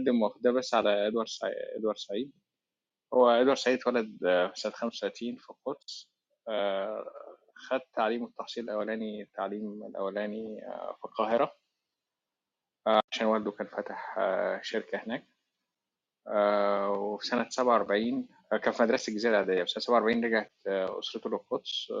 أقدم 0.00 0.22
وأقتبس 0.22 0.74
على 0.74 1.06
إدوارد 1.06 1.28
سعيد 1.28 1.54
سعيد. 1.96 2.32
هو 3.14 3.30
إدوارد 3.30 3.56
سعيد 3.58 3.78
اتولد 3.78 4.24
آه، 4.24 4.46
في 4.46 4.60
سنة 4.60 4.72
35 4.72 5.36
في 5.36 5.50
القدس. 5.50 6.10
آه، 6.48 7.12
خد 7.54 7.80
تعليم 7.94 8.24
التحصيل 8.24 8.64
الأولاني 8.64 9.22
التعليم 9.22 9.84
الأولاني 9.84 10.66
آه، 10.66 10.96
في 10.98 11.04
القاهرة. 11.04 11.56
آه، 12.86 13.00
عشان 13.12 13.26
والده 13.26 13.50
كان 13.50 13.66
فاتح 13.66 14.18
شركة 14.62 14.98
هناك. 14.98 15.26
وفي 16.98 17.26
سنة 17.26 17.48
47 17.48 18.28
آه، 18.52 18.56
كان 18.56 18.72
في 18.72 18.82
مدرسة 18.82 19.10
الجزيرة 19.10 19.30
الإعدادية 19.30 19.62
في 19.64 19.70
سنة 19.70 19.80
47 19.82 20.24
رجعت 20.24 20.52
أسرته 20.66 21.30
للقدس 21.30 21.92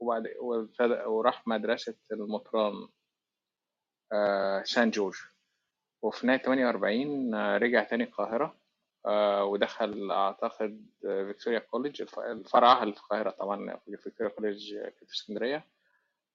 وبعد 0.00 0.24
وراح 1.06 1.46
مدرسة 1.46 1.94
المطران 2.12 2.88
سان 4.64 4.90
جورج. 4.90 5.16
وفي 6.02 6.26
نهاية 6.26 6.38
48 6.42 7.34
آه، 7.34 7.58
رجع 7.58 7.84
تاني 7.84 8.04
القاهرة 8.04 8.56
آه، 9.06 9.44
ودخل 9.44 10.10
أعتقد 10.10 10.86
آه، 11.06 11.24
Victoria 11.24 11.58
College 11.58 12.02
الف- 12.02 12.18
الفرع 12.18 12.82
اللي 12.82 12.94
في 12.94 13.00
القاهرة 13.00 13.30
طبعا 13.30 13.80
Victoria 14.02 14.32
College 14.32 14.74
في 15.06 15.12
اسكندرية. 15.14 15.66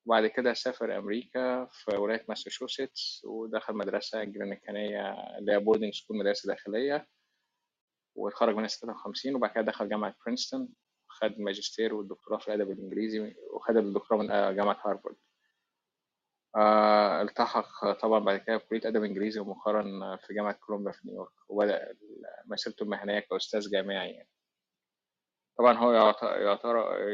وبعد 0.06 0.28
كده 0.28 0.54
سافر 0.54 0.98
أمريكا 0.98 1.66
في 1.66 1.96
ولاية 1.96 2.26
ماساتشوستس 2.30 3.22
ودخل 3.26 3.74
مدرسة 3.74 4.24
أمريكانية 4.24 5.12
اللي 5.38 5.52
هي 5.54 5.60
boarding 5.60 5.94
school 5.94 6.18
مدرسة 6.18 6.48
داخلية. 6.48 7.08
واتخرج 8.16 8.56
منها 8.56 8.68
56 8.68 9.36
وبعد 9.36 9.50
كده 9.52 9.62
دخل 9.62 9.90
جامعة 9.90 10.16
برينستون 10.26 10.70
خد 11.08 11.32
الماجستير 11.32 11.94
والدكتوراه 11.94 12.38
في 12.38 12.48
الأدب 12.54 12.72
الإنجليزي 12.72 13.36
وخد 13.54 13.78
الدكتوراه 13.78 14.22
من 14.22 14.32
آه، 14.32 14.52
جامعة 14.52 14.78
هارفارد. 14.86 15.16
آه، 16.56 17.22
التحق 17.22 17.92
طبعا 18.02 18.20
بعد 18.20 18.38
كده 18.40 18.58
بكلية 18.58 18.88
أدب 18.90 19.04
إنجليزي 19.04 19.40
ومؤخرا 19.40 19.84
في 20.18 20.34
جامعة 20.34 20.54
كولومبيا 20.54 20.92
في 20.92 21.08
نيويورك. 21.08 21.32
وبدأ 21.50 21.96
مسيرته 22.46 22.84
المهنية 22.84 23.20
كأستاذ 23.20 23.72
جامعي 23.72 24.12
يعني. 24.12 24.30
طبعا 25.58 25.74
هو 25.78 25.92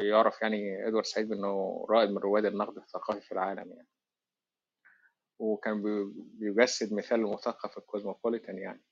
يعرف 0.03 0.41
يعني 0.41 0.87
إدوارد 0.87 1.05
سعيد 1.05 1.29
بأنه 1.29 1.85
رائد 1.89 2.09
من 2.09 2.17
رواد 2.17 2.45
النقد 2.45 2.77
الثقافي 2.77 3.21
في 3.21 3.31
العالم 3.31 3.71
يعني. 3.73 3.87
وكان 5.39 5.81
بي- 5.83 6.11
بيجسد 6.15 6.93
مثال 6.93 7.19
المثقف 7.19 7.77
الكوزموبوليتان 7.77 8.57
يعني. 8.57 8.83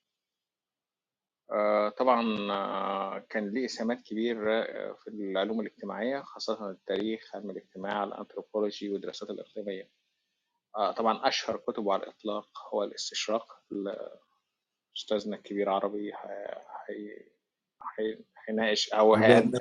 آه، 1.52 1.88
طبعا 1.88 2.22
آه، 2.52 3.18
كان 3.28 3.48
ليه 3.50 3.64
إسهامات 3.64 4.00
كبيرة 4.02 4.62
في 4.94 5.08
العلوم 5.10 5.60
الاجتماعية 5.60 6.20
خاصة 6.20 6.70
التاريخ 6.70 7.34
علم 7.36 7.50
الاجتماع 7.50 8.04
الأنثروبولوجي 8.04 8.92
والدراسات 8.92 9.30
الإقليمية. 9.30 9.99
آه، 10.76 10.92
طبعا 10.92 11.28
أشهر 11.28 11.56
كتبه 11.56 11.92
على 11.92 12.02
الإطلاق 12.02 12.48
هو 12.74 12.84
الاستشراق. 12.84 13.46
أستاذنا 14.96 15.36
الكبير 15.36 15.70
عربي 15.70 16.12
هي- 16.14 16.60
هي- 16.90 17.26
هي- 17.98 18.18
هيناقش 18.48 18.88
أو 18.92 19.14
هيقدم. 19.14 19.58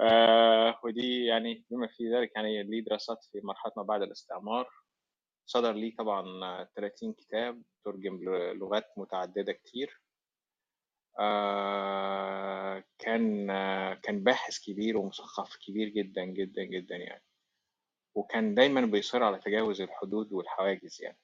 آه 0.00 0.80
ودي 0.84 1.24
يعني 1.24 1.64
بما 1.70 1.86
في 1.86 2.14
ذلك 2.14 2.32
يعني 2.36 2.62
ليه 2.62 2.84
دراسات 2.84 3.24
في 3.32 3.40
مرحلة 3.44 3.72
ما 3.76 3.82
بعد 3.82 4.02
الاستعمار 4.02 4.68
صدر 5.46 5.72
ليه 5.72 5.96
طبعا 5.96 6.44
آه، 6.44 6.68
30 6.76 7.12
كتاب 7.12 7.62
ترجم 7.84 8.18
لغات 8.52 8.84
متعددة 8.96 9.52
كتير. 9.52 10.02
آه 11.18 12.84
كان 12.98 13.46
كان 13.94 14.22
باحث 14.24 14.58
كبير 14.58 14.96
ومثقف 14.96 15.56
كبير 15.56 15.88
جدا 15.88 16.24
جدا 16.24 16.64
جدا 16.64 16.96
يعني. 16.96 17.22
وكان 18.14 18.54
دايما 18.54 18.80
بيصر 18.80 19.22
على 19.22 19.38
تجاوز 19.38 19.80
الحدود 19.80 20.32
والحواجز 20.32 21.02
يعني. 21.02 21.18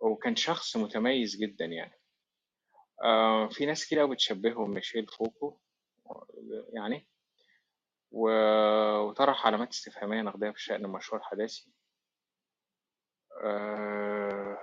وكان 0.00 0.36
شخص 0.36 0.76
متميز 0.76 1.36
جدا 1.36 1.64
يعني. 1.64 2.00
آه 3.04 3.48
في 3.48 3.66
ناس 3.66 3.86
كتير 3.86 3.98
قوي 3.98 4.14
بتشبهه 4.14 4.66
بميشيل 4.66 5.06
فوكو 5.06 5.58
يعني. 6.72 7.06
وطرح 8.10 9.46
علامات 9.46 9.70
استفهامية 9.70 10.22
نقدية 10.22 10.50
في 10.50 10.62
شأن 10.62 10.84
المشروع 10.84 11.20
الحداثي 11.20 11.72
آه، 13.44 14.58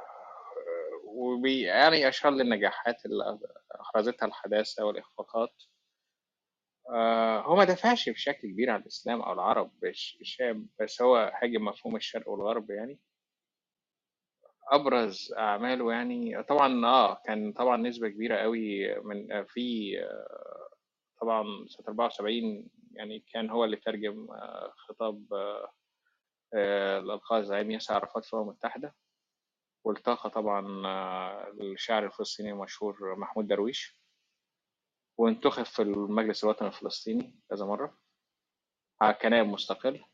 وبي 1.04 1.62
يعني 1.62 2.08
أشار 2.08 2.32
للنجاحات 2.32 3.06
اللي 3.06 3.40
أحرزتها 3.82 4.26
الحداثة 4.26 4.86
والإخفاقات. 4.86 5.64
آه، 6.90 7.42
هو 7.42 7.56
ما 7.56 7.64
دافعش 7.64 8.10
بشكل 8.10 8.48
كبير 8.52 8.70
عن 8.70 8.82
الإسلام 8.82 9.22
أو 9.22 9.34
العرب 9.34 9.72
بش- 9.82 10.18
بس 10.82 11.02
هو 11.02 11.32
هاجم 11.44 11.66
مفهوم 11.66 11.96
الشرق 11.96 12.30
والغرب 12.30 12.72
يعني. 12.72 13.00
أبرز 14.72 15.34
أعماله 15.38 15.92
يعني 15.92 16.44
طبعا 16.44 16.86
آه 16.86 17.22
كان 17.26 17.54
طبعا 17.54 17.78
نسبة 17.78 18.10
كبيرة 18.10 18.36
قوي 18.38 18.96
من 19.00 19.46
في 19.46 19.94
آه، 20.04 20.70
طبعا 21.22 21.44
سنة 21.68 21.86
74 21.88 22.68
يعني 22.92 23.20
كان 23.34 23.50
هو 23.50 23.66
اللي 23.66 23.78
ترجم 23.78 24.28
آه، 24.32 24.74
خطاب 24.78 25.26
ألقاه 26.54 27.40
الزعيم 27.40 27.72
ياسر 27.72 27.94
عرفات 27.94 28.26
في 28.26 28.34
الأمم 28.34 28.50
المتحدة. 28.50 28.96
والتقى 29.86 30.30
طبعا 30.30 30.88
آه، 30.88 31.52
الشاعر 31.62 32.06
الفلسطيني 32.06 32.52
المشهور 32.52 33.16
محمود 33.18 33.48
درويش. 33.48 34.00
وانتخب 35.18 35.64
في 35.64 35.82
المجلس 35.82 36.44
الوطني 36.44 36.68
الفلسطيني 36.68 37.40
كذا 37.50 37.66
مرة. 37.66 38.00
آه، 39.02 39.12
كنائب 39.12 39.48
مستقل. 39.48 40.06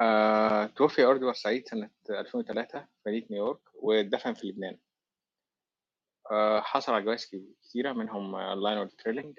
آه، 0.00 0.66
توفي 0.66 1.04
إدوارد 1.04 1.34
سعيد 1.34 1.68
سنة 1.68 1.90
2003 2.10 2.80
في 2.80 3.10
مدينة 3.10 3.26
نيويورك 3.30 3.60
ودفن 3.74 4.34
في 4.34 4.46
لبنان. 4.46 4.78
آه، 6.32 6.60
حصل 6.60 6.92
على 6.92 7.04
جوائز 7.04 7.30
كتيرة 7.62 7.92
منهم 7.92 8.36
لايونيل 8.40 8.90
تريلينج 8.90 9.38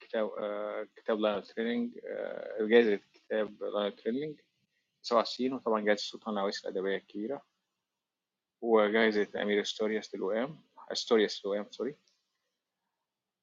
كتاب 0.00 0.30
آه، 0.38 0.88
كتاب 0.96 1.18
لايونيل 1.20 1.42
تريلينج 1.46 1.98
آه، 2.08 2.66
جائزة 2.66 3.00
كتاب 3.14 3.62
لايونيل 3.62 3.96
تريلينج 3.96 4.40
97 5.08 5.52
وطبعا 5.52 5.80
جائزة 5.80 6.00
السلطان 6.00 6.38
عويس 6.38 6.64
الأدبية 6.64 6.96
الكبيرة 6.96 7.42
وجائزة 8.60 9.42
أمير 9.42 9.64
أستورياس 9.64 10.14
للوئام 10.14 10.60
أستورياس 10.92 11.46
للوئام 11.46 11.70
sorry 11.70 11.96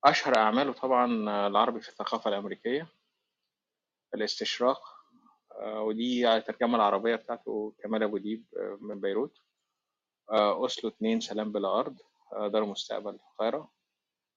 أشهر 0.05 0.37
أعماله 0.37 0.73
طبعا 0.73 1.05
العربي 1.47 1.81
في 1.81 1.89
الثقافة 1.89 2.29
الأمريكية 2.29 2.87
الاستشراق. 4.15 4.95
ودي 5.65 6.25
على 6.27 6.37
الترجمة 6.37 6.75
العربية 6.75 7.15
بتاعته 7.15 7.73
كمال 7.83 8.03
أبو 8.03 8.17
ديب 8.17 8.45
من 8.81 8.99
بيروت 9.01 9.41
أوسلو 10.29 10.89
اتنين 10.89 11.19
سلام 11.19 11.51
بلا 11.51 11.79
أرض 11.79 11.97
دار 12.33 12.65
مستقبل 12.65 13.09
القاهرة 13.15 13.71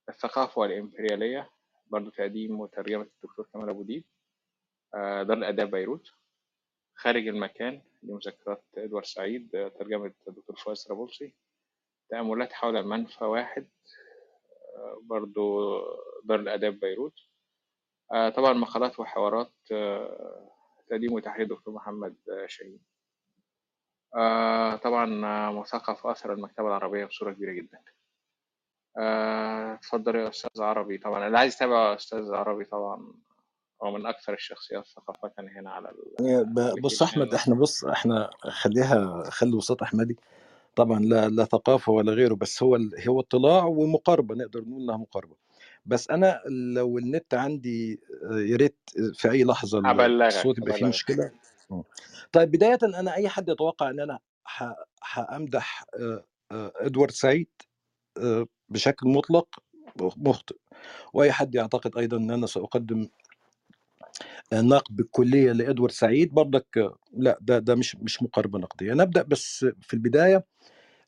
الثقافة 0.09 0.60
والإمبريالية 0.60 1.50
برضو 1.87 2.10
تقديم 2.10 2.60
وترجمة 2.60 3.03
الدكتور 3.03 3.47
كمال 3.53 3.69
أبو 3.69 3.83
ديب 3.83 4.05
دار 4.95 5.33
الآداب 5.33 5.71
بيروت 5.71 6.10
خارج 6.98 7.28
المكان 7.28 7.82
لمذكرات 8.03 8.64
إدوارد 8.76 9.04
سعيد 9.06 9.50
ترجمة 9.78 10.12
الدكتور 10.28 10.56
فؤاد 10.56 10.76
طرابلسي 10.77 11.34
تأملات 12.10 12.53
حول 12.53 12.76
المنفى 12.76 13.25
واحد 13.25 13.69
برضو 15.03 15.78
دار 16.25 16.41
الآداب 16.41 16.81
بيروت. 16.81 17.14
آه، 18.12 18.28
طبعا 18.28 18.53
مقالات 18.53 19.00
وحوارات 19.00 19.53
آه، 19.72 20.50
تقديم 20.91 21.12
وتحرير 21.12 21.47
دكتور 21.47 21.75
محمد 21.75 22.16
آه، 22.31 22.47
شاهين. 22.47 22.81
طبعا 24.82 25.06
مثقف 25.50 26.06
أثر 26.06 26.32
المكتبة 26.32 26.66
العربية 26.69 27.04
بصورة 27.04 27.33
كبيرة 27.33 27.53
جدا. 27.53 27.83
اتفضل 29.74 30.16
يا 30.16 30.28
أستاذ 30.28 30.62
عربي 30.62 30.98
طبعا. 30.98 31.27
اللي 31.27 31.39
عايز 31.39 31.54
يتابع 31.54 31.94
أستاذ 31.94 32.34
عربي 32.34 32.65
طبعا. 32.65 33.15
هو 33.83 33.91
من 33.91 34.07
أكثر 34.07 34.33
الشخصيات 34.33 34.86
ثقافة 34.86 35.33
هنا 35.39 35.71
على 35.71 35.92
بص 36.83 37.03
أحمد 37.03 37.34
إحنا 37.34 37.54
بص 37.54 37.84
إحنا 37.84 38.30
خليها 38.41 39.30
خلي 39.30 39.53
وسط 39.57 39.83
أحمدي. 39.83 40.16
طبعا 40.77 41.01
لا 41.01 41.28
لا 41.28 41.45
ثقافة 41.45 41.92
ولا 41.92 42.13
غيره 42.13 42.34
بس 42.34 42.63
هو 42.63 42.77
هو 43.09 43.21
اطلاع 43.21 43.65
ومقاربة 43.65 44.34
نقدر 44.34 44.60
نقول 44.60 44.83
إنها 44.83 44.97
مقاربة. 44.97 45.36
بس 45.86 46.10
أنا 46.10 46.42
لو 46.75 46.98
النت 46.98 47.34
عندي 47.34 48.01
آه، 48.30 48.39
يا 48.39 48.57
ريت 48.57 48.77
في 49.15 49.30
أي 49.30 49.45
لحظة 49.45 49.78
الصوت 50.27 50.59
يبقى 50.59 50.72
فيه 50.72 50.86
مشكلة. 50.86 51.30
طيب 52.33 52.51
بداية 52.51 52.78
أنا 52.83 53.15
أي 53.15 53.28
حد 53.28 53.48
يتوقع 53.48 53.91
إن 53.91 54.01
أنا 54.01 54.19
ح- 54.45 54.75
حأمدح 55.01 55.84
آه، 55.95 56.25
آه، 56.53 56.72
إدوارد 56.77 57.10
سعيد 57.10 57.48
بشكل 58.69 59.09
مطلق 59.09 59.48
مخطئ. 60.16 60.57
وأي 61.13 61.33
حد 61.33 61.54
يعتقد 61.54 61.97
أيضا 61.97 62.16
إن 62.16 62.30
أنا 62.30 62.47
سأقدم 62.47 63.09
نقد 64.54 64.97
بالكلية 64.97 65.53
لإدوارد 65.53 65.92
سعيد 65.92 66.34
برضك 66.34 66.78
آه، 66.78 66.98
لا 67.12 67.39
ده 67.41 67.59
ده 67.59 67.74
مش 67.74 67.97
مش 67.97 68.22
مقاربة 68.22 68.59
نقدية. 68.59 68.92
نبدا 68.95 69.22
بس 69.22 69.66
في 69.80 69.95
البداية 69.95 70.45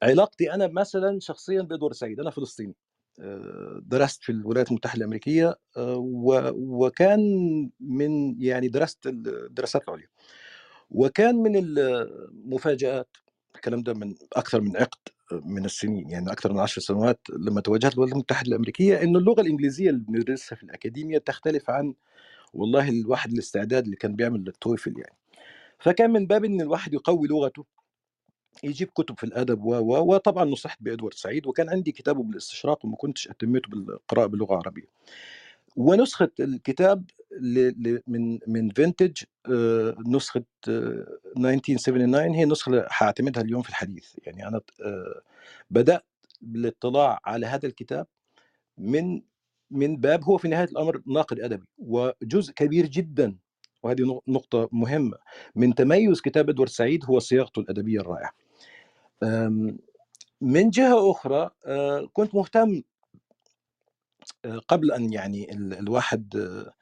علاقتي 0.02 0.52
أنا 0.54 0.66
مثلا 0.66 1.18
شخصيا 1.20 1.62
بإدوارد 1.62 1.94
سعيد. 1.94 2.20
أنا 2.20 2.30
فلسطيني. 2.30 2.74
درست 3.82 4.22
في 4.22 4.32
الولايات 4.32 4.68
المتحدة 4.68 4.98
الأمريكية 4.98 5.58
وكان 6.56 7.20
من 7.80 8.42
يعني 8.42 8.68
درست 8.68 9.06
الدراسات 9.06 9.88
العليا 9.88 10.08
وكان 10.90 11.36
من 11.36 11.52
المفاجآت 11.56 13.08
الكلام 13.56 13.82
ده 13.82 13.94
من 13.94 14.14
أكثر 14.36 14.60
من 14.60 14.76
عقد 14.76 14.98
من 15.32 15.64
السنين 15.64 16.10
يعني 16.10 16.32
أكثر 16.32 16.52
من 16.52 16.58
عشر 16.60 16.80
سنوات 16.80 17.20
لما 17.38 17.60
توجهت 17.60 17.92
للولايات 17.94 18.14
المتحدة 18.14 18.48
الأمريكية 18.48 19.02
إنه 19.02 19.18
اللغة 19.18 19.40
الإنجليزية 19.40 19.90
اللي 19.90 20.04
بندرسها 20.08 20.56
في 20.56 20.62
الأكاديمية 20.62 21.18
تختلف 21.18 21.70
عن 21.70 21.94
والله 22.52 22.88
الواحد 22.88 23.32
الاستعداد 23.32 23.84
اللي 23.84 23.96
كان 23.96 24.16
بيعمل 24.16 24.48
التويفل 24.48 24.94
يعني. 24.98 25.16
فكان 25.78 26.10
من 26.10 26.26
باب 26.26 26.44
إن 26.44 26.60
الواحد 26.60 26.94
يقوي 26.94 27.28
لغته 27.28 27.64
يجيب 28.64 28.88
كتب 28.88 29.18
في 29.18 29.24
الأدب 29.24 29.64
و 29.64 29.74
و 29.74 30.14
وطبعا 30.14 30.44
نصحت 30.44 30.78
بإدوارد 30.80 31.14
سعيد 31.14 31.46
وكان 31.46 31.68
عندي 31.68 31.92
كتابه 31.92 32.22
بالاستشراق 32.22 32.84
وما 32.84 32.96
كنتش 32.96 33.28
اهتميته 33.28 33.70
بالقراءة 33.70 34.26
باللغة 34.26 34.52
العربية. 34.52 34.88
ونسخة 35.76 36.30
الكتاب 36.40 37.04
من 38.06 38.38
من 38.46 38.68
فينتج 38.70 39.22
آه، 39.52 39.96
نسخة 40.06 40.44
1979 40.68 42.34
هي 42.34 42.42
النسخة 42.42 42.70
اللي 42.70 42.88
هعتمدها 42.90 43.42
اليوم 43.42 43.62
في 43.62 43.68
الحديث. 43.68 44.14
يعني 44.26 44.48
أنا 44.48 44.60
آه، 44.82 45.22
بدأت 45.70 46.04
بالاطلاع 46.40 47.20
على 47.24 47.46
هذا 47.46 47.66
الكتاب 47.66 48.06
من 48.78 49.22
من 49.70 49.96
باب 49.96 50.24
هو 50.24 50.38
في 50.38 50.48
نهاية 50.48 50.68
الأمر 50.68 51.02
ناقد 51.06 51.40
أدبي 51.40 51.66
وجزء 51.78 52.52
كبير 52.52 52.86
جدا 52.86 53.36
وهذه 53.82 54.20
نقطة 54.28 54.68
مهمة 54.72 55.16
من 55.54 55.74
تميز 55.74 56.20
كتاب 56.20 56.48
إدوارد 56.50 56.70
سعيد 56.70 57.04
هو 57.04 57.18
صياغته 57.18 57.60
الأدبية 57.60 58.00
الرائعة. 58.00 58.32
من 60.40 60.70
جهة 60.70 61.10
أخرى 61.10 61.50
آه، 61.66 62.08
كنت 62.12 62.34
مهتم 62.34 62.82
آه، 64.44 64.58
قبل 64.68 64.92
أن 64.92 65.12
يعني 65.12 65.52
الواحد 65.54 66.36
آه، 66.36 66.72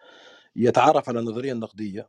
يتعرف 0.57 1.09
على 1.09 1.21
النظرية 1.21 1.53
النقدية 1.53 2.09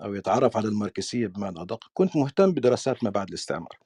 أو 0.00 0.14
يتعرف 0.14 0.56
على 0.56 0.68
الماركسية 0.68 1.26
بمعنى 1.26 1.62
أدق 1.62 1.90
كنت 1.94 2.16
مهتم 2.16 2.52
بدراسات 2.52 3.04
ما 3.04 3.10
بعد 3.10 3.28
الاستعمار. 3.28 3.78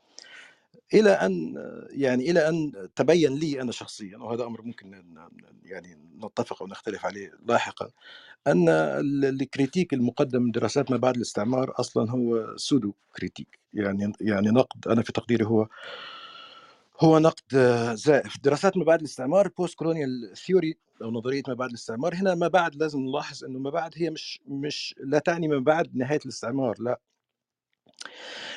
إلى 0.94 1.11
أن 1.11 1.55
يعني 1.90 2.31
إلى 2.31 2.49
أن 2.49 2.73
تبين 2.96 3.35
لي 3.35 3.62
أنا 3.62 3.73
شخصيا 3.73 4.17
وهذا 4.19 4.44
أمر 4.44 4.62
ممكن 4.62 5.05
يعني 5.64 5.99
نتفق 6.25 6.62
أو 6.62 6.69
نختلف 6.69 7.06
عليه 7.06 7.32
لاحقا 7.46 7.90
أن 8.46 8.69
ال 9.25 9.32
critique 9.32 9.94
المقدم 9.94 10.43
من 10.43 10.50
دراسات 10.50 10.90
ما 10.90 10.96
بعد 10.96 11.17
الاستعمار 11.17 11.73
أصلا 11.81 12.11
هو 12.11 12.56
pseudo 12.56 12.93
critique 13.17 13.58
يعني 13.75 14.12
يعني 14.20 14.49
نقد 14.49 14.88
أنا 14.88 15.02
في 15.02 15.12
تقديري 15.12 15.44
هو 15.44 15.69
هو 17.00 17.19
نقد 17.19 17.56
زائف. 17.94 18.37
دراسات 18.43 18.76
ما 18.76 18.85
بعد 18.85 18.99
الاستعمار 18.99 19.49
postcolonial 19.49 20.32
theory 20.46 20.76
أو 21.02 21.11
نظرية 21.11 21.43
ما 21.49 21.55
بعد 21.55 21.69
الاستعمار. 21.69 22.14
هنا 22.14 22.35
ما 22.35 22.49
بعد 22.49 22.75
لازم 22.76 23.00
نلاحظ 23.00 23.44
إنه 23.44 23.58
ما 23.58 23.70
بعد 23.70 23.93
هي 23.96 24.11
مش 24.11 24.40
مش 24.49 24.94
لا 24.99 25.19
تعني 25.19 25.49
ما 25.49 25.58
بعد 25.58 25.96
نهاية 25.96 26.20
الاستعمار 26.25 26.76
لا. 26.81 27.00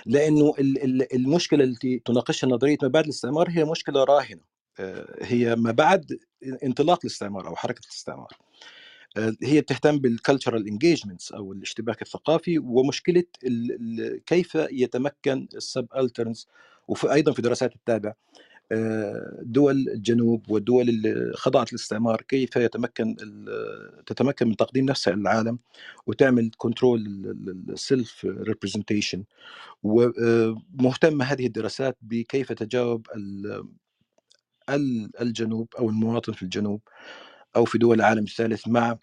لأنه 0.06 0.54
المشكلة 1.14 1.64
التي 1.64 2.02
تناقشها 2.06 2.48
نظرية 2.48 2.78
ما 2.82 2.88
بعد 2.88 3.04
الاستعمار 3.04 3.50
هي 3.50 3.66
مشكلة 3.66 4.04
راهنة. 4.04 4.42
آه، 4.80 5.18
هي 5.22 5.56
ما 5.56 5.72
بعد 5.72 6.20
انطلاق 6.64 7.00
الاستعمار 7.04 7.48
أو 7.48 7.56
حركة 7.56 7.82
الاستعمار. 7.86 8.38
آه، 9.18 9.34
هي 9.44 9.62
بتهتم 9.62 9.98
بال 9.98 10.12
cultural 10.12 10.68
engagements 10.68 11.32
أو 11.32 11.54
الاشتباك 11.54 12.02
الثقافي 12.02 12.60
ومشكلة 12.60 13.24
كيف 14.26 14.56
يتمكن 14.56 15.48
ال 15.56 15.88
subalterns 15.98 16.48
وفي 16.88 17.14
أيضا 17.14 17.32
في 17.32 17.42
دراسات 17.42 17.76
التابع 17.76 18.14
دول 19.42 19.90
الجنوب 19.90 20.52
والدول 20.52 20.90
اللي 20.90 21.32
خضعت 21.36 21.74
للاستعمار 21.74 22.22
كيف 22.22 22.56
يتمكن 22.56 23.16
تتمكن 24.06 24.48
من 24.48 24.56
تقديم 24.56 24.86
نفسها 24.86 25.16
للعالم 25.16 25.60
وتعمل 26.08 26.52
control 26.58 27.00
ال 27.70 27.81
self 27.81 28.26
representation 28.26 29.24
ومهتمه 29.84 31.26
هذه 31.26 31.46
الدراسات 31.46 31.98
بكيف 32.02 32.52
تجاوب 32.54 33.08
الجنوب 35.22 35.68
أو 35.80 35.90
المواطن 35.90 36.34
في 36.34 36.44
الجنوب 36.44 36.82
أو 37.56 37.66
في 37.66 37.78
دول 37.78 37.96
العالم 37.96 38.24
الثالث 38.24 38.68
مع 38.68 38.98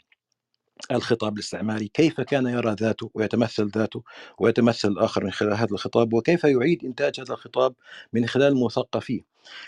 الخطاب 0.91 1.35
الاستعماري 1.35 1.89
كيف 1.89 2.21
كان 2.21 2.47
يرى 2.47 2.77
ذاته 2.81 3.11
ويتمثل 3.15 3.69
ذاته 3.69 4.03
ويتمثل 4.39 4.89
الآخر 4.89 5.25
من 5.25 5.31
خلال 5.31 5.53
هذا 5.53 5.73
الخطاب 5.73 6.13
وكيف 6.13 6.45
يعيد 6.45 6.85
إنتاج 6.85 7.21
هذا 7.21 7.33
الخطاب 7.33 7.75
من 8.13 8.27
خلال 8.27 8.53
المثقفين 8.53 9.25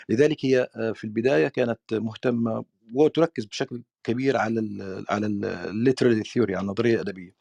لذلك 0.09 0.45
هي 0.45 0.69
آه، 0.75 0.91
في 0.91 1.03
البداية 1.03 1.47
كانت 1.47 1.79
مهتمة 1.91 2.65
وتركز 2.93 3.45
بشكل 3.45 3.81
كبير 4.03 4.37
على 4.37 4.59
ال 4.59 5.05
على 5.09 5.25
الليترالي 5.25 6.23
ثيوري 6.23 6.55
على 6.55 6.63
النظرية 6.63 6.95
الأدبية 6.95 7.35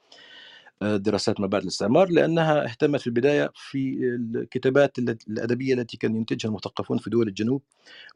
آه، 0.83 0.97
دراسات 0.97 1.41
ما 1.41 1.47
بعد 1.47 1.63
الاستعمار 1.63 2.09
لأنها 2.11 2.65
اهتمت 2.65 3.01
في 3.01 3.07
البداية 3.07 3.51
في 3.55 3.99
الكتابات 4.35 4.99
الأدبية 4.99 5.75
التي 5.75 5.97
كان 5.97 6.17
ينتجها 6.17 6.49
المثقفون 6.49 6.99
في 6.99 7.11
دول 7.11 7.29
الجنوب 7.29 7.63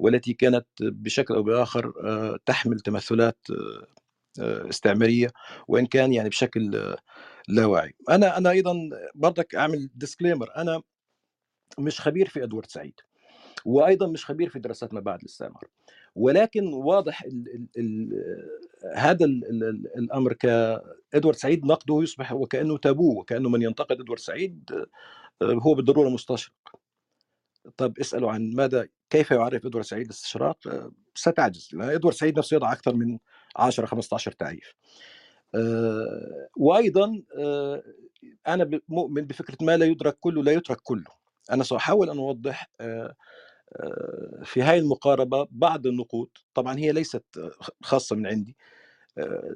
والتي 0.01 0.33
كانت 0.33 0.67
بشكل 0.81 1.35
أو 1.35 1.43
بآخر 1.43 1.93
آه، 2.05 2.39
تحمل 2.47 2.81
تمثلات 2.81 3.39
استعمارية 4.41 5.29
وإن 5.69 5.87
كان 5.87 6.13
يعني 6.13 6.29
بشكل 6.29 6.95
لا 7.49 7.67
واعي 7.67 7.95
أنا 8.11 8.39
أنا 8.39 8.51
أيضا 8.51 8.75
برضك 9.15 9.55
أعمل 9.55 9.91
ديسكليمر 9.95 10.57
أنا 10.57 10.83
مش 11.79 12.01
خبير 12.01 12.29
في 12.29 12.45
إدوارد 12.45 12.67
سعيد 12.67 13.01
وأيضا 13.65 14.07
مش 14.07 14.25
خبير 14.25 14.49
في 14.49 14.59
دراسات 14.59 14.95
ما 14.95 15.01
بعد 15.01 15.21
الاستعمار. 15.21 15.65
ولكن 16.15 16.73
واضح 16.73 17.23
ال 17.23 17.49
ال 17.55 17.69
ال 17.79 18.11
هذا 18.97 19.25
ال 19.25 19.45
ال 19.65 19.87
الأمر 19.99 20.33
كإدوارد 20.33 21.37
سعيد 21.37 21.67
نقده 21.67 22.03
يصبح 22.03 22.33
وكأنه 22.33 22.79
تابو 22.79 23.21
وكأنه 23.21 23.49
من 23.49 23.63
ينتقد 23.63 24.01
إدوارد 24.01 24.21
سعيد 24.21 24.71
آه، 25.43 25.45
هو 25.45 25.75
بالضرورة 25.75 26.09
مستشرق. 26.09 26.53
طب 27.77 27.99
اسألوا 27.99 28.31
عن 28.33 28.51
ماذا 28.55 28.89
كيف 29.11 29.31
يعرف 29.31 29.67
إدوارد 29.67 29.87
سعيد 29.87 30.05
الاستشراق؟ 30.05 30.69
آه، 30.69 30.93
ستعجز 31.15 31.71
إدوارد 31.75 32.17
سعيد 32.17 32.39
نفسه 32.39 32.55
يضع 32.55 32.73
أكثر 32.73 32.95
من 32.95 33.19
10 33.57 33.87
15 33.87 34.33
تعريف. 34.33 34.75
آه، 35.55 36.49
وأيضا 36.57 37.23
آه، 37.39 37.83
أنا 38.49 38.81
مؤمن 38.89 39.23
بفكرة 39.23 39.57
ما 39.61 39.77
لا 39.77 39.87
يدرك 39.87 40.17
كله 40.21 40.43
لا 40.43 40.53
يترك 40.53 40.81
كله. 40.83 41.11
أنا 41.53 41.65
ساحاول 41.65 42.11
أن 42.11 42.19
أوضح 42.19 42.71
آه، 42.81 43.15
في 44.45 44.63
هذه 44.63 44.79
المقاربة 44.79 45.49
بعض 45.51 45.87
النقود. 45.87 46.29
طبعا 46.55 46.79
هي 46.79 46.93
ليست 46.93 47.25
خاصة 47.83 48.17
من 48.17 48.27
عندي. 48.27 48.57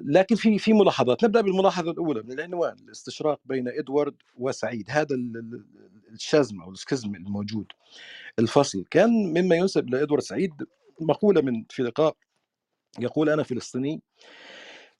لكن 0.01 0.35
في 0.35 0.57
في 0.57 0.73
ملاحظات. 0.73 1.23
نبدأ 1.23 1.41
بالملاحظة 1.41 1.91
الأولى 1.91 2.21
من 2.23 2.31
العنوان 2.31 2.75
الاستشراق 2.79 3.39
بين 3.45 3.67
إدوارد 3.67 4.15
وسعيد. 4.37 4.85
هذا 4.89 5.15
الشزم 6.11 6.61
أو 6.61 6.71
السكزم 6.71 7.15
الموجود 7.15 7.65
الفصل 8.39 8.85
كان 8.91 9.09
مما 9.09 9.55
ينسب 9.55 9.89
لادوارد 9.89 10.23
سعيد 10.23 10.53
مقولة 11.01 11.41
من 11.41 11.63
في 11.69 11.83
لقاء 11.83 12.15
يقول 12.99 13.29
أنا 13.29 13.43
فلسطيني 13.43 14.01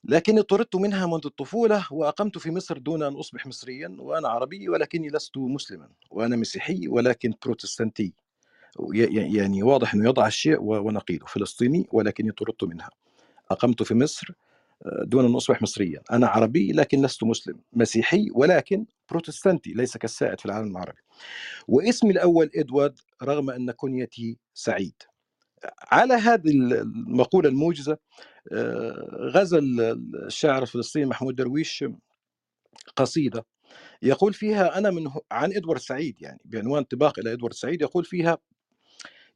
لكني 0.04 0.42
طردت 0.42 0.76
منها 0.76 1.06
منذ 1.06 1.20
الطفولة 1.24 1.86
وأقمت 1.90 2.38
في 2.38 2.50
مصر 2.50 2.78
دون 2.78 3.02
أن 3.02 3.14
أصبح 3.14 3.46
مصريا 3.46 3.96
وأنا 3.98 4.28
عربي 4.28 4.68
ولكني 4.68 5.08
لست 5.08 5.38
مسلما 5.38 5.88
وأنا 6.10 6.36
مسيحي 6.36 6.88
ولكن 6.88 7.34
بروتستانتي. 7.44 8.14
يعني 8.92 9.62
واضح 9.62 9.94
أنه 9.94 10.08
يضع 10.08 10.26
الشيء 10.26 10.58
ونقيضه 10.60 11.26
فلسطيني 11.26 11.86
ولكني 11.92 12.32
طردت 12.32 12.64
منها. 12.64 12.90
أقمت 13.50 13.82
في 13.82 13.94
مصر 13.94 14.32
آه، 14.86 15.04
دون 15.04 15.24
أن 15.24 15.34
أصبح 15.34 15.62
مصريا. 15.62 16.02
أنا 16.12 16.26
عربي 16.26 16.72
لكن 16.72 17.02
لست 17.02 17.24
مسلم. 17.24 17.60
مسيحي 17.72 18.28
ولكن 18.34 18.86
بروتستانتي 19.10 19.72
ليس 19.72 19.96
كالسائد 19.96 20.40
في 20.40 20.46
العالم 20.46 20.70
العربي. 20.70 21.00
واسمي 21.68 22.10
الأول 22.10 22.50
إدوارد 22.54 22.98
رغم 23.22 23.50
أن 23.50 23.70
كنيتي 23.70 24.38
سعيد. 24.54 24.94
على 25.92 26.14
هذه 26.14 26.50
المقولة 26.50 27.48
الموجزة 27.48 27.98
آه، 28.52 29.30
غزل 29.34 29.80
الشاعر 30.26 30.62
الفلسطيني 30.62 31.06
محمود 31.06 31.34
درويش 31.36 31.84
قصيدة 32.96 33.46
يقول 34.02 34.34
فيها 34.34 34.78
أنا 34.78 34.90
من 34.90 35.10
عن 35.32 35.52
إدوارد 35.52 35.80
سعيد 35.80 36.22
يعني 36.22 36.40
بعنوان 36.44 36.84
طباق 36.84 37.18
إلى 37.18 37.32
إدوارد 37.32 37.54
سعيد 37.54 37.82
يقول 37.82 38.04
فيها 38.04 38.38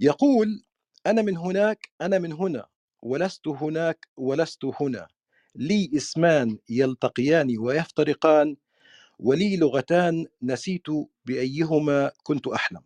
يقول 0.01 0.63
أنا 1.07 1.23
من 1.23 1.37
هناك 1.37 1.91
أنا 2.01 2.19
من 2.19 2.33
هنا 2.33 2.67
ولست 3.03 3.49
هناك 3.49 4.09
ولست 4.17 4.65
هنا 4.81 5.09
لي 5.57 5.91
اسمان 5.97 6.59
يلتقيان 6.71 7.59
ويفترقان 7.59 8.57
ولي 9.19 9.57
لغتان 9.57 10.27
نسيت 10.43 10.87
بأيهما 11.27 12.11
كنت 12.23 12.47
أحلم. 12.49 12.81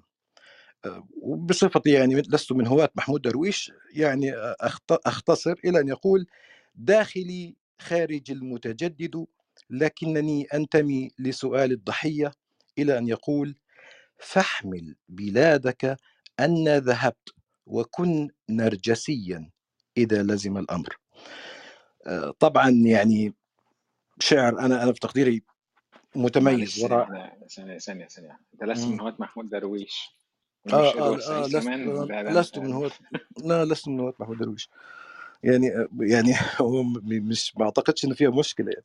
وبصفتي 1.23 1.91
يعني 1.91 2.15
لست 2.15 2.53
من 2.53 2.67
هواة 2.67 2.91
محمود 2.95 3.23
درويش 3.23 3.73
يعني 3.95 4.33
أختصر 4.91 5.55
إلى 5.65 5.81
أن 5.81 5.89
يقول 5.89 6.27
داخلي 6.75 7.57
خارج 7.79 8.31
المتجدد 8.31 9.27
لكنني 9.71 10.45
أنتمي 10.55 11.11
لسؤال 11.19 11.73
الضحية. 11.73 12.33
إلى 12.79 12.99
أن 12.99 13.09
يقول 13.09 13.55
فاحمل 14.19 14.97
بلادك 15.09 15.97
أن 16.41 16.69
ذهبت 16.69 17.29
وكن 17.67 18.29
نرجسيا. 18.51 19.51
إذا 19.97 20.23
لزم 20.23 20.59
الأمر. 20.59 20.97
آه، 22.07 22.35
طبعا 22.39 22.71
يعني 22.71 23.35
شعر 24.21 24.59
أنا 24.59 24.83
أنا 24.83 24.93
في 24.93 25.01
تقديري 25.01 25.43
متميز 26.17 26.85
وراء 26.85 27.09
ثانية 27.49 27.79
ثانية 27.79 28.07
ثانية. 28.07 28.41
أنت 28.55 28.65
لست 28.65 28.87
من. 28.87 29.01
هواة 29.01 29.17
محمود 29.19 29.49
درويش. 29.49 30.18
آه 30.67 30.99
آه, 30.99 31.15
آه 31.15 31.47
لست 31.47 31.57
آه 31.57 32.31
لست 32.41 32.59
من 32.59 32.73
هواة 32.73 32.91
لا 33.45 33.65
لست 33.65 33.89
من 33.89 34.01
هواة 34.01 34.15
محمود 34.21 34.39
درويش 34.39 34.71
يعني 35.43 35.77
آه، 35.77 35.89
يعني 36.01 36.35
هو 36.61 36.83
مش 37.05 37.57
ما 37.57 37.65
أعتقدش 37.65 38.05
إن 38.05 38.15
فيها 38.15 38.31
مشكلة 38.31 38.69
يعني. 38.69 38.85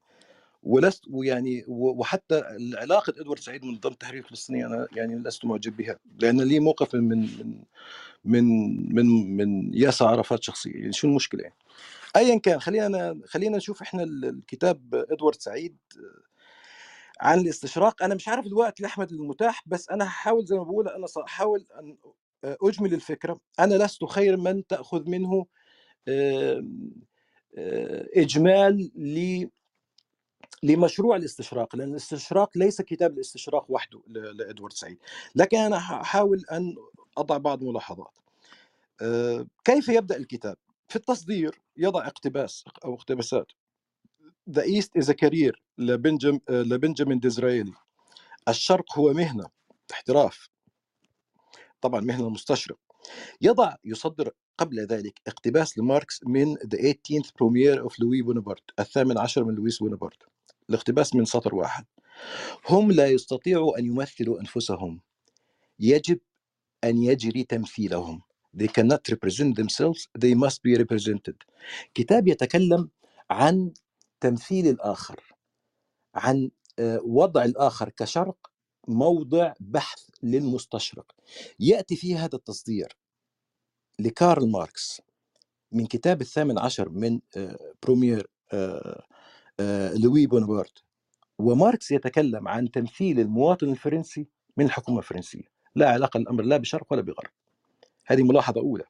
ولست 0.63 1.03
ويعني 1.09 1.65
وحتى 1.67 2.43
علاقه 2.75 3.13
إدوارد 3.21 3.39
سعيد 3.39 3.65
من 3.65 3.79
ضمن 3.79 3.97
تحرير 3.97 4.23
فلسطيني 4.23 4.65
أنا 4.65 4.87
يعني 4.95 5.15
لست 5.15 5.45
معجب 5.45 5.77
بها. 5.77 5.99
لأن 6.19 6.41
لي 6.41 6.59
موقف 6.59 6.95
من 6.95 7.19
من 7.19 7.63
من 8.25 8.45
من 8.95 9.37
من 9.37 9.73
ياسر 9.73 10.05
عرفات 10.07 10.43
شخصيا 10.43 10.73
يعني 10.77 10.93
شو 10.93 11.07
المشكلة 11.07 11.41
يعني؟ 11.43 11.55
ايا 12.15 12.39
كان 12.39 12.59
خلينا 12.59 13.19
خلينا 13.25 13.57
نشوف 13.57 13.81
إحنا 13.81 14.03
ال- 14.03 14.25
الكتاب 14.25 15.05
إدوارد 15.11 15.35
سعيد 15.41 15.77
عن 17.23 17.39
الاستشراق. 17.39 18.03
أنا 18.03 18.15
مش 18.15 18.27
عارف 18.27 18.45
الوقت 18.45 18.81
لأحمد 18.81 19.11
المتاح 19.11 19.63
بس 19.65 19.89
أنا 19.89 20.05
هحاول 20.05 20.45
زي 20.45 20.55
ما 20.57 20.63
بقول 20.63 20.87
أنا 20.89 21.07
ساحاول 21.07 21.67
أن 21.79 21.97
أجمل 22.43 22.93
الفكرة. 22.93 23.39
أنا 23.59 23.75
لست 23.85 24.05
خير 24.05 24.37
من 24.37 24.67
تأخذ 24.67 25.09
منه 25.09 25.45
آم، 26.07 26.91
آه، 27.57 28.07
إجمال 28.15 28.91
ل- 28.95 29.47
لمشروع 30.63 31.15
الاستشراق 31.15 31.75
لأن 31.75 31.91
الاستشراق 31.91 32.57
ليس 32.57 32.81
كتاب 32.81 33.13
الاستشراق 33.13 33.65
وحده 33.71 34.01
لإدوارد 34.07 34.73
سعيد. 34.73 34.97
لكن 35.35 35.57
أنا 35.57 35.77
هحاول 35.77 36.45
أن 36.51 36.75
أضع 37.17 37.37
بعض 37.37 37.63
ملاحظات. 37.63 38.17
آه، 39.01 39.47
كيف 39.65 39.89
يبدأ 39.89 40.17
الكتاب؟ 40.17 40.57
في 40.89 40.95
التصدير 40.95 41.61
يضع 41.77 42.07
اقتباس 42.07 42.65
أو 42.85 42.93
اقتباسات. 42.93 43.51
East 44.49 44.91
is 44.95 45.09
a 45.09 45.13
career 45.13 45.53
لبنجم 45.77 46.39
آه، 46.49 46.61
لبنجامين 46.61 47.19
ديزرايلي 47.19 47.73
الشرق 48.47 48.97
هو 48.99 49.13
مهنة 49.13 49.45
احتراف. 49.91 50.49
طبعا 51.81 52.01
مهنة 52.01 52.29
مستشرق. 52.29 52.77
يضع 53.41 53.75
يصدر 53.85 54.31
قبل 54.57 54.85
ذلك 54.85 55.21
اقتباس 55.27 55.77
لماركس 55.77 56.19
من 56.23 56.55
The 56.55 56.77
18th 56.77 57.27
Brumaire 57.27 57.79
of 57.83 57.91
Louis 57.93 58.23
Bonaparte 58.25 58.73
الثامن 58.79 59.17
عشر 59.17 59.43
من 59.43 59.55
لويس 59.55 59.79
بونابرت. 59.79 60.23
الاقتباس 60.69 61.15
من 61.15 61.25
سطر 61.25 61.55
واحد. 61.55 61.85
هم 62.69 62.91
لا 62.91 63.07
يستطيعوا 63.07 63.79
أن 63.79 63.85
يمثلوا 63.85 64.39
أنفسهم. 64.39 65.01
يجب 65.79 66.19
أن 66.83 66.97
يجري 67.03 67.43
تمثيلهم. 67.43 68.21
They 68.57 68.67
cannot 68.67 69.13
represent 69.13 69.55
themselves. 69.55 70.07
They 70.19 70.33
must 70.35 70.59
be 70.63 70.77
represented. 70.77 71.35
كتاب 71.93 72.27
يتكلم 72.27 72.89
عن 73.29 73.73
تمثيل 74.23 74.67
الآخر 74.67 75.35
عن 76.15 76.51
آه، 76.79 77.01
وضع 77.03 77.45
الآخر 77.45 77.89
كشرق 77.89 78.51
موضع 78.87 79.53
بحث 79.59 79.99
للمستشرق. 80.23 81.15
يأتي 81.59 81.95
في 81.95 82.15
هذا 82.15 82.35
التصدير 82.35 82.97
لكارل 83.99 84.51
ماركس 84.51 85.01
من 85.71 85.85
كتاب 85.85 86.21
الثامن 86.21 86.59
عشر 86.59 86.89
من 86.89 87.19
برومير 87.83 88.27
آه، 88.53 89.03
آه، 89.59 89.93
لوي 89.93 90.27
بونابرت. 90.27 90.83
وماركس 91.39 91.91
يتكلم 91.91 92.47
عن 92.47 92.71
تمثيل 92.71 93.19
المواطن 93.19 93.69
الفرنسي 93.69 94.27
من 94.57 94.65
الحكومة 94.65 94.99
الفرنسية. 94.99 95.51
لا 95.75 95.89
علاقة 95.89 96.17
الأمر 96.17 96.43
لا 96.43 96.57
بشرق 96.57 96.87
ولا 96.91 97.01
بغرب. 97.01 97.31
هذه 98.05 98.23
ملاحظة 98.23 98.61
أولى. 98.61 98.85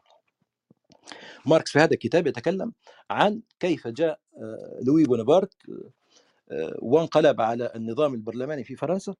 ماركس 1.46 1.72
في 1.72 1.80
هذا 1.80 1.94
الكتاب 1.94 2.28
يتكلم 2.28 2.74
عن 3.10 3.42
كيف 3.60 3.88
جاء 3.88 4.20
آه، 4.38 4.80
لوي 4.88 5.04
بونابرت 5.04 5.54
آه، 6.52 6.78
وانقلب 6.80 7.42
على 7.42 7.72
النظام 7.76 8.14
البرلماني 8.14 8.64
في 8.64 8.76
فرنسا 8.76 9.16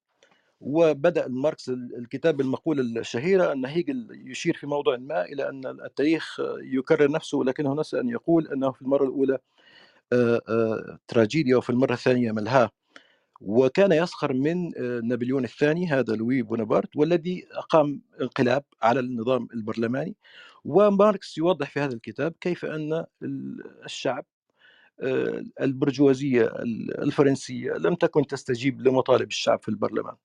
وبدأ 0.62 1.28
ماركس 1.28 1.70
الكتاب 1.70 2.38
بالمقوله 2.38 2.82
الشهيرة 2.82 3.52
أن 3.52 3.66
هيجل 3.66 4.08
يشير 4.26 4.58
في 4.58 4.68
موضع 4.68 4.98
ما 4.98 5.26
إلى 5.26 5.50
أن 5.50 5.66
التاريخ 5.66 6.40
يكرر 6.62 7.12
نفسه 7.12 7.38
ولكنه 7.38 7.76
نسى 7.76 8.00
أن 8.00 8.10
يقول 8.10 8.48
أنه 8.48 8.72
في 8.72 8.82
المرة 8.82 9.04
الأولى 9.04 9.40
آه، 10.14 10.42
آه، 10.50 11.00
تراجيديا 11.08 11.58
وفي 11.58 11.70
المرة 11.70 11.94
الثانية 11.94 12.32
ملهاه 12.32 12.70
وكان 13.42 13.92
يسخر 13.92 14.34
من 14.34 14.72
آه، 14.78 15.00
نابليون 15.04 15.44
الثاني 15.44 15.88
هذا 15.88 16.16
لوي 16.16 16.42
بونابرت 16.42 16.96
والذي 16.96 17.48
أقام 17.52 18.02
انقلاب 18.22 18.64
على 18.82 19.00
النظام 19.00 19.48
البرلماني. 19.54 20.16
وماركس 20.66 21.38
يوضح 21.38 21.70
في 21.70 21.80
هذا 21.80 21.94
الكتاب 21.94 22.34
كيف 22.42 22.66
ال- 22.66 23.06
الشعب 23.86 24.26
آه، 25.02 25.44
البرجوازية 25.62 26.46
الفرنسية 27.00 27.72
لم 27.74 27.96
تكن 27.96 28.28
تستجيب 28.28 28.82
لمطالب 28.82 29.28
الشعب 29.28 29.62
في 29.62 29.70
البرلمان. 29.70 30.16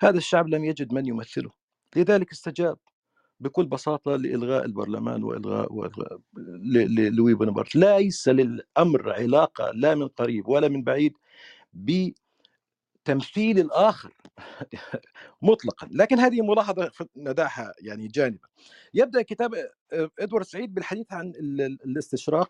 هذا 0.00 0.18
الشعب 0.18 0.48
لم 0.48 0.64
يجد 0.64 0.94
من 0.94 1.06
يمثله. 1.06 1.50
لذلك 1.96 2.32
استجاب 2.32 2.78
بكل 3.40 3.66
بساطة 3.66 4.16
لإلغاء 4.16 4.64
البرلمان 4.64 5.24
وإلغاء, 5.24 5.72
وإلغاء 5.72 6.20
لوي 7.10 7.34
بونابرت. 7.34 7.76
ليس 7.76 8.28
للأمر 8.28 9.12
علاقة 9.12 9.70
لا 9.74 9.94
من 9.94 10.08
قريب 10.08 10.48
ولا 10.48 10.68
من 10.68 10.82
بعيد 10.84 11.12
بتمثيل 11.72 13.58
الآخر 13.58 14.12
مطلقا 15.42 15.88
لكن 15.90 16.18
هذه 16.18 16.40
ملاحظة 16.42 16.88
ف- 16.88 17.02
ندعها 17.16 17.72
يعني 17.80 18.08
جانبا. 18.08 18.48
يبدأ 18.94 19.22
كتاب 19.22 19.54
آه، 19.54 20.10
إدوارد 20.18 20.44
سعيد 20.44 20.74
بالحديث 20.74 21.12
عن 21.12 21.28
ال- 21.28 21.60
ال- 21.60 21.78
الاستشراق 21.84 22.48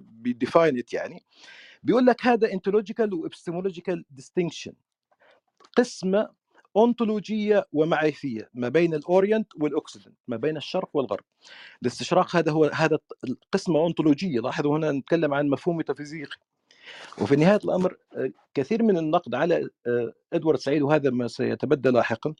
ب 0.00 0.12
define 0.12 0.82
يعني 0.92 1.22
بيقول 1.82 2.06
لك 2.06 2.26
هذا 2.26 2.52
ontological 2.52 3.14
و 3.14 3.20
epistemological 3.20 4.04
distinction 4.10 4.72
قسمة 5.76 6.28
أونتولوجية 6.76 7.66
ومعرفية 7.72 8.50
ما 8.54 8.68
بين 8.68 8.94
ال 8.94 9.01
Orient 9.01 9.46
وال 9.56 9.68
Occident 9.68 10.16
ما 10.28 10.36
بين 10.36 10.56
الشرق 10.56 10.88
والغرب. 10.94 11.24
الاستشراق 11.82 12.36
هذا 12.36 12.52
هو 12.52 12.64
هذا 12.64 12.98
القسمة 13.24 13.78
أونتولوجية 13.80 14.40
لاحظوا 14.40 14.78
هنا 14.78 14.92
نتكلم 14.92 15.34
عن 15.34 15.48
مفهوم 15.48 15.76
ميتافيزيقي. 15.76 16.36
وفي 17.22 17.36
نهاية 17.36 17.60
الأمر 17.64 17.96
آه، 18.16 18.30
كثير 18.54 18.82
من 18.82 18.96
النقد 18.98 19.34
على 19.34 19.68
آه، 19.86 20.12
إدوارد 20.32 20.58
سعيد 20.58 20.82
وهذا 20.82 21.10
ما 21.10 21.28
سيتبدى 21.28 21.88
لاحقا 21.88 22.34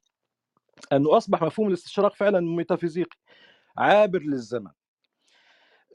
أنه 0.92 1.16
أصبح 1.16 1.42
مفهوم 1.42 1.68
الاستشراق 1.68 2.14
فعلا 2.14 2.40
ميتافيزيقي 2.40 3.16
عابر 3.76 4.22
للزمن. 4.22 4.70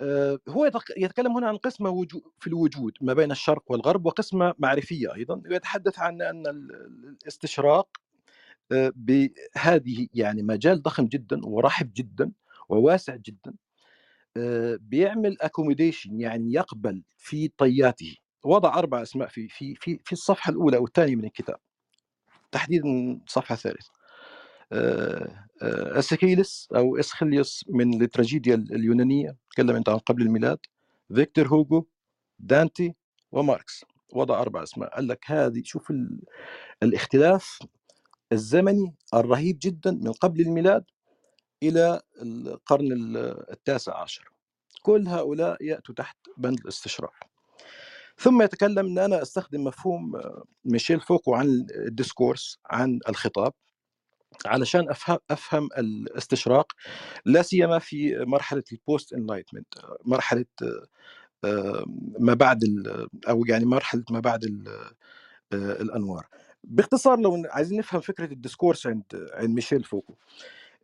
آه، 0.02 0.40
هو 0.50 0.72
يتكلم 0.98 1.32
هنا 1.38 1.48
عن 1.48 1.58
قسمة 1.58 2.06
في 2.40 2.48
الوجود 2.48 2.92
ما 3.02 3.14
بين 3.14 3.32
الشرق 3.32 3.64
والغرب 3.72 4.06
وقسمة 4.06 4.54
معرفية 4.60 5.16
أيضا. 5.16 5.42
ويتحدث 5.50 6.00
عن 6.00 6.22
أن 6.22 6.48
ال- 6.48 7.18
الاستشراق 7.24 7.88
بهذه 8.96 10.08
يعني 10.14 10.44
مجال 10.44 10.82
ضخم 10.82 11.06
جدا 11.06 11.46
ورحب 11.46 11.92
جدا 11.96 12.32
وواسع 12.70 13.16
جدا 13.16 13.54
بيعمل 14.78 15.38
accommodation 15.42 16.20
يعني 16.20 16.54
يقبل 16.54 17.04
في 17.18 17.48
طياته. 17.58 18.16
وضع 18.44 18.80
أربع 18.80 19.02
أسماء 19.02 19.28
في 19.28 19.48
في 19.48 19.76
في 19.76 20.00
في 20.06 20.12
الصفحة 20.14 20.52
الأولى 20.52 20.78
أو 20.78 20.86
الثانية 20.86 21.16
من 21.16 21.26
الكتاب 21.26 21.58
تحديدا 22.52 22.84
الصفحه 23.28 23.54
الثالثه 23.54 23.92
آه، 24.72 25.46
آه، 25.62 26.00
اسكيلس 26.00 26.68
أو 26.76 26.98
اسخيليوس 26.98 27.66
من 27.70 28.02
التراجيديا 28.02 28.56
اليونانية 28.56 29.36
تكلم 29.52 29.76
أنت 29.76 29.90
عن 29.90 29.98
قبل 29.98 30.22
الميلاد. 30.22 30.60
فيكتور 31.16 31.48
هوجو 31.48 31.86
دانتي 32.40 32.96
وماركس 33.32 33.86
وضع 34.14 34.42
أربع 34.42 34.64
أسماء. 34.64 34.96
قال 34.96 35.08
لك 35.08 35.20
هذه 35.32 35.62
شوف 35.66 35.92
ال- 35.92 36.22
الاختلاف 36.84 37.60
الزمني 38.32 38.96
الرهيب 39.14 39.60
جدا 39.62 39.92
من 39.92 40.12
قبل 40.12 40.42
الميلاد 40.42 40.84
إلى 41.64 42.02
القرن 42.22 42.92
ال- 42.92 43.52
التاسع 43.52 43.98
عشر. 44.02 44.30
كل 44.82 45.08
هؤلاء 45.08 45.64
يأتوا 45.64 45.96
تحت 45.96 46.18
بند 46.38 46.60
الاستشراق. 46.60 47.29
ثم 48.20 48.42
يتكلم 48.42 48.86
إن 48.86 49.00
أنا 49.00 49.22
أستخدم 49.22 49.64
مفهوم 49.64 50.16
آه، 50.16 50.44
ميشيل 50.66 51.02
فوكو 51.02 51.34
عن 51.36 51.66
ال 51.76 51.84
discourse 51.84 52.60
عن 52.66 53.00
الخطاب 53.10 53.54
علشان 54.46 54.90
افهم 54.90 55.18
أفهم 55.32 55.70
الاستشراق 55.78 56.72
لا 57.26 57.42
سيما 57.42 57.80
في 57.80 58.18
مرحلة 58.28 58.64
ال 58.72 58.80
post 58.80 59.14
Enlightenment 59.14 59.74
مرحلة 60.06 60.46
آه، 60.64 60.88
آه، 61.46 61.86
ما 62.20 62.34
بعد 62.34 62.64
أو 63.30 63.46
يعني 63.46 63.66
مرحلة 63.66 64.04
ما 64.12 64.20
بعد 64.20 64.44
ال- 64.44 64.68
آه، 65.54 65.82
الأنوار. 65.82 66.28
باختصار 66.64 67.20
لو 67.20 67.44
عايزين 67.50 67.80
نفهم 67.80 68.02
فكرة 68.02 68.26
ال 68.34 68.39
discourse 68.39 68.88
عند 68.88 69.04
عند 69.34 69.50
ميشيل 69.50 69.84
فوكو. 69.84 70.16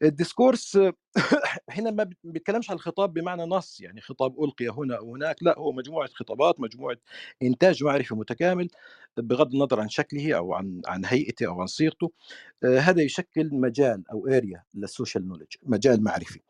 ال 0.04 0.11
discourse 0.11 0.77
هنا 1.70 1.92
ما 1.92 2.10
بيتكلمش 2.24 2.70
عن 2.70 2.75
الخطاب 2.75 3.14
بمعنى 3.14 3.44
نص 3.44 3.82
يعني 3.82 4.02
خطاب 4.02 4.44
ألقي 4.44 4.68
هنا 4.68 4.98
أو 4.98 5.16
هناك 5.16 5.44
لا 5.44 5.60
هو 5.60 5.72
مجموعة 5.72 6.10
خطابات 6.14 6.60
مجموعة 6.60 6.98
إنتاج 7.44 7.84
معرفي 7.84 8.16
متكامل 8.16 8.68
بغض 9.18 9.54
النظر 9.54 9.80
عن 9.80 9.90
شكله 9.90 10.34
أو 10.38 10.54
عن 10.54 10.82
عن 10.88 11.06
هيئته 11.06 11.48
أو 11.48 11.62
عن 11.62 11.68
صيغته. 11.68 12.12
آه، 12.64 12.80
هذا 12.80 13.02
يشكل 13.02 13.50
مجال 13.56 14.04
أو 14.12 14.28
area 14.27 14.63
لل 14.74 14.87
social 14.87 15.27
knowledge 15.27 15.48
مجال 15.64 16.04
معرفي. 16.04 16.42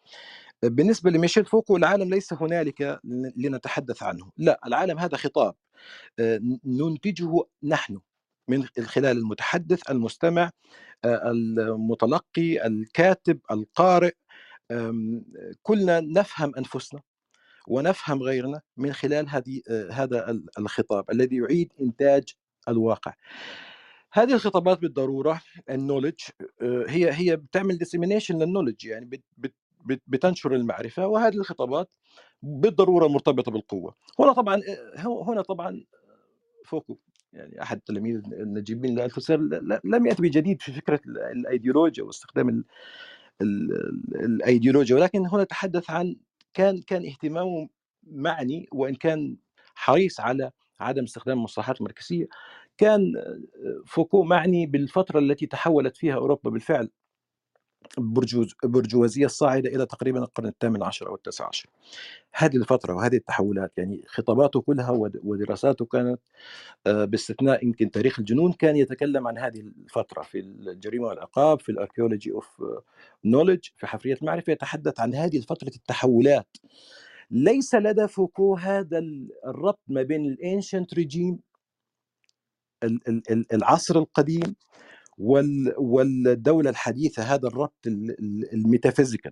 بالنسبة 0.64 1.12
لميشيل 1.12 1.46
فوكو 1.46 1.78
العالم 1.78 2.10
ليس 2.10 2.34
هنالك 2.34 3.00
لنتحدث 3.38 4.04
عنه. 4.04 4.32
لا 4.38 4.60
العالم 4.68 5.00
هذا 5.00 5.18
خطاب. 5.18 5.56
آه، 6.20 6.40
ننتجه 6.66 7.44
نحن. 7.64 8.00
من 8.48 8.66
خلال 8.66 9.18
المتحدث 9.18 9.92
المستمع 9.92 10.52
آه، 11.06 11.32
المتلقي 11.32 12.68
الكاتب 12.68 13.40
القارئ 13.52 14.14
كلنا 15.64 16.00
نفهم 16.00 16.52
أنفسنا 16.58 17.02
ونفهم 17.68 18.24
غيرنا 18.24 18.62
من 18.78 18.94
خلال 18.94 19.30
هذه 19.30 19.62
آه، 19.70 19.92
هذا 19.92 20.40
الخطاب 20.60 21.12
الذي 21.12 21.36
يعيد 21.38 21.74
إنتاج 21.82 22.24
الواقع. 22.68 23.14
هذه 24.14 24.34
الخطابات 24.34 24.80
بالضرورة 24.80 25.42
ال 25.70 25.75
knowledge 25.75 26.20
هي 26.62 27.12
هي 27.14 27.36
بتعمل 27.36 27.78
dissemination 27.78 28.38
لل 28.38 28.46
knowledge 28.46 28.86
يعني 28.86 29.06
بت 29.06 29.24
بت 29.38 30.02
بتنشر 30.08 30.56
المعرفة 30.56 31.08
وهذه 31.08 31.36
الخطابات 31.36 31.90
بالضرورة 32.42 33.08
مرتبطة 33.08 33.52
بالقوة. 33.52 33.96
هنا 34.20 34.34
طبعا 34.34 34.62
هنا 34.98 35.42
طبعا 35.42 35.84
فوكو 36.66 36.98
يعني 37.36 37.62
أحد 37.62 37.82
تلاميذ 37.82 38.22
النجيبين 38.34 38.96
لألتوسير 38.96 39.40
لم 39.84 40.06
يأتي 40.06 40.22
بجديد 40.22 40.62
في 40.62 40.72
فكرة 40.72 41.00
الأيديولوجيا 41.08 42.04
واستخدام 42.04 42.64
الأيديولوجيا. 44.12 44.96
ولكن 44.96 45.28
هنا 45.28 45.44
تحدث 45.44 45.90
عن 45.90 46.16
كان 46.54 46.82
كان 46.82 47.06
اهتمامه 47.06 47.70
معني 48.04 48.68
وإن 48.72 48.96
كان 48.96 49.38
حريص 49.76 50.20
على 50.20 50.52
عدم 50.80 51.04
استخدام 51.04 51.38
المصطلحات 51.38 51.78
الماركسية 51.78 52.28
كان 52.78 53.14
فوكو 53.86 54.24
معني 54.24 54.66
بالفترة 54.66 55.20
التي 55.20 55.46
تحولت 55.46 55.98
فيها 55.98 56.16
أوروبا 56.16 56.50
بالفعل 56.50 56.90
برجوازية 58.64 59.26
الصاعدة 59.26 59.70
إلى 59.70 59.86
تقريبا 59.86 60.20
القرن 60.20 60.48
الثامن 60.48 60.84
عشر 60.84 61.08
أو 61.08 61.16
التاسع 61.16 61.48
عشر. 61.48 61.70
هذه 62.34 62.58
الفترة 62.58 62.94
وهذه 62.94 63.16
التحولات 63.16 63.72
يعني 63.78 64.04
خطاباته 64.08 64.62
كلها 64.62 64.92
ودراساته 65.24 65.86
كانت 65.86 66.20
آه، 66.88 67.06
باستثناء 67.06 67.66
يمكن 67.66 67.92
تاريخ 67.92 68.20
الجنون 68.20 68.54
كان 68.54 68.76
يتكلم 68.76 69.28
عن 69.28 69.38
هذه 69.38 69.60
الفترة 69.60 70.22
في 70.22 70.40
الجريمة 70.40 71.08
والعقاب 71.08 71.62
في 71.62 71.70
ال 71.70 71.75
archaeology 71.75 72.32
of 72.32 72.62
knowledge 73.26 73.66
في 73.78 73.88
حفرية 73.88 74.18
المعرفة 74.22 74.52
يتحدث 74.52 75.00
عن 75.00 75.16
هذه 75.16 75.40
فترة 75.40 75.72
التحولات. 75.76 76.58
ليس 77.32 77.76
لدى 77.76 78.08
فوكو 78.08 78.56
هذا 78.56 79.00
الربط 79.46 79.80
ما 79.88 80.02
بين 80.02 80.26
ال 80.26 80.34
ancient 80.34 80.94
régime 80.94 81.40
العصر 83.54 84.00
القديم 84.00 84.56
والدولة 85.18 86.70
الحديثة 86.70 87.24
هذا 87.24 87.48
الربط 87.48 87.88
ال 88.54 88.60
metaphysical 88.60 89.32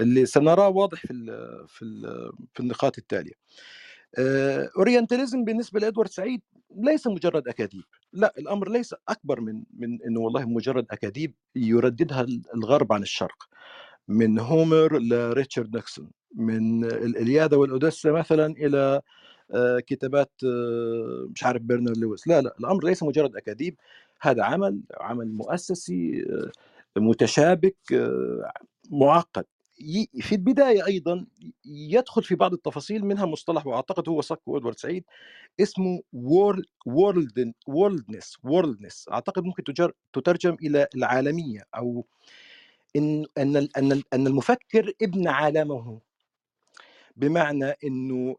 اللي 0.00 0.26
سنراه 0.26 0.68
واضح 0.68 1.00
في 1.06 1.08
في 1.68 1.84
في 2.54 2.60
النقاط 2.60 2.98
التالية. 2.98 3.32
Orientalism 4.78 5.44
بالنسبة 5.44 5.80
لإدوارد 5.80 6.10
سعيد 6.10 6.42
ليس 6.76 7.06
مجرد 7.06 7.48
أكاذيب، 7.48 7.84
لا 8.12 8.32
الأمر 8.38 8.68
ليس 8.70 8.94
أكبر 9.08 9.40
من 9.40 9.64
من 9.74 10.02
إنه 10.02 10.20
والله 10.20 10.44
مجرد 10.44 10.86
أكاذيب 10.90 11.34
يرددها 11.56 12.26
الغرب 12.54 12.92
عن 12.92 13.02
الشرق. 13.02 13.48
من 14.08 14.38
هومر 14.38 14.98
لريتشارد 14.98 15.76
نيكسون، 15.76 16.10
من 16.34 16.84
الإلياذة 16.84 17.56
والاوديسا 17.56 18.12
مثلا 18.12 18.54
آه، 18.74 19.02
كتابات 19.86 20.32
آه، 20.44 21.28
مش 21.34 21.44
عارف 21.44 21.62
برنارد 21.62 21.98
لويس. 21.98 22.28
لا 22.28 22.40
لا 22.40 22.54
الأمر 22.60 22.84
ليس 22.84 23.02
مجرد 23.02 23.36
اكاذيب 23.36 23.76
هذا 24.20 24.42
عمل 24.44 24.80
عمل 25.00 25.32
مؤسسي 25.32 26.24
آه، 26.96 27.00
متشابك 27.00 27.76
معقد. 28.90 29.44
في 30.20 30.32
البداية 30.34 30.86
أيضا 30.86 31.26
يدخل 31.64 32.22
في 32.22 32.34
بعض 32.34 32.52
التفاصيل 32.52 33.04
منها 33.04 33.26
مصطلح 33.26 33.66
وأعتقد 33.66 34.08
هو 34.08 34.20
صكه 34.20 34.56
ادوارد 34.56 34.78
سعيد 34.78 35.04
اسمه 35.60 36.02
world 36.12 37.52
worldliness 37.66 38.36
worldliness. 38.44 39.06
أعتقد 39.12 39.44
ممكن 39.44 39.64
تترجم 40.12 40.54
إلى 40.62 40.86
العالمية 40.96 41.62
أو 41.76 42.06
إن 42.96 43.26
أن 43.38 43.68
أن 44.14 44.26
المفكر 44.26 44.92
ابن 45.02 45.28
عالمه. 45.28 46.00
بمعنى 47.16 47.74
إنه 47.84 48.36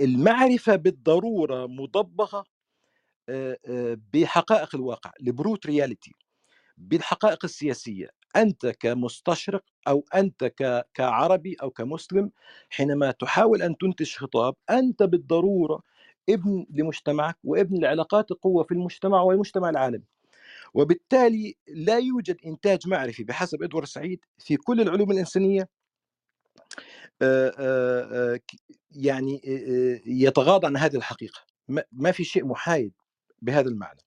المعرفة 0.00 0.76
بالضرورة 0.76 1.66
مضبغة 1.66 2.44
بحقائق 4.12 4.74
الواقع 4.74 5.12
البروت 5.20 5.66
رياليتي 5.66 6.12
بالحقائق 6.78 7.44
السياسية. 7.44 8.08
أنت 8.36 8.66
كمستشرق 8.66 9.64
أو 9.88 10.04
أنت 10.14 10.52
كعربي 10.94 11.56
أو 11.62 11.70
كمسلم 11.70 12.30
حينما 12.70 13.10
تحاول 13.10 13.62
أن 13.62 13.76
تنتج 13.76 14.14
خطاب 14.14 14.54
أنت 14.70 15.02
بالضرورة 15.02 15.82
ابن 16.28 16.66
لمجتمعك 16.70 17.36
وابن 17.44 17.80
لعلاقات 17.80 18.30
القوة 18.30 18.64
في 18.64 18.72
المجتمع 18.72 19.20
والمجتمع 19.22 19.70
العالمي. 19.70 20.04
وبالتالي 20.74 21.54
لا 21.68 21.98
يوجد 21.98 22.36
إنتاج 22.46 22.88
معرفي 22.88 23.24
بحسب 23.24 23.62
إدوارد 23.62 23.86
سعيد 23.86 24.20
في 24.38 24.56
كل 24.56 24.80
العلوم 24.80 25.10
الإنسانية 25.10 25.68
يعني 28.90 29.40
يتغاضى 30.06 30.66
عن 30.66 30.76
هذه 30.76 30.96
الحقيقة. 30.96 31.40
ما 31.92 32.12
في 32.12 32.24
شيء 32.24 32.44
محايد 32.44 32.92
بهذا 33.42 33.68
المعنى. 33.68 34.00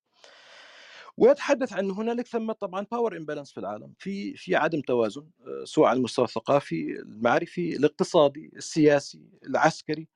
ويتحدث 1.17 1.73
عن 1.73 1.91
هنالك 1.91 2.28
ثم 2.28 2.52
طبعا 2.52 2.86
power 2.91 3.17
imbalance 3.17 3.51
في 3.52 3.60
العالم 3.60 3.93
في 3.99 4.34
في 4.34 4.56
عدم 4.56 4.82
توازن 4.82 5.30
سواء 5.63 5.89
على 5.89 5.97
المستوى 5.97 6.26
الثقافي 6.26 6.99
المعرفي 6.99 7.76
الاقتصادي 7.76 8.52
السياسي 8.56 9.30
العسكري. 9.47 10.08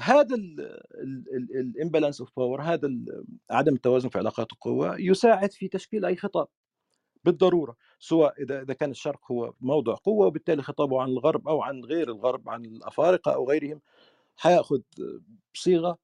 هذا 0.00 0.36
ال 1.54 1.61
imbalance 1.61 2.20
of 2.20 2.30
power 2.36 2.62
هذا 2.62 2.90
عدم 3.50 3.74
التوازن 3.74 4.08
في 4.08 4.18
علاقات 4.18 4.52
القوى 4.52 4.96
يساعد 4.98 5.52
في 5.52 5.68
تشكيل 5.68 6.04
أي 6.04 6.16
خطاب. 6.16 6.48
بالضرورة 7.24 7.76
سواء 7.98 8.42
إذا 8.42 8.62
إذا 8.62 8.74
كان 8.74 8.90
الشرق 8.90 9.32
هو 9.32 9.52
موضع 9.60 9.94
قوة 9.94 10.26
وبالتالي 10.26 10.62
خطابه 10.62 11.02
عن 11.02 11.08
الغرب 11.08 11.48
أو 11.48 11.62
عن 11.62 11.84
غير 11.84 12.08
الغرب 12.08 12.48
عن 12.48 12.64
الأفارقة 12.64 13.34
أو 13.34 13.50
غيرهم 13.50 13.80
حيأخذ 14.36 14.80
صيغة 15.54 15.98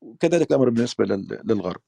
وكذلك 0.00 0.50
الأمر 0.50 0.70
بالنسبة 0.70 1.04
للغرب. 1.44 1.80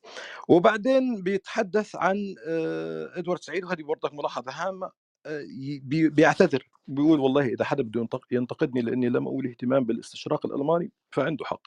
وبعدين 0.48 1.22
بيتحدث 1.22 1.96
عن 1.96 2.34
آه، 2.48 3.18
إدوارد 3.18 3.42
سعيد 3.42 3.64
وهذه 3.64 3.82
برضك 3.82 4.14
ملاحظة 4.14 4.52
هامة 4.52 4.90
آه، 5.26 5.44
بيعتذر 5.88 6.68
بيقول 6.88 7.20
والله 7.20 7.46
إذا 7.46 7.64
حدا 7.64 7.82
بده 7.82 8.08
ينتقدني 8.30 8.82
لأني 8.82 9.08
لم 9.08 9.26
اولي 9.26 9.50
اهتمام 9.50 9.84
بالاستشراق 9.84 10.46
الألماني 10.46 10.92
فعنده 11.10 11.44
حق. 11.44 11.62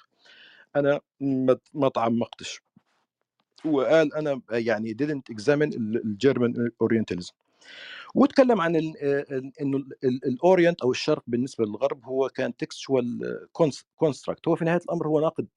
أنا 0.76 1.02
ما 1.74 1.90
تعمقتش 1.96 2.62
وقال 3.66 4.14
أنا 4.14 4.42
يعني 4.52 4.98
didn't 5.02 5.36
examine 5.36 5.76
ال 5.76 5.90
German 5.90 6.72
Orientalism 6.82 7.34
وتكلم 8.16 8.62
عن 8.62 8.76
إنه 9.62 9.86
ال 10.04 10.15
Orient 10.15 10.82
أو 10.82 10.92
الشرق 10.92 11.24
بالنسبة 11.28 11.66
للغرب 11.66 12.06
هو 12.06 12.30
كان 12.30 12.58
textual 12.58 13.20
construct 13.96 14.48
هو 14.48 14.56
في 14.56 14.66
نهاية 14.66 14.82
الأمر 14.86 15.08
هو 15.08 15.20
ناقد 15.20 15.48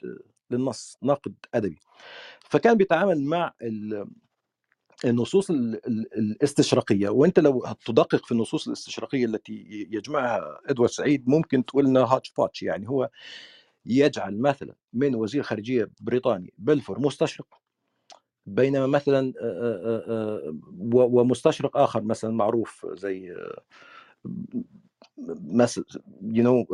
للنص 0.51 0.99
ناقد 1.03 1.35
أدبي. 1.55 1.79
فكان 2.41 2.75
بيتعامل 2.75 3.25
مع 3.25 3.53
النصوص 5.05 5.51
الاستشراقيه 5.51 7.09
وأنت 7.09 7.39
لو 7.39 7.67
تدقق 7.85 8.27
في 8.27 8.33
النصوص 8.33 8.67
الاستشراقيه 8.67 9.25
التي 9.25 9.87
يجمعها 9.91 10.61
إدوارد 10.67 10.91
سعيد 10.91 11.29
ممكن 11.29 11.65
تقول 11.65 11.87
إنها 11.87 12.05
hodgepodge 12.05 12.63
يعني 12.63 12.89
هو 12.89 13.11
يجعل 13.87 14.39
مثلا 14.39 14.75
من 14.93 15.15
وزير 15.15 15.43
خارجية 15.43 15.91
بريطاني 16.01 16.53
بلفور 16.59 17.01
مستشرق 17.01 17.62
بينما 18.47 18.87
مثلا 18.87 19.33
ومستشرق 20.95 21.77
آخر 21.77 22.03
مثلا 22.03 22.31
معروف 22.31 22.87
زي 22.93 23.37
مثلا 25.45 25.85
you 26.23 26.45
know 26.45 26.67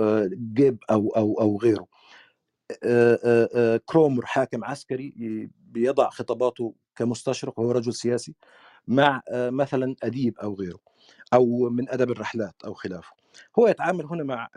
جيب 0.54 0.78
أو 0.90 1.08
أو 1.16 1.40
أو 1.40 1.58
غيره. 1.58 1.86
كرومر 3.86 4.26
حاكم 4.26 4.64
عسكري 4.64 5.14
بيضع 5.72 6.10
خطاباته 6.10 6.74
كمستشرق 6.96 7.58
وهو 7.60 7.70
رجل 7.72 7.94
سياسي 7.94 8.34
مع 8.86 9.22
مثلا 9.32 9.96
أديب 10.02 10.38
أو 10.38 10.54
غيره 10.54 10.78
أو 11.34 11.68
من 11.70 11.88
أدب 11.90 12.10
الرحلات 12.10 12.54
أو 12.64 12.74
خلافه. 12.74 13.12
هو 13.58 13.68
يتعامل 13.68 14.06
هنا 14.06 14.24
مع 14.24 14.48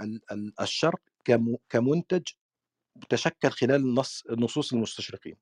الشرق 0.62 1.00
كمنتج 1.70 2.24
تشكل 3.10 3.50
خلال 3.50 3.82
النص 3.82 4.24
النصوص 4.32 4.74
المستشرقين. 4.74 5.36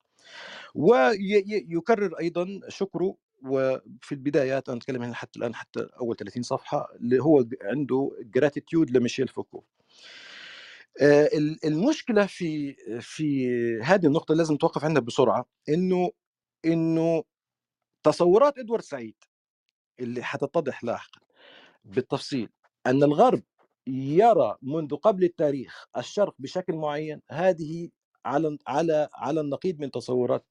ويكرر 0.76 2.20
أيضا 2.20 2.60
شكره 2.68 3.15
وفي 3.46 4.12
البدايات 4.12 4.70
أنا 4.70 4.78
أتكلم 4.78 5.02
هنا 5.04 5.13
حتى 5.15 5.39
الآن 5.39 5.56
حتى 5.56 5.88
أول 6.00 6.15
30 6.15 6.44
صفحة 6.44 6.88
اللي 6.96 7.24
هو 7.24 7.46
عنده 7.62 8.12
gratitude 8.22 8.91
لميشيل 8.92 9.28
فوكو. 9.28 9.63
آه، 11.02 11.30
المشكلة 11.65 12.26
في 12.26 12.76
في 13.02 13.48
هذه 13.84 14.06
النقطة 14.06 14.36
لازم 14.36 14.54
نتوقف 14.54 14.84
عندها 14.84 15.02
بسرعة 15.02 15.46
إنه 15.70 16.12
إنه 16.65 17.24
تصورات 18.04 18.58
إدوارد 18.58 18.84
سعيد 18.84 19.15
اللي 20.00 20.24
حتتضح 20.24 20.84
لاحقا 20.84 21.22
بالتفصيل 21.86 22.50
أن 22.88 23.04
الغرب 23.04 23.44
يرى 23.88 24.58
منذ 24.62 24.96
قبل 24.96 25.24
التاريخ 25.24 25.86
الشرق 25.98 26.36
بشكل 26.39 26.74
معين 26.74 27.22
هذه 27.30 27.89
على 28.30 28.58
على 28.68 29.10
على 29.13 29.42
النقيض 29.42 29.80
من 29.80 29.92
تصورات 29.92 30.46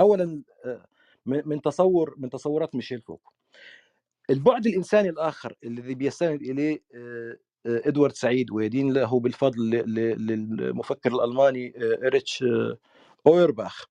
اولا 0.00 0.42
آه، 0.64 0.86
من 1.26 1.62
تصور 1.62 2.14
من 2.18 2.30
تصورات 2.30 2.74
ميشيل 2.74 3.00
فوكو. 3.00 3.32
البعد 4.30 4.66
الإنساني 4.66 5.08
الآخر 5.08 5.56
الذي 5.64 5.94
بيستند 5.94 6.42
إليه 6.42 6.82
آه، 6.94 7.36
آه، 7.66 7.82
إدوارد 7.88 8.12
سعيد 8.12 8.50
ويدين 8.50 8.92
له 8.92 9.20
بالفضل 9.20 9.70
للمفكر 10.26 11.14
الألماني 11.14 11.74
إريش 12.06 12.44
أويرباخ. 13.26 13.84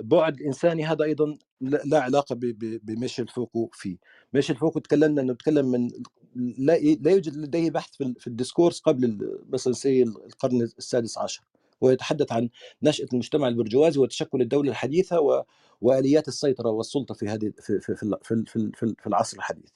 بعد 0.00 0.42
إنساني 0.42 0.84
هذا 0.86 1.04
أيضا 1.04 1.38
لا 1.60 2.00
علاقة 2.00 2.36
بميشيل 2.82 3.28
فوكو 3.28 3.70
فيه. 3.72 3.96
ميشيل 4.32 4.56
فوكو 4.56 4.78
تكلمنا 4.78 5.22
إنه 5.22 5.34
تكلم 5.34 5.66
من 5.66 5.90
لا 6.36 6.78
لا 6.78 7.10
يوجد 7.10 7.36
لديه 7.36 7.70
بحث 7.70 7.90
في 7.96 8.26
ال 8.26 8.31
discourse 8.31 8.80
قبل 8.80 9.38
مثلا 9.52 9.72
say 9.72 10.02
القرن 10.02 10.62
السادس 10.62 11.18
عشر 11.18 11.42
ويتحدث 11.80 12.32
عن 12.32 12.48
نشأة 12.82 13.06
المجتمع 13.12 13.48
البرجوازي 13.48 14.00
وتشكل 14.00 14.40
الدولة 14.40 14.70
الحديثة. 14.70 15.44
وآليات 15.80 16.28
السيطرة 16.28 16.70
والسلطة 16.70 17.14
في 17.14 17.28
هذه 17.28 17.52
في 17.60 17.80
في 17.80 17.94
في 17.94 18.16
في, 18.22 18.70
في, 18.74 18.94
في 18.98 19.06
العصر 19.06 19.36
الحديث. 19.36 19.70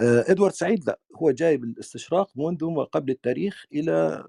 إدوارد 0.00 0.52
سعيد 0.52 0.84
لا 0.86 0.98
هو 1.16 1.30
جايب 1.30 1.64
الاستشراق 1.64 2.30
منذ 2.36 2.64
ما 2.64 2.84
قبل 2.84 3.10
التاريخ 3.10 3.64
إلى 3.72 4.24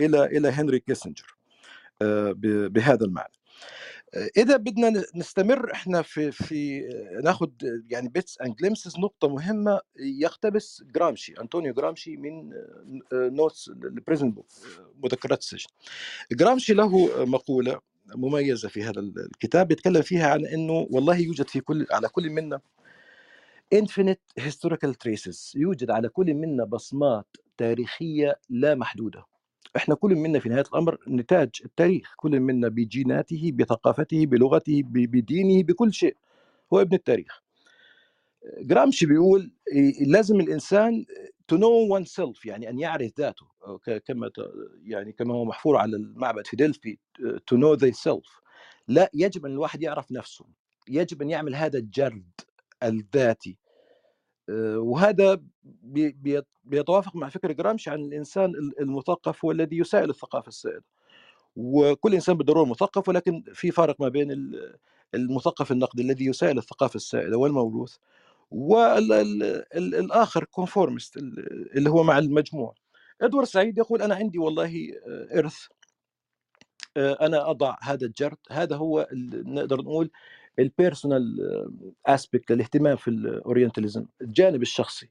إلى 0.00 0.24
إلى 0.24 0.48
هنري 0.48 0.80
كيسنجر 0.80 1.36
بهذا 2.68 3.04
المعنى. 3.04 3.32
اذا 4.14 4.56
بدنا 4.56 5.04
نستمر 5.14 5.72
إحنا 5.72 6.02
في 6.02 6.32
في 6.32 6.88
ناخذ 7.24 7.48
يعني 7.90 8.08
bits 8.08 8.40
and 8.40 8.56
glimpses 8.56 8.98
نقطة 8.98 9.28
مهمة 9.28 9.80
يقتبس 9.98 10.82
جرامشي 10.94 11.34
أنطونيو 11.40 11.74
جرامشي 11.74 12.16
من 12.16 12.52
notes 13.12 13.68
ال 13.68 13.77
prison 13.77 14.30
book 14.30 14.46
مذكرات 15.04 15.38
السجن. 15.38 15.68
جرامشي 16.32 16.74
له 16.74 17.24
مقولة 17.24 17.80
مميزة 18.14 18.68
في 18.68 18.82
هذا 18.82 19.00
الكتاب 19.00 19.72
يتكلم 19.72 20.02
فيها 20.02 20.28
عن 20.28 20.46
إنه 20.46 20.86
والله 20.90 21.16
يوجد 21.16 21.48
في 21.48 21.60
كل 21.60 21.86
على 21.90 22.08
كل 22.08 22.30
منا 22.30 22.60
infinite 23.74 24.42
historical 24.42 24.92
traces 25.04 25.52
يوجد 25.56 25.90
على 25.90 26.08
كل 26.08 26.34
منا 26.34 26.64
بصمات 26.64 27.26
تاريخية 27.56 28.40
لا 28.50 28.74
محدودة. 28.74 29.24
إحنا 29.76 29.94
كل 29.94 30.14
منا 30.14 30.38
في 30.38 30.48
نهاية 30.48 30.64
الأمر 30.72 30.98
نتاج 31.08 31.50
التاريخ 31.64 32.14
كل 32.16 32.40
منا 32.40 32.68
بجيناته 32.68 33.52
بثقافته 33.54 34.26
بلغته 34.26 34.82
بدينه 34.84 35.62
بكل 35.62 35.92
شيء. 35.92 36.16
هو 36.72 36.80
ابن 36.80 36.94
التاريخ. 36.94 37.42
جرامشي 38.60 39.06
بيقول 39.06 39.52
لازم 40.06 40.40
الإنسان 40.40 41.04
to 41.52 41.56
know 41.56 41.98
oneself 41.98 42.46
يعني 42.46 42.70
أن 42.70 42.78
يعرف 42.78 43.12
ذاته. 43.18 43.46
كما 44.06 44.30
يعني 44.82 45.12
كما 45.12 45.34
هو 45.34 45.44
محفور 45.44 45.76
على 45.76 45.96
المعبد 45.96 46.46
فيدلفي 46.46 46.98
to 47.20 47.56
know 47.56 47.90
self 47.90 48.42
لا 48.88 49.10
يجب 49.14 49.46
أن 49.46 49.52
الواحد 49.52 49.82
يعرف 49.82 50.12
نفسه. 50.12 50.44
يجب 50.88 51.22
أن 51.22 51.30
يعمل 51.30 51.54
هذا 51.54 51.78
الجرد 51.78 52.30
الذاتي. 52.82 53.58
وهذا 54.76 55.40
بيتوافق 56.64 57.16
مع 57.16 57.28
فكر 57.28 57.52
جرامشي 57.52 57.90
عن 57.90 58.00
الإنسان 58.00 58.52
المثقف 58.80 59.44
هو 59.44 59.50
الذي 59.50 59.78
يسائل 59.78 60.10
الثقافة 60.10 60.48
السائدة. 60.48 60.84
وكل 61.56 62.14
إنسان 62.14 62.36
بالضرورة 62.36 62.64
مثقف 62.64 63.08
ولكن 63.08 63.44
في 63.54 63.70
فارق 63.70 64.00
ما 64.00 64.08
بين 64.08 64.52
المثقف 65.14 65.72
النقدي 65.72 66.02
الذي 66.02 66.26
يسائل 66.26 66.58
الثقافة 66.58 66.96
السائدة 66.96 67.38
والموروث 67.38 67.96
والاخر 68.50 70.44
كونفورمست 70.44 71.16
اللي 71.16 71.90
هو 71.90 72.02
مع 72.02 72.18
المجموع. 72.18 72.74
إدوارد 73.22 73.46
سعيد 73.46 73.78
يقول 73.78 74.02
أنا 74.02 74.14
عندي 74.14 74.38
والله 74.38 74.88
إرث 75.34 75.66
أنا 76.96 77.50
أضع 77.50 77.76
هذا 77.82 78.06
الجرد 78.06 78.36
هذا 78.50 78.76
هو 78.76 79.08
نقدر 79.44 79.80
نقول 79.80 80.10
ال 80.58 80.65
personal 80.65 81.22
aspect 82.06 82.50
الاهتمام 82.50 82.96
في 82.96 83.08
ال 83.08 83.16
Orientalism 83.16 84.06
الجانب 84.22 84.62
الشخصي. 84.62 85.08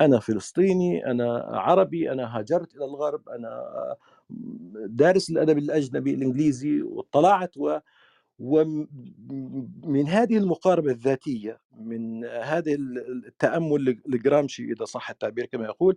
أنا 0.00 0.18
فلسطيني 0.18 1.06
أنا 1.06 1.32
عربي 1.38 2.12
أنا 2.12 2.38
هاجرت 2.38 2.76
إلى 2.76 2.84
الغرب 2.84 3.28
أنا 3.28 3.64
دارس 4.86 5.30
الأدب 5.30 5.58
الأجنبي 5.58 6.14
الإنجليزي 6.14 6.82
واطلعت 6.82 7.56
و 7.56 7.78
ومن 8.38 10.08
هذه 10.08 10.36
المقاربة 10.36 10.90
الذاتية 10.90 11.60
من 11.80 12.24
هذا 12.24 12.72
التأمل 13.26 14.00
لجرامشي 14.06 14.72
إذا 14.72 14.84
صح 14.84 15.10
التعبير 15.10 15.46
كما 15.46 15.64
يقول 15.64 15.96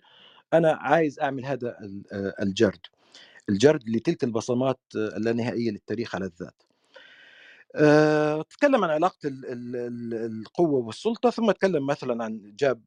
أنا 0.53 0.71
عايز 0.71 1.19
أعمل 1.19 1.45
هذا 1.45 1.77
الجرد. 2.41 2.79
الجرد 3.49 3.89
لتلك 3.89 4.23
البصمات 4.23 4.79
اللانهائية 4.95 5.71
للتاريخ 5.71 6.15
على 6.15 6.25
الذات. 6.25 6.61
آه، 6.61 6.66
تكلم 8.49 8.83
عن 8.83 8.89
علاقة 8.89 9.19
القوة 9.23 10.85
والسلطة 10.85 11.29
ثم 11.29 11.51
تكلم 11.51 11.85
مثلا 11.85 12.23
عن 12.23 12.53
جاب 12.59 12.81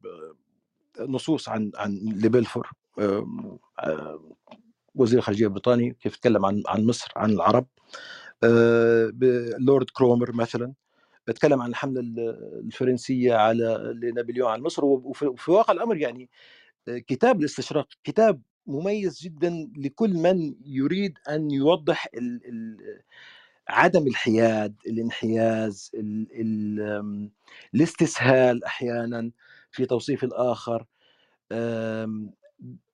نصوص 0.99 1.49
عن 1.49 1.71
عن 1.75 1.91
لبلفور 1.93 2.71
وزير 4.95 5.19
الخارجية 5.19 5.45
البريطاني 5.45 5.97
كيف 6.01 6.15
تكلم 6.15 6.45
عن 6.45 6.63
عن 6.67 6.85
مصر 6.85 7.11
عن 7.15 7.31
العرب 7.31 7.67
آه، 8.43 9.11
لورد 9.59 9.89
كرومر 9.89 10.35
مثلا 10.35 10.73
تكلم 11.25 11.61
عن 11.61 11.69
الحملة 11.69 12.01
الفرنسية 12.65 13.33
على 13.35 13.93
لنابليون 14.03 14.51
على 14.51 14.61
مصر 14.61 14.85
وفي 14.85 15.51
واقع 15.51 15.73
الأمر 15.73 15.97
يعني 15.97 16.29
آه، 16.87 16.97
كتاب 16.97 17.39
الاستشراق 17.39 17.87
كتاب 18.03 18.41
مميز 18.67 19.21
جدا 19.21 19.71
لكل 19.77 20.13
من 20.13 20.55
يريد 20.65 21.17
أن 21.29 21.51
يوضح 21.51 22.07
ال 22.13 22.41
ال 22.45 22.77
عدم 23.71 24.07
الحياد 24.07 24.75
الانحياز 24.87 25.91
ال 25.93 26.27
ال 26.31 27.29
الاستسهال 27.75 28.63
أحيانا 28.63 29.31
في 29.71 29.85
توصيف 29.85 30.23
الآخر 30.23 30.85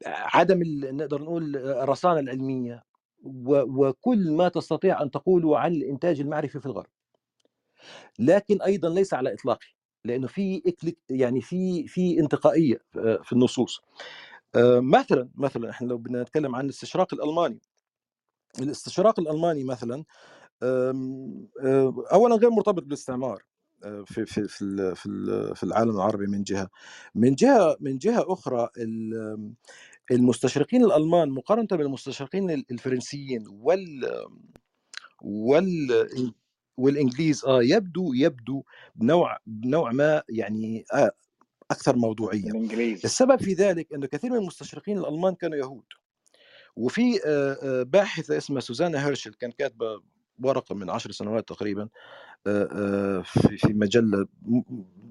عدم 0.05 0.59
نقدر 0.97 1.21
نقول 1.21 1.57
الرصانة 1.57 2.19
العلمية 2.19 2.83
وكل 3.23 4.31
ما 4.31 4.49
تستطيع 4.49 5.01
أن 5.01 5.11
تقوله 5.11 5.59
عن 5.59 5.71
الانتاج 5.73 6.19
المعرفي 6.19 6.59
في 6.59 6.65
الغرب. 6.65 6.89
لكن 8.19 8.61
أيضا 8.61 8.89
ليس 8.89 9.13
على 9.13 9.33
اطلاقه 9.33 9.65
لأنه 10.05 10.27
في 10.27 10.61
يعني 11.09 11.41
في 11.41 11.87
في 11.87 12.19
انتقائية 12.19 12.81
آه، 12.97 13.19
في 13.23 13.33
النصوص. 13.33 13.81
مثلا 14.79 15.29
مثلا 15.35 15.69
إحنا 15.69 15.87
لو 15.87 15.97
بدنا 15.97 16.21
نتكلم 16.21 16.55
عن 16.55 16.65
الاستشراق 16.65 17.13
الألماني. 17.13 17.59
الاستشراق 18.61 19.19
الألماني 19.19 19.63
مثلا 19.63 20.03
اولا 20.63 22.35
غير 22.35 22.49
مرتبط 22.49 22.83
بالاستعمار 22.83 23.43
في 24.05 24.25
في 24.25 24.47
في 24.47 24.95
في 25.55 25.63
العالم 25.63 25.95
العربي 25.95 26.27
من 26.27 26.43
جهة. 26.43 26.69
من 27.15 27.35
جهة 27.35 27.77
من 27.79 27.97
جهة 27.97 28.25
أخرى 28.33 28.69
المستشرقين 30.11 30.83
الألمان 30.83 31.29
مقارنة 31.29 31.67
بالمستشرقين 31.71 32.49
الفرنسيين 32.49 33.43
وال 33.47 34.11
وال 35.21 36.33
والإنجليز 36.77 37.45
آه 37.45 37.63
يبدو 37.63 38.13
يبدو 38.13 38.63
بنوع 38.95 39.37
بنوع 39.45 39.91
ما 39.91 40.23
يعني 40.29 40.85
آه 40.93 41.11
أكثر 41.71 41.95
موضوعية. 41.95 42.49
الإنجليز. 42.49 43.01
السبب 43.05 43.41
في 43.41 43.53
ذلك 43.53 43.93
إنه 43.93 44.07
كثير 44.07 44.31
من 44.31 44.37
المستشرقين 44.37 44.97
الألمان 44.97 45.35
كانوا 45.35 45.57
يهود. 45.57 45.85
وفي 46.75 47.19
باحثة 47.87 48.37
اسمها 48.37 48.59
سوزانا 48.61 49.05
هيرشل 49.07 49.33
كان 49.33 49.51
كاتبة 49.51 50.01
ورقة 50.43 50.75
من 50.75 50.89
عشر 50.89 51.11
سنوات 51.11 51.47
تقريبا 51.47 51.89
في 53.23 53.57
في 53.57 53.73
مجلة 53.73 54.27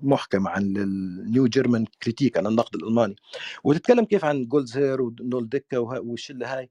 محكمة 0.02 0.50
عن 0.50 0.76
ال 0.76 0.94
New 0.94 1.46
German 1.46 1.84
Critique 2.02 2.36
عن 2.38 2.46
النقد 2.46 2.74
الألماني. 2.74 3.16
وتتكلم 3.64 4.04
كيف 4.04 4.24
عن 4.24 4.46
جولزهير 4.46 5.02
ونولديكه 5.02 5.78
والشلة 5.78 6.58
هاي. 6.58 6.70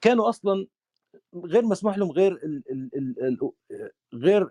كانوا 0.00 0.28
أصلا 0.28 0.66
غير 1.34 1.64
مسموح 1.66 1.98
لهم 1.98 2.10
غير 2.10 2.32
ال 2.32 2.62
ال 2.70 3.14
ال 3.22 3.50
غير 4.14 4.50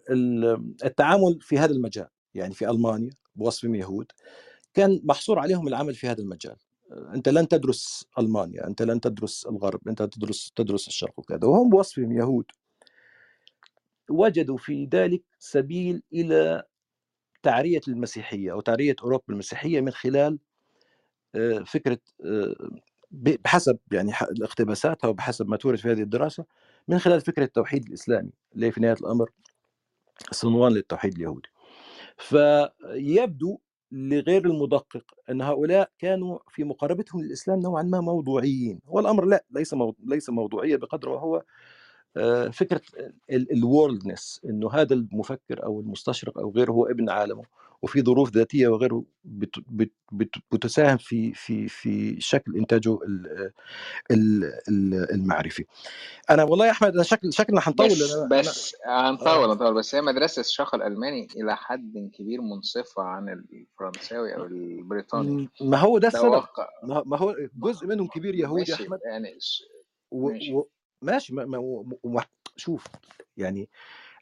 التعامل 0.86 1.40
في 1.42 1.60
هذا 1.60 1.72
المجال. 1.72 2.08
يعني 2.34 2.54
في 2.54 2.70
ألمانيا 2.70 3.10
بوصفهم 3.36 3.76
يهود. 3.76 4.12
كان 4.74 5.02
محصور 5.04 5.40
عليهم 5.40 5.68
العمل 5.68 5.96
في 5.96 6.08
هذا 6.08 6.22
المجال. 6.22 6.56
أنت 6.92 7.30
لن 7.30 7.48
تدرس 7.48 8.06
ألمانيا 8.20 8.68
أنت 8.68 8.82
لن 8.82 9.02
تدرس 9.02 9.46
الغرب 9.46 9.88
أنت 9.88 10.02
تدرس 10.04 10.52
تدرس 10.56 10.88
الشرق 10.88 11.20
وكذا. 11.20 11.46
وهم 11.46 11.70
بوصفهم 11.70 12.12
يهود. 12.12 12.46
وجدوا 14.10 14.58
في 14.58 14.86
ذلك 14.86 15.24
سبيل 15.40 16.04
إلى 16.14 16.64
تعرية 17.44 17.82
المسيحية 17.88 18.52
أو 18.52 18.62
تعرية 18.62 18.96
أوروبا 19.04 19.24
المسيحية 19.30 19.82
من 19.82 19.92
خلال 19.92 20.40
آه، 21.36 21.60
فكرة 21.60 22.00
آه، 22.26 22.56
بحسب 23.12 23.80
يعني 23.92 24.14
اقتباساتها 24.42 25.08
وبحسب 25.08 25.48
ما 25.48 25.58
تورد 25.58 25.78
في 25.78 25.92
هذه 25.92 26.02
الدراسة 26.02 26.46
من 26.88 27.00
خلال 27.00 27.22
فكرة 27.22 27.44
التوحيد 27.44 27.88
الإسلامي 27.88 28.32
اللي 28.56 28.72
في 28.72 28.82
نهاية 28.82 28.98
الأمر 29.02 29.30
صنوان 30.32 30.72
للتوحيد 30.72 31.16
اليهودي 31.16 31.50
فيبدو 32.18 33.60
لغير 33.92 34.46
المدقق 34.46 35.04
أن 35.30 35.42
هؤلاء 35.42 35.92
كانوا 36.00 36.40
في 36.50 36.64
مقاربتهم 36.64 37.22
للإسلام 37.22 37.60
نوعا 37.60 37.84
ما 37.84 38.02
موضوعيين 38.02 38.80
والأمر 38.88 39.26
لا 39.26 39.46
ليس. 39.52 39.76
ليس 40.06 40.30
موضوعية 40.30 40.76
بقدر 40.76 41.10
وهو 41.10 41.44
فكرة 42.52 42.82
الورلدنس 43.32 44.42
إنه 44.46 44.72
هذا 44.72 44.94
المفكر 44.94 45.64
أو 45.64 45.80
المستشرق 45.80 46.38
أو 46.38 46.52
غيره 46.52 46.72
هو 46.72 46.86
ابن 46.86 47.10
عالمه 47.10 47.44
وفي 47.82 48.02
ظروف 48.02 48.32
ذاتية 48.32 48.68
وغيره 48.68 49.04
بت... 49.24 49.60
بت... 49.68 49.92
بت... 50.12 50.36
بتساهم 50.52 50.98
في 50.98 51.34
في 51.34 51.68
في 51.68 52.22
شكل 52.22 52.56
إنتاجه 52.56 53.00
المعرفي. 55.12 55.66
أنا 56.30 56.44
والله 56.44 56.66
يا 56.66 56.72
أحمد 56.72 56.94
أنا 56.94 57.04
شكل 57.04 57.34
شكلنا 57.34 57.62
حنطول 57.62 57.88
بس 57.88 58.14
أنا 58.14 58.40
بس 58.40 58.76
هنطول 58.86 59.50
هنطول 59.50 59.74
بس 59.74 59.96
هي 59.96 60.02
مدرسة 60.02 60.40
الشق 60.40 60.76
الألماني 60.76 61.28
إلى 61.36 61.56
حد 61.56 62.12
كبير 62.14 62.42
منصفة 62.42 63.04
عن 63.04 63.30
الفرنساوي 63.30 64.36
أو 64.36 64.44
البريطاني. 64.44 65.50
ما 65.62 65.78
هو 65.78 65.98
ده 65.98 66.08
السبب. 66.08 66.44
ما 66.84 67.18
هو 67.18 67.36
جزء 67.56 67.88
منهم 67.88 68.08
كبير 68.08 68.36
يهودي 68.36 68.72
يا 68.72 68.76
أحمد. 68.76 69.00
يعني 69.06 69.38
و... 70.12 70.30
و... 70.58 70.68
ماشي 71.04 71.36
ما... 71.36 71.46
ما... 71.46 71.84
ما... 72.04 72.24
شوف 72.56 72.88
يعني 73.38 73.70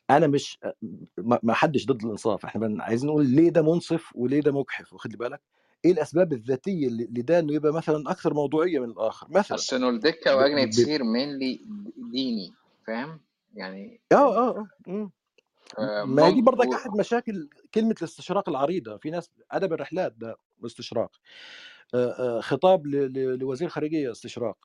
أنا 0.09 0.27
مش 0.27 0.59
ما 1.17 1.53
حدش 1.53 1.85
ضد 1.85 2.03
الإنصاف 2.05 2.45
إحنا 2.45 2.83
عايزين 2.83 3.09
نقول 3.09 3.25
ليه 3.25 3.49
ده 3.49 3.61
منصف 3.61 4.15
وليه 4.15 4.41
ده 4.41 4.51
مجحف 4.51 4.93
واخد 4.93 5.11
بالك؟ 5.11 5.41
إيه 5.85 5.91
الأسباب 5.91 6.33
الذاتية 6.33 6.87
لده 6.89 7.39
إنه 7.39 7.53
يبقى 7.53 7.73
مثلا 7.73 8.11
أكثر 8.11 8.33
موضوعية 8.33 8.79
من 8.79 8.89
الآخر؟ 8.89 9.27
مثلا 9.29 9.57
أصل 9.57 9.83
الدكة 9.89 10.35
واجنة 10.35 10.65
تصير 10.65 11.03
مينلي 11.03 11.61
ديني 12.11 12.53
فاهم؟ 12.87 13.19
يعني 13.55 13.99
آه 14.11 14.37
آه 14.37 14.67
آه 14.87 15.11
آه 15.79 16.03
ما 16.05 16.27
هي 16.27 16.31
دي 16.31 16.41
برضك 16.41 16.73
أحد 16.73 16.97
مشاكل 16.97 17.49
كلمة 17.73 17.95
الاستشراق 17.99 18.49
العريضة 18.49 18.97
في 18.97 19.09
ناس 19.09 19.31
أدب 19.51 19.73
الرحلات 19.73 20.13
ده 20.17 20.35
استشراق. 20.65 21.11
خطاب 22.39 22.87
لوزير 22.87 23.69
خارجية 23.69 24.11
استشراق 24.11 24.57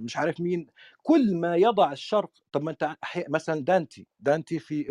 مش 0.00 0.16
عارف 0.16 0.40
مين 0.40 0.66
كل 1.02 1.36
ما 1.36 1.56
يضع 1.56 1.92
الشرق 1.92 2.30
طب 2.52 2.62
ما 2.62 2.70
أنت 2.70 2.96
مثلا 3.28 3.60
دانتي 3.64 4.06
دانتي 4.20 4.58
في 4.58 4.86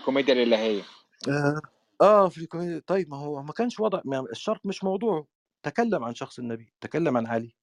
الكوميديا 0.00 0.34
الإلهية. 0.34 0.82
آه, 1.28 1.60
آه 2.00 2.28
في 2.28 2.38
الكوميديا 2.38 2.82
طيب 2.86 3.10
ما 3.10 3.16
هو 3.16 3.42
ما 3.42 3.52
كانش 3.52 3.80
وضع 3.80 4.00
ما 4.04 4.20
الشرق 4.30 4.60
مش 4.66 4.84
موضوعه 4.84 5.26
تكلم 5.62 6.04
عن 6.04 6.14
شخص 6.14 6.38
النبي 6.38 6.72
تكلم 6.80 7.16
عن 7.16 7.26
علي 7.26 7.54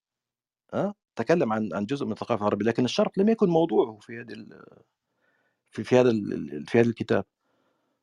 آه 0.73 0.93
تكلم 1.15 1.53
عن 1.53 1.69
عن 1.73 1.85
جزء 1.85 2.05
من 2.05 2.11
الثقافة 2.11 2.41
العربية 2.41 2.65
لكن 2.65 2.85
الشرق 2.85 3.11
لم 3.17 3.29
يكن 3.29 3.49
موضوعه 3.49 3.97
في 4.01 4.13
هذه 4.19 4.45
في 5.71 5.83
في 5.83 5.95
هذا 5.95 6.11
في 6.67 6.79
هذا 6.79 6.89
الكتاب. 6.89 7.25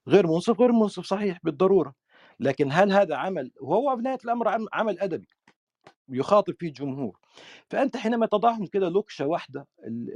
غير 0.09 0.27
منصف 0.27 0.61
غير 0.61 0.73
منصف 0.73 1.05
صحيح 1.05 1.39
بالضرورة. 1.45 1.95
لكن 2.41 2.69
هل 2.73 2.93
هذا 2.93 3.15
عمل 3.15 3.51
وهو 3.61 3.97
في 3.97 4.03
نهاية 4.03 4.19
الأمر 4.25 4.69
عمل 4.73 4.99
أدبي 5.01 5.29
يخاطب 6.09 6.55
فيه 6.59 6.69
الجمهور. 6.69 7.19
فأنت 7.71 7.97
حينما 7.97 8.27
تضعهم 8.27 8.67
كده 8.67 8.89
لوكشة 8.89 9.27
واحدة 9.27 9.67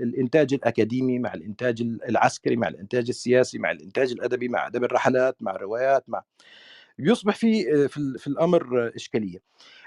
الإنتاج 0.02 0.54
الأكاديمي 0.54 1.18
مع 1.18 1.34
الإنتاج 1.34 1.82
العسكري 1.82 2.56
مع 2.56 2.68
الإنتاج 2.68 3.08
السياسي 3.08 3.58
مع 3.58 3.70
الإنتاج 3.70 4.12
الأدبي 4.12 4.48
مع 4.48 4.66
أدب 4.66 4.84
الرحلات 4.84 5.42
مع 5.42 5.52
الروايات 5.54 6.04
مع 6.08 6.22
يصبح 6.98 7.36
في 7.36 7.88
في, 7.88 8.18
في 8.18 8.26
الأمر 8.26 8.92
إشكالية. 8.96 9.38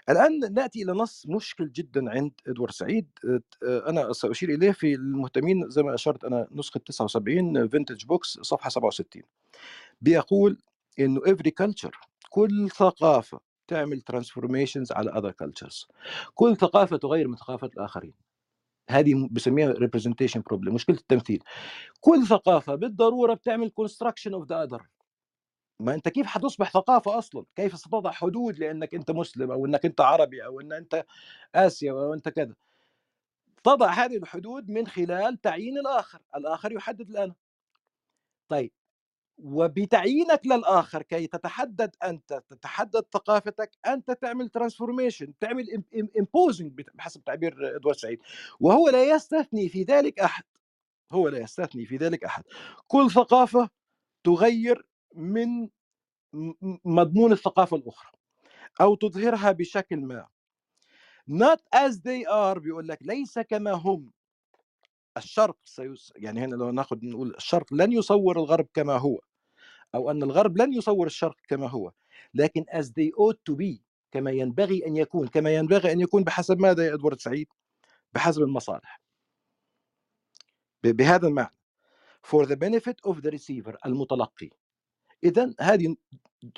الآن 0.10 0.54
نأتي 0.54 0.84
إلى 0.84 0.92
نص 0.92 1.26
مشكل 1.28 1.72
جدا 1.72 2.10
عند 2.12 2.32
إدوارد 2.48 2.72
سعيد 2.72 3.08
أنا 3.64 4.14
سأشير 4.14 4.50
إليه 4.50 4.72
في 4.72 4.94
المهتمين 4.96 5.70
زي 5.70 5.84
ما 5.84 5.94
أشرت 5.94 6.24
أنا 6.26 6.48
نسخة 6.52 6.80
79 6.80 7.68
Vintage 7.68 8.06
Books 8.06 8.28
صفحة 8.42 8.70
67 8.70 9.24
بيقول 10.02 10.58
إنه 11.00 11.22
every 11.22 11.52
culture 11.64 12.13
كل 12.34 12.70
ثقافة 12.70 13.40
تعمل 13.68 14.02
ترانسفورميشنز 14.02 14.92
على 14.92 15.12
other 15.12 15.46
cultures 15.46 15.88
كل 16.34 16.58
ثقافة 16.58 16.98
تغير 16.98 17.28
من 17.28 17.36
ثقافة 17.36 17.68
الآخرين 17.68 18.14
هذه 18.90 19.28
بسميها 19.32 19.74
representation 19.74 20.40
problem 20.40 20.74
مشكلة 20.74 20.98
التمثيل 20.98 21.44
كل 22.00 22.28
ثقافة 22.28 22.76
بالضرورة 22.76 23.34
بتعمل 23.34 23.72
construction 23.82 24.32
of 24.32 24.46
the 24.46 24.68
other 24.68 24.84
ما 25.80 25.94
أنت 25.94 26.10
كيف 26.10 26.28
حتصبح 26.28 26.72
ثقافة 26.72 27.18
أصلا؟ 27.18 27.46
كيف 27.56 27.78
ستضع 27.78 28.12
حدود 28.12 28.60
لأنك 28.60 28.96
أنت 28.96 29.12
مسلم 29.12 29.52
أو 29.52 29.66
أنك 29.66 29.86
أنت 29.86 30.02
عربي 30.02 30.46
أو 30.46 30.62
أن 30.62 30.74
أنت 30.74 31.06
اسيوي 31.56 32.06
أو 32.06 32.14
أنت 32.14 32.30
كذا؟ 32.30 32.56
تضع 33.64 33.92
هذه 33.92 34.18
الحدود 34.18 34.70
من 34.70 34.88
خلال 34.88 35.42
تعيين 35.42 35.78
الآخر، 35.78 36.22
الآخر 36.36 36.72
يحدد 36.72 37.10
الانا. 37.10 37.36
طيب 38.50 38.72
وبتعيينك 39.38 40.42
للآخر 40.46 41.02
كي 41.02 41.28
تتحدد 41.28 41.96
انت 42.04 42.44
تتحدد 42.50 43.06
ثقافتك 43.14 43.72
انت 43.88 44.12
تعمل 44.12 44.50
transformation 44.50 45.34
تعمل 45.40 45.84
imposing 46.20 46.82
بحسب 46.96 47.24
تعبير 47.24 47.76
إدوارد 47.76 47.98
سعيد. 47.98 48.20
وهو 48.60 48.90
لا 48.90 49.04
يستثني 49.04 49.70
في 49.70 49.84
ذلك 49.84 50.20
أحد. 50.20 50.44
هو 51.12 51.30
لا 51.30 51.40
يستثني 51.40 51.86
في 51.86 51.98
ذلك 51.98 52.24
أحد. 52.24 52.44
كل 52.88 53.12
ثقافة 53.12 53.70
تغير 54.26 54.88
من 55.16 55.70
مضمون 56.86 57.32
الثقافة 57.32 57.78
الأخرى 57.78 58.12
أو 58.82 58.96
تظهرها 58.96 59.52
بشكل 59.52 59.98
ما. 60.02 60.28
Not 61.32 61.60
as 61.76 61.96
they 62.02 62.26
are 62.30 62.60
بيقول 62.60 62.88
لك 62.88 63.00
ليس 63.04 63.40
كما 63.40 63.72
هم. 63.72 64.12
الشرق 65.18 65.58
سيس 65.66 66.14
يعني 66.16 66.40
هنا 66.40 66.56
لو 66.56 66.72
ناخذ 66.72 66.98
نقول 67.04 67.36
الشرق 67.36 67.74
لن 67.74 67.92
يصور 67.92 68.38
الغرب 68.38 68.68
كما 68.74 68.98
هو 68.98 69.20
أو 69.96 70.12
أن 70.12 70.24
الغرب 70.24 70.58
لن 70.58 70.74
يصور 70.74 71.08
الشرق 71.08 71.36
كما 71.48 71.70
هو 71.70 71.92
لكن 72.34 72.66
as 72.72 72.86
they 72.86 73.12
ought 73.20 73.38
to 73.52 73.56
be 73.56 73.82
كما 74.12 74.32
ينبغي 74.32 74.88
أن 74.88 74.98
يكون 74.98 75.28
كما 75.28 75.56
ينبغي 75.56 75.92
أن 75.92 76.02
يكون 76.02 76.24
بحسب 76.24 76.60
ماذا 76.60 76.86
يا 76.86 76.94
إدوارد 76.94 77.20
سعيد؟ 77.20 77.48
بحسب 78.14 78.42
المصالح. 78.42 79.02
بهذا 80.84 81.28
المعنى 81.28 81.56
for 82.28 82.46
the 82.46 82.56
benefit 82.56 83.12
of 83.12 83.16
the 83.16 83.32
receiver 83.32 83.76
المتلقي. 83.86 84.50
اذا 85.24 85.54
هذه 85.60 85.96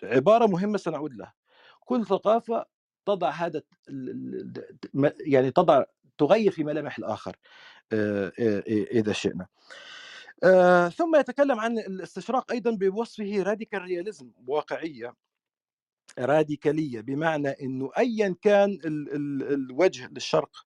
عبارة 0.04 0.46
مهمة 0.48 0.78
سنعود 0.78 1.13
لها. 1.13 1.34
كل 1.80 2.06
ثقافة 2.06 2.65
تضع 3.06 3.30
هذا 3.30 3.62
يعني 5.20 5.52
تضع 5.52 5.84
تغير 6.18 6.52
في 6.52 6.63
ملامح 6.63 6.98
الآخر. 6.98 7.36
إذا 7.93 9.13
شئنا. 9.13 9.48
ثم 10.89 11.15
يتكلم 11.15 11.60
عن 11.60 11.78
الاستشراق 11.80 12.52
أيضا 12.52 12.71
بوصفه 12.71 13.43
راديكال 13.43 13.82
رياليزم 13.82 14.32
واقعية 14.48 15.13
راديكاليه 16.19 17.02
بمعنى 17.02 17.50
إنه 17.50 17.91
ايا 17.98 18.36
كان 18.41 18.69
ال 18.69 19.13
ال 19.15 19.54
الوجه 19.54 20.08
للشرق 20.08 20.65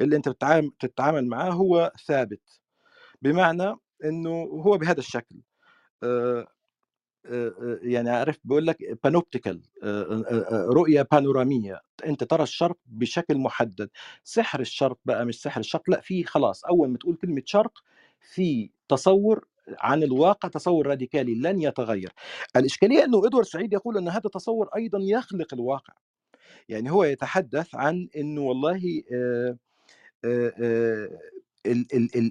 اللي 0.00 0.16
أنت 0.16 0.28
بتتعامل, 0.28 0.70
تتعامل 0.80 1.26
معاه 1.26 1.50
هو 1.50 1.92
ثابت. 2.06 2.60
بمعنى 3.22 3.74
إنه 4.04 4.42
هو 4.42 4.78
بهذا 4.78 4.98
الشكل. 5.00 5.36
يعني 7.82 8.10
عارف 8.10 8.38
بيقول 8.44 8.66
لك 8.66 8.98
بانوبتيكال 9.04 9.60
رؤية 10.52 11.02
بانوراميه 11.12 11.80
أنت 12.06 12.24
ترى 12.24 12.42
الشرق 12.42 12.76
بشكل 12.86 13.38
محدد. 13.38 13.90
سحر 14.24 14.60
الشرق 14.60 14.98
بقى 15.04 15.26
مش 15.26 15.42
سحر 15.42 15.60
الشرق 15.60 15.90
لا 15.90 16.00
في 16.00 16.24
خلاص 16.24 16.64
أول 16.64 16.88
ما 16.88 16.98
تقول 16.98 17.16
كلمة 17.16 17.42
شرق 17.44 17.78
في 18.20 18.70
تصور 18.88 19.46
عن 19.78 20.02
الواقع 20.02 20.48
تصور 20.48 20.86
راديكالي 20.86 21.34
لن 21.34 21.60
يتغير. 21.60 22.12
الإشكالية 22.56 23.04
إنه 23.04 23.26
إدوارد 23.26 23.46
سعيد 23.46 23.72
يقول 23.72 23.96
إن 23.98 24.08
هذا 24.08 24.22
التصور 24.26 24.68
أيضا 24.76 24.98
يخلق 25.02 25.54
الواقع. 25.54 25.94
يعني 26.68 26.90
هو 26.90 27.04
يتحدث 27.04 27.74
عن 27.74 28.08
إنه 28.16 28.40
والله 28.42 29.02
آآ 29.12 29.56
آآ 30.24 31.18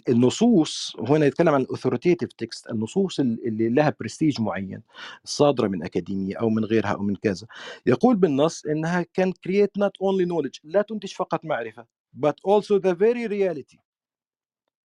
النصوص 0.10 0.96
هنا 1.00 1.26
يتكلم 1.26 1.50
عن 1.50 1.62
ال 1.62 1.67
authoritative 1.67 2.34
text 2.38 2.70
النصوص 2.70 3.20
اللي 3.20 3.70
لها 3.70 3.96
برستيج 4.00 4.42
معين 4.42 4.82
صادرة 5.24 5.68
من 5.68 5.84
أكاديمية 5.84 6.36
أو 6.36 6.50
من 6.50 6.66
غيرها 6.66 6.90
أو 6.90 7.04
من 7.04 7.16
كذا. 7.16 7.48
يقول 7.86 8.16
بالنص 8.16 8.66
إنها 8.66 9.06
كان 9.14 9.34
create 9.34 9.82
not 9.84 9.92
only 10.04 10.26
knowledge 10.30 10.60
لا 10.64 10.82
تنتج 10.82 11.14
فقط 11.14 11.46
معرفة 11.46 11.86
but 12.26 12.36
also 12.48 12.80
the 12.80 12.96
very 12.96 13.28
reality 13.28 13.80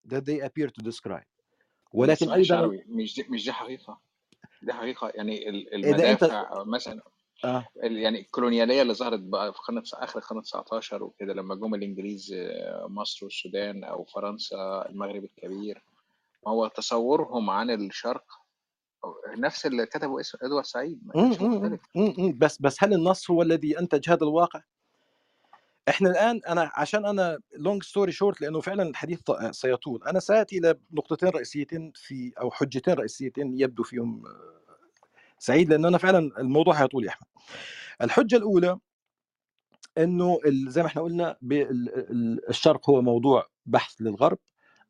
that 0.09 0.25
they 0.25 0.41
appear 0.41 0.69
to 0.69 0.83
describe. 0.83 1.27
ولكن 1.93 2.31
أيضا 2.31 2.67
مش 2.89 3.15
دي 3.15 3.27
مش 3.31 3.45
دي 3.45 3.53
حقيقة؟ 3.53 4.01
دي 4.63 4.73
حقيقة 4.73 5.13
يعني 5.15 5.49
المدافع 5.49 6.65
مثلا 6.65 7.03
آه. 7.45 7.67
يعني 7.77 8.21
الكولونيالية 8.21 8.83
اللي 8.83 8.95
ظهرت 8.95 9.21
بقى 9.21 9.53
في 9.53 9.59
قرن 9.59 9.83
آخر 9.95 10.19
القرن 10.19 10.43
19 10.43 11.03
وكده 11.03 11.33
لما 11.33 11.55
جم 11.55 11.75
الإنجليز 11.75 12.33
آه، 12.33 12.87
مصر 12.89 13.25
والسودان 13.25 13.85
أو 13.85 14.05
فرنسا 14.05 14.87
المغرب 14.89 15.25
الكبير 15.25 15.83
هو 16.47 16.67
تصورهم 16.69 17.51
عن 17.51 17.71
الشرق 17.71 18.25
نفس 19.37 19.67
اللي 19.67 19.87
كتبه 19.87 20.21
اسم 20.21 20.39
إدوارد 20.43 20.65
سعيد 20.65 21.01
بس 22.39 22.63
بس 22.63 22.85
هل 22.85 22.95
النص 22.95 23.31
هو 23.31 23.43
الذي 23.43 23.79
أنتج 23.79 24.11
هذا 24.11 24.23
الواقع؟ 24.25 24.63
إحنا 25.89 26.11
الآن 26.11 26.41
أنا 26.49 26.71
عشان 26.75 27.07
أنا 27.07 27.39
long 27.57 27.83
story 27.83 28.13
short 28.13 28.41
لأنه 28.41 28.61
فعلا 28.61 28.83
الحديث 28.83 29.21
سيطول 29.51 30.03
أنا 30.07 30.21
سآتي 30.21 30.59
إلى 30.59 30.75
نقطتين 30.93 31.29
رئيسيتين 31.29 31.93
في 31.95 32.33
أو 32.41 32.51
حجتين 32.51 32.95
رئيسيتين 32.95 33.61
يبدو 33.61 33.83
فيهم 33.83 34.23
سعيد 35.41 35.71
لأن 35.71 35.85
أنا 35.85 35.99
فعلا 35.99 36.19
الموضوع 36.39 36.75
هيطول 36.75 37.05
يا 37.05 37.11
أحمد. 37.11 37.27
الحجة 38.03 38.37
الأولى 38.37 38.79
إنه 39.99 40.39
زي 40.47 40.83
ما 40.83 40.89
إحنا 40.89 41.03
قلنا 41.03 41.37
الشرق 42.49 42.91
هو 42.91 43.03
موضوع 43.03 43.47
بحث 43.67 43.95
للغرب 44.01 44.39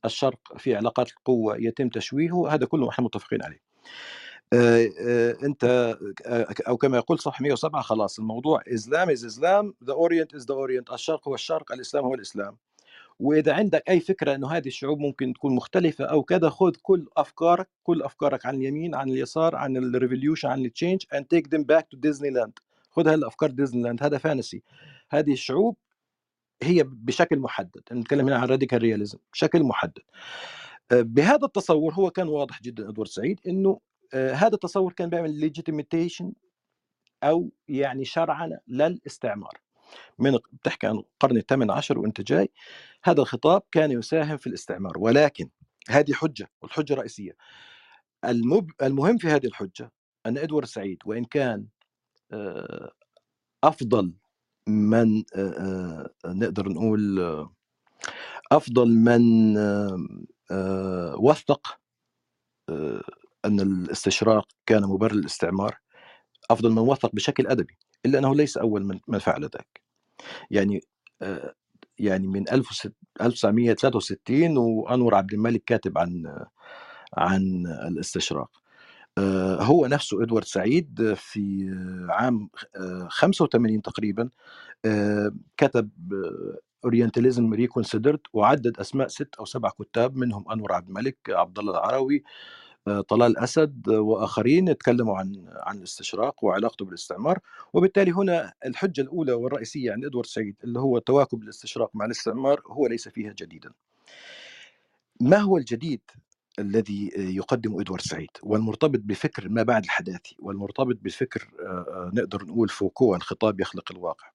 الشرق 0.05 0.59
في 0.59 0.77
علاقات 0.77 1.11
القوة 1.11 1.57
يتم 1.57 1.89
تشويهه 1.89 2.55
هذا 2.55 2.67
كله 2.67 2.89
إحنا 2.89 3.05
متفقين 3.05 3.43
عليه. 3.43 3.61
أنت 5.45 5.97
أو 6.69 6.77
كما 6.77 6.97
يقول 6.97 7.19
صح 7.19 7.41
107 7.41 7.83
خلاص 7.83 8.19
الموضوع 8.19 8.63
Islam 8.69 9.11
is 9.11 9.25
Islam 9.25 9.75
the 9.85 9.93
Orient 9.93 10.35
is 10.35 10.45
the 10.47 10.55
Orient 10.55 10.91
الشرق 10.93 11.29
هو 11.29 11.35
الشرق 11.35 11.73
الإسلام 11.73 12.05
هو 12.05 12.15
الإسلام. 12.15 12.57
وإذا 13.21 13.53
عندك 13.53 13.83
أي 13.89 14.01
فكرة 14.01 14.35
إنه 14.35 14.51
هذه 14.51 14.69
الشعوب 14.69 14.99
ممكن 14.99 15.33
تكون 15.33 15.55
مختلفة 15.55 16.05
أو 16.05 16.23
كذا 16.23 16.49
خذ 16.49 16.73
كل 16.83 17.09
أفكارك 17.17 17.69
كل 17.83 18.03
أفكارك 18.03 18.47
عن 18.47 18.55
اليمين 18.55 18.95
عن 18.95 19.11
اليسار 19.11 19.57
عن 19.57 19.77
ال 19.77 19.83
revolution 19.83 20.49
عن 20.49 20.65
ال 20.65 20.70
change 20.70 21.03
and 21.15 21.23
take 21.35 21.49
them 21.49 21.63
back 21.63 21.83
to 21.83 21.97
Disneyland 21.99 22.53
خذ 22.91 23.09
هالأفكار 23.09 23.51
ديزني 23.51 23.83
لاند 23.83 24.03
هذا 24.03 24.19
fancy 24.19 24.63
هذه 25.11 25.33
الشعوب 25.33 25.77
هي 26.63 26.85
بشكل 26.87 27.39
محدد. 27.39 27.83
نتكلم 27.93 28.27
هنا 28.27 28.39
عن 28.39 28.49
radical 28.49 28.83
realism 28.83 29.19
بشكل 29.33 29.63
محدد. 29.63 30.03
بهذا 30.93 31.47
التصور 31.47 31.95
هو 31.95 32.11
كان 32.11 32.29
واضح 32.29 32.63
جدا 32.63 32.89
إدوارد 32.89 33.09
سعيد 33.09 33.41
إنه 33.47 33.81
هذا 34.15 34.55
التصور 34.55 34.93
كان 34.93 35.11
بيعمل 35.11 35.41
legitimation 35.41 36.33
أو 37.23 37.51
يعني 37.69 38.05
شرعنه 38.05 38.59
للاستعمار. 38.69 39.61
من 40.19 40.39
بتحكي 40.53 40.87
عن 40.87 40.97
القرن 40.97 41.37
الثامن 41.37 41.71
عشر 41.71 41.99
وانت 41.99 42.21
جاي 42.21 42.51
هذا 43.05 43.21
الخطاب 43.21 43.63
كان 43.73 43.91
يساهم 43.93 44.37
في 44.37 44.47
الاستعمار 44.47 44.93
ولكن 44.99 45.49
هذه 45.89 46.13
حجة 46.13 46.51
والحجة 46.63 46.95
رئيسية. 46.95 47.37
المب... 48.25 48.71
المهم 48.83 49.19
في 49.19 49.29
هذه 49.29 49.47
الحجة 49.47 49.93
أن 50.27 50.39
إدوارد 50.39 50.67
سعيد 50.67 50.99
وإن 51.07 51.25
كان 51.25 51.67
أفضل 53.65 54.13
من 54.69 55.23
نقدر 56.27 56.69
نقول 56.69 57.21
أفضل 58.53 58.89
من 58.89 59.57
وثق 61.19 61.81
أن 63.45 63.61
الاستشراق 63.61 64.49
كان 64.67 64.83
مبرر 64.83 65.15
للاستعمار 65.15 65.79
أفضل 66.51 66.71
من 66.71 66.79
وثق 66.79 67.15
بشكل 67.15 67.47
أدبي. 67.47 67.79
إلا 68.07 68.19
أنه 68.19 68.35
ليس 68.35 68.57
أول 68.57 69.01
من 69.09 69.19
فعل 69.19 69.43
ذلك. 69.43 69.81
يعني 70.51 70.81
يعني 71.99 72.27
من 72.27 72.51
1963 72.51 74.57
وأنور 74.57 75.15
عبد 75.15 75.33
الملك 75.33 75.63
كاتب 75.67 75.99
عن 75.99 76.37
عن 77.17 77.67
الاستشراق. 77.67 78.51
هو 79.61 79.87
نفسه 79.87 80.23
إدوارد 80.23 80.45
سعيد 80.45 81.15
في 81.17 81.71
عام 82.11 82.51
85 83.09 83.83
تقريبا 83.83 84.29
كتب 85.57 85.91
Orientalism 86.85 87.55
Reconsidered 87.55 88.21
وعدد 88.33 88.79
أسماء 88.79 89.09
ست 89.09 89.35
أو 89.39 89.45
سبع 89.45 89.71
كتاب 89.71 90.17
منهم 90.17 90.51
أنور 90.53 90.73
عبد 90.73 90.89
الملك 90.89 91.17
عبد 91.29 91.59
الله 91.59 91.73
العروي 91.73 92.23
طلال 93.09 93.39
اسد 93.39 93.89
وآخرين 93.89 94.79
تكلموا 94.79 95.19
عن 95.19 95.45
عن 95.49 95.79
الاستشراق 95.79 96.45
وعلاقته 96.45 96.85
بالاستعمار. 96.85 97.39
وبالتالي 97.73 98.13
هنا 98.13 98.53
الحجة 98.67 99.01
الأولى 99.01 99.33
والرئيسية 99.33 99.93
عند 99.93 100.05
إدوارد 100.05 100.27
سعيد 100.27 100.57
اللي 100.65 100.81
هو 100.81 100.99
تواكب 100.99 101.43
الاستشراق 101.43 101.91
مع 101.95 102.05
الاستعمار 102.05 102.63
هو 102.67 102.87
ليس 102.87 103.09
فيها 103.09 103.35
جديدا. 103.39 103.73
ما 105.21 105.37
هو 105.37 105.57
الجديد 105.57 106.01
الذي 106.59 107.11
يقدم 107.17 107.81
إدوارد 107.81 108.03
سعيد؟ 108.03 108.31
والمرتبط 108.43 109.01
بفكر 109.05 109.49
ما 109.49 109.63
بعد 109.63 109.85
الحداثي 109.85 110.37
والمرتبط 110.39 110.97
بفكر 111.03 111.51
نقدر 112.15 112.45
نقول 112.45 112.69
فوكو 112.69 113.15
الخطاب 113.15 113.61
يخلق 113.61 113.93
الواقع. 113.93 114.31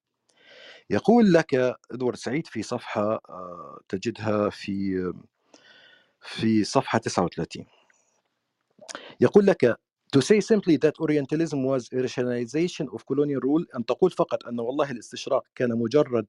يقول 0.90 1.32
لك 1.32 1.54
إدوارد 1.90 2.16
سعيد 2.16 2.46
في 2.46 2.62
صفحة 2.62 3.20
تجدها 3.88 4.50
في 4.50 5.12
في 6.20 6.64
صفحة 6.64 6.98
39 6.98 7.66
يقول 9.20 9.46
لك 9.46 9.76
to 10.16 10.20
say 10.20 10.40
simply 10.40 10.76
that 10.76 10.94
Orientalism 11.00 11.64
was 11.64 11.88
a 11.92 12.00
rationalization 12.02 12.88
of 12.94 13.04
colonial 13.06 13.40
rule 13.40 13.64
أن 13.76 13.84
تقول 13.86 14.10
فقط 14.10 14.46
أن 14.46 14.60
والله 14.60 14.90
الاستشراق 14.90 15.44
كان 15.54 15.78
مجرد 15.78 16.26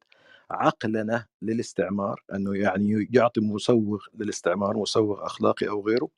عقلنة 0.52 1.26
للاستعمار 1.42 2.24
أنه 2.34 2.56
يعني 2.56 3.08
يعطي 3.14 3.42
مسوغ 3.42 4.00
للاستعمار 4.16 4.78
مسوغ 4.78 5.26
أخلاقي 5.26 5.68
أو 5.70 5.88
غيره؟ 5.88 6.10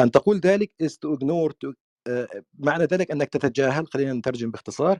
أن 0.00 0.10
تقول 0.10 0.38
ذلك 0.38 0.72
is 0.82 0.92
to 0.92 1.16
ignore 1.16 1.52
to 1.52 1.72
uh, 2.08 2.42
معنى 2.58 2.84
ذلك 2.84 3.10
أنك 3.10 3.28
تتجاهل 3.28 3.86
خلينا 3.86 4.12
نترجم 4.12 4.50
باختصار 4.50 4.98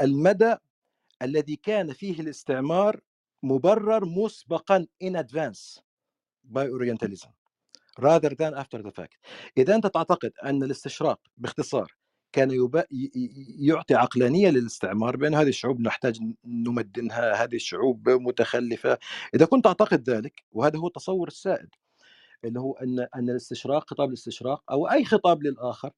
المدى 0.00 0.54
الذي 1.22 1.56
كان 1.56 1.92
فيه 1.92 2.20
الاستعمار 2.20 3.00
مبرر 3.42 4.04
مسبقا 4.04 4.86
in 5.04 5.16
advance 5.16 5.80
by 6.44 6.66
Orientalism. 6.68 7.39
Rather 7.98 8.30
than 8.30 8.54
after 8.54 8.82
the 8.82 8.90
fact. 8.90 9.16
إذا 9.58 9.74
أنت 9.74 9.86
تعتقد 9.86 10.32
أن 10.44 10.62
الاستشراق 10.62 11.20
باختصار 11.36 11.94
كان 12.32 12.50
يب... 12.50 12.84
يعطي 13.58 13.94
عقلانية 13.94 14.50
للاستعمار 14.50 15.16
بأن 15.16 15.34
هذه 15.34 15.48
الشعوب 15.48 15.80
نحتاج 15.80 16.20
نمدنها 16.44 17.44
هذه 17.44 17.54
الشعوب 17.54 18.08
متخلفة. 18.08 18.98
إذا 19.34 19.44
كنت 19.44 19.64
تعتقد 19.64 20.10
ذلك 20.10 20.44
وهذا 20.52 20.78
هو 20.78 20.86
التصور 20.86 21.28
السائد 21.28 21.68
اللي 22.44 22.60
هو 22.60 22.72
أن 22.72 23.06
أن 23.16 23.30
الاستشراق 23.30 23.90
خطاب 23.90 24.08
الاستشراق 24.08 24.62
أو 24.70 24.90
أي 24.90 25.04
خطاب 25.04 25.42
للآخر 25.42 25.90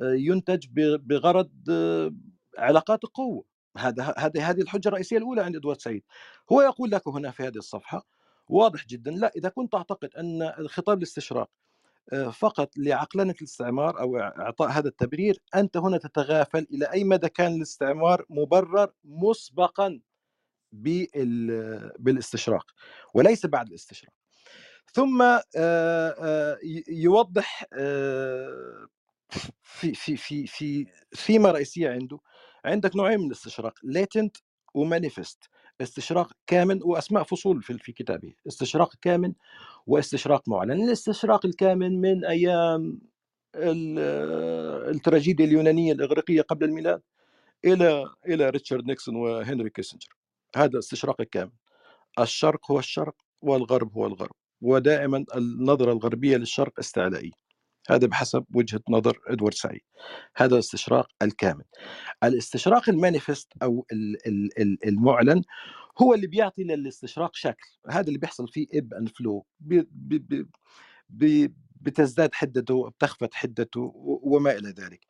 ينتج 0.00 0.66
بغرض 0.98 1.50
علاقات 2.58 3.04
القوة 3.04 3.44
هذا 3.76 4.14
هذه 4.18 4.50
هذه 4.50 4.60
الحجة 4.60 4.88
الرئيسية 4.88 5.18
الأولى 5.18 5.42
عند 5.42 5.56
إدوارد 5.56 5.80
سعيد. 5.80 6.02
هو 6.52 6.62
يقول 6.62 6.90
لك 6.90 7.08
هنا 7.08 7.30
في 7.30 7.42
هذه 7.42 7.56
الصفحة 7.56 8.06
واضح 8.48 8.86
جدا. 8.86 9.10
لا 9.10 9.32
إذا 9.36 9.48
كنت 9.48 9.72
تعتقد 9.72 10.14
أن 10.14 10.42
الخطاب 10.42 10.98
الاستشراق 10.98 11.50
فقط 12.32 12.70
لعقلنة 12.76 13.34
الاستعمار 13.40 14.00
أو 14.00 14.18
إعطاء 14.18 14.68
هذا 14.68 14.88
التبرير 14.88 15.42
أنت 15.54 15.76
هنا 15.76 15.98
تتغافل 15.98 16.66
إلى 16.70 16.84
أي 16.92 17.04
مدى 17.04 17.28
كان 17.28 17.54
الاستعمار 17.54 18.24
مبرر 18.30 18.92
مسبقا 19.04 20.00
بالاستشراق 21.98 22.66
وليس 23.14 23.46
بعد 23.46 23.68
الاستشراق. 23.68 24.12
ثم 24.92 25.38
يوضح 26.88 27.64
في 29.62 29.94
في 29.94 30.16
في 30.16 30.46
في 30.46 30.86
ثيمة 31.16 31.50
رئيسية 31.50 31.90
عنده 31.90 32.18
عندك 32.64 32.96
نوعين 32.96 33.20
من 33.20 33.26
الاستشراق 33.26 33.74
ليتنت 33.82 34.36
ومانيفست 34.74 35.44
استشراق 35.80 36.32
كامن 36.46 36.80
وأسماء 36.82 37.22
فصول 37.22 37.62
في 37.62 37.78
في 37.78 37.92
كتابه 37.92 38.34
استشراق 38.48 38.94
كامن 39.02 39.32
واستشراق 39.86 40.48
معلن. 40.48 40.72
الاستشراق 40.72 41.46
الكامن 41.46 42.00
من 42.00 42.24
أيام 42.24 43.00
التراجيديا 43.56 45.44
اليونانية 45.46 45.92
الإغريقية 45.92 46.42
قبل 46.42 46.64
الميلاد 46.64 47.02
إلى 47.64 48.06
إلى 48.26 48.50
ريتشارد 48.50 48.86
نيكسون 48.86 49.16
وهنري 49.16 49.70
كيسنجر. 49.70 50.08
هذا 50.56 50.70
الاستشراق 50.70 51.20
الكامن 51.20 51.52
الشرق 52.18 52.70
هو 52.70 52.78
الشرق 52.78 53.14
والغرب 53.42 53.92
هو 53.92 54.06
الغرب. 54.06 54.34
ودائما 54.60 55.24
النظرة 55.36 55.92
الغربية 55.92 56.36
للشرق 56.36 56.78
استعلائية. 56.78 57.45
هذا 57.90 58.06
بحسب 58.06 58.44
وجهة 58.54 58.80
نظر 58.88 59.18
إدوارد 59.26 59.54
سعيد. 59.54 59.80
هذا 60.36 60.54
الاستشراق 60.54 61.08
الكامن. 61.22 61.64
الاستشراق 62.24 62.88
ال 62.88 62.95
manifest 62.95 63.52
أو 63.62 63.86
المعلن 64.86 65.42
هو 66.02 66.14
اللي 66.14 66.26
بيعطي 66.26 66.64
للاستشراق 66.64 67.34
شكل. 67.34 67.68
هذا 67.90 68.06
اللي 68.08 68.18
بيحصل 68.18 68.48
فيه 68.48 68.66
ebb 68.74 68.94
and 68.94 69.08
flow 69.08 69.46
بتزداد 71.80 72.34
حدته 72.34 72.90
بتخفت 72.90 73.34
حدته 73.34 73.92
وما 74.22 74.52
إلى 74.52 74.68
ذلك. 74.68 75.06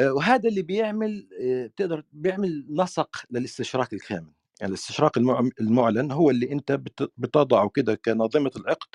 وهذا 0.00 0.48
اللي 0.48 0.62
بيعمل 0.62 1.28
بتقدر 1.42 2.04
بيعمل 2.12 2.66
نسق 2.70 3.16
للاستشراق 3.30 3.88
الكامن. 3.92 4.32
يعني 4.60 4.70
الاستشراق 4.70 5.18
المعلن 5.60 6.12
هو 6.12 6.30
اللي 6.30 6.52
أنت 6.52 6.72
بتضعه 7.18 7.68
كده 7.68 7.94
كنظمة 7.94 8.50
العقد 8.56 8.88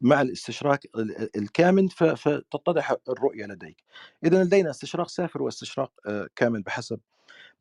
مع 0.00 0.22
الاستشراق 0.22 0.80
الكامن 1.36 1.88
فتتضح 1.88 2.94
الرؤية 3.08 3.46
لديك. 3.46 3.84
إذا 4.24 4.44
لدينا 4.44 4.70
استشراق 4.70 5.08
سافر 5.08 5.42
واستشراق 5.42 5.92
كامل 6.36 6.62
بحسب 6.62 7.00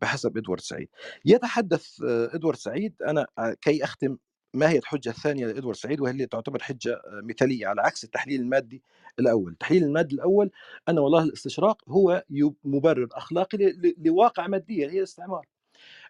بحسب 0.01 0.37
إدوارد 0.37 0.61
سعيد. 0.61 0.89
يتحدث 1.25 2.01
إدوارد 2.03 2.57
سعيد 2.57 2.93
أنا 3.07 3.27
كي 3.61 3.83
أختم 3.83 4.17
ما 4.53 4.69
هي 4.69 4.77
الحجة 4.77 5.09
الثانية 5.09 5.45
لإدوارد 5.45 5.77
سعيد 5.77 5.99
وهي 6.01 6.11
اللي 6.11 6.25
تعتبر 6.25 6.63
حجة 6.63 7.01
مثالية 7.23 7.67
على 7.67 7.81
عكس 7.81 8.03
التحليل 8.03 8.41
المادي 8.41 8.83
الأول، 9.19 9.51
التحليل 9.51 9.83
المادي 9.83 10.15
الأول 10.15 10.51
أن 10.89 10.99
والله 10.99 11.23
الاستشراق 11.23 11.81
هو 11.89 12.23
مبرر 12.63 13.07
أخلاقي 13.11 13.57
لواقع 13.97 14.47
ماديه 14.47 14.89
هي 14.89 14.97
الاستعمار. 14.97 15.45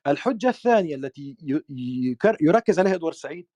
الحجة 0.07 0.49
الثانية 0.49 0.95
التي 0.95 1.35
يركز 2.41 2.79
عليها 2.79 2.95
إدوارد 2.95 3.15
سعيد 3.15 3.47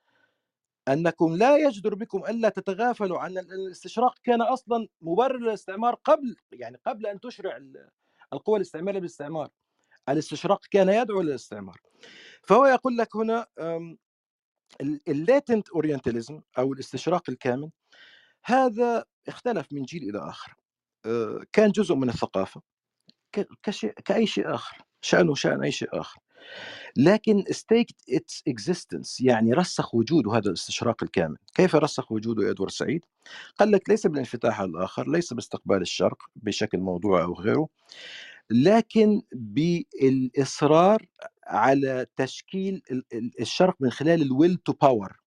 أنكم 0.88 1.36
لا 1.36 1.57
يجدر 1.57 1.95
بكم 1.95 2.25
ألا 2.25 2.49
تتغافلوا 2.49 3.19
عن 3.19 3.38
الاستشراق 3.38 4.15
كان 4.23 4.41
أصلا 4.41 4.88
مبرر 5.01 5.38
للاستعمار 5.38 5.95
قبل 5.95 6.36
يعني 6.51 6.77
قبل 6.86 7.05
أن 7.07 7.19
تشرع 7.19 7.59
القوى 8.34 8.57
الاستعمارية 8.57 8.99
بالاستعمار. 8.99 9.49
الاستشراق 10.09 10.65
كان 10.71 10.89
يدعو 10.89 11.21
للاستعمار. 11.21 11.81
فهو 12.43 12.65
يقول 12.65 12.97
لك 12.97 13.15
هنا 13.15 13.47
الليتنت 15.07 15.69
أورينتاليزم 15.69 16.41
أو 16.57 16.73
الاستشراق 16.73 17.29
الكامل 17.29 17.71
هذا 18.45 19.05
اختلف 19.27 19.67
من 19.73 19.84
جيل 19.84 20.09
إلى 20.09 20.29
آخر. 20.29 20.55
آه، 21.05 21.41
كان 21.53 21.71
جزء 21.71 21.95
من 21.95 22.09
الثقافة 22.09 22.61
كشيء 23.63 23.93
كأي 24.05 24.27
شيء 24.27 24.55
آخر 24.55 24.77
شأنه 25.01 25.36
شأن 25.36 25.63
أي 25.63 25.71
شيء 25.71 25.99
آخر. 26.01 26.19
لكن 26.97 27.43
staked 27.51 28.15
its 28.15 28.41
existence 28.49 29.15
يعني 29.19 29.53
رسخ 29.53 29.95
وجوده 29.95 30.31
هذا 30.31 30.47
الاستشراق 30.47 31.03
الكامل. 31.03 31.37
كيف 31.55 31.75
رسخ 31.75 32.11
وجوده 32.11 32.51
إدوارد 32.51 32.71
سعيد؟ 32.71 33.05
قال 33.59 33.71
لك 33.71 33.89
ليس 33.89 34.07
بالانفتاح 34.07 34.61
على 34.61 34.69
الآخر 34.69 35.11
ليس 35.11 35.33
باستقبال 35.33 35.81
الشرق 35.81 36.17
بشكل 36.35 36.77
موضوعي 36.77 37.23
أو 37.23 37.33
غيره 37.33 37.67
لكن 38.49 39.21
بالإصرار 39.31 41.05
على 41.47 42.05
تشكيل 42.15 42.81
الشرق 43.39 43.75
من 43.79 43.91
خلال 43.91 44.21
ال 44.21 44.29
will 44.29 44.57
to 44.57 44.74
power 44.74 45.19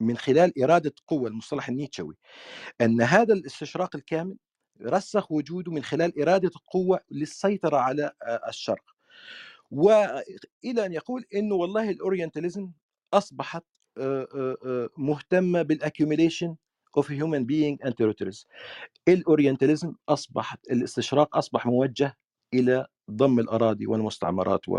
من 0.00 0.16
خلال 0.16 0.62
إرادة 0.62 0.92
قوة 1.06 1.28
المصطلح 1.28 1.68
النيتشوي. 1.68 2.16
أن 2.80 3.00
هذا 3.02 3.34
الاستشراق 3.34 3.96
الكامل 3.96 4.36
رسخ 4.82 5.32
وجوده 5.32 5.72
من 5.72 5.82
خلال 5.82 6.22
إرادة 6.22 6.50
القوه 6.56 7.00
للسيطرة 7.10 7.76
على 7.76 8.12
الشرق. 8.48 8.84
وإلى 9.70 10.86
أن 10.86 10.92
يقول 10.92 11.24
إنه 11.34 11.54
والله 11.54 11.90
ال 11.90 11.97
Orientalism 11.97 12.70
أصبحت 13.14 13.64
مهتمة 14.96 15.62
بال 15.62 15.75
accumulation 15.75 16.56
of 16.96 17.10
human 17.10 17.46
being 17.46 17.78
and 17.84 17.94
territories 17.94 18.46
ال 19.08 19.15
Orientalism 19.15 19.92
أصبحت 20.08 20.70
الاستشراق 20.70 21.36
أصبح 21.36 21.66
موجه 21.66 22.16
إلى 22.54 22.86
ضم 23.10 23.38
الأراضي 23.38 23.86
والمستعمرات 23.86 24.68
و 24.68 24.78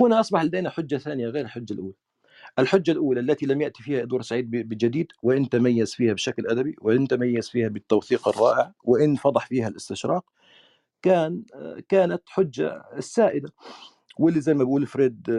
هنا 0.00 0.20
أصبح 0.20 0.42
لدينا 0.42 0.70
حجة 0.70 0.96
ثانية 0.96 1.26
غير 1.28 1.44
الحجة 1.44 1.72
الأولى. 1.72 1.94
الحجة 2.58 2.90
الأولى 2.90 3.20
التي 3.20 3.46
لم 3.46 3.60
يأتي 3.60 3.82
فيها 3.82 4.02
إدوارد 4.02 4.22
سعيد 4.22 4.50
بجديد 4.50 5.12
وإن 5.22 5.48
تميز 5.48 5.94
فيها 5.94 6.12
بشكل 6.12 6.46
أدبي 6.46 6.76
وإن 6.80 7.08
تميز 7.08 7.48
فيها 7.48 7.68
بالتوثيق 7.68 8.28
الرائع 8.28 8.72
وإن 8.84 9.16
فضح 9.16 9.46
فيها 9.46 9.68
الاستشراق 9.68 10.24
كان 11.02 11.44
كانت 11.88 12.22
حجة 12.26 12.82
السائدة. 12.96 13.50
واللي 14.18 14.40
زي 14.40 14.54
ما 14.54 14.64
بيقول 14.64 14.86
فريد 14.86 15.30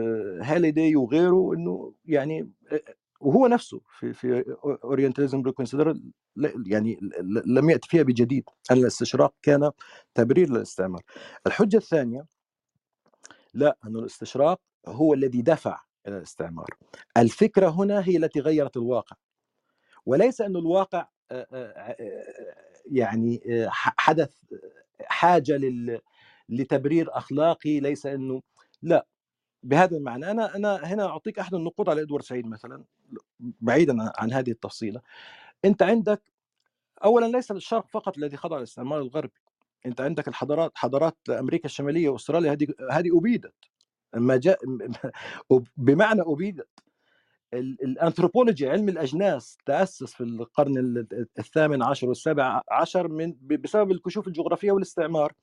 هاليدي 0.42 0.96
وغيره 0.96 1.54
إنه 1.54 1.94
يعني 2.06 2.50
وهو 3.20 3.48
نفسه 3.48 3.82
في 3.90 4.14
في 4.14 4.56
اورينتاليزم 4.64 5.44
يعني 6.66 7.00
لم 7.46 7.70
يأتي 7.70 7.90
فيها 7.90 8.04
بجديد. 8.04 8.44
ان 8.72 8.78
الاستشراق 8.78 9.34
كان 9.42 9.72
تبرير 10.14 10.50
للاستعمار. 10.50 11.02
الحجة 11.48 11.78
الثانية 11.78 12.26
لا 13.54 13.78
أن 13.86 13.96
الاستشراق 13.96 14.60
هو 14.88 15.14
الذي 15.14 15.42
دفع 15.42 15.80
إلى 16.08 16.18
الاستعمار. 16.18 16.68
الفكرة 17.18 17.70
هنا 17.70 18.08
هي 18.08 18.18
التي 18.18 18.40
غيرت 18.40 18.78
الواقع. 18.78 19.16
وليس 20.06 20.42
أن 20.42 20.56
الواقع 20.56 21.08
يعني 22.92 23.42
حدث 23.78 24.34
حاجة 25.02 25.60
لتبرير 26.50 27.18
أخلاقي 27.18 27.80
ليس 27.80 28.06
أنه 28.06 28.42
لأ 28.86 29.08
بهذا 29.64 29.98
المعنى 29.98 30.32
أنا 30.32 30.56
أنا 30.56 30.76
هنا 30.76 31.06
أعطيك 31.06 31.40
أحد 31.40 31.54
النقود 31.54 31.90
على 31.90 32.02
إدوارد 32.02 32.24
سعيد 32.24 32.48
مثلا 32.48 32.84
بعيدا 33.40 34.12
عن 34.18 34.34
هذه 34.34 34.52
التفصيلة. 34.52 35.02
أنت 35.66 35.84
عندك 35.84 36.22
اولا 37.04 37.26
ليس 37.26 37.52
الشرق 37.52 37.88
فقط 37.88 38.18
الذي 38.18 38.38
خضع 38.38 38.58
للاستعمار 38.58 39.02
الغربي 39.02 39.42
أنت 39.86 40.02
عندك 40.02 40.28
الحضارات 40.28 40.72
حضارات 40.76 41.18
أمريكا 41.30 41.66
الشمالية 41.66 42.10
وأستراليا 42.10 42.52
هذه 42.52 42.68
هذه 42.92 43.18
أبيدت. 43.18 43.54
ما 44.16 44.38
جاء 44.38 44.60
بمعنى 45.78 46.22
أبيدت 46.22 46.70
الأنثروبولوجي 47.54 48.70
علم 48.70 48.90
الأجناس 48.90 49.58
تأسس 49.66 50.14
في 50.14 50.24
القرن 50.24 51.06
الثامن 51.40 51.84
عشر 51.84 52.08
والسابع 52.10 52.62
عشر 52.72 53.08
من 53.08 53.36
بسبب 53.42 53.92
الكشوف 53.92 54.28
الجغرافية 54.28 54.72
والاستعمار 54.72 55.34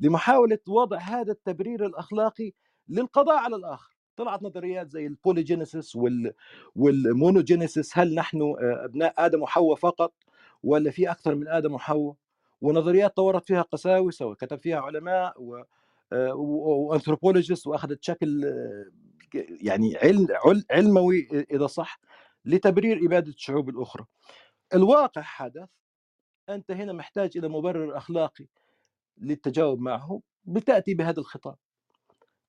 لمحاولة 0.00 0.58
وضع 0.68 0.98
هذا 0.98 1.32
التبرير 1.32 1.86
الأخلاقي 1.86 2.52
للقضاء 2.88 3.36
على 3.36 3.56
الآخر 3.56 3.96
طلعت 4.16 4.42
نظريات 4.42 4.90
زي 4.90 5.06
ال 5.06 5.13
polygenesis 5.13 5.96
وال 5.96 6.32
وال 6.76 6.95
monogenesis 6.95 7.98
هل 7.98 8.14
نحن 8.14 8.42
آه، 8.42 8.84
أبناء 8.84 9.14
آدم 9.18 9.42
وحواء 9.42 9.76
فقط 9.76 10.14
ولا 10.62 10.90
في 10.90 11.10
أكثر 11.10 11.34
من 11.34 11.48
آدم 11.48 11.74
وحواء 11.74 12.14
ونظريات 12.60 13.16
طورت 13.16 13.46
فيها 13.46 13.62
قساوسه 13.62 14.26
وكتب 14.26 14.58
فيها 14.58 14.80
علماء 14.80 15.42
و 15.42 15.62
آه، 16.12 16.34
و 16.34 16.43
anthropologist 16.43 17.66
وأخذت 17.66 18.02
شكل 18.04 18.44
آه، 18.44 18.84
يعني 19.62 19.96
علم 19.96 20.26
علموي 20.70 21.28
إذا 21.50 21.66
صح 21.66 22.00
لتبرير 22.44 23.06
إبادة 23.06 23.28
الشعوب 23.28 23.68
الأخرى. 23.68 24.04
الواقع 24.74 25.22
حدث 25.22 25.68
أنت 26.48 26.70
هنا 26.70 26.92
محتاج 26.92 27.36
إلى 27.36 27.48
مبرر 27.48 27.96
أخلاقي 27.96 28.46
للتجاوب 29.18 29.80
معه 29.80 30.22
بتأتي 30.44 30.94
بهذا 30.94 31.20
الخطاب. 31.20 31.56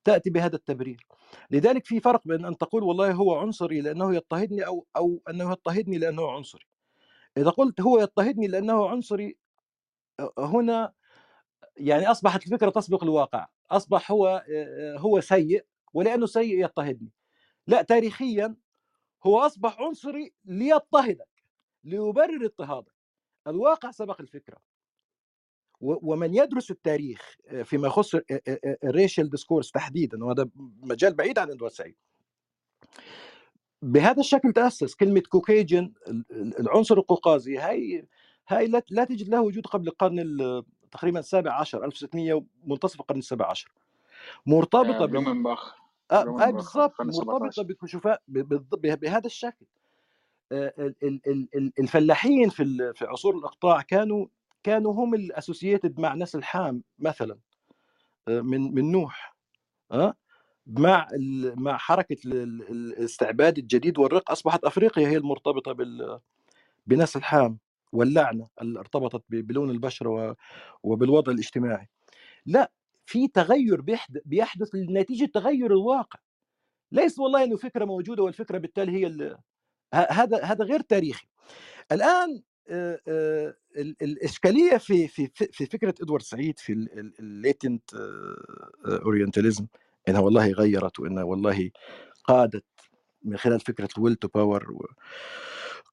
تأتي 0.09 0.29
بهذا 0.29 0.55
التبرير. 0.55 1.07
لذلك 1.51 1.85
في 1.85 1.99
فرق 1.99 2.21
بين 2.27 2.45
أن 2.45 2.57
تقول 2.57 2.83
والله 2.83 3.11
هو 3.11 3.35
عنصري 3.35 3.81
لأنه 3.81 4.15
يضطهدني 4.15 4.65
أو 4.67 4.85
أو 4.97 5.21
أنه 5.29 5.51
يضطهدني 5.51 5.97
لأنه 5.97 6.31
عنصري. 6.31 6.65
إذا 7.37 7.49
قلت 7.49 7.81
هو 7.81 7.99
يضطهدني 7.99 8.47
لأنه 8.47 8.89
عنصري 8.89 9.37
هنا 10.37 10.93
يعني 11.77 12.11
أصبحت 12.11 12.45
الفكرة 12.45 12.69
تسبق 12.69 13.03
الواقع. 13.03 13.47
أصبح 13.71 14.11
هو 14.11 14.45
هو 14.97 15.21
سيء 15.21 15.65
ولأنه 15.93 16.25
سيء 16.25 16.63
يضطهدني. 16.63 17.11
لا 17.67 17.81
تاريخيا 17.81 18.55
هو 19.25 19.39
أصبح 19.39 19.81
عنصري 19.81 20.33
ليضطهدك 20.45 21.43
ليبرر 21.83 22.45
اضطهادك. 22.45 22.93
الواقع 23.47 23.91
سبق 23.91 24.21
الفكرة. 24.21 24.57
ومن 25.81 26.35
يدرس 26.35 26.71
التاريخ 26.71 27.35
آه، 27.47 27.63
فيما 27.63 27.87
يخص 27.87 28.15
ال 28.83 28.90
racial 28.90 29.29
discourse 29.29 29.71
تحديدا 29.71 30.25
وهذا 30.25 30.49
مجال 30.81 31.13
بعيد 31.13 31.39
عن 31.39 31.49
إدوارد 31.51 31.69
سعيد. 31.69 31.95
بهذا 33.81 34.19
الشكل 34.19 34.53
تأسس 34.53 34.95
كلمة 34.95 35.21
Caucasian 35.29 35.93
العنصر 36.31 36.97
القوقازي. 36.97 37.57
هاي 37.57 38.07
هاي 38.47 38.67
لا 38.67 39.03
تجد 39.05 39.29
له 39.29 39.41
وجود 39.41 39.65
قبل 39.67 39.87
القرن 39.87 40.63
تقريبا 40.91 41.19
السابع 41.19 41.59
عشر 41.59 41.85
1600 41.85 42.43
منتصف 42.65 42.99
القرن 42.99 43.19
السابع 43.19 43.49
عشر. 43.49 43.71
مرتبطة 44.45 45.05
بلومنباخ 45.05 45.75
آه, 46.11 46.15
آه 46.15 46.51
بالضبط 46.51 47.01
مرتبطة 47.01 47.63
بكشوفات 47.63 48.21
بهذا 48.27 49.25
الشكل. 49.25 49.65
آه 50.51 50.93
الفلاحين 51.79 52.49
في 52.49 52.93
في 52.95 53.05
عصور 53.05 53.37
الإقطاع 53.37 53.81
كانوا 53.81 54.27
كانوا 54.63 54.93
هم 54.93 55.13
الاسوسييتد 55.15 55.99
مع 55.99 56.15
نسل 56.15 56.43
حام 56.43 56.83
مثلا 56.99 57.39
آه، 58.27 58.41
من 58.41 58.75
من 58.75 58.91
نوح 58.91 59.35
ها 59.91 60.15
مع 60.67 61.07
مع 61.57 61.77
حركة 61.77 62.17
الاستعباد 62.25 63.57
الجديد 63.57 63.99
والرق 63.99 64.31
أصبحت 64.31 64.63
أفريقيا 64.65 65.07
هي 65.07 65.17
المرتبطة 65.17 65.71
بال 65.71 66.19
بنسل 66.87 67.23
حام 67.23 67.59
واللعنة 67.91 68.47
اللي 68.61 68.79
ارتبطت 68.79 69.23
بلون 69.29 69.69
البشرة 69.69 70.35
وبالوضع 70.83 71.31
الاجتماعي. 71.31 71.89
لا 72.45 72.71
في 73.05 73.27
تغير 73.27 73.81
بيحدث 74.25 74.75
نتيجه 74.75 75.25
تغير 75.25 75.71
الواقع. 75.71 76.19
ليس 76.91 77.19
والله 77.19 77.43
إنه 77.43 77.57
فكرة 77.57 77.85
موجودة 77.85 78.23
والفكرة 78.23 78.57
بالتالي 78.57 78.91
هي 78.91 79.37
هذا 79.93 80.43
هذا 80.43 80.65
غير 80.65 80.81
تاريخي. 80.81 81.27
الآن 81.91 82.41
الإشكالية 84.01 84.77
في 84.77 85.07
في 85.07 85.27
في 85.51 85.65
فكرة 85.65 85.95
إدوارد 86.01 86.23
سعيد 86.23 86.59
في 86.59 86.73
ال 87.19 87.28
latent 87.28 87.83
Orientalism 88.85 89.67
إنها 90.09 90.19
والله 90.21 90.51
غيرت 90.51 90.99
وإنها 90.99 91.23
والله 91.23 91.71
قادت 92.23 92.65
من 93.23 93.37
خلال 93.37 93.59
فكرة 93.59 93.89
ال 93.97 94.01
will 94.01 94.15
to 94.15 94.27
power 94.27 94.95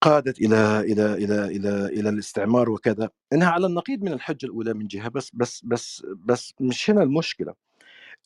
قادت 0.00 0.38
إلى 0.40 0.80
إلى 0.80 1.14
إلى 1.14 1.44
إلى 1.44 1.86
إلى 1.86 2.08
الاستعمار 2.08 2.70
وكذا 2.70 3.10
إنها 3.32 3.48
على 3.50 3.66
النقيض 3.66 4.02
من 4.02 4.12
الحجة 4.12 4.46
الأولى 4.46 4.74
من 4.74 4.86
جهة 4.86 5.08
بس 5.08 5.30
بس 5.34 5.64
بس 5.64 6.06
بس 6.16 6.54
مش 6.60 6.90
هنا 6.90 7.02
المشكلة. 7.02 7.54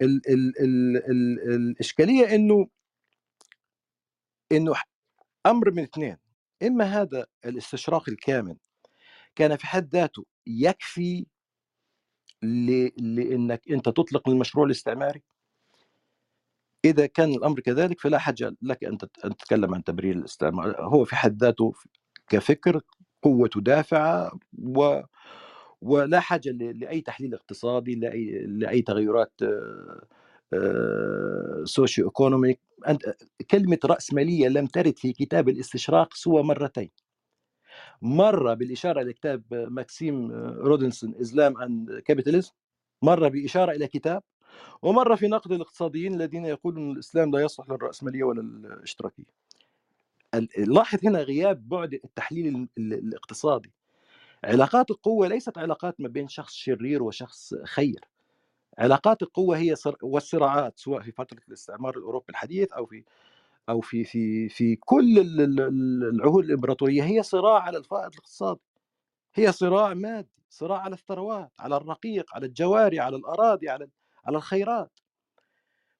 ال 0.02 0.22
ال 0.30 0.60
ال 0.60 0.96
ال 1.10 1.54
الإشكالية 1.54 2.34
إنه 2.34 2.68
إنه 4.52 4.74
أمر 5.46 5.70
من 5.70 5.82
اثنين 5.82 6.16
إما 6.62 6.84
هذا 6.84 7.26
الاستشراق 7.44 8.08
الكامل 8.08 8.56
كان 9.36 9.56
في 9.56 9.66
حد 9.66 9.88
ذاته 9.94 10.24
يكفي 10.46 11.26
لإنك 12.42 13.70
أنت 13.70 13.84
تطلق 13.88 14.28
المشروع 14.28 14.66
الاستعماري؟ 14.66 15.22
إذا 16.84 17.06
كان 17.06 17.30
الأمر 17.30 17.60
كذلك 17.60 18.00
فلا 18.00 18.18
حاجة 18.18 18.56
لك 18.62 18.84
أن 18.84 18.98
تتكلم 19.38 19.74
عن 19.74 19.84
تبرير 19.84 20.16
الاستعمار 20.16 20.80
هو 20.80 21.04
في 21.04 21.16
حد 21.16 21.42
ذاته 21.42 21.72
كفكر 22.28 22.80
قوة 23.22 23.50
دافعة 23.56 24.38
و 24.58 25.00
ولا 25.80 26.20
حاجة 26.20 26.50
لأي 26.50 27.00
تحليل 27.00 27.34
اقتصادي 27.34 27.94
لاي 27.94 28.46
لأي 28.46 28.82
تغيرات 28.82 29.32
socio-economic. 31.64 32.60
كلمة 33.50 33.78
راسماليه 33.84 34.48
لم 34.48 34.66
ترد 34.66 34.98
في 34.98 35.12
كتاب 35.12 35.48
الاستشراق 35.48 36.14
سوى 36.14 36.42
مرتين. 36.42 36.90
مره 38.02 38.54
بالإشارة 38.54 39.02
إلى 39.02 39.12
كتاب 39.12 39.42
ماكسيم 39.50 40.32
رودنسون 40.60 41.14
Islam 41.20 41.58
and 41.62 41.98
Capitalism 41.98 42.52
مره 43.02 43.28
بإشارة 43.28 43.72
إلى 43.72 43.86
كتاب. 43.86 44.22
ومره 44.82 45.14
في 45.14 45.28
نقد 45.28 45.52
الاقتصاديين 45.52 46.14
الذين 46.14 46.44
يقولون 46.44 46.90
الإسلام 46.90 47.30
لا 47.30 47.40
يصلح 47.40 47.70
للراسماليه 47.70 48.24
ولا 48.24 48.40
الاشتراكيه 48.40 49.24
لاحظ 50.58 50.98
هنا 51.06 51.22
غياب 51.22 51.68
بعد 51.68 51.94
التحليل 51.94 52.68
الاقتصادي. 52.78 53.72
علاقات 54.44 54.90
القوة 54.90 55.28
ليست 55.28 55.58
علاقات 55.58 56.00
ما 56.00 56.08
بين 56.08 56.28
شخص 56.28 56.54
شرير 56.54 57.02
وشخص 57.02 57.54
خير. 57.64 58.00
علاقات 58.80 59.22
القوة 59.22 59.58
هي 59.58 59.74
والصراعات 60.02 60.78
سواء 60.78 61.02
في 61.02 61.12
فترة 61.12 61.40
الاستعمار 61.48 61.98
الأوروبي 61.98 62.26
الحديث 62.30 62.72
أو 62.72 62.86
في 62.86 63.04
أو 63.68 63.80
في 63.80 64.04
في 64.04 64.48
في 64.48 64.76
كل 64.76 65.18
العهود 66.14 66.44
الإمبراطورية 66.44 67.04
هي 67.04 67.22
صراع 67.22 67.62
على 67.62 67.78
الفائض 67.78 68.12
الاقتصادي. 68.12 68.60
هي 69.34 69.52
صراع 69.52 69.94
مادي 69.94 70.30
صراع 70.50 70.78
على 70.80 70.94
الثروات 70.94 71.52
على 71.58 71.76
الرقيق 71.76 72.34
على 72.34 72.46
الجواري 72.46 73.00
على 73.00 73.16
الأراضي 73.16 73.68
على 73.68 73.88
على 74.26 74.36
الخيرات. 74.36 75.00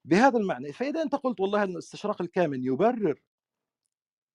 بهذا 0.05 0.39
المعنى 0.39 0.73
فإذا 0.73 1.03
أنت 1.03 1.15
قلت 1.15 1.41
والله 1.41 1.63
أن 1.65 1.71
الاستشراق 1.71 2.23
الكامل 2.23 2.67
يبرر 2.67 3.21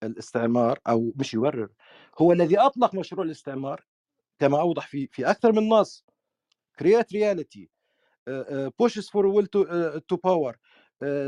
الاستعمار 0.04 0.80
أو 0.88 1.14
مش 1.16 1.34
يبرر 1.34 1.70
هو 2.22 2.32
الذي 2.34 2.60
أطلق 2.60 2.96
مشروع 2.96 3.26
الاستعمار 3.26 3.86
كما 4.40 4.62
أوضح 4.62 4.88
في 4.88 5.08
في 5.08 5.30
أكثر 5.32 5.52
من 5.52 5.70
نص 5.70 6.06
create 6.84 7.08
reality. 7.16 7.75
Will 8.28 9.48
to, 9.48 9.66
uh, 9.68 10.00
to 10.10 10.18
power. 10.18 10.56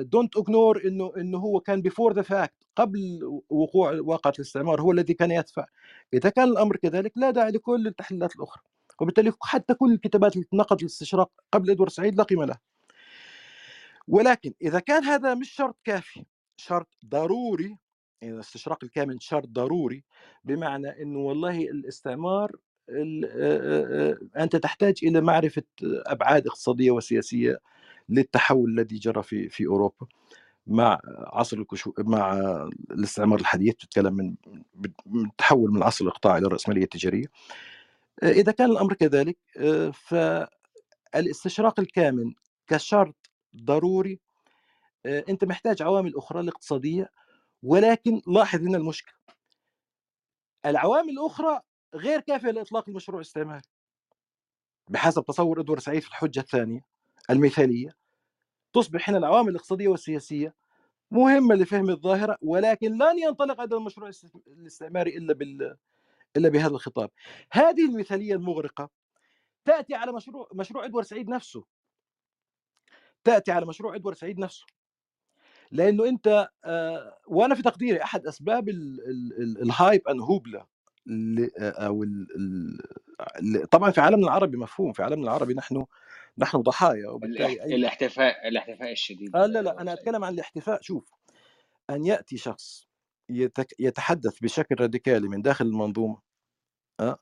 don't 0.02 0.38
ignore 0.38 0.82
إنه 0.86 1.14
إنه 1.18 1.38
هو 1.38 1.60
كان 1.60 1.82
before 1.82 2.14
the 2.14 2.22
fact 2.22 2.54
قبل 2.76 3.20
وقوع 3.50 4.00
واقعة 4.00 4.34
الاستعمار 4.40 4.82
هو 4.82 4.92
الذي 4.92 5.14
كان 5.14 5.32
يدفع. 5.32 5.66
إذا 6.14 6.30
كان 6.30 6.48
الأمر 6.48 6.76
كذلك 6.76 7.12
لا 7.16 7.32
داعي 7.32 7.52
لكل 7.52 7.88
التحليلات 7.88 8.36
الأخرى. 8.36 8.64
وبالتالي 9.02 9.34
حتى 9.42 9.74
كل 9.74 9.94
الكتابات 9.94 10.38
التي 10.38 10.56
نقد 10.58 10.80
الاستشراق 10.80 11.32
قبل 11.52 11.72
إدوارد 11.72 11.92
سعيد 11.92 12.18
لا 12.18 12.24
قيمة 12.24 12.46
لها. 12.46 12.60
ولكن 14.08 14.54
إذا 14.62 14.80
كان 14.80 15.04
هذا 15.04 15.34
مش 15.36 15.52
شرط 15.52 15.78
كافي 15.84 16.26
شرط 16.58 16.88
ضروري 17.06 17.78
يعني 18.22 18.36
الاستشراق 18.36 18.84
الكامل 18.84 19.18
شرط 19.22 19.48
ضروري 19.48 20.04
بمعنى 20.44 21.02
إنه 21.02 21.20
والله 21.20 21.62
الاستعمار 21.62 22.52
أنت 24.38 24.56
تحتاج 24.56 24.96
إلى 25.04 25.22
معرفة 25.22 25.64
أبعاد 25.84 26.48
اقتصادية 26.48 26.92
وسياسية 26.92 27.60
للتحول 28.10 28.70
الذي 28.70 28.96
جرى 28.96 29.24
في 29.24 29.50
في 29.50 29.66
أوروبا. 29.66 30.08
مع 30.68 31.00
عصر 31.06 31.58
الكشو 31.58 31.94
مع 32.00 32.38
الاستعمار 32.92 33.40
الحديث 33.40 33.76
تتكلم 33.76 34.14
من 34.14 34.36
التحول 35.26 35.72
من 35.72 35.78
العصر 35.78 36.06
الاقطاعي 36.06 36.38
إلى 36.38 36.48
الرأسمالية 36.48 36.84
التجارية. 36.84 37.26
إذا 38.24 38.52
كان 38.52 38.72
الأمر 38.72 38.94
كذلك 38.94 39.38
فالاستشراق 41.14 41.80
الكامل 41.80 42.36
كشرط 42.68 43.16
ضروري 43.56 44.20
أنت 45.06 45.44
محتاج 45.46 45.82
عوامل 45.82 46.14
أخرى 46.16 46.40
الاقتصادية 46.40 47.10
ولكن 47.64 48.22
لاحظ 48.28 48.60
هنا 48.62 48.78
المشكلة. 48.78 49.14
العوامل 50.66 51.10
الأخرى 51.10 51.62
غير 51.96 52.20
كافيه 52.20 52.52
لإطلاق 52.52 52.90
المشروع 52.90 53.22
الاستعماري 53.22 53.62
بحسب 54.90 55.24
تصور 55.26 55.62
إدوارد 55.62 55.82
سعيد 55.82 56.02
في 56.02 56.08
الحجة 56.08 56.40
الثانية 56.40 56.82
المثالية 57.30 57.96
تصبح 58.74 59.10
هنا 59.10 59.18
العوامل 59.18 59.50
الاقتصادية 59.50 59.88
والسياسية 59.88 60.56
مهمة 61.12 61.56
لفهم 61.56 61.90
الظاهرة 61.90 62.38
ولكن 62.42 62.92
لن 62.92 63.20
ينطلق 63.20 63.62
هذا 63.62 63.78
المشروع 63.78 64.12
الاستعماري 64.48 65.18
إلا 65.18 65.34
بال 65.34 65.78
إلا 66.38 66.50
بهذا 66.50 66.76
الخطاب. 66.76 67.12
هذه 67.52 67.86
المثالية 67.86 68.34
المغرقة 68.34 68.90
تأتي 69.66 69.96
على 69.96 70.12
مشروع 70.12 70.50
مشروع 70.54 70.86
إدوارد 70.86 71.06
سعيد 71.06 71.30
نفسه. 71.30 71.66
تأتي 73.24 73.52
على 73.52 73.66
مشروع 73.66 73.96
إدوارد 73.96 74.18
سعيد 74.18 74.40
نفسه. 74.40 74.66
لأنه 75.72 76.06
أنت 76.10 76.50
آه 76.66 77.18
وأنا 77.28 77.56
في 77.56 77.62
تقديري 77.62 78.04
أحد 78.04 78.28
أسباب 78.28 78.70
الهايب 79.62 80.08
ان 80.08 80.20
هوبلا 80.20 80.66
أو 81.60 82.06
طبعا 83.72 83.92
في 83.92 84.02
عالمنا 84.02 84.28
العربي 84.28 84.58
مفهوم 84.58 84.94
في 84.94 85.04
عالمنا 85.04 85.24
العربي 85.24 85.54
نحن 85.54 85.86
نحن 86.38 86.58
ضحايا 86.58 87.10
وبالتالي 87.10 87.64
أي... 87.64 87.76
الاحتفاء 87.76 88.48
الاحتفاء 88.48 88.92
الشديد 88.92 89.36
آه 89.36 89.46
لا 89.46 89.62
لا 89.62 89.82
أنا 89.82 89.94
أتكلم 89.94 90.24
عن 90.24 90.34
الاحتفاء 90.34 90.82
شوف 90.82 91.12
أن 91.90 92.06
يأتي 92.06 92.38
شخص 92.38 92.88
يتك... 93.30 93.76
يتحدث 93.80 94.40
بشكل 94.40 94.76
راديكالي 94.80 95.28
من 95.28 95.42
داخل 95.42 95.66
المنظومة 95.66 96.22
أه؟ 97.00 97.20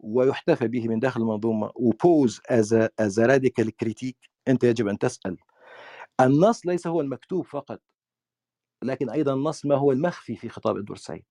ويحتفى 0.00 0.68
به 0.68 0.88
من 0.88 1.00
داخل 1.00 1.20
المنظومة 1.20 1.72
و 1.74 1.87
pose 1.87 2.40
as 2.50 2.88
as 3.00 3.20
radical 3.20 3.76
critique 3.76 4.16
أنت 4.48 4.64
يجب 4.64 4.88
أن 4.88 4.98
تسأل 4.98 5.36
النص 6.20 6.66
ليس 6.66 6.86
هو 6.86 7.00
المكتوب 7.00 7.46
فقط 7.46 7.80
لكن 8.82 9.10
أيضا 9.10 9.34
النص 9.34 9.66
ما 9.66 9.74
هو 9.74 9.92
المخفي 9.92 10.36
في 10.36 10.48
خطاب 10.48 10.76
إدوارد 10.76 11.00
سعيد 11.00 11.24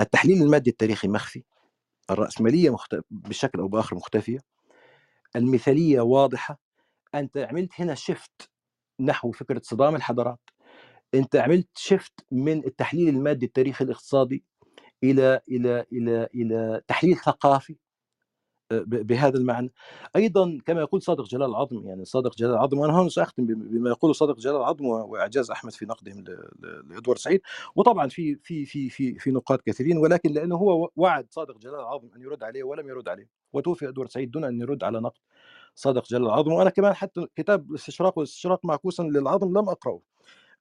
التحليل 0.00 0.42
المادي 0.42 0.70
التاريخي 0.70 1.08
مخفي 1.08 1.44
الرأسمالية 2.10 2.70
مخت... 2.70 2.96
بشكل 3.10 3.60
أو 3.60 3.68
بآخر 3.68 3.96
مختفية 3.96 4.38
المثالية 5.36 6.00
واضحة 6.00 6.58
أنت 7.14 7.38
عملت 7.38 7.70
هنا 7.80 7.94
شفت 7.94 8.50
نحو 9.00 9.32
فكرة 9.32 9.60
صدام 9.64 9.96
الحضارات 9.96 10.40
أنت 11.14 11.36
عملت 11.36 11.68
شفت 11.74 12.26
من 12.30 12.64
التحليل 12.66 13.08
المادي 13.08 13.46
التاريخي 13.46 13.84
الاقتصادي 13.84 14.44
إلى 15.04 15.40
إلى 15.48 15.86
إلى 15.92 16.28
إلى 16.34 16.80
تحليل 16.88 17.16
ثقافي 17.16 17.76
بهذا 18.86 19.38
المعنى. 19.38 19.72
أيضا 20.16 20.58
كما 20.66 20.80
يقول 20.80 21.02
صادق 21.02 21.24
جلال 21.24 21.50
العظم 21.50 21.86
يعني 21.88 22.04
صادق 22.04 22.36
جلال 22.36 22.50
العظم 22.50 22.78
وأنا 22.78 22.92
هون 22.98 23.08
سأختم 23.08 23.46
بما 23.46 23.90
يقوله 23.90 24.12
صادق 24.12 24.38
جلال 24.38 24.56
العظم 24.56 24.86
وإعجاز 24.86 25.50
أحمد 25.50 25.72
في 25.72 25.86
نقدهم 25.86 26.24
لإدوارد 26.90 27.18
سعيد. 27.18 27.40
وطبعا 27.76 28.08
في 28.08 28.34
في 28.34 28.64
في 28.66 28.90
في 28.90 29.18
في 29.18 29.30
نقاط 29.30 29.60
كثيرين 29.62 29.98
ولكن 29.98 30.32
لأنه 30.32 30.56
هو 30.56 30.90
وعد 30.96 31.26
صادق 31.30 31.58
جلال 31.58 31.74
العظم 31.74 32.08
أن 32.16 32.22
يرد 32.22 32.42
عليه 32.42 32.62
ولم 32.64 32.88
يرد 32.88 33.08
عليه. 33.08 33.28
وتوفي 33.52 33.88
إدوارد 33.88 34.10
سعيد 34.10 34.30
دون 34.30 34.44
أن 34.44 34.60
يرد 34.60 34.84
على 34.84 35.00
نقد 35.00 35.20
صادق 35.74 36.04
جلال 36.08 36.22
العظم. 36.22 36.52
وأنا 36.52 36.70
كمان 36.70 36.94
حتى 36.94 37.26
كتاب 37.36 37.70
الاستشراق 37.70 38.18
والاستشراق 38.18 38.64
معكوسا 38.64 39.02
للعظم 39.02 39.58
لم 39.58 39.68
أقرأه. 39.68 40.00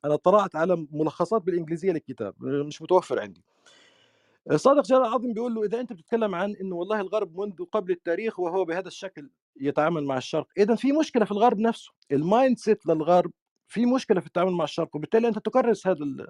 أنا 0.05 0.14
اطلعت 0.14 0.55
على 0.55 0.88
ملخصات 0.91 1.41
بالإنجليزية 1.41 1.91
للكتاب 1.91 2.34
مش 2.39 2.82
متوفر 2.82 3.20
عندي. 3.20 3.43
صادق 4.56 4.82
جلال 4.82 5.02
العظم 5.02 5.34
بيقول 5.34 5.56
له 5.56 5.64
إذا 5.64 5.80
أنت 5.80 5.93
بتتكلم 5.93 6.36
عن 6.36 6.56
إنه 6.56 6.76
والله 6.76 7.02
الغرب 7.02 7.39
منذ 7.39 7.66
قبل 7.72 7.91
التاريخ 7.91 8.39
وهو 8.39 8.66
بهذا 8.66 8.88
الشكل 8.88 9.30
يتعامل 9.60 10.04
مع 10.04 10.18
الشرق 10.18 10.47
اذا 10.58 10.76
في 10.76 10.91
مشكلة 10.91 11.26
في 11.26 11.32
الغرب 11.32 11.60
نفسه 11.60 11.91
ال 12.12 12.58
mindset 12.58 12.86
للغرب 12.86 13.32
في 13.68 13.86
مشكلة 13.86 14.20
في 14.20 14.28
التعامل 14.28 14.52
مع 14.52 14.64
الشرق 14.64 14.95
وبالتالي 14.95 15.28
أنت 15.28 15.39
تكرس 15.39 15.88
هذا 15.88 16.04
ال... 16.04 16.28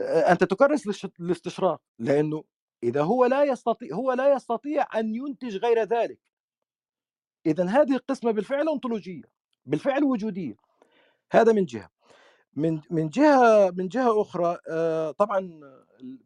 أنت 0.00 0.44
تكرس 0.44 1.06
الاستشراق 1.20 1.80
لأنه 1.98 2.44
إذا 2.82 3.02
هو 3.02 3.24
لا 3.24 3.44
يستطيع 3.44 3.94
هو 3.94 4.12
لا 4.12 4.32
يستطيع 4.32 4.86
أن 4.94 5.14
ينتج 5.14 5.56
غير 5.56 5.82
ذلك. 5.82 6.18
اذا 7.46 7.64
هذه 7.64 7.92
القسمة 7.94 8.30
بالفعل 8.30 8.68
أنطولوجية 8.68 9.22
بالفعل 9.66 10.04
وجودية. 10.04 10.56
هذا 11.32 11.52
من 11.52 11.64
جهة. 11.64 11.90
من 12.58 12.80
من 12.90 13.08
جهة 13.08 13.70
من 13.76 13.88
جهة 13.88 14.22
أخرى 14.22 14.56
طبعا 15.12 15.40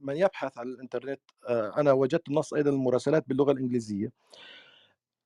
من 0.01 0.17
يبحث 0.17 0.59
على 0.59 0.69
الإنترنت 0.69 1.21
أنا 1.51 1.93
وجدت 1.93 2.29
النص 2.29 2.55
أيضا 2.55 2.71
المراسلات 2.71 3.29
باللغة 3.29 3.53
الإنجليزية. 3.53 4.13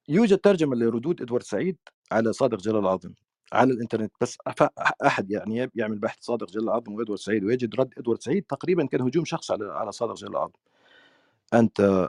يوجد 0.08 0.38
ترجمة 0.38 0.76
لردود 0.76 1.22
إدوارد 1.22 1.42
سعيد 1.42 1.76
على 2.12 2.32
صادق 2.32 2.58
جلال 2.58 2.76
العظم 2.78 3.14
على 3.52 3.72
الإنترنت. 3.72 4.12
بس 4.20 4.38
أحد 5.06 5.30
يعني 5.30 5.70
يعمل 5.74 5.98
بحث 5.98 6.18
صادق 6.20 6.50
جلال 6.50 6.64
العظم 6.64 6.94
وإدوارد 6.94 7.20
سعيد 7.20 7.44
ويجد 7.44 7.80
رد 7.80 7.94
إدوارد 7.98 8.22
سعيد 8.22 8.44
تقريبا 8.44 8.86
كان 8.86 9.00
هجوم 9.00 9.24
شخص 9.24 9.50
على 9.50 9.72
على 9.72 9.92
صادق 9.92 10.14
جلال 10.14 10.30
العظم 10.32 10.52
أنت 11.54 12.08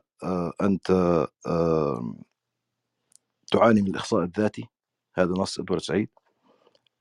أنت 0.62 0.88
تعاني 3.52 3.82
من 3.82 3.88
الإخصاء 3.88 4.24
الذاتي؟ 4.24 4.68
هذا 5.16 5.32
نص 5.32 5.60
إدوارد 5.60 5.82
سعيد. 5.82 6.10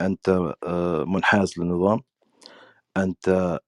أنت 0.01 0.55
منحاز 1.07 1.59
للنظام. 1.59 2.01
أنت 2.97 3.59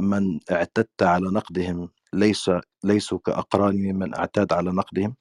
من 0.00 0.40
اعتدت 0.50 1.02
على 1.02 1.26
نقدهم 1.30 1.90
ليس 2.12 2.50
ليسوا 2.84 3.18
كأقران 3.18 3.76
ممن 3.76 4.14
اعتاد 4.14 4.52
على 4.52 4.70
نقدهم. 4.70 5.16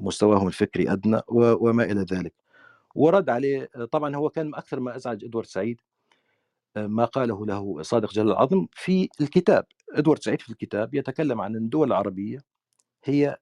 مستواهم 0.00 0.46
الفكري 0.46 0.92
أدنى 0.92 1.20
وما 1.28 1.84
إلى 1.84 2.00
ذلك. 2.00 2.34
ورد 2.94 3.30
عليه 3.30 3.70
طبعا 3.92 4.16
هو 4.16 4.28
كان 4.30 4.54
أكثر 4.54 4.80
ما 4.80 4.96
أزعج 4.96 5.24
إدوارد 5.24 5.46
سعيد 5.46 5.80
ما 6.76 7.04
قاله 7.04 7.46
له 7.46 7.82
صادق 7.82 8.12
جلال 8.12 8.30
العظم 8.30 8.66
في 8.72 9.08
الكتاب. 9.20 9.66
إدوارد 9.92 10.22
سعيد 10.22 10.40
في 10.40 10.50
الكتاب 10.50 10.94
يتكلم 10.94 11.40
عن 11.40 11.56
الدول 11.56 11.86
العربية 11.88 12.38
هي 13.04 13.36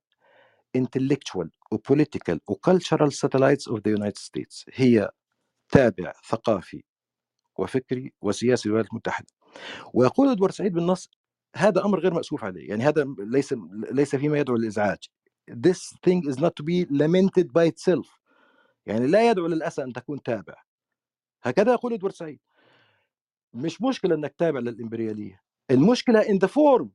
intellectual 0.79 1.49
و 1.73 1.77
political 1.77 2.39
و 2.49 2.55
cultural 2.55 3.11
satellites 3.11 3.73
of 3.73 3.77
the 3.77 3.91
United 3.99 4.19
States. 4.19 4.65
هي 4.73 5.11
تابع 5.69 6.13
ثقافي 6.29 6.85
وفكري 7.59 8.13
وسياسي 8.21 8.69
للولايات 8.69 8.91
المتحدة. 8.91 9.29
ويقول 9.95 10.29
إدوارد 10.29 10.53
سعيد 10.53 10.73
بالنص 10.73 11.11
هذا 11.57 11.85
أمر 11.85 12.01
غير 12.01 12.15
مأسوف 12.15 12.45
عليه 12.45 12.69
يعني 12.69 12.85
هذا 12.85 13.15
ليس 13.19 13.55
ليس 13.91 14.17
فيما 14.17 14.39
يدعو 14.39 14.57
للإزعاج. 14.57 14.99
This 15.51 15.97
thing 16.07 16.23
is 16.31 16.39
not 16.39 16.53
to 16.57 16.65
be 16.65 16.87
lamented 16.91 17.53
by 17.53 17.67
itself. 17.67 18.21
يعني 18.87 19.07
لا 19.07 19.31
يدعو 19.31 19.47
للأسى 19.47 19.83
أن 19.83 19.93
تكون 19.93 20.23
تابع. 20.23 20.55
هكذا 21.43 21.73
يقول 21.73 21.93
إدوارد 21.93 22.15
سعيد. 22.15 22.41
مش 23.55 23.83
مشكلة 23.83 24.15
إنك 24.15 24.35
تابع 24.39 24.61
للإمبريالية. 24.61 25.43
المشكلة 25.71 26.23
in 26.23 26.39
the 26.45 26.49
form 26.49 26.89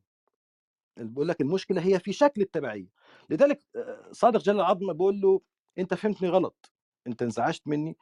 بقول 0.97 1.27
لك 1.27 1.41
المشكلة 1.41 1.81
هي 1.81 1.99
في 1.99 2.13
شكل 2.13 2.41
التبعية. 2.41 2.89
لذلك 3.29 3.59
صادق 4.11 4.39
جلال 4.41 4.59
العظمة 4.59 4.93
بقول 4.93 5.21
له 5.21 5.41
أنت 5.77 5.93
فهمتني 5.93 6.29
غلط. 6.29 6.71
أنت 7.07 7.21
انزعجت 7.21 7.67
مني. 7.67 7.97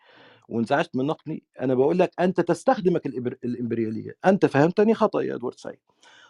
وانزعجت 0.49 0.95
من 0.95 1.05
نقدي. 1.05 1.43
أنا 1.61 1.75
بقول 1.75 1.99
لك 1.99 2.11
أنت 2.19 2.41
تستخدمك 2.41 3.05
الإمبريالية. 3.05 4.15
أنت 4.25 4.45
فهمتني 4.45 4.93
خطأ 4.93 5.21
يا 5.21 5.35
إدوارد 5.35 5.55
سعيد. 5.59 5.79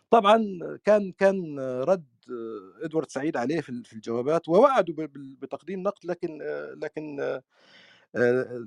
طبعا 0.10 0.60
كان 0.84 1.12
كان 1.12 1.60
رد 1.60 2.06
إدوارد 2.84 3.10
سعيد 3.10 3.38
عليه 3.38 3.62
في 3.62 3.94
الجوابات 3.94 4.50
ووعدوا 4.50 5.08
بتقديم 5.16 5.84
نقد 5.84 6.06
لكن 6.06 6.40
لكن 6.84 7.40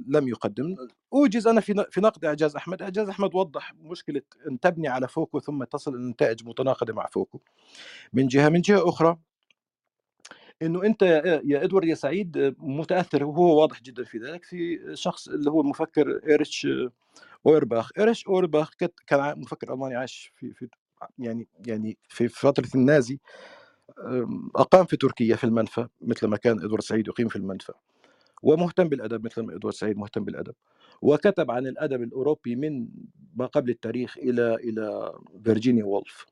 لم 0.09 0.29
يقدم. 0.29 0.77
أوجز 1.13 1.47
أنا 1.47 1.61
في 1.61 1.85
في 1.91 2.01
نقد 2.01 2.25
إعجاز 2.25 2.57
أحمد. 2.57 2.83
إعجاز 2.83 3.09
أحمد 3.09 3.35
وضح 3.35 3.75
مشكلة 3.75 4.23
أن 4.51 4.61
تبني 4.61 4.89
على 4.89 5.09
فوكو 5.09 5.41
ثم 5.41 5.65
تصل 5.65 5.95
إلى 5.95 6.11
نتائج 6.11 6.49
متناقضة 6.49 6.93
مع 6.93 7.07
فوكو. 7.07 7.41
من 8.13 8.27
جهة 8.27 8.49
من 8.49 8.61
جهة 8.61 8.89
أخرى 8.89 9.19
إنه 10.63 10.85
أنت 10.85 11.03
يا 11.45 11.65
إدوارد 11.65 11.89
يا 11.89 11.95
سعيد 11.95 12.55
متأثر 12.59 13.25
وهو 13.25 13.61
واضح 13.61 13.83
جدا 13.83 14.05
في 14.05 14.19
ذلك 14.19 14.45
في 14.45 14.79
شخص 14.95 15.29
اللي 15.29 15.51
هو 15.51 15.61
المفكر 15.61 16.21
ايريش 16.29 16.67
أورباخ. 17.47 17.91
ايريش 17.99 18.27
أورباخ 18.27 18.71
كان 19.07 19.41
مفكر 19.41 19.75
ألماني 19.75 19.95
عاش 19.97 20.33
في 20.37 20.53
في 20.53 20.69
يعني 21.19 21.49
يعني 21.67 21.99
في 22.09 22.29
فترة 22.29 22.69
النازي 22.75 23.19
أقام 24.57 24.85
في 24.87 24.97
تركيا 24.97 25.37
في 25.37 25.45
المنفى 25.45 25.89
مثل 26.01 26.27
ما 26.27 26.37
كان 26.37 26.61
إدوارد 26.65 26.83
سعيد 26.83 27.09
يقيم 27.09 27.29
في 27.29 27.37
المنفى. 27.37 27.73
ومهتم 28.43 28.89
بالأدب 28.89 29.25
مثل 29.27 29.43
ما 29.43 29.57
إدوارد 29.57 29.77
سعيد 29.77 29.99
مهتم 29.99 30.25
بالأدب. 30.25 30.55
وكتب 31.03 31.51
عن 31.51 31.67
الأدب 31.67 32.03
الأوروبي 32.03 32.57
من 32.57 32.89
ما 33.37 33.47
قبل 33.47 33.71
التاريخ 33.71 34.19
إلى 34.19 34.55
إلى 34.55 35.13
فيرجينيا 35.45 35.85
وولف. 35.85 36.27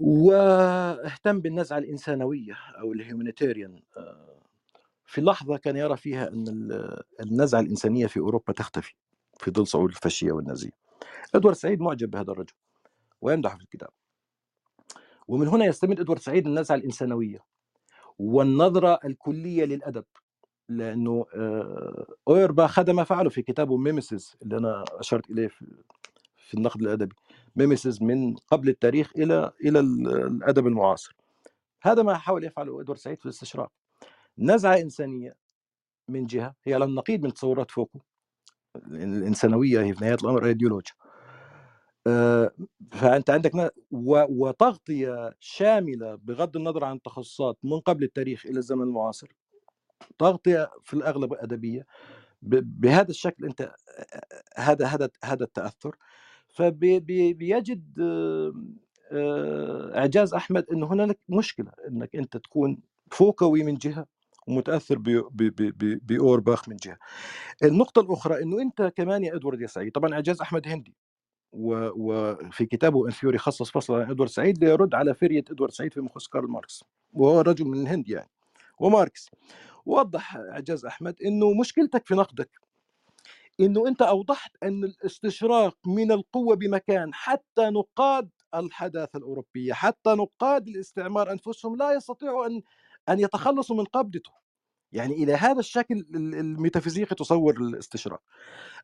واهتم 0.00 1.40
بالنزعة 1.40 1.78
الإنسانوية 1.78 2.54
أو 2.80 2.92
ال 2.92 2.99
humanitarian 2.99 3.80
في 5.04 5.20
لحظة 5.20 5.56
كان 5.56 5.76
يرى 5.76 5.96
فيها 5.96 6.28
أن 6.28 6.44
النزعة 7.20 7.60
الإنسانية 7.60 8.06
في 8.06 8.20
أوروبا 8.20 8.52
تختفي 8.52 8.94
في 9.38 9.50
ظل 9.50 9.66
صعود 9.66 9.88
الفاشية 9.90 10.32
والنازية. 10.32 10.70
إدوارد 11.34 11.56
سعيد 11.56 11.80
معجب 11.80 12.10
بهذا 12.10 12.32
الرجل 12.32 12.52
ويمدحه 13.20 13.56
في 13.56 13.62
الكتاب. 13.64 13.88
ومن 15.28 15.48
هنا 15.48 15.64
يستمد 15.64 16.00
إدوارد 16.00 16.20
سعيد 16.20 16.46
النزعة 16.46 16.76
الإنسانوية 16.76 17.44
والنظرة 18.18 18.98
الكلية 19.04 19.64
للأدب 19.64 20.04
لأنه 20.68 21.26
أويرباخ 22.28 22.66
ده 22.66 22.96
ما 22.96 23.04
فعله 23.04 23.30
في 23.30 23.42
كتابه 23.42 23.76
ميمسيس 23.76 24.36
اللي 24.42 24.56
أنا 24.56 24.84
أشرت 24.90 25.30
إليه 25.30 25.48
في, 25.48 26.54
النقد 26.54 26.80
الأدبي. 26.82 27.14
ميمسيس 27.56 28.02
من 28.02 28.36
قبل 28.36 28.68
التاريخ 28.68 29.10
إلى 29.16 29.52
إلى 29.64 29.80
الأدب 29.80 30.66
المعاصر. 30.66 31.16
هذا 31.82 32.02
ما 32.02 32.18
حاول 32.18 32.44
يفعله 32.44 32.80
إدوارد 32.80 33.00
سعيد 33.00 33.18
في 33.18 33.24
الاستشراق 33.24 33.72
نزعة 34.38 34.76
إنسانية 34.76 35.36
من 36.08 36.26
جهة 36.26 36.54
هي 36.64 36.74
على 36.74 36.84
النقيض 36.84 37.22
من 37.22 37.32
تصورات 37.34 37.70
فوكو 37.70 38.00
الإنسانوية 38.76 39.80
هي 39.80 39.94
في 39.94 40.04
نهاية 40.04 40.14
الأمر 40.22 40.46
إيديولوجيا. 40.46 40.94
فأنت 42.90 43.30
عندك 43.30 43.74
وتغطيه 43.90 45.34
شاملة 45.40 46.14
بغض 46.14 46.56
النظر 46.56 46.84
عن 46.84 46.96
التخصصات 46.96 47.58
من 47.62 47.80
قبل 47.80 48.04
التاريخ 48.04 48.46
إلى 48.46 48.58
الزمن 48.58 48.82
المعاصر 48.82 49.28
تغطيه 50.18 50.70
في 50.82 50.94
الأغلب 50.94 51.34
أدبية. 51.34 51.86
بهذا 52.42 53.10
الشكل 53.10 53.44
أنت 53.44 53.74
هذا 54.56 54.86
هذا 54.86 55.10
هذا 55.24 55.44
التأثر. 55.44 55.96
فبيجد 56.56 57.82
إعجاز 59.96 60.34
أحمد 60.34 60.66
انه 60.72 60.92
هنالك 60.92 61.18
مشكلة 61.28 61.72
إنك 61.88 62.16
أنت 62.16 62.36
تكون 62.36 62.78
فوكوي 63.10 63.62
من 63.64 63.74
جهة 63.74 64.06
ومتأثر 64.48 64.98
بأورباخ 66.02 66.68
من 66.68 66.76
جهة. 66.76 66.98
النقطة 67.64 68.00
الأخرى 68.00 68.42
إنه 68.42 68.62
أنت 68.62 68.92
كمان 68.96 69.24
يا 69.24 69.36
إدوارد 69.36 69.60
يا 69.60 69.66
سعيد 69.66 69.92
طبعا 69.92 70.14
إعجاز 70.14 70.40
أحمد 70.40 70.68
هندي 70.68 70.94
وفي 71.52 72.66
كتابه 72.66 73.06
In 73.06 73.10
Theory 73.12 73.38
خصص 73.38 73.70
فصل 73.70 73.94
عن 73.94 74.10
إدوارد 74.10 74.30
سعيد 74.30 74.64
ليرد 74.64 74.94
على 74.94 75.14
فرية 75.14 75.44
إدوارد 75.50 75.72
سعيد 75.72 75.94
فيما 75.94 76.00
يخص 76.00 76.26
كارل 76.26 76.48
ماركس 76.48 76.84
وهو 77.12 77.40
رجل 77.40 77.64
من 77.64 77.82
الهند 77.82 78.08
يعني 78.08 78.30
وماركس 78.78 79.30
وضح 79.86 80.36
إعجاز 80.36 80.84
أحمد 80.84 81.22
إنه 81.24 81.52
مشكلتك 81.60 82.06
في 82.06 82.14
نقدك 82.14 82.65
إنه 83.60 83.88
أنت 83.88 84.02
أوضحت 84.02 84.56
أن 84.62 84.84
الاستشراق 84.84 85.76
من 85.86 86.12
القوة 86.12 86.56
بمكان 86.56 87.14
حتى 87.14 87.70
نقاد 87.70 88.30
الحداثة 88.54 89.16
الأوروبية 89.16 89.72
حتى 89.72 90.10
نقاد 90.10 90.68
الاستعمار 90.68 91.32
أنفسهم 91.32 91.76
لا 91.76 91.92
يستطيعوا 91.92 92.46
أن 92.46 92.62
أن 93.08 93.20
يتخلصوا 93.20 93.76
من 93.76 93.84
قبضته. 93.84 94.32
يعني 94.92 95.14
إلى 95.14 95.34
هذا 95.34 95.60
الشكل 95.60 96.06
الميتافيزيقي 96.14 97.16
تصور 97.16 97.56
الاستشراق. 97.56 98.22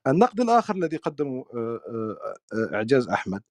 النقد 0.07 0.41
الآخر 0.41 0.75
الذي 0.75 0.97
قدمه 0.97 1.45
إعجاز 2.75 3.09
أحمد 3.09 3.43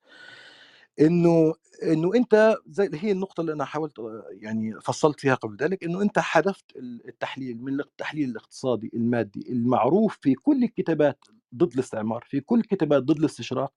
إنه 1.02 1.54
إنه 1.84 2.16
أنت 2.16 2.56
زي 2.68 2.90
هي 2.94 3.12
النقطة 3.12 3.42
اللي 3.42 3.54
أنا 3.54 3.66
حاولت 3.66 3.94
يعني 4.32 4.82
فصلت 4.82 5.20
فيها 5.20 5.36
قبل 5.36 5.56
ذلك 5.58 5.84
إنه 5.84 6.02
أنت 6.02 6.20
حذفت 6.20 6.66
التحليل 6.78 7.64
من 7.64 7.80
التحليل 7.80 8.30
الاقتصادي 8.30 8.92
المادي 8.94 9.52
المعروف 9.52 10.18
في 10.22 10.34
كل 10.34 10.64
الكتابات 10.64 11.26
ضد 11.56 11.74
الاستعمار 11.74 12.24
في 12.30 12.40
كل 12.40 12.60
الكتابات 12.60 13.04
ضد 13.04 13.18
الاستشراق 13.20 13.74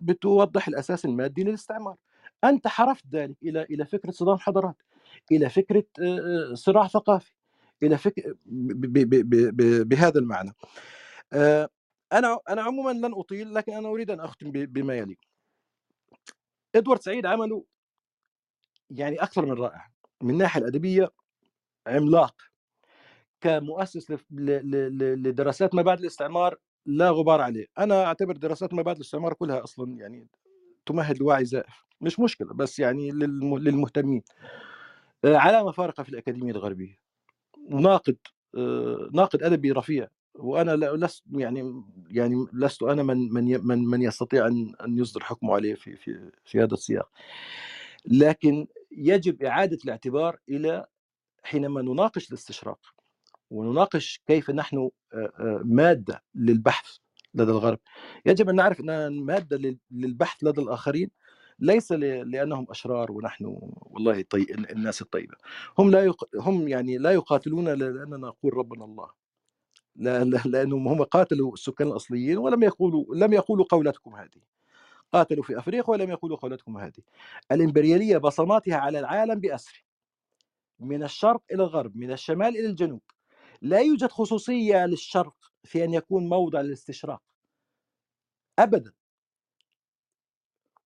بتوضح 0.00 0.68
الأساس 0.68 1.04
المادي 1.04 1.44
للاستعمار. 1.44 1.96
أنت 2.44 2.68
حرفت 2.68 3.04
ذلك 3.12 3.36
إلى 3.42 3.62
إلى 3.62 3.86
فكرة 3.86 4.10
صدام 4.10 4.36
حضارات 4.38 4.76
إلى 5.32 5.50
فكرة 5.50 5.84
صراع 6.54 6.86
ثقافي 6.88 7.32
إلى 7.82 7.98
فكره 7.98 8.34
بهذا 9.84 10.20
المعنى. 10.20 10.52
أنا 12.12 12.38
أنا 12.48 12.62
عموما 12.62 12.90
لن 12.92 13.14
أطيل 13.14 13.54
لكن 13.54 13.72
أنا 13.72 13.88
أريد 13.88 14.10
أن 14.10 14.20
أختم 14.20 14.50
بما 14.52 14.94
يلي. 14.98 15.16
إدوارد 16.74 17.00
سعيد 17.02 17.26
عمله 17.26 17.64
يعني 18.90 19.22
أكثر 19.22 19.46
من 19.46 19.52
رائع 19.52 19.90
من 20.22 20.30
الناحية 20.30 20.60
الأدبية 20.60 21.10
عملاق. 21.86 22.34
كمؤسس 23.40 24.12
لدراسات 24.30 25.74
ما 25.74 25.82
بعد 25.82 26.00
الاستعمار 26.00 26.56
لا 26.86 27.10
غبار 27.10 27.40
عليه. 27.40 27.66
أنا 27.78 28.04
أعتبر 28.04 28.36
دراسات 28.36 28.74
ما 28.74 28.82
بعد 28.82 28.96
الاستعمار 28.96 29.34
كلها 29.34 29.64
أصلا 29.64 29.96
يعني 29.98 30.28
تمهد 30.86 31.18
لوعي 31.18 31.44
زائف. 31.44 31.84
مش 32.00 32.20
مشكلة 32.20 32.54
بس 32.54 32.78
يعني 32.78 33.10
للمهتمين. 33.10 34.22
علامة 35.24 35.72
فارقة 35.72 36.02
في 36.02 36.08
الأكاديمية 36.08 36.52
الغربية. 36.52 36.98
ناقد 37.70 38.16
ناقد 39.12 39.42
أدبي 39.42 39.72
رفيع. 39.72 40.08
وأنا 40.38 40.76
لست 40.76 41.24
يعني 41.32 41.84
يعني 42.10 42.46
لست 42.52 42.82
أنا 42.82 43.02
من 43.02 43.32
من 43.32 43.66
من, 43.66 43.84
من 43.84 44.02
يستطيع 44.02 44.46
أن 44.46 44.74
أن 44.84 44.98
يصدر 44.98 45.24
حكمه 45.24 45.54
عليه 45.54 45.74
في 45.74 45.96
في 45.96 46.30
في 46.44 46.58
هذا 46.62 46.74
السياق. 46.74 47.10
لكن 48.06 48.66
يجب 48.92 49.42
إعادة 49.42 49.78
الاعتبار 49.84 50.38
إلى 50.48 50.86
حينما 51.42 51.82
نناقش 51.82 52.28
الاستشراق 52.28 52.80
ونناقش 53.50 54.22
كيف 54.26 54.50
نحن 54.50 54.90
مادة 55.64 56.22
للبحث 56.34 56.96
لدى 57.34 57.50
الغرب. 57.50 57.78
يجب 58.26 58.48
أن 58.48 58.56
نعرف 58.56 58.80
انها 58.80 59.08
مادة 59.08 59.78
للبحث 59.90 60.44
لدى 60.44 60.60
الآخرين 60.60 61.10
ليس 61.58 61.92
لأنهم 61.92 62.66
أشرار 62.70 63.12
ونحن 63.12 63.44
والله 63.46 64.22
طي... 64.22 64.46
الناس 64.54 65.02
الطيبة. 65.02 65.34
هم 65.78 65.90
لا 65.90 66.04
يق... 66.04 66.24
هم 66.36 66.68
يعني 66.68 66.98
لا 66.98 67.10
يقاتلون 67.10 67.68
لأننا 67.68 68.16
نقول 68.16 68.54
ربنا 68.54 68.84
الله. 68.84 69.10
لأنهم 69.98 70.88
هم 70.88 71.02
قاتلوا 71.04 71.52
السكان 71.54 71.88
الأصليين 71.88 72.38
ولم 72.38 72.62
يقولوا 72.62 73.14
لم 73.16 73.32
يقولوا 73.32 73.64
قولتكم 73.70 74.14
هذه. 74.16 74.42
قاتلوا 75.12 75.44
في 75.44 75.58
أفريقيا 75.58 75.90
ولم 75.90 76.10
يقولوا 76.10 76.36
قولتكم 76.36 76.78
هذه. 76.78 77.02
الإمبريالية 77.52 78.18
بصماتها 78.18 78.76
على 78.76 78.98
العالم 79.00 79.40
باسره 79.40 79.78
من 80.80 81.02
الشرق 81.02 81.42
إلى 81.52 81.62
الغرب 81.62 81.96
من 81.96 82.12
الشمال 82.12 82.48
إلى 82.58 82.66
الجنوب. 82.66 83.02
لا 83.62 83.80
يوجد 83.80 84.08
خصوصية 84.12 84.86
للشرق 84.86 85.36
في 85.64 85.84
أن 85.84 85.94
يكون 85.94 86.28
موضع 86.28 86.60
للاستشراق. 86.60 87.22
ابدا. 88.58 88.92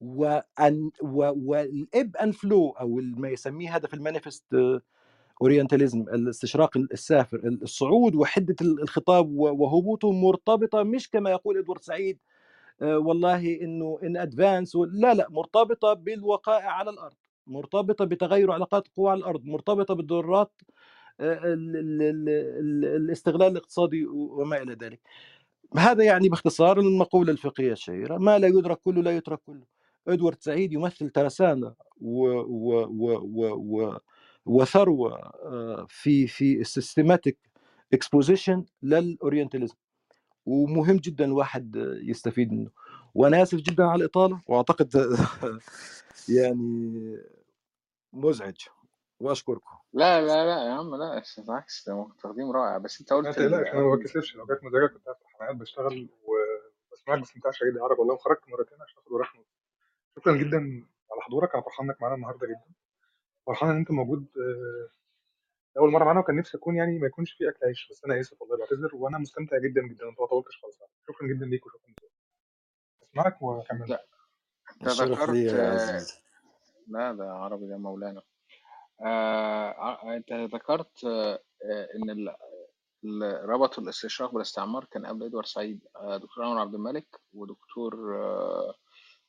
وأن 0.01 0.91
والإب 1.33 2.17
ان 2.17 2.33
فلو 2.33 2.71
أو 2.71 2.89
ما 3.17 3.29
يسميه 3.29 3.77
هذا 3.77 3.89
في 3.89 3.95
المانيفست 3.95 4.45
Orientalism 5.43 6.01
الاستشراق 6.01 6.76
السافر 6.76 7.40
الصعود 7.62 8.14
وحدة 8.14 8.57
الخطاب 8.62 9.30
وهبوطه 9.30 10.12
مرتبطة 10.12 10.82
مش 10.82 11.11
كما 11.11 11.30
يقول 11.30 11.59
إدوارد 11.59 11.82
سعيد 11.82 12.18
آه، 12.82 12.99
والله 12.99 13.61
إنه 13.62 13.99
in 14.03 14.16
advance 14.16 14.77
لا 14.76 15.14
لا 15.14 15.26
مرتبطة 15.30 15.93
بالوقائع 15.93 16.70
على 16.70 16.90
الأرض 16.90 17.14
مرتبطة 17.47 18.05
بتغير 18.05 18.53
علاقات 18.53 18.86
القوى 18.86 19.11
على 19.11 19.18
الأرض 19.20 19.45
مرتبطة 19.45 19.95
بالضرورات 19.95 20.53
آه، 21.20 21.40
الاستغلال 22.97 23.53
الاقتصادي 23.53 24.07
وما 24.07 24.62
إلى 24.62 24.74
ذلك. 24.74 25.01
هذا 25.76 26.05
يعني 26.05 26.28
باختصار 26.28 26.80
المقولة 26.80 27.32
الفقهية 27.32 27.72
الشهيرة 27.72 28.18
ما 28.18 28.38
لا 28.38 28.49
يدرك 28.49 28.78
كله 28.78 29.03
لا 29.03 29.16
يترك 29.16 29.40
كله. 29.47 29.64
إدوارد 30.09 30.36
سعيد 30.40 30.72
يمثل 30.72 31.11
ترسانة 31.11 31.74
و 32.01 32.26
و 32.28 32.86
و 32.90 33.18
و 33.34 33.78
و 33.80 33.99
وثروة 34.47 35.12
آه، 35.18 35.86
في 35.88 36.26
في 36.26 36.61
ال 36.61 36.68
systematic 36.68 37.39
exposition 37.93 38.64
لل 38.83 38.97
Orientalism 38.97 39.75
ومهم 40.47 40.97
جدا 40.97 41.24
الواحد 41.24 41.76
يستفيد 42.03 42.53
منه. 42.53 42.70
وأنا 43.14 43.43
آسف 43.43 43.59
جدا 43.59 43.84
على 43.84 44.01
الإطالة 44.01 44.40
وأعتقد 44.49 44.90
يعني 46.38 47.18
مزعج. 48.12 48.57
وأشكركم. 49.20 49.76
لا 49.93 50.20
لا 50.20 50.47
لا 50.47 50.66
يا 50.66 50.72
عم 50.72 50.95
لا 50.95 51.22
بالعكس 51.38 51.88
ده 51.88 52.09
تقديم 52.22 52.51
رائع. 52.51 52.78
بس 52.78 53.01
أنت 53.01 53.12
قلت 53.12 53.26
ما 53.26 53.32
تقلقش 53.32 53.68
أنا 53.68 53.80
ما 53.82 53.95
بكسفش. 53.97 54.36
لو 54.36 54.45
جت 54.47 54.64
مزاجك 54.64 54.93
كنت 54.93 55.07
قاعد 55.40 55.59
بشتغل 55.59 56.09
وبسمعك 56.24 57.18
باستمتاع 57.18 57.51
شديد 57.51 57.78
عربي 57.78 58.01
والله 58.01 58.14
وخرجت 58.14 58.40
مرتين 58.49 58.78
عشان 58.82 58.99
آخد 58.99 59.12
ورقه 59.12 59.45
شكرا 60.16 60.36
جدا 60.36 60.59
على 61.12 61.20
حضورك. 61.20 61.55
أنا 61.55 61.62
فرحان 61.62 61.86
إنك 61.90 62.03
معانا 62.03 62.14
النهارده 62.16 62.47
جدا. 62.47 62.82
فرحان 63.47 63.70
إن 63.70 63.76
أنت 63.76 63.90
موجود 63.90 64.26
آه، 64.36 64.88
أول 65.78 65.90
مرة 65.90 66.05
معانا 66.05 66.20
وكان 66.20 66.36
نفسي 66.36 66.59
أكون 66.59 66.76
يعني 66.76 66.99
ما 66.99 67.07
يكونش 67.07 67.32
في 67.32 67.49
أكل 67.49 67.66
عيش 67.66 67.88
بس 67.90 68.05
أنا 68.05 68.20
آسف 68.20 68.43
والله 68.43 68.57
بعتذر 68.59 68.97
وأنا 68.97 69.18
مستمتع 69.18 69.59
جدا 69.59 69.80
جدا 69.82 70.09
انت 70.09 70.20
ما 70.20 70.26
طولتش 70.26 70.59
خالص. 70.62 70.78
شكرا 71.09 71.28
جدا 71.28 71.47
ليك 71.47 71.66
وشكرا 71.66 71.90
لك 71.90 72.12
أسمعك 73.03 73.43
وأكمل. 73.43 73.88
لا 73.88 74.07
أنت 74.82 74.88
ذكرت 74.88 75.30
لا 76.88 77.12
ده 77.12 77.32
عربي 77.32 77.68
ده 77.68 77.76
مولانا. 77.76 78.22
آه 79.05 80.14
أنت 80.16 80.32
ذكرت 80.32 81.05
آه 81.05 81.40
إن 81.97 82.11
اللي 82.11 82.36
ربطوا 83.45 83.82
الاستشراق 83.84 84.32
بالاستعمار 84.32 84.84
كان 84.84 85.07
قبل 85.07 85.24
إدوارد 85.24 85.47
سعيد. 85.47 85.84
آه 85.97 86.16
دكتور 86.16 86.45
أنور 86.45 86.59
عبد 86.59 86.74
الملك 86.74 87.20
ودكتور 87.32 88.16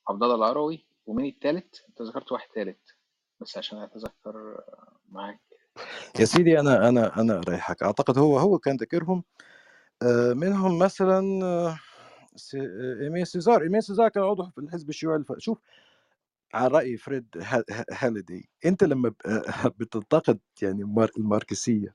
عبد 0.08 0.22
الله 0.22 0.34
العروي. 0.34 0.86
ومين 1.06 1.26
التالت؟ 1.26 1.84
أنت 1.88 2.02
ذكرت 2.02 2.32
واحد 2.32 2.48
تالت. 2.48 2.96
بس 3.44 3.58
عشان 3.58 3.78
أتذكر 3.78 4.60
معاك. 5.08 5.40
يا 6.20 6.24
سيدي 6.24 6.60
أنا 6.60 6.88
أنا 6.88 7.20
أنا 7.20 7.38
أريحك. 7.38 7.82
أعتقد 7.82 8.18
هو 8.18 8.38
هو 8.38 8.58
كان 8.58 8.76
ذكرهم 8.76 9.24
آه، 10.02 10.32
منهم 10.32 10.78
مثلا 10.78 11.44
آه، 11.44 11.78
ايمي 13.02 13.24
سيزير. 13.24 13.62
ايمي 13.62 13.80
سيزير 13.80 14.08
كان 14.08 14.22
عضو 14.22 14.50
في 14.50 14.58
الحزب 14.58 14.88
الشيوعي 14.88 15.24
شوف 15.38 15.58
على 16.54 16.68
رأي 16.68 16.96
فريد 16.96 17.26
هاليدي 17.92 18.50
أنت 18.66 18.84
لما 18.84 19.14
بتنتقد 19.78 20.38
يعني 20.62 20.84
الماركسية 21.18 21.94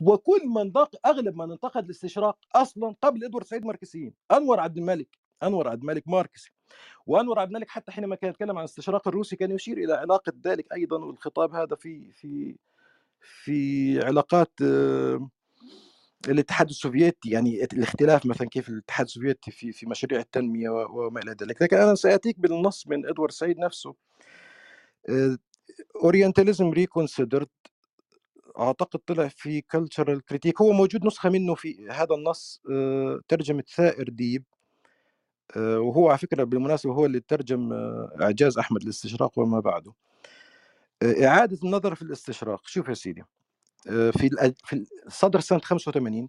وكل 0.00 0.46
من 0.46 0.72
أغلب 1.06 1.36
من 1.36 1.50
انتقد 1.52 1.84
الاستشراق 1.84 2.38
أصلا 2.54 2.94
قبل 3.02 3.24
إدوارد 3.24 3.46
سعيد 3.46 3.64
ماركسيين. 3.64 4.14
أنور 4.32 4.60
عبد 4.60 4.76
الملك 4.78 5.18
أنور 5.42 5.68
عبد 5.68 5.80
الملك 5.80 6.08
ماركسي. 6.08 6.52
وانور 7.06 7.38
عبد 7.38 7.50
الملك 7.50 7.68
حتى 7.68 7.92
حينما 7.92 8.16
كان 8.16 8.30
يتكلم 8.30 8.50
عن 8.50 8.58
الاستشراق 8.58 9.08
الروسي 9.08 9.36
كان 9.36 9.50
يشير 9.50 9.78
إلى 9.78 9.92
علاقة 9.92 10.32
ذلك 10.44 10.72
أيضا 10.72 11.04
والخطاب 11.04 11.54
هذا 11.54 11.76
في 11.76 12.12
في 12.12 12.56
في 13.20 14.00
علاقات 14.04 14.52
الاتحاد 16.28 16.68
السوفيتي 16.68 17.30
يعني 17.30 17.64
الاختلاف 17.64 18.26
مثلا 18.26 18.48
كيف 18.48 18.68
الاتحاد 18.68 19.06
السوفيتي 19.06 19.50
في 19.50 19.72
في 19.72 19.86
مشاريع 19.86 20.20
التنمية 20.20 20.70
وما 20.70 21.20
إلى 21.20 21.36
ذلك. 21.42 21.62
لكن 21.62 21.76
أنا 21.76 21.94
ساتيك 21.94 22.40
بالنص 22.40 22.86
من 22.86 23.06
إدوارد 23.06 23.32
سعيد 23.32 23.58
نفسه. 23.58 23.94
Orientalism 25.96 26.70
Reconsidered 26.70 27.48
أعتقد 28.58 29.00
طلع 29.06 29.28
في 29.28 29.60
Cultural 29.60 30.24
Critique 30.24 30.60
هو 30.60 30.72
موجود 30.72 31.06
نسخة 31.06 31.30
منه 31.30 31.54
في 31.54 31.88
هذا 31.90 32.14
النص 32.14 32.62
آه، 32.70 33.20
ترجمة 33.28 33.64
ثائر 33.76 34.08
ديب. 34.08 34.44
آه، 34.44 34.59
وهو 35.56 36.08
على 36.08 36.18
فكرة 36.18 36.44
بالمناسبة 36.44 36.92
هو 36.92 37.06
اللي 37.06 37.20
ترجم 37.20 37.72
آه، 37.72 38.16
إعجاز 38.20 38.58
أحمد 38.58 38.82
الاستشراق 38.82 39.38
وما 39.38 39.60
بعده. 39.60 39.92
إعادة 41.02 41.58
النظر 41.64 41.94
في 41.94 42.02
الاستشراق 42.02 42.66
شوف 42.66 42.88
يا 42.88 42.94
سيدي 42.94 43.24
في 43.84 44.52
في 44.64 44.86
صدر 45.08 45.40
سنة 45.40 45.58
85 45.58 46.28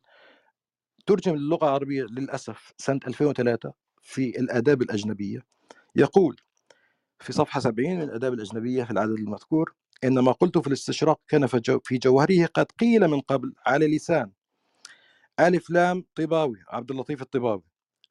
ترجم 1.06 1.36
للغة 1.36 1.66
العربية 1.66 2.04
للأسف 2.04 2.74
سنة 2.78 3.00
2003 3.08 3.74
في 4.02 4.40
الأداب 4.40 4.82
الأجنبية. 4.82 5.46
يقول 5.96 6.36
في 7.20 7.34
صفحة 7.34 7.60
70 7.60 7.96
من 7.96 8.02
الأداب 8.02 8.34
الأجنبية 8.34 8.84
في 8.84 8.92
العدد 8.92 9.12
المذكور 9.12 9.74
إن 10.04 10.20
ما 10.20 10.32
قلته 10.32 10.62
في 10.62 10.68
الاستشراق 10.68 11.20
كان 11.28 11.48
في 11.84 11.98
جوهره 11.98 12.46
قد 12.46 12.66
قيل 12.80 13.08
من 13.08 13.22
قبل 13.22 13.54
على 13.66 13.96
لسان. 13.96 14.32
ألف 15.40 15.70
لام 15.70 16.06
طباوي 16.16 16.64
عبد 16.68 16.92
اللطيف 16.92 17.22
الطباوي 17.22 17.64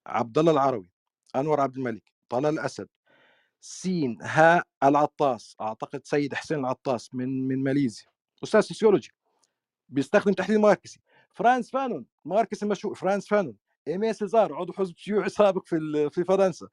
عبد 0.07 0.39
الله 0.39 0.53
العروي 0.53 0.90
أنور 1.37 1.61
عبد 1.61 1.77
الملك 1.77 2.03
طلال 2.29 2.55
الأسد 2.55 2.89
سين 3.61 4.19
هاء 4.23 4.67
العطاس 4.83 5.57
أعتقد 5.61 6.01
سيد 6.07 6.35
حسين 6.35 6.59
العطاس 6.59 7.15
من 7.15 7.49
من 7.49 7.63
ماليزيا 7.63 8.07
أستاذ 8.45 8.61
سوسيولوجي 8.61 9.11
بيستخدم 9.89 10.33
تحليل 10.33 10.61
ماركسي 10.61 11.01
فرانز 11.35 11.71
فانون 11.71 12.07
ماركسي 12.25 12.65
المشهور 12.65 12.95
فرانز 12.95 13.29
فانون 13.29 13.57
ايمي 13.89 14.13
سيزير 14.13 14.55
عضو 14.55 14.73
حزب 14.73 14.97
شيوعي 14.97 15.29
سابق 15.29 15.67
في 15.67 16.11
في 16.11 16.25
فرنسا 16.25 16.69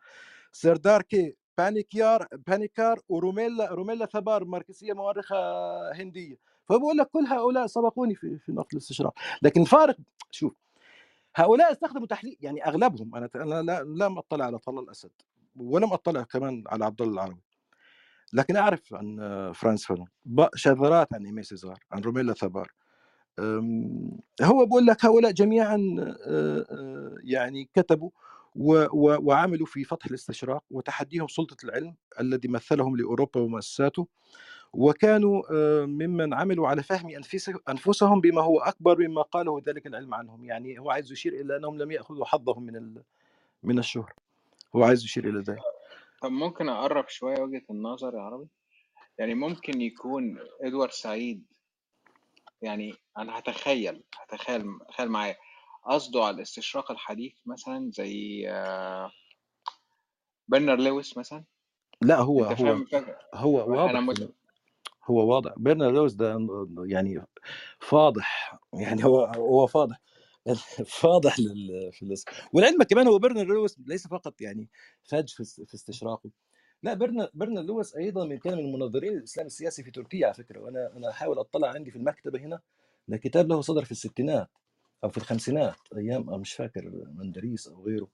سردار 0.52 1.02
كي 1.02 1.36
ام 1.58 2.28
بانيكار 2.48 2.74
بانيكار 2.74 3.00
وروميلا 3.10 3.74
روميلا 3.74 4.06
ثابار 4.06 4.46
ماركسية 4.46 4.94
مؤرخة 4.94 5.38
هندية 5.94 6.38
فبقول 6.66 6.98
لك 6.98 7.08
كل 7.08 7.26
هؤلاء 7.26 7.68
سبقوني 7.68 8.16
في 8.16 8.38
في 8.40 8.52
نقل 8.52 8.68
الاستشراق 8.74 9.14
لكن 9.42 9.62
الفارق 9.62 9.96
شوف 10.32 10.54
هؤلاء 11.38 11.72
استخدموا 11.72 12.08
تحليل 12.08 12.38
يعني 12.42 12.66
أغلبهم 12.68 13.16
أنا 13.16 13.30
أنا 13.36 13.62
لا 13.62 13.84
لم 13.84 14.18
اطلع 14.18 14.46
على 14.46 14.58
طلال 14.58 14.84
الأسد 14.84 15.12
ولم 15.56 15.94
اطلع 15.94 16.24
كمان 16.24 16.64
على 16.68 16.86
عبد 16.86 17.02
الله 17.02 17.14
العربي 17.14 17.42
لكن 18.34 18.56
أعرف 18.56 18.94
عن 18.94 19.18
فرانس 19.56 19.86
فانون 19.86 20.08
شذرات 20.56 21.14
عن 21.14 21.26
ايمي 21.26 21.44
سيزار 21.44 21.80
عن 21.92 22.02
روميلا 22.02 22.34
ثبار 22.34 22.72
هو 24.42 24.66
بقول 24.66 24.86
لك 24.86 25.06
هؤلاء 25.06 25.32
جميعا 25.32 25.78
يعني 27.24 27.70
كتبوا 27.74 28.10
وعملوا 28.56 29.66
في 29.66 29.84
فتح 29.84 30.06
الاستشراق 30.06 30.64
وتحديهم 30.72 31.28
سلطة 31.28 31.58
العلم 31.64 31.96
الذي 32.20 32.48
مثلهم 32.48 32.98
لأوروبا 32.98 33.42
ومؤسساته. 33.42 34.08
وكانوا 34.74 35.44
ممن 35.86 36.34
عملوا 36.34 36.68
على 36.68 36.84
فهم 36.84 37.22
أنفسهم 37.70 38.22
بما 38.22 38.42
هو 38.42 38.60
أكبر 38.60 39.08
مما 39.08 39.22
قاله 39.22 39.62
ذلك 39.68 39.88
العلم 39.88 40.14
عنهم. 40.14 40.46
يعني 40.46 40.80
هو 40.80 40.92
عايز 40.92 41.12
يشير 41.12 41.34
إلى 41.34 41.56
أنهم 41.58 41.78
لم 41.78 41.92
يأخذوا 41.92 42.26
حظهم 42.26 42.64
من 42.64 42.96
من 43.64 43.80
الشهرة. 43.80 44.14
هو 44.76 44.84
عايز 44.84 45.04
يشير 45.04 45.30
إلى 45.30 45.40
ذلك. 45.40 45.62
طب 46.22 46.32
ممكن 46.32 46.70
أقرب 46.70 47.08
شوية 47.08 47.42
وجهة 47.42 47.64
النظر 47.70 48.16
يا 48.16 48.22
عربي؟ 48.22 48.48
يعني 49.18 49.36
ممكن 49.36 49.82
يكون 49.82 50.40
إدوارد 50.62 50.92
سعيد 50.92 51.44
يعني 52.62 52.94
أنا 53.18 53.40
هتخيل 53.40 54.04
هتخيل 54.22 54.80
تخيل 54.90 55.10
معايا. 55.10 55.36
قصده 55.86 56.24
على 56.24 56.36
الاستشراق 56.36 56.92
الحديث 56.92 57.34
مثلا 57.46 57.92
زي 57.94 58.50
آه، 58.50 59.12
برنارد 60.48 60.76
لويس 60.76 61.18
مثلا؟ 61.18 61.44
لا 62.02 62.20
هو 62.20 62.44
هو 62.44 63.60
هو 63.60 63.72
واضح 63.72 64.16
هو 65.08 65.28
واضح. 65.36 65.54
برنارد 65.58 65.92
لويس 65.92 66.14
ده 66.14 66.48
يعني 66.86 67.22
فاضح. 67.80 68.60
يعني 68.74 69.06
هو 69.06 69.26
هو 69.26 69.68
فاضح. 69.68 70.02
فاضح 71.02 71.40
لل 71.40 71.92
في 71.92 72.04
الاس... 72.04 72.26
والعلم 72.54 72.84
كمان 72.84 73.08
هو 73.08 73.20
برنارد 73.20 73.44
لويس 73.44 73.80
ليس 73.86 74.08
فقط 74.08 74.42
يعني 74.42 74.70
فج 75.04 75.30
في 75.36 75.74
استشراقه. 75.74 76.30
لا 76.84 76.94
برنارد 77.34 77.60
لويس 77.60 77.96
أيضا 77.96 78.36
كان 78.36 78.58
من 78.58 78.72
منظرين 78.72 79.14
الاسلام 79.18 79.46
السياسي 79.46 79.84
في 79.84 79.92
تركيا 79.92 80.26
على 80.26 80.34
فكرة. 80.34 80.60
وأنا 80.60 80.98
أنا 80.98 81.10
احاول 81.10 81.40
أطلع 81.40 81.68
عندي 81.68 81.92
في 81.92 81.98
المكتبة 81.98 82.40
هنا. 82.40 82.60
لكتاب 83.08 83.50
له 83.50 83.62
صدر 83.62 83.86
في 83.86 83.92
الستينات 83.92 84.50
أو 85.04 85.10
في 85.10 85.18
الخمسينات 85.18 85.76
أيام 85.98 86.30
أو 86.30 86.38
مش 86.38 86.54
فاكر 86.54 86.92
مندريس 87.16 87.68
أو 87.68 87.84
غيره. 87.86 88.08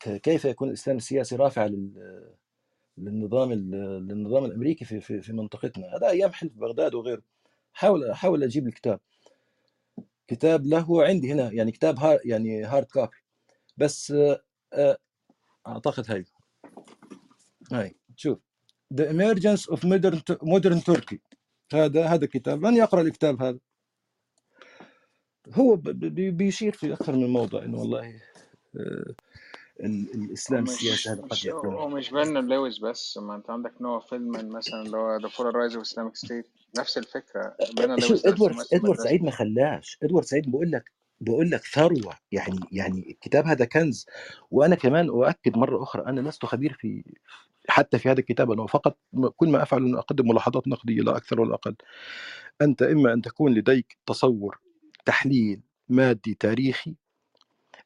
كيف 0.00 0.44
يكون 0.44 0.68
الإسلام 0.68 0.96
السياسي 0.96 1.36
رافع 1.36 1.66
لل 1.66 1.92
للنظام 2.98 3.52
للنظام 3.52 4.44
الأمريكي 4.44 4.84
في 4.84 5.00
في, 5.00 5.20
في 5.22 5.32
منطقتنا. 5.32 5.96
هذا 5.96 6.08
أيام 6.08 6.32
حلف 6.32 6.52
بغداد 6.52 6.94
وغيره. 6.94 7.22
حاول 7.72 8.04
احاول 8.04 8.42
أجيب 8.42 8.66
الكتاب 8.66 9.00
كتاب. 10.28 10.66
له 10.66 11.04
عندي 11.04 11.32
هنا 11.32 11.52
يعني 11.52 11.72
كتاب 11.72 11.98
هار 11.98 12.18
يعني 12.24 12.64
hard 12.64 12.86
copy 12.86 13.16
بس 13.76 14.14
آه، 14.72 14.98
أعتقد 15.66 16.10
هاي. 16.10 16.24
هاي 17.72 17.96
شوف. 18.16 18.38
The 18.94 19.04
Emergence 19.04 19.74
of 19.74 19.78
Modern 19.78 20.18
Modern 20.42 20.80
Turkey. 20.80 21.18
هذا 21.74 22.06
هذا 22.06 22.26
كتاب 22.26 22.66
من 22.66 22.76
يقرأ 22.76 23.00
الكتاب 23.00 23.42
هذا؟ 23.42 23.58
هو 25.54 25.76
بيشير 25.76 26.72
في 26.72 26.92
أكثر 26.92 27.16
من 27.16 27.26
موضع 27.26 27.64
إنه 27.64 27.78
والله 27.78 28.20
آه، 28.76 29.14
الإسلام 29.86 30.62
السياسي 30.62 31.10
هذا 31.10 31.22
قد 31.22 31.32
مش 31.32 31.44
يكون. 31.44 31.74
ومش 31.74 32.10
بن 32.10 32.48
لويس 32.48 32.78
بس 32.78 33.18
ما 33.18 33.34
أنت 33.36 33.50
عندك 33.50 33.72
نوع 33.80 34.00
فيلم 34.00 34.48
مثلا 34.48 34.82
اللي 34.82 34.96
هو 34.96 35.16
ذا 35.16 35.28
فول 35.28 35.54
رايز 35.54 35.76
اوف 35.76 35.84
اسلامك 35.84 36.16
ستيت 36.16 36.46
نفس 36.78 36.98
الفكرة 36.98 37.56
بن 37.76 38.00
شو 38.00 38.08
لويس 38.08 38.22
ده 38.22 38.30
إدوارد 38.30 38.56
ادوارد 38.72 38.98
سعيد 38.98 39.22
ما 39.22 39.30
خلاش. 39.30 39.98
إدوارد 40.02 40.24
سعيد 40.24 40.50
بقول 40.50 40.70
لك 40.70 40.92
بقول 41.20 41.50
لك 41.50 41.64
ثروة. 41.64 42.14
يعني 42.32 42.60
يعني 42.72 43.10
الكتاب 43.10 43.46
هذا 43.46 43.64
كنز. 43.64 44.06
وأنا 44.50 44.74
كمان 44.74 45.08
أؤكد 45.08 45.56
مرة 45.56 45.82
أخرى 45.82 46.06
أنا 46.06 46.28
لست 46.28 46.44
خبير 46.46 46.72
في 46.72 47.04
حتى 47.68 47.98
في 47.98 48.08
هذا 48.10 48.20
الكتاب 48.20 48.50
أنا 48.52 48.66
فقط 48.66 48.98
كل 49.36 49.48
ما 49.48 49.62
أفعل 49.62 49.84
أن 49.86 49.94
أقدم 49.96 50.28
ملاحظات 50.28 50.68
نقدية 50.68 51.02
لا 51.02 51.16
أكثر 51.16 51.40
ولا 51.40 51.54
أقل. 51.54 51.76
أنت 52.62 52.82
إما 52.82 53.12
أن 53.12 53.22
تكون 53.22 53.54
لديك 53.54 53.98
تصور 54.06 54.60
تحليل 55.04 55.60
مادي 55.88 56.34
تاريخي 56.34 56.94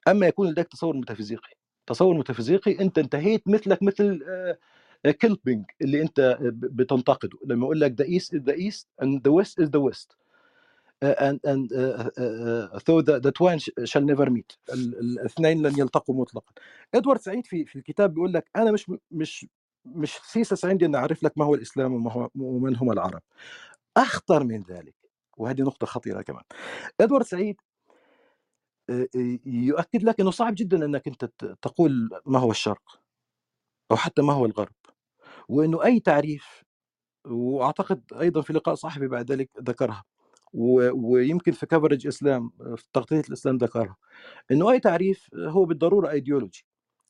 أما 0.08 0.26
يكون 0.26 0.50
لديك 0.50 0.68
تصور 0.68 0.96
ميتافيزيقي. 0.96 1.50
تصور 1.86 2.16
ميتافيزيقي 2.16 2.80
أنت 2.80 2.98
انتهيت 2.98 3.48
مثلك 3.48 3.82
مثل 3.82 4.20
آه، 4.28 5.10
كيبلينج 5.10 5.64
اللي 5.82 6.02
أنت 6.02 6.38
ب- 6.40 6.76
بتنتقده. 6.76 7.38
لما 7.46 7.64
يقول 7.64 7.80
لك 7.80 8.02
the 8.02 8.06
east 8.06 8.38
is 8.38 8.42
the 8.42 8.56
east 8.56 8.86
and 9.04 9.20
the 9.28 9.32
west 9.42 9.64
is 9.64 9.68
west 9.90 10.16
Uh, 11.04 11.06
and 11.28 11.38
and 11.52 11.72
uh, 11.72 12.08
uh, 12.22 12.78
the, 13.02 13.20
the 13.26 13.32
shall 13.84 14.02
never 14.02 14.30
meet. 14.30 14.58
ال- 14.72 14.98
الاثنين 15.00 15.66
لن 15.66 15.78
يلتقوا 15.78 16.14
مطلقا. 16.14 16.52
إدوارد 16.94 17.20
سعيد 17.20 17.46
في 17.46 17.64
في 17.64 17.76
الكتاب 17.76 18.14
بيقول 18.14 18.32
لك 18.32 18.50
أنا 18.56 18.72
مش 18.72 18.90
مش 19.10 19.46
مش 19.84 20.18
thesis 20.32 20.64
عندي 20.64 20.86
ان 20.86 20.94
أعرف 20.94 21.22
لك 21.24 21.38
ما 21.38 21.44
هو 21.44 21.54
الإسلام 21.54 21.94
وما 21.94 22.12
هو 22.12 22.30
ومن 22.34 22.76
هم 22.76 22.92
العرب. 22.92 23.22
أخطر 23.96 24.44
من 24.44 24.60
ذلك 24.60 24.94
وهذه 25.36 25.62
نقطة 25.62 25.86
خطيرة 25.86 26.22
كمان. 26.22 26.42
إدوارد 27.00 27.24
سعيد 27.24 27.56
آه، 27.56 27.60
آه، 27.60 27.73
يؤكد 29.46 30.02
لك 30.02 30.20
إنه 30.20 30.30
صعب 30.30 30.54
جدا 30.56 30.84
إنك 30.84 31.08
أنت 31.08 31.24
تقول 31.62 32.10
ما 32.26 32.38
هو 32.38 32.50
الشرق 32.50 33.00
أو 33.90 33.96
حتى 33.96 34.22
ما 34.22 34.32
هو 34.32 34.46
الغرب 34.46 34.74
وإنه 35.48 35.84
أي 35.84 36.00
تعريف 36.00 36.62
وأعتقد 37.26 38.02
أيضا 38.20 38.40
في 38.42 38.52
لقاء 38.52 38.74
صحفي 38.74 39.08
بعد 39.08 39.32
ذلك 39.32 39.50
ذكرها 39.60 40.04
ويمكن 40.52 41.52
في 41.52 41.66
Covering 41.66 42.06
Islam 42.06 42.50
في 42.76 42.84
تغطية 42.92 43.20
الإسلام 43.20 43.56
ذكرها 43.56 43.96
إنه 44.50 44.70
أي 44.70 44.80
تعريف 44.80 45.28
هو 45.34 45.64
بالضرورة 45.64 46.10
ايديولوجي 46.10 46.66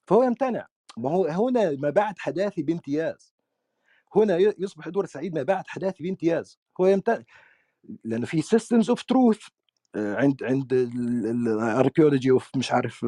فهو 0.06 0.22
يمتنع. 0.22 0.66
ما 0.96 1.10
هو 1.10 1.48
هنا 1.48 1.70
ما 1.70 1.90
بعد 1.90 2.18
حداثي 2.18 2.62
بامتياز 2.62 3.34
هنا 4.16 4.36
يصبح 4.58 4.86
ادوارد 4.86 5.08
سعيد 5.08 5.34
ما 5.34 5.42
بعد 5.42 5.64
حداثي 5.66 6.02
بامتياز 6.02 6.58
هو 6.80 6.86
يمتنع 6.86 7.24
لأنه 8.04 8.26
في 8.26 8.42
systems 8.42 8.90
of 8.90 9.02
truth 9.02 9.46
عند 9.96 10.42
عند 10.44 10.72
ال 10.72 10.85
archaeology 10.85 12.30
of 12.30 12.50
مش 12.56 12.72
عارف 12.72 13.06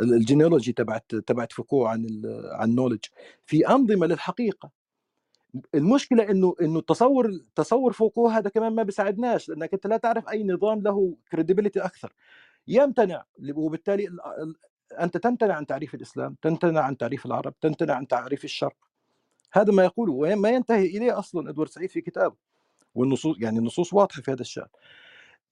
ال 0.00 0.07
genealogy 0.07 0.72
تبعت 0.72 1.14
تبعت 1.14 1.52
فوكو 1.52 1.86
عن 1.86 2.22
عن 2.52 2.70
ال 2.70 2.73
knowledge 2.73 3.04
في 3.46 3.68
أنظمة 3.68 4.06
للحقيقة. 4.06 4.70
المشكلة 5.74 6.30
إنه 6.30 6.54
إنه 6.62 6.80
تصور 6.80 7.30
تصور 7.54 7.92
فوكو 7.92 8.28
هذا 8.28 8.50
كمان 8.50 8.72
ما 8.74 8.82
بيساعدناش 8.82 9.48
لأنك 9.48 9.74
أنت 9.74 9.86
لا 9.86 9.96
تعرف 9.96 10.28
أي 10.28 10.44
نظام 10.44 10.82
له 10.82 11.16
credibility 11.32 11.80
أكثر. 11.80 12.12
يمتنع 12.68 13.24
وبالتالي 13.54 14.08
ال- 14.08 14.20
ال- 14.20 14.56
أنت 15.00 15.16
تمتنع 15.16 15.54
عن 15.54 15.66
تعريف 15.66 15.94
الإسلام 15.94 16.36
تمتنع 16.42 16.80
عن 16.80 16.96
تعريف 16.96 17.26
العرب 17.26 17.54
تمتنع 17.60 17.94
عن 17.94 18.06
تعريف 18.06 18.44
الشرق. 18.44 18.76
هذا 19.52 19.72
ما 19.72 19.84
يقوله 19.84 20.12
وما 20.12 20.48
ينتهي 20.48 20.86
إليه 20.86 21.18
أصلا 21.18 21.50
إدوارد 21.50 21.70
سعيد 21.70 21.90
في 21.90 22.00
كتابه. 22.00 22.36
والنصوص 22.94 23.36
يعني 23.40 23.58
النصوص 23.58 23.94
واضحة 23.94 24.22
في 24.22 24.30
هذا 24.30 24.40
الشأن. 24.40 24.62
ال- 24.64 24.70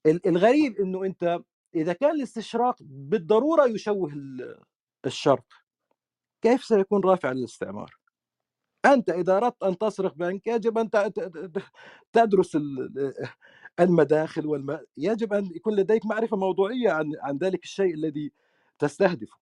الغريب 0.05 0.77
إنه 0.79 1.05
أنت 1.05 1.39
إذا 1.75 1.93
كان 1.93 2.11
الاستشراق 2.11 2.75
بالضرورة 2.81 3.65
يشوه 3.67 4.13
ال- 4.13 4.59
الشرق 5.05 5.45
كيف 6.41 6.63
سيكون 6.63 7.01
رافعا 7.05 7.33
للاستعمار؟ 7.33 7.95
أنت 8.85 9.09
إذا 9.09 9.37
أردت 9.37 9.63
أن 9.63 9.77
تسرق 9.77 10.13
بنك 10.15 10.47
يجب 10.47 10.77
أن 10.77 10.89
تدرس 12.13 12.55
ال- 12.55 13.13
المداخل 13.79 14.47
والم... 14.47 14.79
يجب 14.97 15.33
أن 15.33 15.45
يكون 15.55 15.75
لديك 15.75 16.05
معرفة 16.05 16.37
موضوعية 16.37 16.91
عن 16.91 17.11
عن 17.21 17.37
ذلك 17.37 17.63
الشيء 17.63 17.93
الذي 17.93 18.31
تستهدفه. 18.79 19.37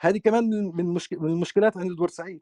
هذه 0.00 0.18
كمان 0.18 0.44
من 0.50 0.76
من 0.76 0.94
مشك... 0.94 1.12
من 1.14 1.30
المشكلات 1.30 1.76
عند 1.76 1.90
ادوارد 1.90 2.40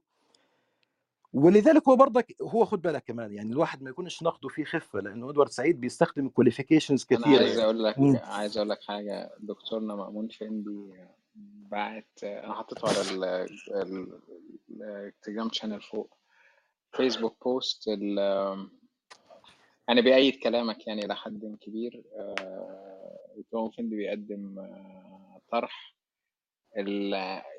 ولذلك 1.33 1.89
هو 1.89 1.97
برضك 1.97 2.37
هو 2.43 2.65
خد 2.65 2.83
بالك 2.83 3.05
كمان 3.05 3.35
يعني 3.35 3.53
الواحد 3.53 3.83
ما 3.83 3.91
يكونش 3.91 4.23
نقده 4.23 4.49
فيه 4.49 4.65
خفة 4.65 5.01
لأنه 5.01 5.31
إدوارد 5.31 5.51
سعيد 5.51 5.81
بيستخدم 5.81 6.29
qualifications 6.29 7.07
أنا 7.13 7.21
كثيره 7.21 7.39
عايز 7.39 7.51
يعني 7.51 7.65
أقول 7.65 7.85
لك 7.85 7.99
مم. 7.99 8.17
عايز 8.25 8.57
أقول 8.57 8.69
لك 8.71 8.83
حاجة 8.83 9.31
دكتورنا 9.41 9.95
مأمون 9.95 10.29
فندي 10.29 10.93
بعت 11.71 12.25
أنا 12.25 12.53
حطيته 12.55 12.89
على 12.89 13.01
ال- 13.11 13.49
ال- 13.75 14.21
ال 14.81 14.88
Telegram 14.88 15.49
channel 15.53 15.83
فوق 15.83 16.17
فيسبوك 16.97 17.37
post 17.45 17.89
ال- 17.89 18.69
يعني 19.89 20.03
بيأيد 20.03 20.37
كلامك 20.43 20.87
يعني 20.87 21.05
إلى 21.05 21.17
حد 21.17 21.57
كبير 21.61 22.03
آه، 22.17 23.19
دكتور 23.37 23.71
فندي 23.71 23.97
بيقدم 23.97 24.59
آه، 24.59 25.41
طرح 25.51 25.95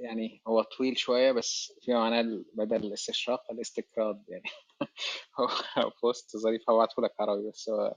يعني 0.01 0.41
هو 0.47 0.61
طويل 0.61 0.97
شوية 0.97 1.32
بس 1.32 1.74
فيما 1.82 1.99
معناه 1.99 2.43
بدل 2.53 2.76
الاستشراق 2.86 3.51
الاستكراد 3.51 4.24
يعني. 4.30 4.43
هو 5.39 5.47
post 6.03 6.38
ظريف 6.38 6.70
هبعته 6.70 7.01
لك 7.03 7.14
عربي 7.20 7.49
بس 7.49 7.70
هو 7.70 7.95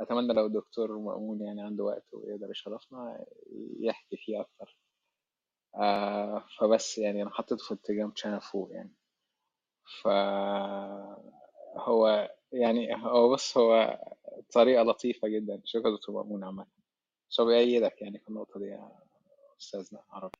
أتمنى 0.00 0.32
لو 0.34 0.46
الدكتور 0.46 0.98
مأمون 0.98 1.42
يعني 1.42 1.62
عنده 1.62 1.84
وقت 1.84 2.14
ويقدر 2.14 2.50
يشرفنا 2.50 3.24
يحكي 3.80 4.16
فيه 4.16 4.40
أكتر. 4.40 4.78
آه 5.76 6.44
فبس 6.58 6.98
يعني 6.98 7.22
أنا 7.22 7.30
حطيته 7.30 7.64
في 7.64 7.72
التليجرام 7.72 8.12
channel 8.16 8.40
فوق 8.40 8.68
يعني. 8.72 8.94
ف 10.02 10.08
هو 11.76 12.30
يعني 12.52 12.94
هو 12.96 13.32
بص 13.32 13.58
هو 13.58 14.00
طريقة 14.54 14.82
لطيفة 14.82 15.28
جدا. 15.28 15.62
شكرا 15.64 15.90
دكتور 15.96 16.14
مأمون 16.16 16.44
عامة. 16.44 16.66
بس 17.30 17.40
هو 17.40 17.46
بيأيدك 17.46 18.02
يعني 18.02 18.18
في 18.18 18.28
النقطة 18.28 18.60
دي 18.60 18.66
يا 18.66 18.90
أستاذنا 19.60 20.02
عربي. 20.10 20.38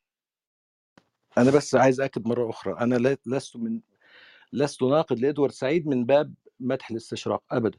أنا 1.39 1.51
بس 1.51 1.75
عايز 1.75 2.01
أكد 2.01 2.29
مرة 2.29 2.51
أخرى 2.51 2.73
أنا 2.81 3.17
لست 3.27 3.57
من 3.57 3.81
لست 4.53 4.83
ناقد 4.83 5.19
لإدوارد 5.19 5.53
سعيد 5.53 5.87
من 5.87 6.05
باب 6.05 6.35
مدح 6.61 6.91
الاستشراق 6.91 7.43
ابدا. 7.51 7.79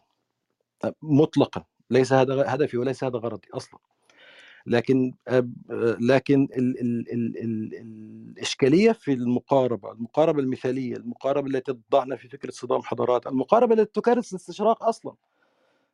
مطلقا 1.01 1.64
ليس 1.89 2.14
هذا 2.14 2.53
هدفي 2.55 2.78
وليس 2.78 3.03
هذا 3.03 3.18
غرضي 3.18 3.47
أصلا. 3.53 3.80
لكن 4.66 5.14
لكن 6.01 6.47
ال 6.58 6.80
ال 6.82 7.12
ال 7.14 7.38
ال 7.38 7.74
الإشكالية 8.38 8.91
في 8.91 9.14
المقاربة، 9.14 9.91
المقاربة 9.91 10.39
المثالية، 10.39 10.95
المقاربة 10.95 11.47
التي 11.47 11.74
تضعنا 11.74 12.16
في 12.16 12.28
فكرة 12.30 12.51
صدام 12.51 12.82
حضارات، 12.82 13.28
المقاربة 13.28 13.74
التي 13.74 14.01
تكرس 14.01 14.32
الاستشراق 14.34 14.84
أصلا. 14.84 15.16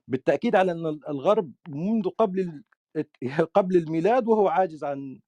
بالتأكيد 0.07 0.55
على 0.55 0.72
أن 0.72 0.99
الغرب 1.09 1.51
منذ 1.70 2.09
قبل 2.09 2.64
قبل 3.53 3.78
الميلاد 3.78 4.28
وهو 4.28 4.47
عاجز 4.47 4.84
عن 4.84 5.20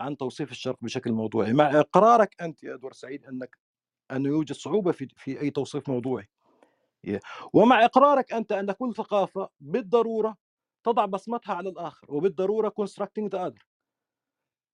عن 0.00 0.16
توصيف 0.16 0.50
الشرق 0.50 0.76
بشكل 0.82 1.12
موضوعي، 1.12 1.52
مع 1.52 1.80
إقرارك 1.80 2.42
أنت 2.42 2.62
يا 2.62 2.74
ادوار 2.74 2.92
سعيد 2.92 3.24
أنك 3.26 3.58
انه 4.12 4.28
يوجد 4.28 4.52
صعوبة 4.52 4.92
في 4.92 5.08
في 5.16 5.40
أي 5.40 5.50
توصيف 5.50 5.88
موضوعي. 5.88 6.28
ومع 7.52 7.84
إقرارك 7.84 8.32
أنت 8.32 8.52
أن 8.52 8.72
كل 8.72 8.94
ثقافة 8.94 9.48
بالضرورة 9.60 10.36
تضع 10.84 11.06
بصمتها 11.06 11.54
على 11.54 11.68
الآخر 11.68 12.06
وبالضرورة 12.14 12.74
constructing 12.80 13.28
the 13.34 13.38
other. 13.38 13.64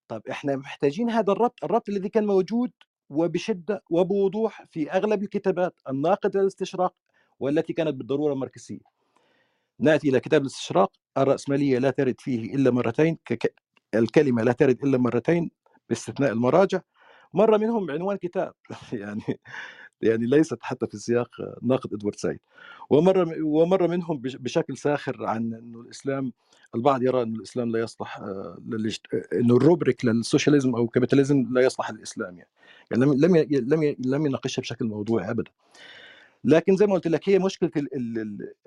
طب 0.08 0.22
إحنا 0.30 0.56
محتاجين 0.56 1.10
هذا 1.10 1.32
الربط 1.32 1.64
الربط 1.64 1.88
الذي 1.88 2.08
كان 2.08 2.26
موجود 2.26 2.72
وبشدة 3.10 3.82
وبوضوح 3.90 4.64
في 4.70 4.90
أغلب 4.90 5.22
الكتابات 5.22 5.80
الناقدة 5.88 6.40
للاستشراق 6.40 6.94
والتي 7.40 7.72
كانت 7.72 7.94
بالضرورة 7.94 8.34
ماركسيه 8.34 8.80
نأتي 9.80 10.08
إلى 10.08 10.20
كتاب 10.20 10.40
الاستشراق 10.42 10.92
الرأسمالية 11.18 11.78
لا 11.78 11.90
ترد 11.90 12.20
فيه 12.20 12.54
إلا 12.54 12.70
مرتين 12.70 13.18
كك... 13.96 14.18
الكلمة 14.18 14.42
لا 14.42 14.52
ترد 14.52 14.84
إلا 14.84 14.98
مرتين 14.98 15.50
باستثناء 15.88 16.32
المراجع 16.32 16.80
مرة 17.34 17.56
منهم 17.56 17.86
بعنوان 17.86 18.16
كتاب 18.16 18.52
يعني 18.92 19.22
يعني 20.00 20.26
ليست 20.26 20.58
حتى 20.60 20.86
في 20.86 20.96
سياق 20.96 21.30
ناقد 21.62 21.94
إدوارد 21.94 22.16
سعيد 22.16 22.40
ومرة 22.90 23.42
ومرة 23.42 23.86
منهم 23.86 24.18
بش- 24.18 24.36
بشكل 24.36 24.76
ساخر 24.76 25.26
عن 25.26 25.54
إنه 25.54 25.80
الإسلام 25.80 26.32
البعض 26.74 27.02
يرى 27.02 27.22
إنه 27.22 27.36
الإسلام 27.36 27.70
لا 27.70 27.80
يصلح 27.80 28.18
آه،. 28.18 28.58
إنه 29.32 29.56
ال 29.56 29.63
rubric 29.63 30.04
لل 30.04 30.17
socialism 30.17 30.74
أو 30.74 30.84
ال 30.84 30.90
capitalism 30.90 31.46
لا 31.50 31.60
يصلح 31.60 31.90
للإسلام 31.90 32.38
يعني, 32.38 32.50
يعني 32.90 33.04
لم 33.04 33.36
لم 33.50 33.96
لم 33.98 34.26
يناقشها 34.26 34.60
بشكل 34.62 34.84
موضوعي 34.84 35.30
ابدا 35.30 35.50
لكن 36.44 36.76
زي 36.76 36.86
ما 36.86 36.94
قلت 36.94 37.06
لك 37.06 37.28
هي 37.28 37.38
مشكلة. 37.38 37.70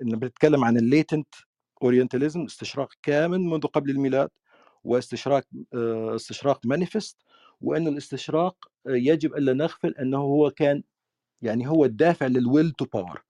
ان 0.02 0.18
بتتكلم 0.18 0.64
عن 0.64 0.76
ال 0.76 0.84
latent 0.84 1.34
orientalism 1.82 2.44
استشراق 2.44 2.92
كامل 3.02 3.40
منذ 3.40 3.66
قبل 3.66 3.90
الميلاد 3.90 4.28
واستشراق 4.84 5.44
آه، 5.74 6.14
استشراق 6.16 6.66
manifest 6.66 7.16
وإن 7.60 7.86
الاستشراق 7.86 8.56
آه، 8.86 8.90
يجب 8.90 9.34
ألا 9.34 9.52
نغفل 9.52 9.94
أنه 10.00 10.18
هو 10.18 10.50
كان 10.50 10.82
يعني 11.42 11.68
هو 11.68 11.84
الدافع 11.84 12.26
لل 12.26 12.41
will 12.41 12.70
to 12.70 12.84
power 12.84 13.22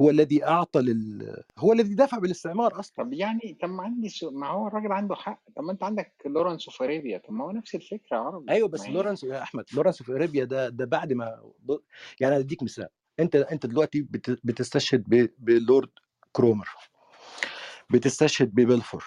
هو 0.00 0.10
الذي 0.10 0.44
أعطى 0.44 0.80
لل 0.80 1.36
هو 1.58 1.72
الذي 1.72 1.94
دفع 1.94 2.18
بالاستعمار 2.18 2.80
أصلا. 2.80 3.04
طب 3.04 3.12
يعني 3.12 3.56
طب 3.62 3.68
ما 3.68 3.82
عندي 3.82 4.08
سو... 4.08 4.30
ما 4.30 4.46
هو 4.48 4.66
الراجل 4.68 4.92
عنده 4.92 5.14
حق 5.14 5.42
طب 5.56 5.62
ما 5.64 5.72
أنت 5.72 5.82
عندك 5.82 6.12
لورنس 6.26 6.68
of 6.68 6.82
Arabia 6.82 7.18
طب 7.18 7.32
ما 7.32 7.44
هو 7.44 7.50
نفس 7.50 7.74
الفكرة 7.74 8.16
عربي 8.16 8.52
أيوه 8.52 8.68
بس 8.68 8.88
لورنس 8.88 9.24
يا 9.24 9.42
أحمد 9.42 9.64
لورنس 9.74 10.02
في 10.02 10.12
ارابيا 10.12 10.44
ده 10.44 10.68
ده 10.68 10.84
بعد 10.84 11.12
ما 11.12 11.52
يعني 12.20 12.36
أديك 12.38 12.62
مثال 12.62 12.88
أنت 13.20 13.36
أنت 13.36 13.66
دلوقتي 13.66 14.02
بت- 14.02 14.40
بتستشهد 14.44 15.04
ب- 15.08 15.30
بلورد 15.38 15.90
كرومر 16.32 16.68
بتستشهد 17.90 18.54
ببلفور. 18.54 19.04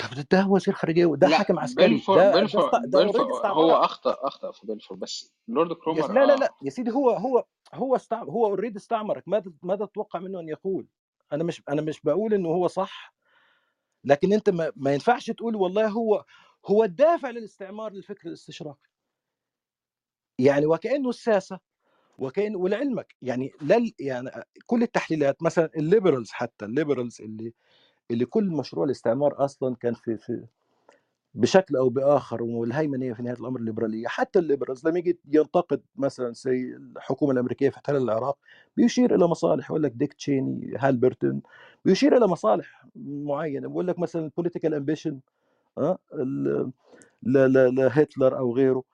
طب 0.00 0.24
ده 0.30 0.46
وزير 0.46 0.74
خارجيه 0.74 1.06
وده 1.06 1.28
لا 1.28 1.38
حاكم 1.38 1.58
عسكري 1.58 1.86
بلفور 1.88 2.16
ده 2.16 2.30
ده 2.32 2.44
است- 2.44 2.56
ده 2.86 3.02
بلفور 3.04 3.46
هو 3.46 3.72
اخطا 3.72 4.16
أخطأ 4.28 4.50
في 4.52 4.66
بلفور 4.66 4.96
بس 4.96 5.32
لورد 5.48 5.72
كرومر 5.72 6.12
لا 6.12 6.26
لا 6.26 6.36
لا 6.36 6.46
آه. 6.46 6.54
يا 6.62 6.70
سيدي 6.70 6.90
هو 6.90 7.10
هو 7.10 7.44
هو 7.74 7.96
استع... 7.96 8.22
هو 8.22 8.46
already 8.46 8.78
استعمرك. 8.78 9.28
ماذا 9.28 9.52
ماذا 9.62 9.84
تتوقع 9.84 10.18
منه 10.20 10.40
أن 10.40 10.48
يقول. 10.48 10.86
أنا 11.32 11.44
مش 11.44 11.62
أنا 11.68 11.82
مش 11.82 12.00
بقول 12.00 12.34
إنه 12.34 12.48
هو 12.48 12.66
صح 12.66 13.14
لكن 14.04 14.32
أنت 14.32 14.50
ما, 14.50 14.72
ما 14.76 14.92
ينفعش 14.94 15.30
تقول 15.30 15.56
والله 15.56 15.88
هو 15.88 16.24
هو 16.66 16.84
الدافع 16.84 17.30
للاستعمار 17.30 17.92
للفكر 17.92 18.28
الاستشراقي 18.28 18.90
يعني 20.38 20.66
وكأنه 20.66 21.08
الساسة 21.08 21.58
وكان 22.18 22.56
ولعلمك 22.56 23.14
يعني 23.22 23.52
لل 23.62 23.92
يعني 24.00 24.30
كل 24.66 24.82
التحليلات 24.82 25.42
مثلا 25.42 25.70
ال 25.76 25.82
liberals 25.82 26.30
حتى 26.30 26.64
ال 26.64 26.70
liberals 26.70 27.20
اللي 27.22 27.54
اللي 28.10 28.24
كل 28.24 28.44
مشروع 28.50 28.84
الاستعمار 28.84 29.44
أصلا 29.44 29.76
كان 29.76 29.94
في 29.94 30.16
في 30.18 30.44
بشكل 31.34 31.76
أو 31.76 31.88
بآخر 31.88 32.42
والهيمنه 32.42 33.14
في 33.14 33.22
نهاية 33.22 33.36
الأمر 33.40 33.60
الليبرالية. 33.60 34.08
حتى 34.08 34.38
ال 34.38 34.44
liberals 34.44 34.88
لما 34.88 34.98
يجي 34.98 35.18
ينتقد 35.32 35.80
مثلا 35.96 36.32
say 36.32 36.76
الحكومة 36.76 37.32
الأمريكية 37.32 37.70
في 37.70 37.76
احتلال 37.76 38.02
العراق 38.02 38.38
بيشير 38.76 39.14
إلى 39.14 39.26
مصالح. 39.26 39.70
يقول 39.70 39.82
لك 39.82 39.92
ديك 39.92 40.12
تشيني 40.12 40.74
هالبرتون 40.78 41.42
بيشير 41.84 42.16
إلى 42.16 42.26
مصالح 42.26 42.86
معينة. 42.96 43.68
بيقول 43.68 43.86
لك 43.88 43.98
مثلا 43.98 44.24
ال 44.24 44.29
political 44.29 44.74
ambition 44.74 45.20
آه 45.78 45.98
ال- 46.14 46.72
لا 47.22 47.48
لا 47.48 47.68
لا 47.68 47.90
هتلر 48.02 48.38
أو 48.38 48.54
غيره. 48.56 48.84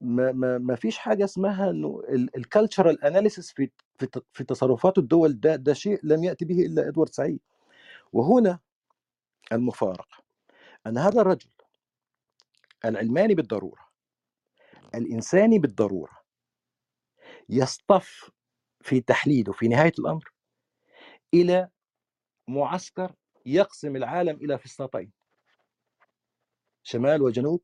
ما 0.00 0.32
ما 0.32 0.58
ما 0.58 0.74
فيش 0.74 0.98
حاجة 0.98 1.24
اسمها 1.24 1.70
إنه 1.70 2.02
ال 2.36 2.44
cultural 2.44 3.04
analysis 3.04 3.52
في 3.52 3.70
في 4.32 4.44
تصرفات 4.44 4.98
الدول 4.98 5.40
ده 5.40 5.56
ده 5.56 5.72
شيء 5.74 6.00
لم 6.04 6.24
يأتي 6.24 6.44
به 6.44 6.66
إلا 6.66 6.88
إدوارد 6.88 7.10
سعيد. 7.14 7.40
وهنا 8.14 8.60
المفارقة 9.52 10.24
أن 10.86 10.98
هذا 10.98 11.20
الرجل 11.20 11.50
العلماني 12.84 13.34
بالضرورة 13.34 13.88
الإنساني 14.94 15.58
بالضرورة 15.58 16.24
يصطف 17.48 18.30
في 18.80 19.00
تحليله 19.00 19.52
في 19.52 19.68
نهاية 19.68 19.92
الأمر 19.98 20.32
إلى 21.34 21.68
معسكر 22.48 23.14
يقسم 23.46 23.96
العالم 23.96 24.36
إلى 24.36 24.58
فسطاطين 24.58 25.12
شمال 26.82 27.22
وجنوب 27.22 27.62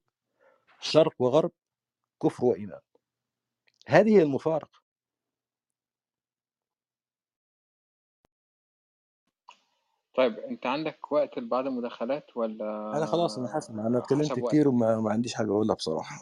شرق 0.81 1.15
وغرب 1.19 1.53
كفر 2.23 2.45
وإيمان. 2.45 2.81
هذه 3.87 4.19
هي 4.19 4.23
طيب 10.17 10.39
أنت 10.39 10.67
عندك 10.67 11.13
وقت 11.13 11.39
لبعض 11.39 11.67
المداخلات 11.67 12.27
أنا 12.37 13.07
خلاص 13.07 13.39
أنا 13.39 13.45
ولا 13.45 13.55
حاسس 13.55 13.71
أنا 13.71 13.99
اتكلمت 13.99 14.25
حسب 14.25 14.47
كتير 14.47 14.69
وقتك؟ 14.69 14.83
وما 14.83 15.01
ما 15.01 15.11
عنديش 15.11 15.35
حاجة 15.35 15.51
أقولها 15.51 15.75
بصراحة. 15.75 16.17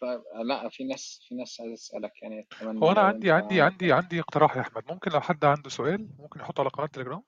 طيب 0.00 0.22
لأ 0.44 0.68
في 0.68 0.84
ناس 0.84 1.20
في 1.28 1.34
ناس 1.34 1.60
عايز 1.60 1.72
أسألك 1.72 2.22
يعني 2.22 2.48
أتمنى 2.52 2.84
هو 2.84 2.92
أنا 2.92 3.00
لو 3.00 3.06
عندي 3.06 3.32
أنت 3.32 3.42
عندي 3.42 3.60
عندي 3.62 3.92
عندي 3.92 4.20
اقتراح 4.20 4.56
يا 4.56 4.60
أحمد. 4.60 4.82
ممكن 4.92 5.10
لو 5.10 5.20
حد 5.20 5.44
عنده 5.44 5.70
سؤال 5.70 6.08
ممكن 6.18 6.40
يحطه 6.40 6.60
على 6.60 6.70
قناة 6.70 6.86
تليجرام. 6.86 7.22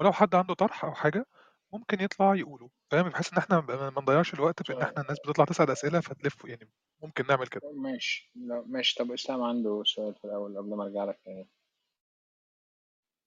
ولو 0.00 0.12
حد 0.12 0.34
عنده 0.34 0.54
طرح 0.54 0.84
أو 0.84 0.94
حاجة 0.94 1.26
ممكن 1.72 2.00
يطلع 2.04 2.34
يقوله. 2.34 2.70
فاهم؟ 2.90 3.08
بحيث 3.08 3.32
إن 3.32 3.38
إحنا 3.38 3.60
ما 3.60 3.90
ما 3.90 4.00
نضيعش 4.02 4.34
الوقت 4.34 4.62
في 4.62 4.72
إن 4.72 4.82
إحنا 4.82 5.02
الناس 5.02 5.18
بتطلع 5.20 5.44
تسأل 5.44 5.70
أسئلة 5.70 6.00
فتلف 6.00 6.44
يعني 6.44 6.70
ممكن 7.02 7.26
نعمل 7.26 7.46
كده. 7.46 7.62
ماشي. 7.74 8.32
لا 8.34 8.64
ماشي. 8.66 9.04
طب 9.04 9.12
إسلام 9.12 9.42
عنده 9.42 9.82
سؤال 9.86 10.14
في 10.14 10.24
الأول 10.24 10.58
قبل 10.58 10.74
ما 10.76 10.84
أرجع 10.84 11.04
لك 11.04 11.20
تاني. 11.24 11.48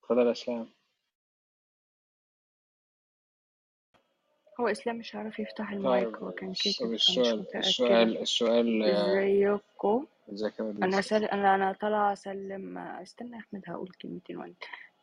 اتفضل 0.04 0.28
يا 0.28 0.32
إسلام. 0.32 0.70
هو 4.60 4.68
إسلام 4.68 4.98
مش 4.98 5.16
عارف 5.16 5.40
يفتح 5.40 5.72
المايك 5.72 6.08
طيب 6.08 6.24
هو 6.24 6.32
كان 6.32 6.54
فمش 6.54 6.82
السؤال 6.82 7.46
السؤال 7.56 8.18
السؤال 8.18 8.84
آه، 8.84 9.20
إزيكم؟ 9.20 10.06
إزيك 10.34 10.60
يا 10.60 10.74
أنا 10.84 11.02
سل... 11.02 11.24
أنا 11.26 11.56
أنا 11.56 11.74
طالعة 11.82 12.14
أسلم 12.14 12.78
استنى 12.78 13.32
يا 13.36 13.40
أحمد 13.40 13.62
هقول 13.68 13.90
كلمتين 14.02 14.38
وأنا 14.38 14.54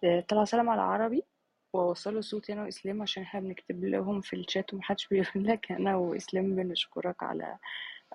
آه، 0.05 0.21
طالعة 0.21 0.43
أسلم 0.43 0.69
على 0.69 0.81
عربي 0.83 1.25
واوصله 1.73 2.21
صوتي 2.21 2.53
أنا 2.53 2.63
وإسلام 2.63 3.03
عشان 3.03 3.23
إحنا 3.23 3.41
بنكتب 3.41 3.85
لهم 3.85 4.21
في 4.21 4.37
الشات 4.37 4.75
ومحدش 4.75 5.09
بيقول 5.11 5.47
لك 5.47 5.73
أنا 5.73 5.97
وإسلام 5.97 6.57
بنشكرك 6.57 7.23
على 7.23 7.57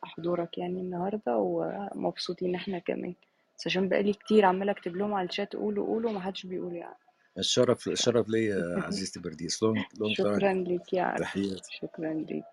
حضورك 0.03 0.57
يعني 0.57 0.81
النهارده 0.81 1.37
ومبسوطين 1.37 2.55
إحنا 2.55 2.79
كمان. 2.79 3.13
بس 3.57 3.67
عشان 3.67 3.89
بقالي 3.89 4.13
كتير 4.13 4.45
عمالة 4.45 4.71
أكتب 4.71 4.95
لهم 4.95 5.13
على 5.13 5.29
الشات 5.29 5.55
قولوا 5.55 5.85
قولوا 5.87 6.09
ومحدش 6.11 6.45
بيقول 6.45 6.75
يعني. 6.75 6.95
الشرف. 7.37 7.87
الشرف 7.87 8.29
لي 8.29 8.45
يا 8.45 8.79
عزيزتي 8.83 9.19
برديس 9.19 9.63
لونج 9.63 9.77
لونج 9.99 10.15
شكرا 10.15 10.53
ليك 10.53 10.93
يا 10.93 11.03
عربي 11.03 11.23
تحياتي 11.23 11.77
شكرا 11.81 12.13
ليك 12.13 12.45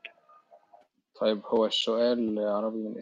طيب 1.20 1.42
هو 1.46 1.66
السؤال 1.66 2.38
عربي 2.38 2.76
من 2.78 2.98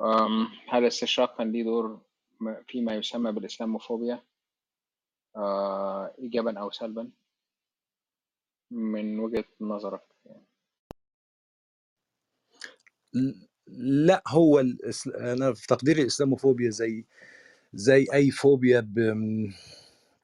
آم، 0.00 0.48
هل 0.68 0.82
الاستشراق 0.82 1.38
كان 1.38 1.52
ليه 1.52 1.64
دور 1.64 2.00
فيما 2.68 2.94
يسمى 2.94 3.32
بالإسلاموفوبيا 3.32 4.22
آه، 5.36 6.14
ايجابا 6.18 6.60
أو 6.60 6.70
سلبا 6.70 7.10
من 8.70 9.18
وجهة 9.18 9.44
نظرك 9.60 10.02
لا 13.68 14.22
هو. 14.28 14.60
أنا 15.06 15.52
في 15.54 15.66
تقديري 15.66 16.02
الاسلاموفوبيا 16.02 16.70
زي 16.70 17.04
زي 17.76 18.06
أي 18.14 18.30
فوبيا 18.30 18.80
ب... 18.80 18.98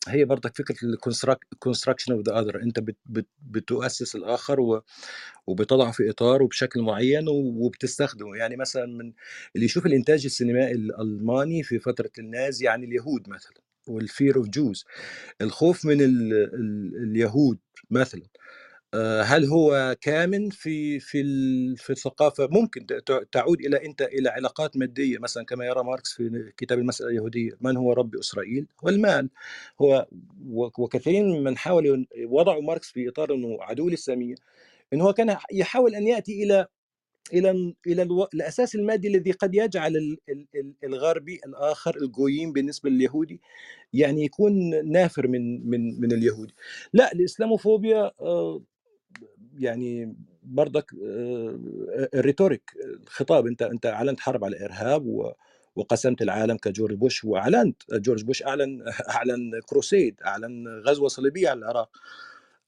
هي 0.09 0.25
برضك 0.25 0.57
فكرة 0.57 0.77
ال 1.53 1.57
construction 1.57 2.13
of 2.13 2.23
the 2.29 2.39
other 2.39 2.63
أنت 2.63 2.81
بت... 2.81 2.97
بت... 3.07 3.27
بتؤسس 3.43 4.17
الآخر 4.17 4.61
و... 4.61 4.83
وبتضعه 5.47 5.93
في 5.93 6.11
إطار 6.11 6.43
وبشكل 6.43 6.83
معين 6.83 7.25
وبتستخدمه. 7.29 8.37
يعني 8.37 8.57
مثلا 8.57 8.87
من 8.87 9.13
اللي 9.55 9.67
يشوف 9.67 9.87
الإنتاج 9.87 10.25
السينمائي 10.25 10.73
الألماني 10.73 11.63
في 11.63 11.79
فترة 11.79 12.11
النازي 12.19 12.69
عن 12.69 12.85
اليهود 12.85 13.29
مثلا 13.29 13.61
وال 13.89 14.05
fear 14.05 14.37
of 14.37 14.49
Jews 14.49 14.85
الخوف 15.41 15.85
من 15.85 16.01
ال... 16.01 16.33
ال... 16.33 16.97
اليهود 17.03 17.59
مثلا. 17.91 18.27
هل 19.25 19.45
هو 19.45 19.97
كامن 20.01 20.51
في 20.51 21.01
في 21.01 21.23
في 21.77 21.91
الثقافة؟ 21.91 22.49
ممكن 22.51 22.87
تعود 23.33 23.61
إلى 23.61 23.87
أنت 23.87 24.03
إلى 24.03 24.29
علاقات 24.29 24.77
مادية 24.77 25.19
مثلا 25.19 25.45
كما 25.45 25.65
يرى 25.67 25.85
ماركس 25.85 26.13
في 26.13 26.53
كتاب 26.57 26.79
المسألة 26.79 27.11
اليهودية 27.11 27.51
من 27.61 27.77
هو 27.77 27.93
رب 27.93 28.17
إسرائيل؟ 28.17 28.67
هو 28.85 28.89
المال. 28.89 29.31
هو 29.83 30.07
وكثيرين 30.79 31.29
ممن 31.29 31.57
حاولوا 31.57 32.05
وضعوا 32.27 32.63
ماركس 32.63 32.91
في 32.93 33.09
إطار 33.09 33.35
إنه 33.35 33.57
عدو 33.61 33.89
للساميه 33.89 34.35
انه 34.93 35.05
هو 35.05 35.13
كان 35.13 35.37
يحاول 35.53 35.95
أن 35.95 36.07
يأتي 36.07 36.43
إلى 36.43 36.67
إلى 37.35 37.75
إلى. 37.87 38.03
الأساس 38.35 38.75
المادي 38.75 39.09
الذي 39.09 39.33
قد 39.33 39.55
يجعل 39.55 39.97
ال- 39.97 40.19
ال- 40.29 40.47
ال- 40.55 40.75
الغربي 40.85 41.41
الآخر 41.47 41.97
الجوييم 42.03 42.53
بالنسبة 42.53 42.91
لليهودي 42.91 43.41
يعني 43.93 44.25
يكون 44.25 44.53
نافر 44.93 45.29
من 45.29 45.71
من 45.71 46.01
من 46.01 46.13
اليهودي. 46.13 46.55
لا 46.93 47.13
الإسلاموفوبيا 47.13 48.13
آه، 48.21 48.63
يعني 49.59 50.17
برضك 50.43 50.93
آه، 51.05 51.59
ال 52.15 52.21
rhetoric 52.21 52.73
الخطاب 53.03 53.47
أنت 53.47 53.63
أنت 53.63 53.87
أعلنت 53.87 54.21
حرب 54.21 54.45
على 54.45 54.57
الارهاب 54.57 55.07
و 55.07 55.33
وقسمت 55.77 56.23
العالم 56.23 56.57
كجورج 56.57 56.95
بوش 56.95 57.25
وأعلنت 57.25 57.83
جورج 57.93 58.25
بوش 58.25 58.43
أعلن 58.43 58.85
أعلن 59.17 59.61
crusade 59.67 60.21
أعلن 60.27 60.69
غزوة 60.87 61.09
صليبية 61.09 61.49
على 61.49 61.59
العراق. 61.59 61.91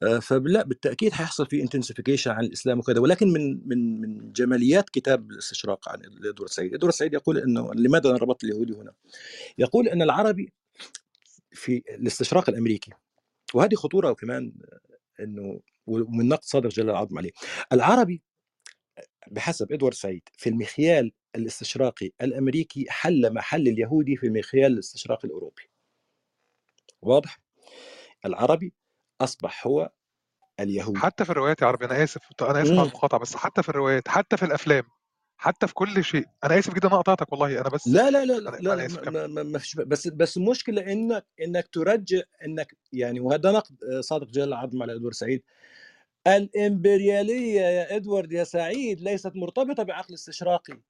آه، 0.02 0.18
فلا 0.18 0.64
بالتأكيد 0.64 1.12
حيحصل 1.12 1.46
في 1.46 1.62
intensification 1.62 2.30
عن 2.30 2.44
الإسلام 2.44 2.78
وكذا. 2.78 3.00
ولكن 3.00 3.28
من 3.32 3.68
من 3.68 4.00
من 4.00 4.32
جماليات 4.32 4.90
كتاب 4.90 5.30
الاستشراق 5.30 5.88
عن 5.88 6.02
ادوارد 6.04 6.50
سعيد 6.50 6.74
ادوارد 6.74 6.94
سعيد 6.94 7.14
يقول 7.14 7.38
إنه 7.38 7.74
لماذا 7.74 8.10
ربطت 8.10 8.44
اليهودي 8.44 8.72
هنا؟ 8.72 8.92
يقول 9.58 9.88
إن 9.88 10.02
العربي 10.02 10.52
في 11.50 11.82
الاستشراق 11.88 12.50
الأمريكي 12.50 12.92
وهذه 13.54 13.74
خطورة 13.74 14.12
كمان 14.12 14.52
إنه 15.20 15.60
ومن 15.86 16.28
نقد 16.28 16.44
صادق 16.44 16.68
جل 16.68 16.90
العظم 16.90 17.18
عليه. 17.18 17.30
العربي 17.72 18.22
بحسب 19.30 19.72
إدوارد 19.72 19.94
سعيد 19.94 20.22
في 20.32 20.48
المخيال 20.48 21.12
الاستشراقي 21.36 22.10
الأمريكي 22.22 22.86
حل 22.88 23.34
محل 23.34 23.68
اليهودي 23.68 24.16
في 24.16 24.26
المخيال 24.26 24.72
الاستشراقي 24.72 25.28
الأوروبي. 25.28 25.62
واضح؟ 27.02 27.38
العربي 28.26 28.74
أصبح 29.20 29.66
هو 29.66 29.92
اليهود 30.60 30.96
حتى 30.96 31.24
في 31.24 31.30
الروايات 31.30 31.62
يا 31.62 31.66
عربي 31.66 31.84
أنا 31.84 32.04
آسف 32.04 32.22
أنا 32.42 32.62
آسف 32.62 32.70
على 32.70 32.78
مم. 32.78 32.80
المقاطعة 32.80 33.20
بس 33.20 33.36
حتى 33.36 33.62
في 33.62 33.68
الروايات 33.68 34.08
حتى 34.08 34.36
في 34.36 34.44
الأفلام 34.44 34.84
حتى 35.36 35.66
في 35.66 35.74
كل 35.74 36.04
شيء. 36.04 36.24
أنا 36.44 36.58
آسف 36.58 36.74
جدا 36.74 36.88
أنا 36.88 36.96
قطعتك 36.96 37.32
والله. 37.32 37.60
أنا 37.60 37.68
بس 37.68 37.88
لا 37.88 38.10
لا 38.10 38.24
لا 38.24 38.32
لا, 38.32 38.50
لا, 38.50 38.74
لا 38.74 39.10
ما, 39.10 39.26
ما, 39.26 39.42
ما 39.42 39.58
فيش 39.58 39.76
بس 39.76 40.08
بس 40.08 40.36
المشكلة 40.36 40.92
إنك 40.92 41.26
إنك 41.40 41.68
ترجع 41.68 42.22
إنك 42.44 42.76
يعني 42.92 43.20
وهذا 43.20 43.52
نقد 43.52 43.84
آه، 43.84 44.00
صادق 44.00 44.26
جلال 44.26 44.48
العظم 44.48 44.82
على 44.82 44.94
إدوارد 44.94 45.14
سعيد. 45.14 45.42
الإمبريالية 46.26 47.60
يا 47.60 47.96
إدوارد 47.96 48.32
يا 48.32 48.44
سعيد 48.44 49.00
ليست 49.00 49.36
مرتبطة 49.36 49.82
بعقل 49.82 50.14
استشراقي. 50.14 50.80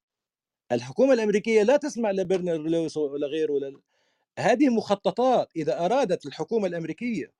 الحكومة 0.72 1.12
الأمريكية 1.12 1.62
لا 1.62 1.76
تسمع 1.76 2.10
لبرنر 2.10 2.56
لويس 2.56 2.96
ولا 2.96 3.26
غيره 3.26 3.52
ولا 3.52 3.80
هذه 4.38 4.68
مخططات 4.68 5.48
إذا 5.56 5.84
أرادت 5.84 6.26
الحكومة 6.26 6.66
الأمريكية 6.66 7.32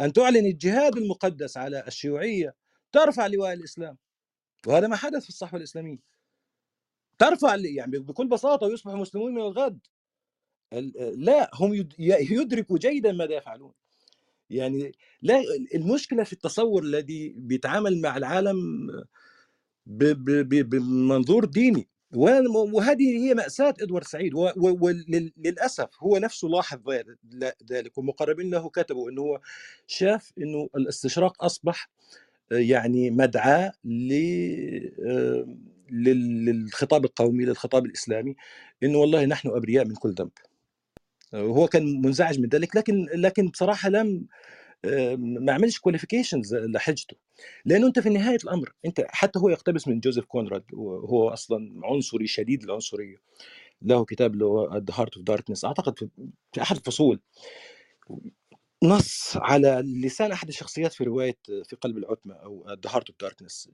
أن 0.00 0.12
تعلن 0.12 0.46
الجهاد 0.46 0.96
المقدس 0.96 1.56
على 1.56 1.84
الشيوعية 1.86 2.54
ترفع 2.92 3.26
لواء 3.26 3.52
الإسلام. 3.52 3.98
وهذا 4.66 4.86
ما 4.86 4.96
حدث 4.96 5.22
في 5.22 5.28
الصحوة 5.28 5.58
الإسلامية. 5.58 6.11
ترفع 7.22 7.56
يعني 7.56 7.98
بكل 7.98 8.26
بساطة 8.28 8.66
ويصبحوا 8.66 8.98
مسلمون 8.98 9.34
من 9.34 9.40
الغد. 9.40 9.78
ال- 10.72 11.24
لا 11.24 11.50
هم 11.54 11.74
يد- 11.74 11.94
يدركوا 12.30 12.78
جيدا 12.78 13.12
ماذا 13.12 13.34
يفعلون. 13.34 13.72
يعني 14.50 14.92
لا 15.22 15.40
المشكلة 15.74 16.24
في 16.24 16.32
التصور 16.32 16.82
الذي 16.82 17.28
بيتعامل 17.36 18.00
مع 18.00 18.16
العالم 18.16 18.56
بمنظور 19.86 21.44
ديني. 21.44 21.88
وهذه 22.16 23.26
هي 23.28 23.34
مأساة 23.34 23.74
إدوارد 23.80 24.04
سعيد. 24.06 24.32
وللأسف 24.56 25.88
هو 26.00 26.16
نفسه 26.18 26.48
لاحظ 26.48 26.80
ذلك- 27.70 27.98
ومقربين 27.98 28.50
له 28.50 28.68
كتبوا 28.68 29.10
أنه 29.10 29.22
هو 29.22 29.40
شاف 29.86 30.32
أنه 30.38 30.68
الاستشراق 30.76 31.44
أصبح 31.44 31.90
آه، 32.52 32.56
يعني 32.56 33.10
مدعاة 33.10 33.72
آه، 35.06 35.56
للخطاب 35.92 37.04
القومي 37.04 37.44
للخطاب 37.44 37.86
الإسلامي 37.86 38.36
أنه 38.82 38.98
والله 38.98 39.24
نحن 39.24 39.48
أبرياء 39.48 39.84
من 39.84 39.94
كل 39.94 40.10
ذنب. 40.10 40.30
وهو 41.32 41.68
كان 41.68 42.00
منزعج 42.02 42.40
من 42.40 42.48
ذلك 42.48 42.76
لكن 42.76 43.06
لكن 43.14 43.48
بصراحة 43.48 43.88
لم 43.88 44.26
آه، 44.84 45.16
ما 45.16 45.52
عملش 45.52 45.78
qualifications 45.78 46.54
لحجته. 46.54 47.16
لأنه 47.64 47.86
أنت 47.86 47.98
في 47.98 48.08
نهاية 48.08 48.38
الأمر 48.44 48.72
أنت 48.86 49.04
حتى 49.08 49.38
هو 49.38 49.48
يقتبس 49.48 49.88
من 49.88 50.00
جوزيف 50.00 50.24
كونراد 50.24 50.64
وهو 50.72 51.28
أصلا 51.28 51.80
عنصري 51.84 52.26
شديد 52.26 52.62
العنصرية. 52.64 53.16
له 53.82 54.04
كتاب 54.04 54.36
له 54.36 54.68
the 54.78 54.94
Heart 54.94 55.16
of 55.16 55.24
Darkness 55.26 55.64
أعتقد 55.64 55.98
في 56.52 56.62
أحد 56.62 56.76
الفصول. 56.76 57.20
نص 58.82 59.36
على 59.36 59.82
لسان 59.86 60.32
أحد 60.32 60.48
الشخصيات 60.48 60.92
في 60.92 61.04
رواية 61.04 61.36
في 61.46 61.76
قلب 61.80 61.98
العتمة 61.98 62.34
أو 62.34 62.66
the 62.68 62.90
Heart 62.90 63.08
of 63.10 63.16
Darkness 63.20 63.68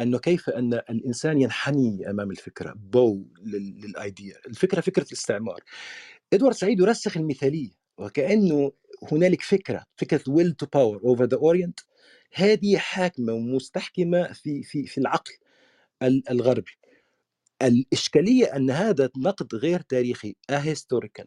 أنه 0.00 0.18
كيف 0.18 0.50
أن 0.50 0.74
الإنسان 0.74 1.40
ينحني 1.40 2.10
أمام 2.10 2.30
الفكرة 2.30 2.72
bow 2.76 3.24
لل 3.44 3.75
idea 3.75 4.36
الفكرة 4.46 4.80
فكرة 4.80 5.02
الاستعمار. 5.06 5.60
إدوارد 6.32 6.54
سعيد 6.54 6.80
يرسخ 6.80 7.16
المثالية 7.16 7.70
وكأنه 7.98 8.72
هنالك 9.12 9.42
فكرة 9.42 9.84
فكرة 9.96 10.22
will 10.28 10.52
to 10.52 10.66
power 10.66 11.00
over 11.04 11.24
the 11.24 11.36
Orient 11.36 11.80
هذه 12.34 12.76
حاكمة 12.78 13.32
ومستحكمة 13.32 14.32
في 14.32 14.62
في 14.62 14.86
في 14.86 14.98
العقل 14.98 15.32
ال- 16.02 16.30
الغربي. 16.30 16.72
الإشكالية 17.62 18.56
أن 18.56 18.70
هذا 18.70 19.10
نقد 19.16 19.54
غير 19.54 19.80
تاريخي 19.80 20.36
اهيستوريكال 20.50 21.26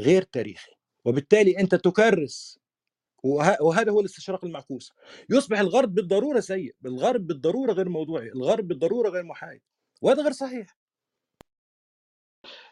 غير 0.00 0.22
تاريخي. 0.22 0.72
وبالتالي 1.04 1.58
أنت 1.58 1.74
تكرس. 1.74 2.58
وه- 3.24 3.62
وهذا 3.62 3.90
هو 3.92 4.00
الاستشراق 4.00 4.44
المعكوس. 4.44 4.92
يصبح 5.30 5.58
الغرب 5.60 5.94
بالضرورة 5.94 6.40
سيء 6.40 6.74
الغرب 6.84 7.26
بالضرورة 7.26 7.72
غير 7.72 7.88
موضوعي 7.88 8.28
الغرب 8.28 8.68
بالضرورة 8.68 9.08
غير 9.08 9.22
محايد 9.24 9.60
وهذا 10.02 10.22
غير 10.22 10.32
صحيح. 10.32 10.76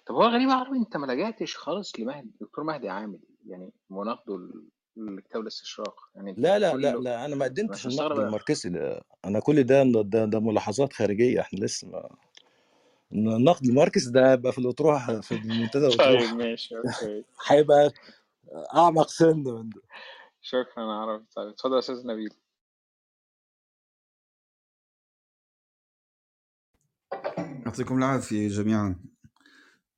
طب 0.07 0.15
هو 0.15 0.23
غريب 0.23 0.51
عربي 0.51 0.79
أنت 0.79 0.97
ما 0.97 1.13
لجأتش 1.13 1.57
خالص 1.57 1.93
لمهدي 2.01 2.31
دكتور 2.41 2.65
مهدي 2.65 2.89
عامل 2.89 3.19
يعني 3.47 3.73
مناقضه 3.91 4.39
لكتاب 4.97 5.43
الاستشراق؟ 5.43 5.95
يعني 6.15 6.35
لا 6.39 6.59
لا 6.59 6.75
لا 6.75 6.97
لا 6.97 7.25
أنا 7.25 7.37
ما 7.37 7.45
قدمتش 7.45 7.87
النقد 7.87 8.19
الماركسي. 8.19 9.01
أنا 9.25 9.41
كل 9.41 9.63
ده 9.63 9.83
ده, 9.83 10.25
ده 10.25 10.41
ملاحظات 10.41 10.93
خارجية 10.93 11.41
إحنا 11.41 11.59
لسه 11.59 11.89
ما 11.89 12.09
النقد 13.13 13.67
الماركسي 13.67 14.11
ده 14.11 14.33
هيبقى 14.33 14.53
في 14.53 14.59
الأطروحة 14.59 15.21
في 15.21 15.33
المنتدى 15.35 15.89
طيب 15.97 16.35
ماشي 16.35 16.77
okay. 16.77 17.25
هيبقى 17.49 17.93
أعمق 18.75 19.09
سنة 19.09 19.37
من 19.37 19.71
ده. 19.71 19.83
شكرا 20.41 20.83
يا 20.83 20.93
عربي 20.93 21.27
طيب 21.37 21.49
اتفضل 21.49 21.75
يا 21.75 21.79
أستاذ 21.79 22.07
نبيل. 22.07 22.35
يعطيكم 27.67 27.99
العافية 27.99 28.49
جميعا. 28.49 29.05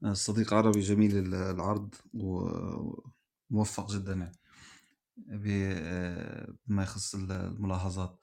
الصديق 0.04 0.54
عربي 0.54 0.80
جميل 0.80 1.16
ال- 1.18 1.34
العرض 1.34 1.94
وموفق 2.14 3.90
جدا 3.92 4.12
يعني 4.12 4.38
ب- 5.16 6.56
بما 6.66 6.82
يخص 6.82 7.14
ال- 7.14 7.32
الملاحظات. 7.32 8.18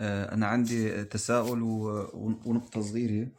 أنا 0.00 0.46
عندي 0.46 1.04
تساؤل 1.04 1.62
ونقطة 2.42 2.80
صغيرة. 2.82 3.32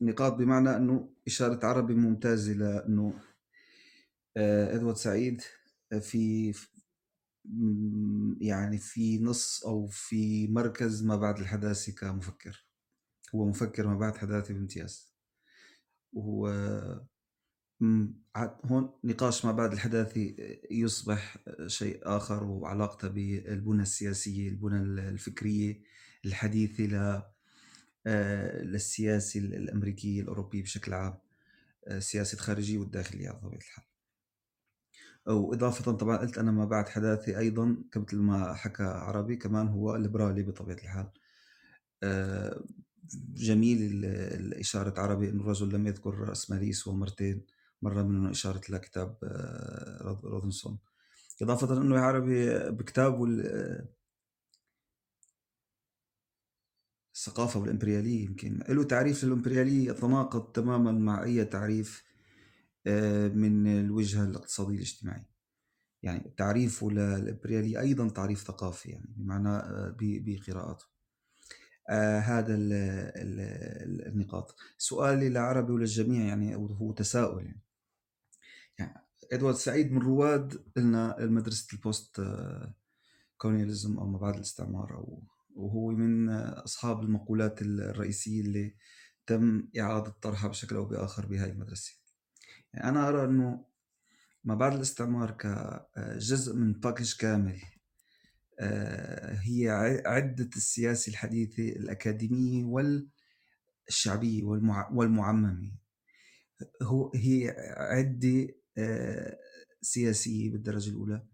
نقاط 0.00 0.32
بمعنى 0.32 0.76
أنه 0.76 1.14
إشارة 1.26 1.66
عربي 1.66 1.94
ممتازة 1.94 2.52
لأنه 2.52 3.14
آه، 4.36 4.74
إدوارد 4.76 4.96
سعيد 4.96 5.42
في 6.00 6.52
م- 7.44 8.42
يعني 8.42 8.78
في 8.78 9.18
نص 9.18 9.64
أو 9.66 9.86
في 9.86 10.48
مركز 10.48 11.04
ما 11.04 11.16
بعد 11.16 11.38
الحداثة 11.38 11.92
كمفكر. 11.92 12.66
هو 13.34 13.46
مفكر 13.48 13.86
ما 13.86 13.98
بعد 13.98 14.16
حداثة 14.16 14.54
بامتياز. 14.54 15.14
عاد 18.36 18.56
هون 18.64 18.90
نقاش 19.04 19.44
ما 19.44 19.52
بعد 19.52 19.72
الحداثي 19.72 20.36
يصبح 20.70 21.36
شيء 21.66 22.00
آخر 22.02 22.44
وعلاقته 22.44 23.08
بالبنى 23.08 23.82
السياسية 23.82 24.48
البنى 24.48 24.76
الفكرية 25.08 25.82
الحديثة 26.24 26.84
آه، 28.06 28.62
للسياسة 28.62 29.40
الأمريكية 29.40 30.20
الأوروبية 30.22 30.62
بشكل 30.62 30.94
عام 30.94 31.14
آه، 31.88 31.98
سياسة 31.98 32.38
خارجية 32.38 32.78
والداخلية 32.78 33.28
على 33.28 33.38
طبيعة 33.40 33.58
الحال. 33.58 33.84
وإضافة 35.26 35.92
طبعا 35.92 36.16
قلت 36.16 36.38
أنا 36.38 36.50
ما 36.52 36.64
بعد 36.64 36.88
حداثي 36.88 37.38
أيضا 37.38 37.76
مثل 37.96 38.16
ما 38.16 38.54
حكى 38.54 38.82
عربي 38.82 39.36
كمان 39.36 39.68
هو 39.68 39.96
ليبرالي 39.96 40.42
بطبيعة 40.42 40.76
الحال. 40.76 41.10
آه، 42.02 42.64
جميل 43.34 44.04
إشارة 44.54 45.00
عربي 45.00 45.30
إنه 45.30 45.42
الرجل 45.42 45.74
لم 45.74 45.86
يذكر 45.86 46.14
رأسماليس 46.14 46.86
ومرتين 46.86 47.46
مرة 47.82 48.02
منه 48.02 48.30
إشارة 48.30 48.60
لكتاب 48.70 49.16
رودنسون 50.24 50.78
إضافة 51.42 51.76
إنه 51.82 51.98
عربي 52.00 52.70
بكتابه 52.70 53.24
ال- 53.24 53.86
الثقافة 57.14 57.60
والإمبريالية 57.60 58.24
يمكن. 58.24 58.58
له 58.68 58.84
تعريف 58.84 59.24
للإمبريالية 59.24 59.90
يتناقض 59.90 60.52
تماما 60.52 60.92
مع 60.92 61.22
أي 61.24 61.44
تعريف 61.44 62.04
آه، 62.86 63.28
من 63.28 63.66
الوجهة 63.66 64.24
الاقتصادية 64.24 64.76
الاجتماعية. 64.76 65.30
يعني 66.02 66.34
تعريفه 66.36 66.90
للإمبريالية 66.90 67.80
أيضا 67.80 68.08
تعريف 68.08 68.40
ثقافي 68.42 68.90
يعني 68.90 69.14
بمعنى 69.16 69.48
آه، 69.48 69.96
بقراءاته 70.00 70.84
آه 71.90 72.18
هذا 72.18 72.54
ال 72.54 72.72
ال 72.72 73.40
ال- 73.40 74.06
النقاط. 74.06 74.56
سؤالي 74.78 75.28
لعربي 75.28 75.72
وللجميع 75.72 76.26
يعني 76.26 76.56
هو 76.56 76.92
تساؤل 76.92 77.44
يعني, 77.46 77.62
يعني 78.78 79.00
إدوارد 79.32 79.56
سعيد 79.56 79.92
من 79.92 79.98
رواد 80.02 80.64
قلنا 80.76 81.16
مدرسة 81.20 81.66
ال 81.72 81.82
post 81.82 82.22
colonialism 83.36 83.98
أو 83.98 84.06
ما 84.06 84.18
بعد 84.18 84.34
الاستعمار 84.34 84.94
أو 84.94 85.22
وهو 85.54 85.90
من 85.90 86.28
أصحاب 86.30 87.02
المقولات 87.02 87.62
الرئيسية 87.62 88.40
اللي 88.40 88.74
تم 89.26 89.68
إعادة 89.78 90.10
طرحها 90.10 90.48
بشكل 90.48 90.76
أو 90.76 90.84
بآخر 90.84 91.26
بهاي 91.26 91.50
المدرسة. 91.50 91.92
يعني 92.74 92.88
أنا 92.88 93.08
أرى 93.08 93.24
إنه 93.24 93.64
ما 94.44 94.54
بعد 94.54 94.72
الاستعمار 94.74 95.30
كجزء 95.30 96.54
من 96.56 96.72
package 96.72 97.16
كامل 97.16 97.60
آه، 98.60 99.34
هي 99.42 99.68
عدة 100.06 100.50
السياسة 100.56 101.10
الحديثة 101.10 101.62
الأكاديمية 101.68 102.64
والشعبية 103.88 104.42
والمع- 104.44 104.92
والمعممة. 104.92 105.72
هو 106.82 107.12
هي 107.14 107.54
عدة 107.76 108.48
آه، 108.78 109.38
سياسية 109.82 110.50
بالدرجة 110.50 110.90
الأولى. 110.90 111.26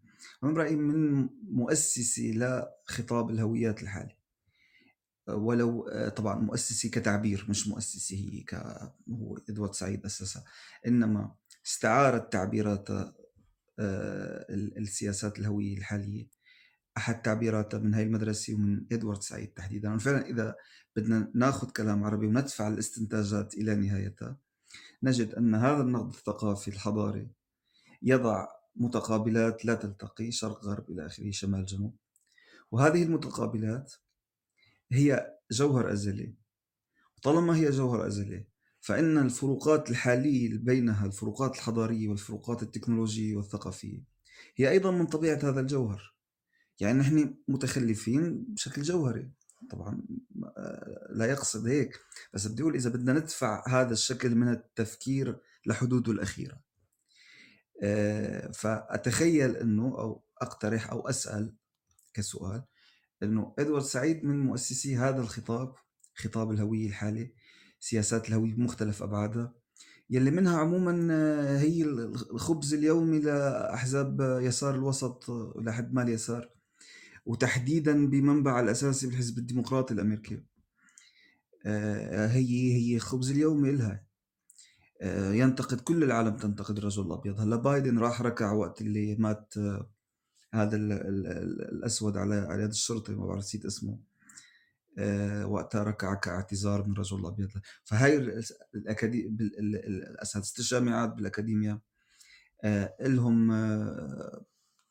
من 0.42 0.56
رأيي 0.56 0.76
من 0.76 1.28
مؤسسة 1.42 2.22
لخطاب 2.22 3.30
الهويات 3.30 3.82
الحالي. 3.82 4.16
ولو 5.28 5.88
آه، 5.88 6.08
طبعا 6.08 6.38
مؤسسة 6.38 6.88
كتعبير 6.90 7.46
مش 7.48 7.68
مؤسسة 7.68 8.16
هي 8.16 8.40
ك 8.40 8.54
هو 9.10 9.38
إدوارد 9.48 9.74
سعيد 9.74 10.04
أسسها 10.04 10.44
إنما 10.86 11.34
استعارت 11.66 12.32
تعبيرات 12.32 12.90
آه، 13.78 14.46
السياسات 14.50 15.38
الهوية 15.38 15.78
الحالية 15.78 16.28
أحد 16.96 17.22
تعبيراته 17.22 17.78
من 17.78 17.94
هاي 17.94 18.02
المدرسة 18.02 18.54
ومن 18.54 18.86
إدوارد 18.92 19.22
سعيد 19.22 19.48
تحديدا. 19.48 19.94
وفعلا 19.94 20.26
إذا 20.26 20.54
بدنا 20.96 21.30
ناخذ 21.34 21.70
كلام 21.70 22.04
عربي 22.04 22.26
وندفع 22.26 22.68
الاستنتاجات 22.68 23.54
إلى 23.54 23.74
نهايتها 23.74 24.38
نجد 25.02 25.34
أن 25.34 25.54
هذا 25.54 25.82
النقد 25.82 26.08
الثقافي 26.08 26.68
الحضاري 26.68 27.30
يضع 28.02 28.48
متقابلات 28.76 29.64
لا 29.64 29.74
تلتقي 29.74 30.30
شرق 30.30 30.64
غرب 30.64 30.90
إلى 30.90 31.06
آخره 31.06 31.30
شمال 31.30 31.66
جنوب. 31.66 31.96
وهذه 32.70 33.02
المتقابلات 33.02 33.94
هي 34.92 35.36
جوهر 35.50 35.92
أزلي. 35.92 36.34
طالما 37.22 37.56
هي 37.56 37.70
جوهر 37.70 38.06
أزلي 38.06 38.46
فإن 38.80 39.18
الفروقات 39.18 39.90
الحالية 39.90 40.58
بينها 40.58 41.06
الفروقات 41.06 41.54
الحضارية 41.54 42.08
والفروقات 42.08 42.62
التكنولوجية 42.62 43.36
والثقافية 43.36 44.02
هي 44.56 44.70
أيضا 44.70 44.90
من 44.90 45.06
طبيعة 45.06 45.38
هذا 45.42 45.60
الجوهر. 45.60 46.14
يعني 46.80 46.98
نحن 46.98 47.34
متخلفين 47.48 48.44
بشكل 48.48 48.82
جوهري. 48.82 49.30
طبعا 49.70 50.02
لا 51.10 51.24
يقصد 51.24 51.66
هيك. 51.66 52.00
بس 52.34 52.46
بدي 52.46 52.62
أقول 52.62 52.74
إذا 52.74 52.90
بدنا 52.90 53.12
ندفع 53.12 53.64
هذا 53.68 53.92
الشكل 53.92 54.34
من 54.34 54.48
التفكير 54.48 55.40
لحدوده 55.66 56.12
الأخيرة. 56.12 56.60
آه، 57.82 58.50
فأتخيل 58.52 59.56
إنه 59.56 59.84
أو 59.84 60.24
أقترح 60.42 60.90
أو 60.90 61.08
أسأل 61.08 61.54
كسؤال 62.14 62.64
إنه 63.22 63.54
إدوارد 63.58 63.84
سعيد 63.84 64.24
من 64.24 64.38
مؤسسي 64.38 64.96
هذا 64.96 65.20
الخطاب 65.20 65.74
خطاب 66.14 66.50
الهوية 66.50 66.88
الحالي 66.88 67.34
سياسات 67.80 68.28
الهوية 68.28 68.54
بمختلف 68.54 69.02
أبعادها. 69.02 69.54
يلي 70.10 70.30
منها 70.30 70.58
عموما 70.58 71.08
آه، 71.10 71.58
هي 71.58 71.82
الخبز 71.82 72.74
اليومي 72.74 73.18
لأحزاب 73.18 74.20
يسار 74.42 74.74
الوسط 74.74 75.30
لحد 75.56 75.94
ما 75.94 76.02
اليسار 76.02 76.50
وتحديدا 77.26 78.06
بمنبع 78.06 78.60
الأساسي 78.60 79.06
بالحزب 79.06 79.38
الديمقراطي 79.38 79.94
الأمريكي. 79.94 80.42
آه، 81.66 82.26
هي 82.26 82.72
هي 82.76 82.98
خبز 82.98 83.30
اليومي 83.30 83.72
لها 83.72 84.09
ينتقد 85.32 85.80
كل 85.80 86.04
العالم 86.04 86.36
تنتقد 86.36 86.78
الرجل 86.78 87.06
الأبيض. 87.06 87.40
هلا 87.40 87.56
بايدن 87.56 87.98
راح 87.98 88.22
ركع 88.22 88.52
وقت 88.52 88.80
اللي 88.80 89.16
مات 89.16 89.54
آه، 89.56 89.90
هذا 90.54 90.76
ال 90.76 90.92
ال 90.92 91.26
الأسود 91.72 92.16
على 92.16 92.34
على 92.34 92.62
يد 92.62 92.70
الشرطة 92.70 93.12
ما 93.12 93.26
بعرف 93.26 93.38
نسيت 93.38 93.64
اسمه. 93.64 93.98
وقتها 95.44 95.82
ركع 95.82 96.14
كاعتذار 96.14 96.86
من 96.86 96.92
الرجل 96.92 97.20
الابيض 97.20 97.48
فهي 97.84 98.16
الأساتذة 98.16 100.58
الجامعات 100.58 101.14
بالاكاديميا 101.14 101.80
لهم 103.00 103.50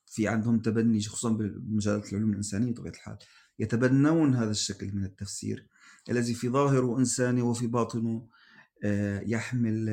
في 0.06 0.28
عندهم 0.28 0.60
تبني 0.60 1.02
خصوصا 1.02 1.30
بمجالات 1.30 2.14
العلوم 2.14 2.30
الإنسانية 2.30 2.72
بطبيعة 2.72 2.92
الحال 2.92 3.18
يتبنون 3.60 4.36
هذا 4.36 4.52
الشكل 4.52 4.96
من 4.96 5.06
التفسير 5.06 5.68
الذي 6.10 6.34
في 6.34 6.50
ظاهره 6.50 7.00
إنساني 7.00 7.42
وفي 7.42 7.68
باطنه. 7.68 8.10
آه، 8.10 8.39
يحمل 9.24 9.90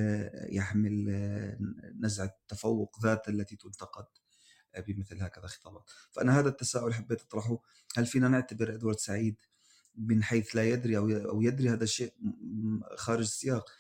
يحمل 0.51 1.07
نزعة 2.01 2.37
تفوق 2.49 2.97
ذات 3.03 3.29
التي 3.29 3.57
تنتقد 3.57 4.07
بمثل 4.87 5.23
هكذا 5.23 5.47
خطابات. 5.47 5.91
فأنا 6.13 6.39
هذا 6.39 6.49
التساؤل 6.49 6.95
حبيت 6.95 7.23
أطرحه. 7.23 7.59
هل 7.97 8.07
فينا 8.07 8.29
نعتبر 8.29 8.75
إدوارد 8.75 8.99
سعيد 8.99 9.37
من 9.97 10.23
حيث 10.23 10.57
لا 10.57 10.65
يدري 10.65 10.99
أو 10.99 11.43
يدري 11.43 11.71
هذا 11.71 11.85
الشيء 11.85 12.13
خارج 12.97 13.21
السياق 13.21 13.71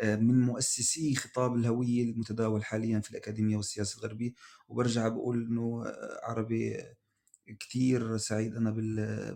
آه، 0.00 0.16
من 0.16 0.40
مؤسسي 0.40 1.14
خطاب 1.14 1.54
الهوية 1.54 2.02
المتداول 2.02 2.64
حاليا 2.64 3.00
في 3.00 3.10
الأكاديمية 3.10 3.56
والسياسة 3.56 3.98
الغربية؟ 3.98 4.32
وبرجع 4.68 5.08
بقول 5.08 5.58
آه، 5.58 6.20
عربي 6.22 6.76
كتير 7.60 8.16
سعيد 8.16 8.56
أنا 8.56 8.70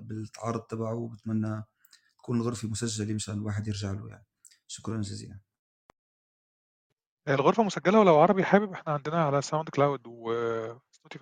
بالتعارض 0.02 0.60
تبعه 0.60 0.94
وبتمنى 0.94 1.64
تكون 2.18 2.36
الغرفة 2.36 2.68
مسجلة 2.68 3.14
مشان 3.14 3.34
الواحد 3.34 3.68
يرجع 3.68 3.92
له 3.92 4.08
يعني. 4.08 4.26
شكرا 4.70 5.00
جزيلا. 5.00 5.38
الغرفة 7.28 7.62
مسجلة 7.62 8.00
ولو 8.00 8.18
عربي 8.18 8.44
حابب 8.44 8.72
إحنا 8.72 8.92
عندنا 8.92 9.24
على 9.24 9.42
SoundCloud 9.42 10.00
و 10.06 10.32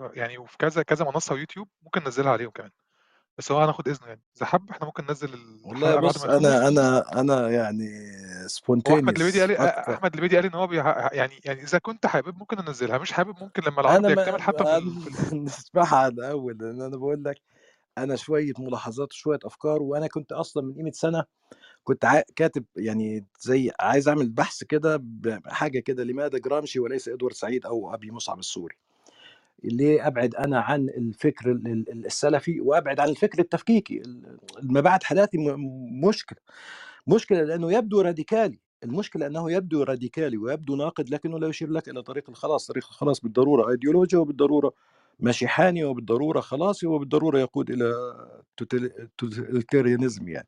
يعني 0.01 0.39
وفي 0.39 0.57
كذا 0.59 0.83
كذا 0.83 1.05
منصة 1.05 1.35
ويوتيوب 1.35 1.69
ممكن 1.83 2.05
ننزلها 2.05 2.33
عليهم 2.33 2.51
كمان. 2.51 2.71
بس 3.39 3.53
هو 3.53 3.61
هناخد 3.61 3.89
اذنه 3.89 4.09
يعني. 4.09 4.23
إذا 4.37 4.47
حب 4.47 4.71
إحنا 4.71 4.87
ممكن 4.87 5.05
ننزل 5.05 5.61
والله 5.65 5.97
بص 5.97 6.25
أنا 6.25 6.69
أنا 6.69 7.21
أنا 7.21 7.51
يعني 7.51 7.89
spontaneous 8.47 9.05
احمد 9.05 9.19
البيدي 9.19 9.41
قال 9.41 9.57
أحمد 9.57 10.15
البيدي 10.15 10.37
قال 10.37 10.47
إن 10.47 10.55
هو 10.55 10.73
يعني 10.73 11.41
يعني 11.45 11.63
إذا 11.63 11.79
كنت 11.79 12.07
حابب 12.07 12.39
ممكن 12.39 12.59
انزلها 12.59 12.99
مش 12.99 13.13
حابب 13.13 13.35
ممكن 13.41 13.63
لما 13.63 13.81
العرض 13.81 14.11
يكتمل 14.11 14.43
حتى 14.43 14.65
في 14.65 15.37
نسمعها 15.37 16.09
الأول 16.09 16.59
لأن 16.61 16.83
أنا 16.83 16.97
بقول 16.97 17.25
لك 17.25 17.37
أنا 17.99 18.17
شوية 18.17 18.53
ملاحظات 18.59 19.13
وشوية 19.13 19.39
أفكار 19.45 19.83
وأنا 19.83 20.07
كنت 20.07 20.33
أصلا 20.33 20.63
من 20.63 20.75
قيمة 20.75 20.91
سنة 20.91 21.25
كنت 21.89 22.25
كاتب 22.37 22.65
يعني 22.77 23.27
زي 23.41 23.71
عايز 23.81 24.09
أعمل 24.09 24.29
بحث 24.29 24.65
كده 24.65 25.01
بحاجه 25.03 25.79
كده 25.79 26.05
لماذا 26.05 26.39
جرامشي 26.39 26.81
وليس 26.81 27.09
إدوارد 27.09 27.35
سعيد 27.35 27.67
أو 27.67 27.95
أبي 27.95 28.11
مصعب 28.11 28.39
السوري؟ 28.39 28.77
ليه 29.65 30.07
أبعد 30.07 30.35
أنا 30.35 30.61
عن 30.61 30.89
الفكر 30.89 31.51
السلفي 31.93 32.61
وأبعد 32.61 33.01
عن 33.01 33.09
الفكر 33.09 33.39
التفكيكي؟ 33.39 34.03
المباعث 34.59 35.03
حالاتي 35.03 35.39
مشكلة 36.03 36.39
مشكلة 37.07 37.43
لأنه 37.43 37.73
يبدو 37.73 38.01
راديكالي 38.01 38.59
المشكلة 38.85 39.27
أنه 39.27 39.53
يبدو 39.53 39.83
راديكالي 39.83 40.37
ويبدو 40.37 40.77
ناقد 40.77 41.11
لكنه 41.11 41.39
لا 41.39 41.49
يشير 41.49 41.71
لك 41.71 41.89
إلى 41.89 42.03
طريق 42.03 42.31
الخلاص 42.31 42.67
طريق 42.67 42.87
الخلاص 42.89 43.21
بالضرورة 43.21 43.71
ايديولوجيا 43.71 44.19
وبالضرورة 44.19 44.73
مسيحاني 45.21 45.85
وبالضرورة 45.85 46.41
خلاصي 46.41 46.87
وبالضرورة 46.87 47.39
يقود 47.39 47.71
إلى 47.71 47.93
توتاليتيريانزم 49.17 50.29
يعني. 50.29 50.47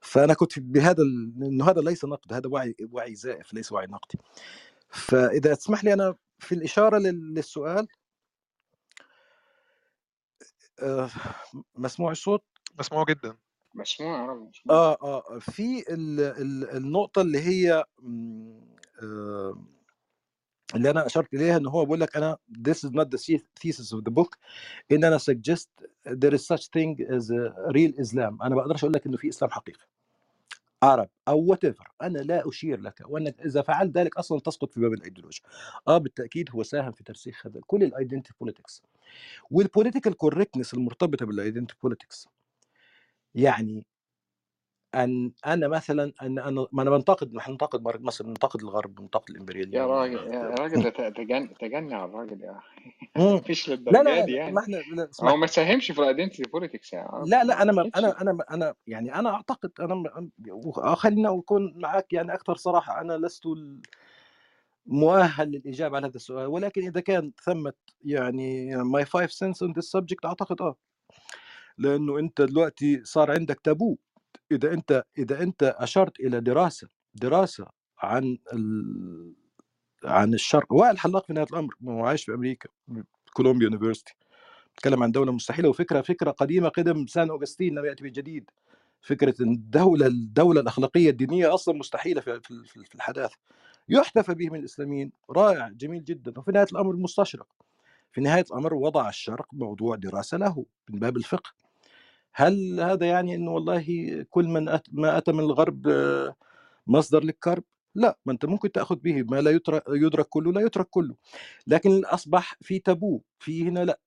فأنا 0.00 0.34
كنت 0.34 0.58
بهذا 0.58 1.02
إنه 1.42 1.70
هذا 1.70 1.80
ليس 1.80 2.04
نقد 2.04 2.32
هذا 2.32 2.48
وعي 2.48 2.76
وعي 2.92 3.14
زائف 3.14 3.54
ليس 3.54 3.72
وعي 3.72 3.86
نقدي 3.86 4.18
فإذا 4.88 5.54
تسمح 5.54 5.84
لي 5.84 5.92
أنا 5.92 6.14
في 6.38 6.54
الإشارة 6.54 6.98
للسؤال 6.98 7.88
آه، 10.82 11.10
مسموع 11.74 12.10
الصوت؟ 12.12 12.44
مسموع 12.78 13.04
جدًا. 13.04 13.36
مسموع. 14.48 14.76
آه، 14.76 14.98
آه، 15.02 15.38
في 15.38 15.84
ال 15.94 16.20
ال 16.20 16.76
النقطة 16.76 17.22
اللي 17.22 17.38
هي 17.40 17.84
آه 19.02 19.64
اللي 20.74 20.90
أنا 20.90 21.06
أشرت 21.06 21.34
إليها 21.34 21.56
إن 21.56 21.66
هو 21.66 21.84
بيقول 21.84 22.00
لك 22.00 22.16
أنا 22.16 22.36
this 22.68 22.88
is 22.88 22.90
not 22.90 23.06
the 23.06 23.38
thesis 23.60 23.92
of 23.92 24.00
the 24.08 24.12
book 24.12 24.38
إن 24.92 25.04
أنا 25.04 25.18
suggest 25.18 25.68
there 26.08 26.34
is 26.34 26.46
such 26.46 26.66
thing 26.66 26.96
as 27.00 27.30
a 27.30 27.52
real 27.72 27.92
Islam. 28.00 28.42
أنا 28.42 28.54
ما 28.54 28.60
أقدرش 28.60 28.84
أقول 28.84 28.94
لك 28.94 29.06
إنه 29.06 29.16
في 29.16 29.28
إسلام 29.28 29.50
حقيقي. 29.50 29.86
عرب 30.82 31.08
أو 31.28 31.38
what 31.44 31.64
أنا 32.02 32.18
لا 32.18 32.48
أشير 32.48 32.80
لك 32.80 33.02
وأنك 33.06 33.40
إذا 33.40 33.62
فعلت 33.62 33.96
ذلك 33.96 34.16
أصلا 34.16 34.40
تسقط 34.40 34.72
في 34.72 34.80
باب 34.80 34.92
الإيديولوجيا. 34.92 35.42
آه 35.88 35.98
بالتأكيد 35.98 36.50
هو 36.50 36.62
ساهم 36.62 36.92
في 36.92 37.04
ترسيخ 37.04 37.46
هذا 37.46 37.60
كل 37.66 37.82
ال 37.82 37.88
identity 37.88 38.32
politics 38.40 38.82
وال 39.50 39.62
political 39.62 40.16
correctness 40.16 40.74
المرتبطة 40.74 41.26
بال 41.26 41.36
identity 41.36 41.74
politics 41.82 42.28
يعني 43.34 43.86
أن 44.94 45.32
أنا 45.46 45.68
مثلا 45.68 46.12
أن 46.22 46.38
أنا 46.38 46.66
ما 46.72 46.82
أنا 46.82 46.90
بنتقد 46.90 47.34
نحن 47.34 47.50
ننتقد 47.50 47.82
مثلا 48.00 48.28
ننتقد 48.28 48.62
الغرب 48.62 48.94
بننتقد 48.94 49.30
الامبرياليه 49.30 49.78
يا 49.78 49.86
راجل 49.86 50.34
يا 50.34 50.54
راجل 50.58 50.92
تجنن 51.12 51.54
تجنن 51.58 51.92
على 51.92 52.04
الراجل 52.04 52.42
يا 52.42 52.58
أخي. 52.58 53.36
مفيش 53.36 53.68
للدرجه 53.70 54.02
لا 54.02 54.24
دي 54.24 54.32
يعني. 54.32 54.52
ما 54.52 54.60
إحنا 54.60 54.82
هو 55.22 55.36
ما 55.36 55.46
ساهمش 55.46 55.92
في 55.92 55.98
ال 55.98 56.03
identity 56.03 56.42
politics 56.42 56.92
يعني 56.92 57.08
لا 57.26 57.44
لا 57.44 57.62
أنا 57.62 57.72
ما 57.72 57.90
أنا 57.96 58.20
أنا 58.20 58.38
أنا 58.50 58.74
يعني 58.86 59.14
أنا 59.14 59.30
أعتقد 59.30 59.70
أنا 59.80 60.94
خلينا 60.94 61.38
أكون 61.38 61.74
معك 61.76 62.12
يعني 62.12 62.34
أكثر 62.34 62.54
صراحة. 62.54 63.00
أنا 63.00 63.12
لست 63.12 63.46
مؤهل 64.86 65.50
للإجابة 65.50 65.96
على 65.96 66.06
هذا 66.06 66.16
السؤال 66.16 66.46
ولكن 66.46 66.82
إذا 66.82 67.00
كان 67.00 67.32
ثمة 67.44 67.72
يعني 68.04 68.76
my 68.76 69.04
five 69.04 69.32
cents 69.32 69.62
on 69.62 69.72
this 69.72 69.84
subject 69.84 70.24
أعتقد 70.24 70.62
آه. 70.62 70.76
لأنه 71.78 72.18
أنت 72.18 72.42
دلوقتي 72.42 73.04
صار 73.04 73.30
عندك 73.30 73.60
تابو 73.64 73.96
إذا 74.52 74.72
أنت 74.72 75.04
إذا 75.18 75.42
أنت 75.42 75.62
أشرت 75.78 76.20
إلى 76.20 76.40
دراسة 76.40 76.88
دراسة 77.14 77.66
عن 77.98 78.38
ال... 78.52 79.34
عن 80.04 80.34
الشرق 80.34 80.72
وائل 80.72 80.98
حلاق 80.98 81.26
في 81.26 81.32
نهاية 81.32 81.46
الأمر 81.52 81.74
هو 81.88 82.06
عايش 82.06 82.24
في 82.24 82.34
أمريكا 82.34 82.68
كولومبيا 83.32 83.66
يونيفرستي 83.66 84.14
بتكلم 84.76 85.02
عن 85.02 85.12
دولة 85.12 85.32
مستحيلة 85.32 85.68
وفكرة 85.68 86.00
فكرة 86.00 86.30
قديمة 86.30 86.68
قدم 86.68 87.06
سان 87.06 87.30
اوغسطين 87.30 87.74
لم 87.78 87.84
يأتي 87.84 88.02
بالجديد 88.02 88.50
فكرة 89.02 89.42
إن 89.42 89.52
الدولة 89.52 90.06
الدولة 90.06 90.60
الأخلاقية 90.60 91.10
الدينية 91.10 91.54
أصلا 91.54 91.74
مستحيلة 91.78 92.20
في 92.20 92.40
في 92.66 92.94
الحداثة. 92.94 93.36
يحتفى 93.88 94.34
به 94.34 94.50
من 94.50 94.58
الإسلاميين. 94.58 95.12
رائع 95.30 95.68
جميل 95.68 96.04
جدا. 96.04 96.38
وفي 96.38 96.52
نهاية 96.52 96.66
الأمر 96.72 96.90
المستشرق 96.90 97.46
في 98.12 98.20
نهاية 98.20 98.44
الأمر 98.50 98.74
وضع 98.74 99.08
الشرق 99.08 99.46
موضوع 99.52 99.96
دراسة 99.96 100.36
له 100.36 100.66
من 100.90 100.98
باب 100.98 101.16
الفقه. 101.16 101.50
هل 102.34 102.80
هذا 102.80 103.06
يعني 103.06 103.34
إنه 103.34 103.50
والله 103.50 103.84
كل 104.30 104.44
من 104.44 104.68
أت 104.68 104.86
ما 104.92 105.18
أتى 105.18 105.32
من 105.32 105.40
الغرب 105.40 105.86
مصدر 106.86 107.24
للكرب؟ 107.24 107.64
لا 107.94 108.18
ما 108.26 108.32
أنت 108.32 108.44
ممكن 108.44 108.72
تأخذ 108.72 108.96
به 108.96 109.22
ما 109.22 109.40
لا 109.40 109.50
يترك 109.50 109.84
يدرك 109.88 110.26
كله 110.28 110.52
لا 110.52 110.60
يترك 110.60 110.86
كله. 110.90 111.14
لكن 111.66 112.04
أصبح 112.04 112.54
في 112.60 112.78
تابو 112.78 113.20
في 113.38 113.68
هنا 113.68 113.84
لا 113.84 114.00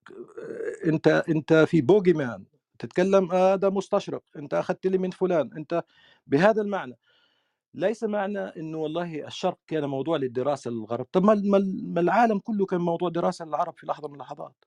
أنت 0.85 1.07
أنت 1.07 1.53
في 1.53 1.81
بوجي 1.81 2.13
مان 2.13 2.45
تتكلم 2.79 3.31
هذا 3.31 3.69
مستشرق 3.69 4.23
أنت 4.35 4.53
أخذت 4.53 4.87
لي 4.87 4.97
من 4.97 5.09
فلان 5.11 5.49
أنت 5.57 5.83
بهذا 6.27 6.61
المعنى. 6.61 6.97
ليس 7.73 8.03
معنى 8.03 8.39
إنه 8.39 8.77
والله 8.77 9.27
الشرق 9.27 9.57
كان 9.67 9.85
موضوع 9.85 10.17
للدراسة 10.17 10.71
للغرب. 10.71 11.05
طب 11.11 11.23
ما 11.23 12.01
العالم 12.01 12.39
كله 12.39 12.65
كان 12.65 12.81
موضوع 12.81 13.09
دراسة 13.09 13.45
للعرب 13.45 13.73
في 13.77 13.87
لحظة 13.87 14.07
من 14.07 14.13
اللحظات؟ 14.13 14.65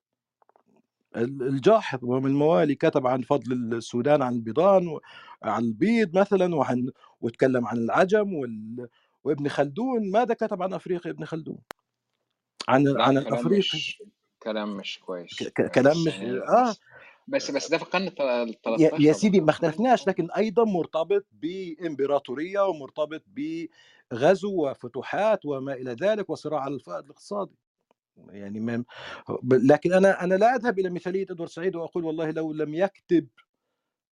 الجاحظ 1.16 1.98
ومن 2.02 2.26
الموالي 2.26 2.74
كتب 2.74 3.06
عن 3.06 3.22
فضل 3.22 3.52
السودان 3.74 4.22
عن 4.22 4.34
البيضان 4.34 4.98
عن 5.42 5.62
البيض 5.64 6.18
مثلا 6.18 6.54
وعن 6.54 6.90
وتكلم 7.20 7.66
عن 7.66 7.76
العجم 7.78 8.34
وال... 8.34 8.88
وابن 9.24 9.48
خلدون. 9.48 10.10
ماذا 10.10 10.34
كتب 10.34 10.62
عن 10.62 10.74
أفريقيا 10.74 11.10
ابن 11.12 11.24
خلدون؟ 11.24 11.58
عن 12.68 13.00
عن 13.00 13.18
الأفريقي. 13.18 13.58
مش 13.58 14.02
كلام 14.42 14.76
مش 14.76 14.98
كويس. 14.98 15.42
ك- 15.42 15.70
كلام 15.70 15.96
مش 16.06 16.14
آه. 16.48 16.74
بس 17.28 17.50
بس 17.50 17.70
ده 17.70 17.78
في 17.78 17.84
القرن 17.84 18.02
ال 18.08 18.48
يا 18.66 18.84
يا 18.84 18.88
13 18.90 19.12
سيدي 19.12 19.40
ما 19.40 19.50
اختلفناش 19.50 20.08
لكن 20.08 20.30
أيضا 20.30 20.64
مرتبط 20.64 21.26
بإمبراطورية 21.32 22.60
ومرتبط 22.60 23.22
بغزو 23.26 24.50
وفتوحات 24.70 25.46
وما 25.46 25.72
إلى 25.72 25.92
ذلك 25.92 26.30
وصراع 26.30 26.60
على 26.60 26.74
الفائض 26.74 27.04
الاقتصادي. 27.04 27.56
يعني 28.28 28.60
ما 28.60 28.84
لكن 29.52 29.92
أنا 29.92 30.24
أنا 30.24 30.34
لا 30.34 30.54
أذهب 30.54 30.78
إلى 30.78 30.90
مثالية 30.90 31.26
إدوارد 31.30 31.50
سعيد 31.50 31.76
وأقول 31.76 32.04
والله 32.04 32.30
لو 32.30 32.52
لم 32.52 32.74
يكتب 32.74 33.28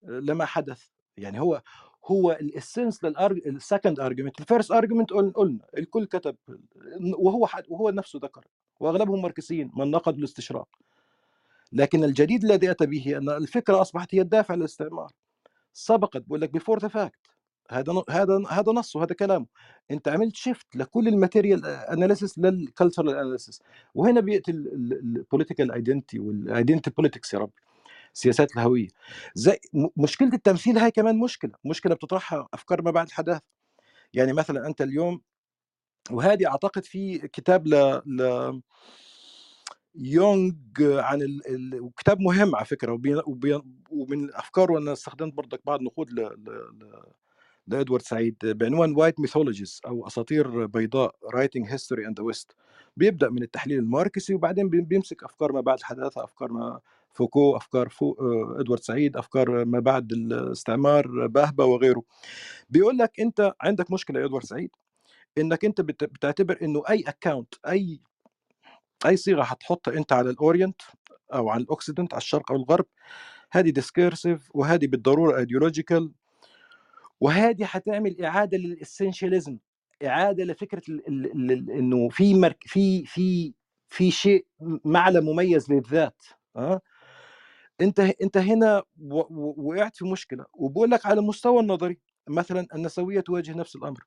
لما 0.02 0.44
حدث. 0.44 0.86
يعني 1.16 1.40
هو 1.40 1.62
هو 2.06 2.32
ال 2.32 2.41
essence 2.41 3.05
لل 3.05 3.28
second 3.28 4.01
argument 4.01 4.41
ال 4.41 4.46
first 4.46 4.73
argument 4.73 5.12
قلنا 5.12 5.66
الكل 5.78 6.05
كتب 6.06 6.36
وهو 7.18 7.47
حد 7.47 7.64
وهو 7.68 7.90
نفسه 7.90 8.20
ذكر 8.22 8.44
وأغلبهم 8.81 9.22
ماركسيين 9.22 9.70
من 9.76 9.90
نقدوا 9.90 10.18
الاستشراق. 10.18 10.68
لكن 11.72 12.05
الجديد 12.05 12.44
الذي 12.44 12.70
أتى 12.70 12.86
به 12.86 13.16
أن 13.16 13.28
الفكرة 13.28 13.81
أصبحت 13.81 14.14
هي 14.14 14.20
الدافع 14.20 14.55
للاستعمار. 14.55 15.12
سبقت 15.72 16.22
بقول 16.26 16.40
لك 16.40 16.51
before 16.51 16.78
the 16.78 16.89
fact 16.89 17.34
هذا 17.70 18.03
هذا 18.11 18.43
هذا 18.49 18.73
نص 18.73 18.97
وهذا 18.97 19.15
كلامه. 19.15 19.47
أنت 19.91 20.09
عملت 20.09 20.36
shift 20.36 20.77
لكل 20.77 21.09
ال 21.09 21.15
material 21.15 21.66
analysis 21.66 22.39
لل 22.39 22.53
cultural 22.53 23.11
analysis 23.11 23.62
وهنا 23.95 24.20
بيأتي 24.20 24.51
ال 24.51 24.63
political 24.63 25.73
identity 25.73 26.19
وال 26.19 26.33
identity 26.33 26.91
politics 26.91 27.35
يا 27.35 27.39
رب 27.39 27.51
سياسات 28.12 28.57
الهوية. 28.57 28.89
زي 29.35 29.59
مشكلة 29.97 30.31
التمثيل 30.35 30.78
هاي 30.78 30.91
كمان 30.91 31.19
مشكلة. 31.19 31.53
مشكلة 31.65 31.95
بتطرحها 31.95 32.49
أفكار 32.55 32.82
ما 32.82 32.91
بعد 32.91 33.07
الحداثة. 33.07 33.43
يعني 34.15 34.32
مثلا 34.32 34.66
أنت 34.66 34.82
اليوم 34.82 35.20
وهذه 36.11 36.47
أعتقد 36.47 36.85
في 36.85 37.19
كتاب 37.19 37.66
ل, 37.66 38.03
ل... 38.07 38.61
يونغ 39.95 40.55
عن 40.81 41.23
ال... 41.23 41.47
ال... 41.74 41.91
كتاب 41.97 42.20
مهم 42.20 42.57
على 42.57 42.65
فكرة 42.65 42.93
وبي... 42.93 43.15
وبي... 43.27 43.61
ومن 43.91 44.35
افكاره 44.35 44.78
أنا 44.78 44.93
استخدمت 44.93 45.35
برضك 45.35 45.61
بعض 45.66 45.82
نقود 45.82 46.12
ل... 46.12 46.20
ل... 46.20 47.24
لادوارد 47.66 48.03
سعيد. 48.03 48.36
بعنوان 48.43 48.95
White 48.97 49.20
Mythologies 49.20 49.81
أو 49.86 50.07
أساطير 50.07 50.66
بيضاء 50.66 51.15
Writing 51.35 51.66
History 51.69 52.07
and 52.07 52.19
the 52.20 52.24
West 52.24 52.53
بيبدأ 52.97 53.31
من 53.31 53.43
التحليل 53.43 53.78
الماركسي 53.78 54.35
وبعدين 54.35 54.69
بيمسك 54.69 55.24
أفكار 55.24 55.53
ما 55.53 55.61
بعد 55.61 55.78
الحداثة 55.78 56.24
أفكار 56.24 56.53
ما 56.53 56.81
فوكو 57.12 57.57
أفكار 57.57 57.89
فو 57.89 58.15
إدوارد 58.61 58.82
سعيد 58.82 59.16
أفكار 59.16 59.65
ما 59.65 59.81
بعد 59.81 60.12
الاستعمار 60.12 61.27
بابا 61.27 61.65
وغيره. 61.65 62.03
بيقول 62.70 62.99
لك 62.99 63.20
أنت 63.20 63.53
عندك 63.61 63.91
مشكلة 63.91 64.20
يا 64.20 64.27
إدوارد 64.27 64.45
سعيد 64.45 64.70
إنك 65.39 65.65
أنت 65.65 65.81
بتعتبر 65.81 66.59
إنه 66.62 66.82
أي 66.91 67.05
account 67.09 67.55
أي 67.69 68.01
أي 69.07 69.16
صيغة 69.16 69.43
هتحطها 69.43 69.95
أنت 69.99 70.12
على 70.12 70.31
ال 70.31 70.38
Orient 70.38 70.82
أو 71.35 71.49
على 71.49 71.62
ال 71.62 71.68
Occident 71.68 72.15
على 72.15 72.20
الشرق 72.20 72.53
أو 72.53 72.57
الغرب 72.57 72.86
هذه 73.53 73.70
discursive 73.70 74.51
وهذه 74.55 74.86
بالضرورة 74.86 75.39
ideological 75.39 76.12
وهذه 77.20 77.66
هتعمل 77.66 78.24
إعادة 78.24 78.59
لل 78.59 78.73
essentialism 78.73 79.59
إعادة 80.07 80.45
لفكرة 80.45 80.82
إنه 81.09 82.09
في 82.09 82.35
مرك 82.35 82.65
في 82.66 83.05
في 83.07 83.55
في 83.89 84.11
شيء 84.11 84.47
معنى 84.85 85.20
مميز 85.20 85.73
للذات 85.73 86.23
آه؟ 86.57 86.81
أنت 87.81 88.01
أنت 88.01 88.36
هنا 88.36 88.82
وقعت 89.57 89.97
في 89.97 90.05
مشكلة 90.05 90.47
وبقول 90.55 90.91
لك 90.91 91.07
على 91.07 91.20
المستوى 91.20 91.61
النظري 91.61 91.99
مثلا 92.28 92.66
النسوية 92.74 93.20
تواجه 93.20 93.53
نفس 93.55 93.77
الأمر. 93.77 94.05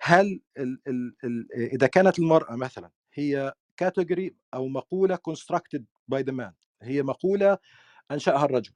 هل 0.00 0.40
ال 0.58 0.80
ال 0.88 1.16
ال 1.24 1.52
إذا 1.72 1.86
كانت 1.86 2.18
المرأة 2.18 2.56
مثلا 2.56 2.90
هي 3.14 3.52
category 3.76 4.36
أو 4.54 4.68
مقولة 4.68 5.16
constructed 5.30 5.82
by 6.14 6.18
the 6.22 6.32
man 6.32 6.52
هي 6.82 7.02
مقولة 7.02 7.58
أنشأها 8.10 8.44
الرجل 8.44 8.72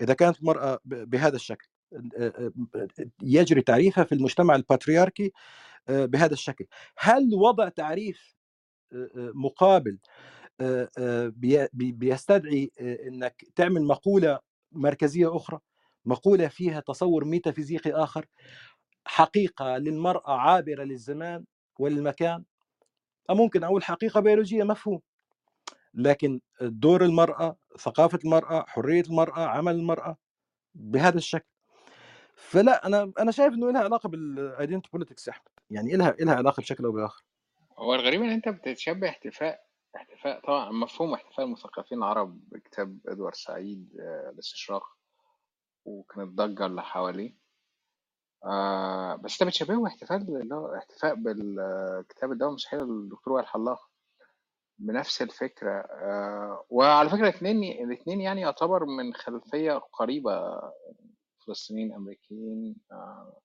إذا 0.00 0.14
كانت 0.14 0.40
المرأة 0.40 0.80
بهذا 0.84 1.36
الشكل 1.36 1.68
يجري 3.22 3.62
تعريفها 3.62 4.04
في 4.04 4.14
المجتمع 4.14 4.54
الباترياركي 4.54 5.32
بهذا 5.88 6.32
الشكل. 6.32 6.66
هل 6.98 7.34
وضع 7.34 7.68
تعريف 7.68 8.34
مقابل 9.16 9.98
بيستدعي 11.72 12.70
إنك 12.80 13.44
تعمل 13.56 13.82
مقولة 13.82 14.38
مركزية 14.72 15.36
أخرى 15.36 15.60
مقولة 16.04 16.48
فيها 16.48 16.80
تصور 16.80 17.24
ميتافيزيقي 17.24 17.92
آخر 17.92 18.26
حقيقة 19.06 19.78
للمرأة 19.78 20.32
عابرة 20.32 20.84
للزمان 20.84 21.44
وللمكان؟ 21.78 22.44
ممكن 23.30 23.64
أقول 23.64 23.84
حقيقة 23.84 24.20
بيولوجية 24.20 24.64
مفهوم. 24.64 25.00
لكن 25.94 26.40
دور 26.60 27.04
المرأة 27.04 27.56
ثقافة 27.78 28.18
المرأة 28.24 28.64
حرية 28.68 29.02
المرأة 29.02 29.40
عمل 29.40 29.74
المرأة 29.74 30.16
بهذا 30.74 31.18
الشكل. 31.18 31.53
فلا 32.36 32.86
أنا 32.86 33.12
أنا 33.18 33.30
شايف 33.30 33.54
إنه 33.54 33.70
لها 33.70 33.80
علاقة 33.82 34.08
بال 34.08 34.24
identity 34.24 34.88
politics 34.92 35.28
أحمد. 35.28 35.48
يعني 35.70 35.96
لها 35.96 36.16
لها 36.20 36.34
علاقة 36.34 36.60
بشكل 36.60 36.84
أو 36.84 36.92
بآخر. 36.92 37.24
هو 37.78 37.94
الغريب 37.94 38.22
إن 38.22 38.30
أنت 38.30 38.48
بتتشبه 38.48 39.08
احتفاء 39.08 39.64
احتفاء 39.96 40.40
طبعا 40.40 40.72
مفهوم 40.72 41.14
احتفاء 41.14 41.46
المثقفين 41.46 41.98
العرب 41.98 42.40
بكتاب 42.48 42.98
إدوارد 43.08 43.34
سعيد 43.34 43.88
الاستشراق 44.32 44.84
وكانت 45.84 46.28
ضجة 46.28 46.66
اللي 46.66 46.82
حواليه. 46.82 47.34
آه 48.44 49.14
بس 49.14 49.42
أنت 49.42 49.48
بتشبهه 49.48 49.74
هو 49.74 49.86
احتفاء 49.86 51.14
بالكتاب 51.14 52.32
الدواء 52.32 52.50
المستحيل 52.50 52.80
للدكتور 52.80 53.32
وائل 53.32 53.46
حلاق 53.46 53.90
بنفس 54.78 55.22
الفكرة. 55.22 55.72
آه 55.80 56.64
وعلى 56.70 57.08
فكرة 57.08 57.28
الاثنين 57.28 57.84
الاثنين 57.84 58.20
يعني 58.20 58.40
يعتبر 58.40 58.84
من 58.84 59.14
خلفية 59.14 59.72
قريبة 59.72 60.60
فلسطينيين 61.46 61.92
أمريكيين 61.92 62.76
آه 62.92 63.40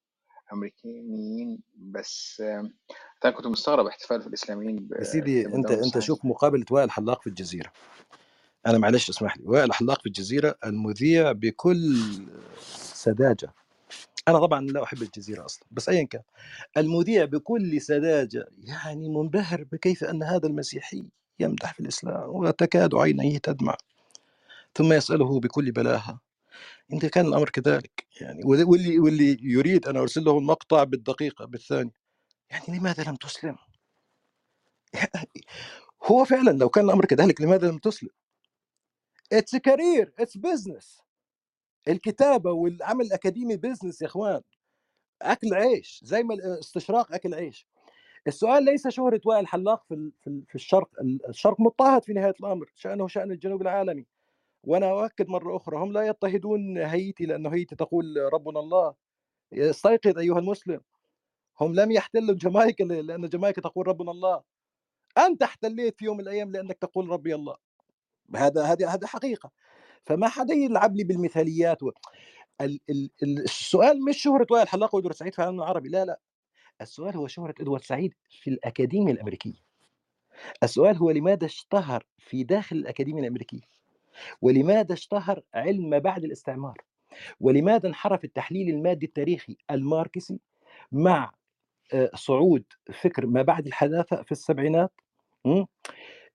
أمريكيين 0.54 1.60
بس 1.78 2.42
آه 2.46 2.70
أنا 3.26 3.34
كنت 3.34 3.48
مستغرب 3.48 3.86
احتفال 3.88 4.22
في 4.22 4.28
الإسلاميين 4.28 4.90
يا 5.00 5.04
سيدي 5.04 5.46
أنت 5.46 5.72
أنت 5.72 6.00
شوف 6.00 6.26
مقابلة 6.26 6.66
وائل 6.72 6.92
حلاق 6.92 7.22
في 7.22 7.28
الجزيرة. 7.28 7.72
أنا 8.68 8.78
معلش 8.78 9.10
اسمح 9.10 9.38
لي 9.38 9.44
وائل 9.46 9.74
حلاق 9.74 10.00
في 10.02 10.06
الجزيرة 10.06 10.56
المذيع 10.66 11.32
بكل 11.32 11.98
سذاجة. 12.94 13.54
أنا 14.28 14.40
طبعا 14.40 14.62
لا 14.62 14.84
أحب 14.84 15.02
الجزيرة 15.02 15.46
أصلا 15.46 15.68
بس 15.72 15.90
أيا 15.90 16.04
كان. 16.04 16.22
المذيع 16.78 17.26
بكل 17.26 17.82
سذاجة 17.82 18.48
يعني 18.64 19.10
منبهر 19.10 19.64
بكيف 19.72 20.04
أن 20.04 20.24
هذا 20.24 20.48
المسيحي 20.48 21.04
يمدح 21.40 21.74
في 21.74 21.80
الإسلام 21.80 22.30
وتكاد 22.30 22.96
عينيه 22.96 23.38
تدمع. 23.38 23.78
ثم 24.76 24.94
يسأله 24.94 25.40
بكل 25.40 25.72
بلاهة 25.72 26.20
إن 26.94 27.00
كان 27.00 27.26
الأمر 27.26 27.50
كذلك 27.50 28.08
يعني 28.22 28.44
واللي 28.46 29.00
واللي 29.00 29.38
يريد 29.42 29.88
أن 29.88 29.98
أرسل 29.98 30.24
له 30.24 30.38
المقطع 30.38 30.84
بالدقيقة 30.84 31.46
بالثانية. 31.46 31.92
يعني 32.52 32.80
لماذا 32.80 33.04
لم 33.04 33.16
تسلم؟ 33.16 33.58
هو 36.12 36.26
فعلا 36.26 36.52
لو 36.52 36.70
كان 36.70 36.86
الأمر 36.86 37.06
كذلك 37.06 37.42
لماذا 37.42 37.68
لم 37.68 37.78
تسلم؟ 37.78 38.10
it's 39.34 39.56
career 39.56 40.14
it's 40.20 40.38
business 40.38 41.02
الكتابة 41.88 42.52
والعمل 42.52 43.06
الأكاديمي 43.06 43.58
business 43.58 44.02
يا 44.02 44.08
إخوان. 44.08 44.42
أكل 45.22 45.54
عيش 45.54 46.02
زي 46.04 46.24
ما 46.24 46.34
الاستشراق 46.34 47.14
أكل 47.14 47.34
عيش. 47.34 47.68
السؤال 48.28 48.66
ليس 48.66 48.88
شهرة 48.88 49.22
وائل 49.26 49.48
حلاق 49.48 49.84
في 49.90 50.12
في 50.48 50.56
الشرق 50.56 50.90
الشرق 51.30 51.62
مضطهد 51.62 52.04
في 52.04 52.14
نهاية 52.14 52.34
الأمر 52.40 52.72
شأنه 52.76 53.08
شأن 53.08 53.32
الجنوب 53.32 53.62
العالمي. 53.62 54.06
وأنا 54.64 54.92
أؤكد 54.92 55.28
مرة 55.30 55.58
أخرى 55.58 55.78
هم 55.78 55.94
لا 55.94 56.02
يضطهدون 56.08 56.78
هايتي 56.78 57.26
لأن 57.26 57.48
هايتي 57.48 57.76
تقول 57.76 58.16
ربنا 58.34 58.60
الله. 58.60 58.96
استيقظ 59.54 60.18
أيها 60.18 60.40
المسلم. 60.40 60.82
هم 61.62 61.76
لم 61.76 61.92
يحتلوا 61.92 62.36
جامايكا 62.36 62.84
لأن 62.84 63.30
جامايكا 63.30 63.62
تقول 63.62 63.88
ربنا 63.88 64.12
الله. 64.12 64.44
انت 65.18 65.44
احتليت 65.44 66.00
في 66.00 66.06
يوم 66.06 66.18
من 66.18 66.24
الأيام 66.24 66.52
لأنك 66.52 66.78
تقول 66.78 67.10
ربي 67.10 67.36
الله؟ 67.36 67.58
هذا 68.36 68.64
هذه 68.64 68.94
هذا 68.94 69.08
حقيقة. 69.08 69.52
فما 70.06 70.28
حدا 70.28 70.54
يلعب 70.54 70.96
لي 70.96 71.04
بالمثاليات 71.04 71.84
و... 71.84 71.92
ال... 72.62 72.80
ال... 72.90 73.10
السؤال 73.24 74.06
مش 74.06 74.22
شهرة 74.22 74.48
وائل 74.52 74.68
حلاق 74.68 74.96
ودور 74.96 75.12
سعيد 75.12 75.34
في 75.34 75.40
العالم 75.40 75.60
العربي 75.62 75.90
لا 75.90 76.06
لا. 76.06 76.20
السؤال 76.82 77.16
هو 77.16 77.28
شهرة 77.28 77.54
إدوارد 77.62 77.84
سعيد 77.84 78.14
في 78.30 78.50
الأكاديمية 78.50 79.14
الأمريكية. 79.14 79.64
السؤال 80.64 80.98
هو 80.98 81.12
لماذا 81.12 81.46
اشتهر 81.46 82.06
في 82.18 82.44
داخل 82.44 82.76
الأكاديمية 82.76 83.22
الأمريكية؟ 83.22 83.79
ولماذا 84.42 84.94
اشتهر 84.94 85.42
علم 85.54 85.90
ما 85.90 85.98
بعد 85.98 86.24
الاستعمار؟ 86.24 86.78
ولماذا 87.40 87.88
انحرف 87.90 88.24
التحليل 88.24 88.70
المادي 88.70 89.06
التاريخي 89.06 89.58
الماركسي 89.72 90.40
مع 90.92 91.32
آه، 91.94 92.12
صعود 92.16 92.64
فكر 92.94 93.26
ما 93.26 93.42
بعد 93.42 93.68
الحداثة 93.68 94.22
في 94.24 94.32
السبعينات? 94.32 94.92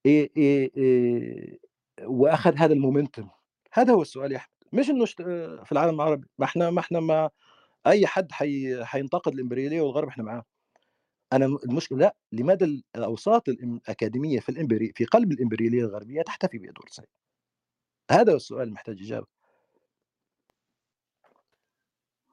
إيه 0.06 0.30
إيه 0.36 0.70
إيه 0.76 1.59
وأخذ 2.02 2.55
هذا 2.56 2.72
المومنتم 2.72 3.28
هذا 3.72 3.92
هو 3.92 4.02
السؤال 4.02 4.32
يا 4.32 4.36
أحمد. 4.36 4.51
مش 4.72 4.90
إنه 4.90 5.05
اشت- 5.05 5.22
في 5.64 5.72
العالم 5.72 5.94
العربي. 5.94 6.26
ما 6.38 6.44
إحنا 6.44 6.70
ما 6.70 6.80
إحنا 6.80 7.01
ما 7.01 7.30
أي 7.86 8.06
حد 8.06 8.32
حي... 8.32 8.84
حينتقد 8.84 9.32
الإمبريالية 9.34 9.80
والغرب 9.80 10.09
إحنا 10.09 10.24
معاه. 10.24 10.44
أنا 11.32 11.46
المشكلة 11.46 11.98
لا 11.98 12.16
لماذا 12.32 12.66
الأوساط 12.96 13.48
الأكاديمية 13.48 14.40
في 14.40 14.48
الامبري 14.48 14.92
في 14.96 15.05
قلب 15.05 15.32
الإمبريالية 15.32 15.80
الغربية 15.82 16.22
تحتفي 16.22 16.59
بادوارد 16.59 16.88
سعيد 16.88 17.09
هذا 18.10 18.32
هو 18.32 18.36
السؤال 18.36 18.68
المحتاج 18.68 19.02
إجابة. 19.02 19.26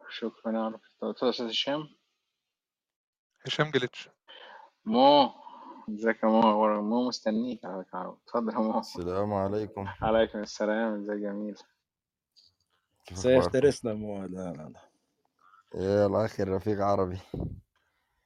شكرا 0.10 0.52
يا 0.52 0.80
أستاذ 1.04 1.50
هشام. 1.50 1.96
هشام 3.46 3.72
جلتش 3.72 4.10
مو 4.86 5.32
إزيك 5.90 6.24
يا 6.24 6.28
مو؟ 6.28 6.82
مو 6.82 7.08
مستنيك 7.08 7.66
على 7.66 7.86
عرب. 7.94 8.20
اتفضل 8.28 8.54
يا 8.54 8.60
مو. 8.60 8.80
السلام 8.80 9.34
عليكم. 9.34 9.88
عليكم 10.02 10.40
السلام 10.40 10.94
إزيك؟ 10.94 11.18
جميل؟ 11.18 11.58
سيفترسنا 13.14 13.94
مو؟ 13.94 14.26
لا 14.26 14.54
لا 14.54 14.74
لا. 14.74 14.92
يا 15.76 16.06
الأخ 16.06 16.40
الرفيق 16.40 16.82
عربي. 16.82 17.20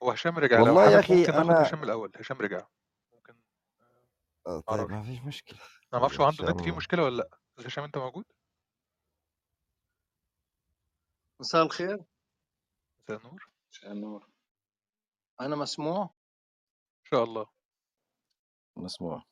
هو 0.03 0.11
هشام 0.11 0.39
رجع؟ 0.39 0.61
والله 0.61 0.91
يا 0.91 0.95
ناخد 0.95 1.11
أنا 1.11 1.63
هشام 1.63 1.84
الأول. 1.84 2.11
هشام 2.15 2.38
رجع. 2.38 2.67
ممكن 3.13 3.35
آه، 4.47 4.59
طيب 4.59 4.80
عربي. 4.80 4.93
ما 4.93 5.03
فيش 5.03 5.22
مشكلة. 5.22 5.59
أنا 5.95 6.01
ما 6.01 6.07
أعرفش 6.07 6.19
هو 6.19 6.26
عنده 6.26 6.51
نت 6.51 6.61
فيه 6.61 6.65
الله 6.65 6.77
مشكلة 6.77 7.03
ولا 7.03 7.15
لأ. 7.15 7.65
هشام 7.65 7.84
أنت 7.84 7.97
موجود؟ 7.97 8.26
مساء 11.41 11.63
الخير. 11.63 12.03
مساء 13.03 13.17
النور. 13.17 13.49
مساء 13.72 13.91
النور. 13.91 14.30
أنا 15.41 15.55
مسموع؟ 15.55 16.03
إن 16.03 17.09
شاء 17.09 17.23
الله. 17.23 17.47
مسموع. 18.77 19.23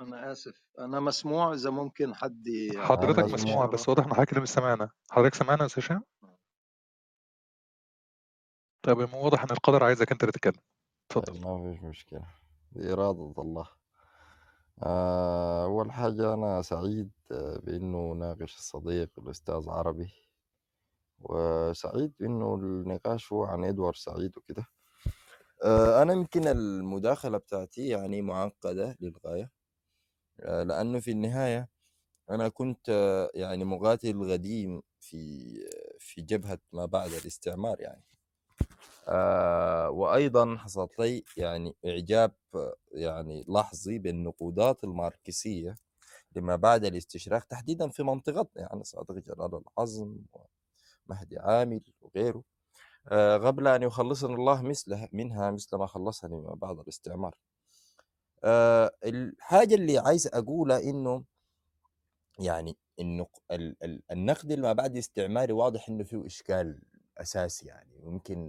أنا 0.00 0.32
آسف. 0.32 0.62
أنا 0.78 1.00
مسموع 1.00 1.52
إذا 1.52 1.70
ممكن 1.70 2.14
حد 2.14 2.44
حضرتك 2.76 3.32
مسموع 3.32 3.66
بس 3.66 3.88
واضح 3.88 4.04
إن 4.04 4.14
حضرتك 4.14 4.30
اللي 4.30 4.42
مش 4.42 4.48
سامعنا 4.48 4.90
حضرتك 5.10 5.34
سامعنا 5.34 5.62
يا 5.62 5.66
هشام؟ 5.66 6.04
طيب 8.82 9.14
واضح 9.14 9.42
إن 9.42 9.50
القدر 9.50 9.84
عايزك 9.84 10.12
أنت 10.12 10.22
اللي 10.22 10.32
تتكلم. 10.32 10.62
اتفضل. 11.10 11.40
ما 11.40 11.72
فيش 11.74 11.82
مشكلة. 11.82 12.34
دي 12.72 12.92
إرادة 12.92 13.34
الله. 13.38 13.75
آه، 14.82 15.64
أول 15.64 15.92
حاجة 15.92 16.34
أنا 16.34 16.62
سعيد 16.62 17.10
آه، 17.32 17.58
بإنه 17.58 18.12
ناقش 18.12 18.54
الصديق 18.56 19.10
الأستاذ 19.18 19.68
عربي 19.70 20.10
وسعيد 21.20 22.12
بإنه 22.20 22.54
النقاش 22.54 23.32
هو 23.32 23.44
عن 23.44 23.64
إدوارد 23.64 23.96
سعيد 23.96 24.38
وكده. 24.38 24.66
آه، 25.64 26.02
أنا 26.02 26.12
يمكن 26.12 26.46
المداخلة 26.48 27.38
بتاعتي 27.38 27.88
يعني 27.88 28.22
معقدة 28.22 28.96
للغاية 29.00 29.50
لأنه 30.38 31.00
في 31.00 31.10
النهاية 31.10 31.68
أنا 32.30 32.48
كنت 32.48 32.88
يعني 33.34 33.64
مقاتل 33.64 34.32
قديم 34.32 34.82
في 35.00 35.18
في 36.00 36.22
جبهة 36.22 36.58
ما 36.72 36.86
بعد 36.86 37.12
الاستعمار 37.12 37.80
يعني. 37.80 38.04
آه، 39.08 39.90
وأيضا 39.90 40.56
حصلت 40.56 40.98
لي 40.98 41.24
يعني 41.36 41.74
إعجاب 41.86 42.32
آه، 42.54 42.76
يعني 42.92 43.44
لحظي 43.48 43.98
بالنقودات 43.98 44.84
الماركسية 44.84 45.76
لما 46.36 46.56
بعد 46.56 46.84
الاستشراق 46.84 47.44
تحديدا 47.44 47.88
في 47.88 48.02
منطقتنا 48.02 48.62
يعني 48.62 48.84
صادق 48.84 49.12
جلال 49.14 49.62
العظم 49.78 50.18
ومهدي 51.08 51.38
عامل 51.38 51.80
وغيره. 52.00 52.42
آه، 53.08 53.36
قبل 53.36 53.68
أن 53.68 53.82
يخلصنا 53.82 54.34
الله 54.34 54.62
مثلها 54.62 55.08
منها 55.12 55.50
مثل 55.50 55.76
ما 55.76 55.86
خلصني 55.86 56.40
ما 56.40 56.54
بعد 56.54 56.78
الاستعمار. 56.78 57.34
آه، 58.44 58.92
الحاجة 59.04 59.74
اللي 59.74 59.98
عايز 59.98 60.28
يعني 62.38 62.76
انه 63.00 63.26
ال- 63.50 64.02
النقد 64.12 64.52
ما 64.52 64.72
بعد 64.72 64.92
الاستعماري 64.92 65.52
واضح 65.52 65.88
إنه 65.88 66.04
فيه 66.04 66.26
إشكال 66.26 66.82
اساسي 67.18 67.66
يعني 67.66 68.00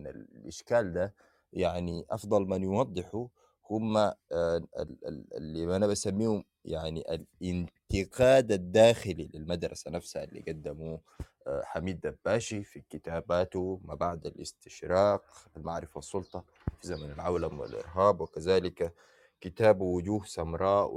ال- 0.08 0.28
الإشكال 0.36 0.94
ده 0.94 1.14
يعني 1.54 2.06
أفضل 2.10 2.46
من 2.48 2.64
يوضحه 2.64 3.28
هم 3.70 3.98
آه، 3.98 4.14
ال- 4.32 4.68
ال- 5.08 5.34
اللي 5.34 5.76
أنا 5.76 5.88
بسميهم 5.88 6.44
يعني 6.66 7.04
الانتقاد 7.42 8.52
الداخلي 8.52 9.30
للمدرسة 9.34 9.92
نفسها 9.92 10.24
اللي 10.24 10.40
قدموه 10.48 11.02
آه، 11.48 11.62
حميد 11.64 12.00
دباشي 12.00 12.64
في 12.64 12.82
كتاباته 12.90 13.80
ما 13.84 13.96
بعد 13.96 14.26
الاستشراق 14.26 15.24
المعرفة 15.58 15.92
والسلطة 15.98 16.44
في 16.82 16.88
زمن 16.88 17.12
العولمه 17.12 17.62
والإرهاب 17.62 18.22
وكذلك 18.22 18.94
كتاب 19.42 19.82
وجوه 19.82 20.26
سمراء 20.26 20.92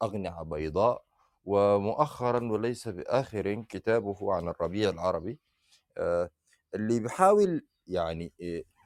واغنعه 0.00 0.42
بيضاء 0.44 1.04
ومؤخرا 1.44 2.52
وليس 2.52 2.88
بآخر 2.88 3.62
كتابه 3.68 4.32
عن 4.34 4.48
الربيع 4.48 4.90
العربي 4.90 5.38
آه، 5.98 6.30
اللي 6.74 7.00
بيحاول 7.00 7.66
يعني 7.86 8.32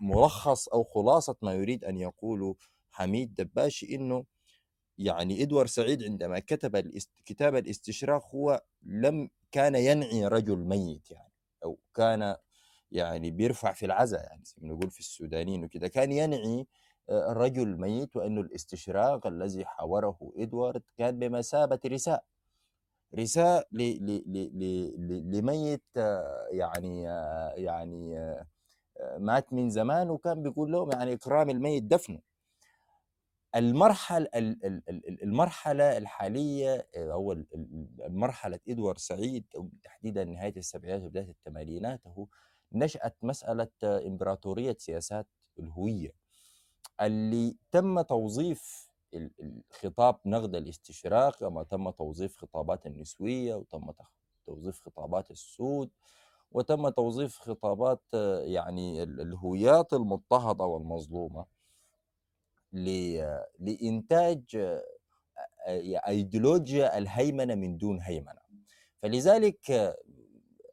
ملخص 0.01 0.69
أو 0.69 0.85
خلاصة 0.85 1.37
ما 1.43 1.55
يريد 1.55 1.85
أن 1.85 1.97
يقوله 1.97 2.57
حميد 2.91 3.35
دباشي 3.35 3.95
إنه 3.95 4.25
يعني 4.99 5.43
إدوارد 5.43 5.69
سعيد 5.69 6.05
عندما 6.05 6.39
كتب. 6.39 6.91
كتاب 7.27 7.57
الاستشراق 7.57 8.35
هو 8.35 8.63
لم 8.83 9.31
كان 9.53 9.75
ينعي 9.75 10.27
رجل 10.27 10.59
ميت 10.59 11.11
يعني 11.11 11.33
أو 11.65 11.79
كان 11.95 12.37
يعني 12.93 13.31
بيرفع 13.31 13.73
في 13.73 13.87
العزاء 13.87 14.23
يعني 14.23 14.45
زي 14.45 14.55
ما 14.61 14.75
نقول 14.75 14.91
في 14.91 15.01
السودانيين 15.01 15.65
وكده 15.65 15.89
كان 15.89 16.13
ينعي 16.13 16.67
رجل 17.11 17.81
ميت 17.81 18.17
وأنه 18.17 18.41
الاستشراق 18.41 19.27
الذي 19.27 19.65
حاوره 19.65 20.33
إدوارد 20.37 20.83
كان 20.97 21.19
بمثابة 21.19 21.81
رساء 21.87 22.25
ل... 23.73 25.37
لميت 25.37 25.83
يعني 26.51 27.03
يعني 27.57 28.19
مات 29.19 29.53
من 29.53 29.71
زمان 29.71 30.11
وكان 30.11 30.43
بيقول 30.43 30.73
لهم 30.73 30.91
يعني 30.93 31.13
إكرام 31.13 31.51
الميت 31.51 31.83
دفنه. 31.85 32.21
المرحلة 33.57 34.29
ال- 34.35 34.65
ال- 34.67 34.83
ال- 34.89 35.23
المرحلة 35.23 35.97
الحالية 35.99 36.89
أو 36.97 37.33
المرحلة 38.07 38.59
إدوارد 38.69 38.99
سعيد 38.99 39.45
تحديدا 39.83 40.25
نهاية 40.25 40.57
السبعينات 40.57 41.03
وبداية 41.03 41.31
الثمانينات 41.31 42.07
هو 42.07 42.27
نشأت 42.73 43.17
مسألة 43.23 43.69
إمبراطورية 43.85 44.77
سياسات 44.79 45.27
الهوية. 45.59 46.13
اللي 47.01 47.57
تم 47.71 48.01
توظيف 48.01 48.88
الخطاب 49.15 50.19
نقد 50.27 50.55
الاستشراق 50.55 51.39
كما 51.41 51.63
تم 51.63 51.91
توظيف 51.91 52.37
خطابات 52.37 52.87
النسوية 52.87 53.55
وتم 53.55 53.93
توظيف 54.47 54.81
خطابات 54.81 55.31
السود 55.31 55.91
وتم 56.53 56.89
توظيف 56.89 57.39
خطابات 57.39 58.03
يعني 58.45 59.03
ال- 59.03 59.21
الهويات 59.21 59.93
المضطهدة 59.93 60.65
والمظلومة 60.65 61.47
لإنتاج 63.59 64.43
أيديولوجيا 66.09 66.99
الهيمنة 66.99 67.55
من 67.55 67.79
دون 67.79 68.01
هيمنة. 68.01 68.41
فلذلك 69.03 69.95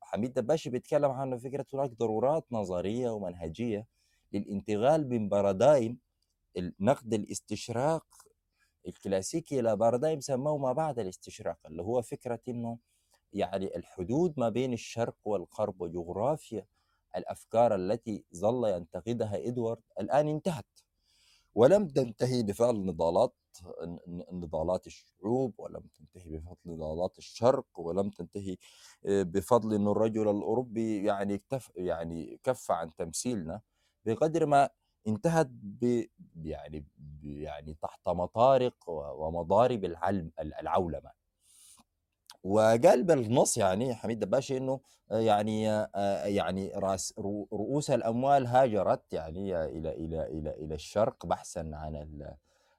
حميد 0.01 0.33
دباشي 0.33 0.69
بيتكلم 0.69 1.11
عن 1.11 1.37
فكرة 1.37 1.65
هناك 1.73 1.91
ضرورات 1.91 2.45
نظرية 2.51 3.09
ومنهجية 3.09 3.87
للانتقال 4.33 5.09
من 5.09 5.29
بارادايم 5.29 5.99
نقد 6.79 7.13
الاستشراق 7.13 8.05
الكلاسيكي 8.87 9.59
إلى 9.59 9.75
بارادايم 9.75 10.19
سموه 10.19 10.57
ما 10.57 10.73
بعد 10.73 10.99
الاستشراق 10.99 11.57
اللي 11.65 11.81
هو 11.83 12.01
فكرة 12.01 12.39
إنه 12.47 12.79
يعني 13.33 13.75
الحدود 13.77 14.33
ما 14.37 14.49
بين 14.49 14.73
الشرق 14.73 15.15
والغرب 15.25 15.81
وجغرافيا 15.81 16.65
الأفكار 17.15 17.75
التي 17.75 18.25
ظل 18.35 18.69
ينتقدها 18.69 19.47
إدوارد 19.47 19.83
الآن 19.99 20.27
انتهت. 20.27 20.65
ولم 21.55 21.87
تنتهي 21.87 22.43
بفعل 22.43 22.75
نضالات 22.85 23.35
نضالات 24.31 24.87
الشعوب 24.87 25.53
ولم 25.57 25.83
تنتهي 25.95 26.37
بفضل 26.37 26.57
نضالات 26.65 27.17
الشرق 27.17 27.65
ولم 27.79 28.09
تنتهي 28.09 28.57
آه، 29.05 29.23
بفضل 29.23 29.75
إنه 29.75 29.91
الرجل 29.91 30.21
الأوروبي 30.29 31.05
يعني 31.05 31.43
يعني 31.75 32.39
كف 32.43 32.71
عن 32.71 32.95
تمثيلنا. 32.95 33.61
بقدر 34.05 34.45
ما 34.45 34.69
انتهت 35.07 35.47
ب 35.51 36.03
يعني 36.43 36.79
ب- 36.97 37.25
يعني 37.25 37.73
تحت 37.81 38.09
مطارق 38.09 38.75
ومضارب 38.89 39.85
العلم 39.85 40.31
العولمة. 40.39 41.11
وقال 42.43 43.03
بالنص 43.03 43.57
يعني 43.57 43.95
حميد 43.95 44.19
دباشي 44.19 44.57
إنه 44.57 44.79
يعني 45.11 45.69
آه، 45.71 46.25
يعني 46.25 46.71
راس 46.75 47.13
رؤوس 47.53 47.91
الأموال 47.91 48.47
هاجرت 48.47 49.13
يعني 49.13 49.65
إلى 49.65 49.89
إلى 49.93 50.23
إلى 50.27 50.51
إلى 50.51 50.75
الشرق 50.75 51.25
بحثا 51.25 51.59
عن 51.73 51.95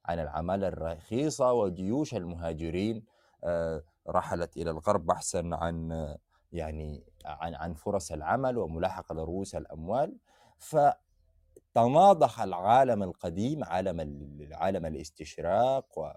عن 0.04 0.18
العماله 0.18 0.68
الرخيصة 0.68 1.52
وجيوش 1.52 2.14
المهاجرين 2.14 3.04
آه، 3.44 3.82
رحلت 4.08 4.56
إلى 4.56 4.70
الغرب 4.70 5.06
بحثا 5.06 5.50
عن 5.52 6.16
يعني 6.52 7.04
عن 7.24 7.54
عن 7.54 7.74
فرص 7.74 8.12
العمل 8.12 8.58
وملاحقة 8.58 9.14
لرؤوس 9.14 9.54
الأموال. 9.54 10.16
فتناضح 11.76 12.40
العالم 12.40 13.02
القديم 13.02 13.64
عالم 13.64 14.00
ال- 14.00 14.48
عالم 14.52 14.86
الاستشراق 14.86 15.98
و 15.98 16.10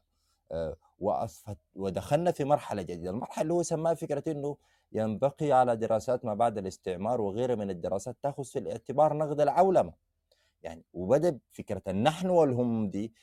آه، 0.52 0.76
وأصفت 1.00 1.58
ودخلنا 1.76 2.32
في 2.32 2.44
مرحلة 2.44 2.82
جديدة، 2.82 3.10
المرحلة 3.10 3.42
اللي 3.42 3.54
هو 3.54 3.64
سماها 3.64 3.94
فكرة 3.94 4.24
إنه 4.32 4.58
ينبغي 4.92 5.54
على 5.54 5.76
دراسات 5.76 6.26
ما 6.26 6.34
بعد 6.34 6.58
الاستعمار 6.58 7.22
وغيرها 7.22 7.56
من 7.56 7.70
الدراسات 7.70 8.18
تأخذ 8.24 8.44
في 8.44 8.60
الاعتبار 8.60 9.18
نقد 9.18 9.42
العولمة. 9.42 9.94
يعني 10.64 10.84
وبدأ 10.94 11.40
فكرة 11.52 11.82
النحن 11.88 12.30
والهم 12.30 12.90
دي 12.90 13.14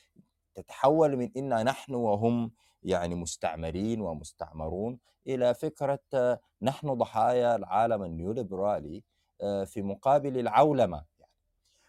تتحول 0.55 1.15
من 1.17 1.31
إن 1.37 1.65
نحن 1.65 1.93
وهم 1.95 2.51
يعني 2.83 3.15
مستعمرين 3.15 4.01
ومستعمرون 4.01 4.99
إلى 5.27 5.53
فكرة 5.53 5.99
آه، 6.13 6.39
نحن 6.61 6.93
ضحايا 6.93 7.55
العالم 7.55 8.03
النيوليبرالي 8.03 9.03
آه، 9.41 9.63
في 9.63 9.81
مقابل 9.81 10.37
العولمة. 10.39 11.16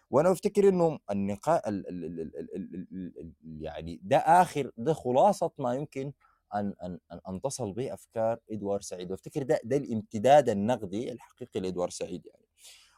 وأنا 0.09 0.31
افتكر 0.31 0.69
انه 0.69 0.99
النقاء 1.11 1.69
ال 1.69 1.89
ال 1.89 2.21
ال 2.55 3.33
يعني 3.61 3.99
ده 4.03 4.17
اخر 4.17 4.71
ده 4.77 4.93
خلاصه 4.93 5.51
ما 5.59 5.73
يمكن 5.75 6.13
ان 6.55 6.73
ان 6.83 6.99
ان, 7.11 7.19
أن 7.29 7.41
تصل 7.41 7.73
به 7.73 7.93
افكار 7.93 8.39
ادوار 8.51 8.81
سعيد 8.81 9.11
وافتكر 9.11 9.43
ده 9.43 9.59
ده 9.63 9.77
الامتداد 9.77 10.49
النقدي 10.49 11.11
الحقيقي 11.11 11.59
لادوار 11.59 11.89
سعيد 11.89 12.25
يعني 12.25 12.45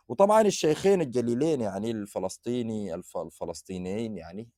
وطبعا 0.07 0.41
الشيخين 0.41 1.01
الجليلين 1.01 1.61
يعني 1.61 1.91
الفلسطيني 1.91 2.93
الفلسطينيين 2.95 4.17
يعني 4.17 4.49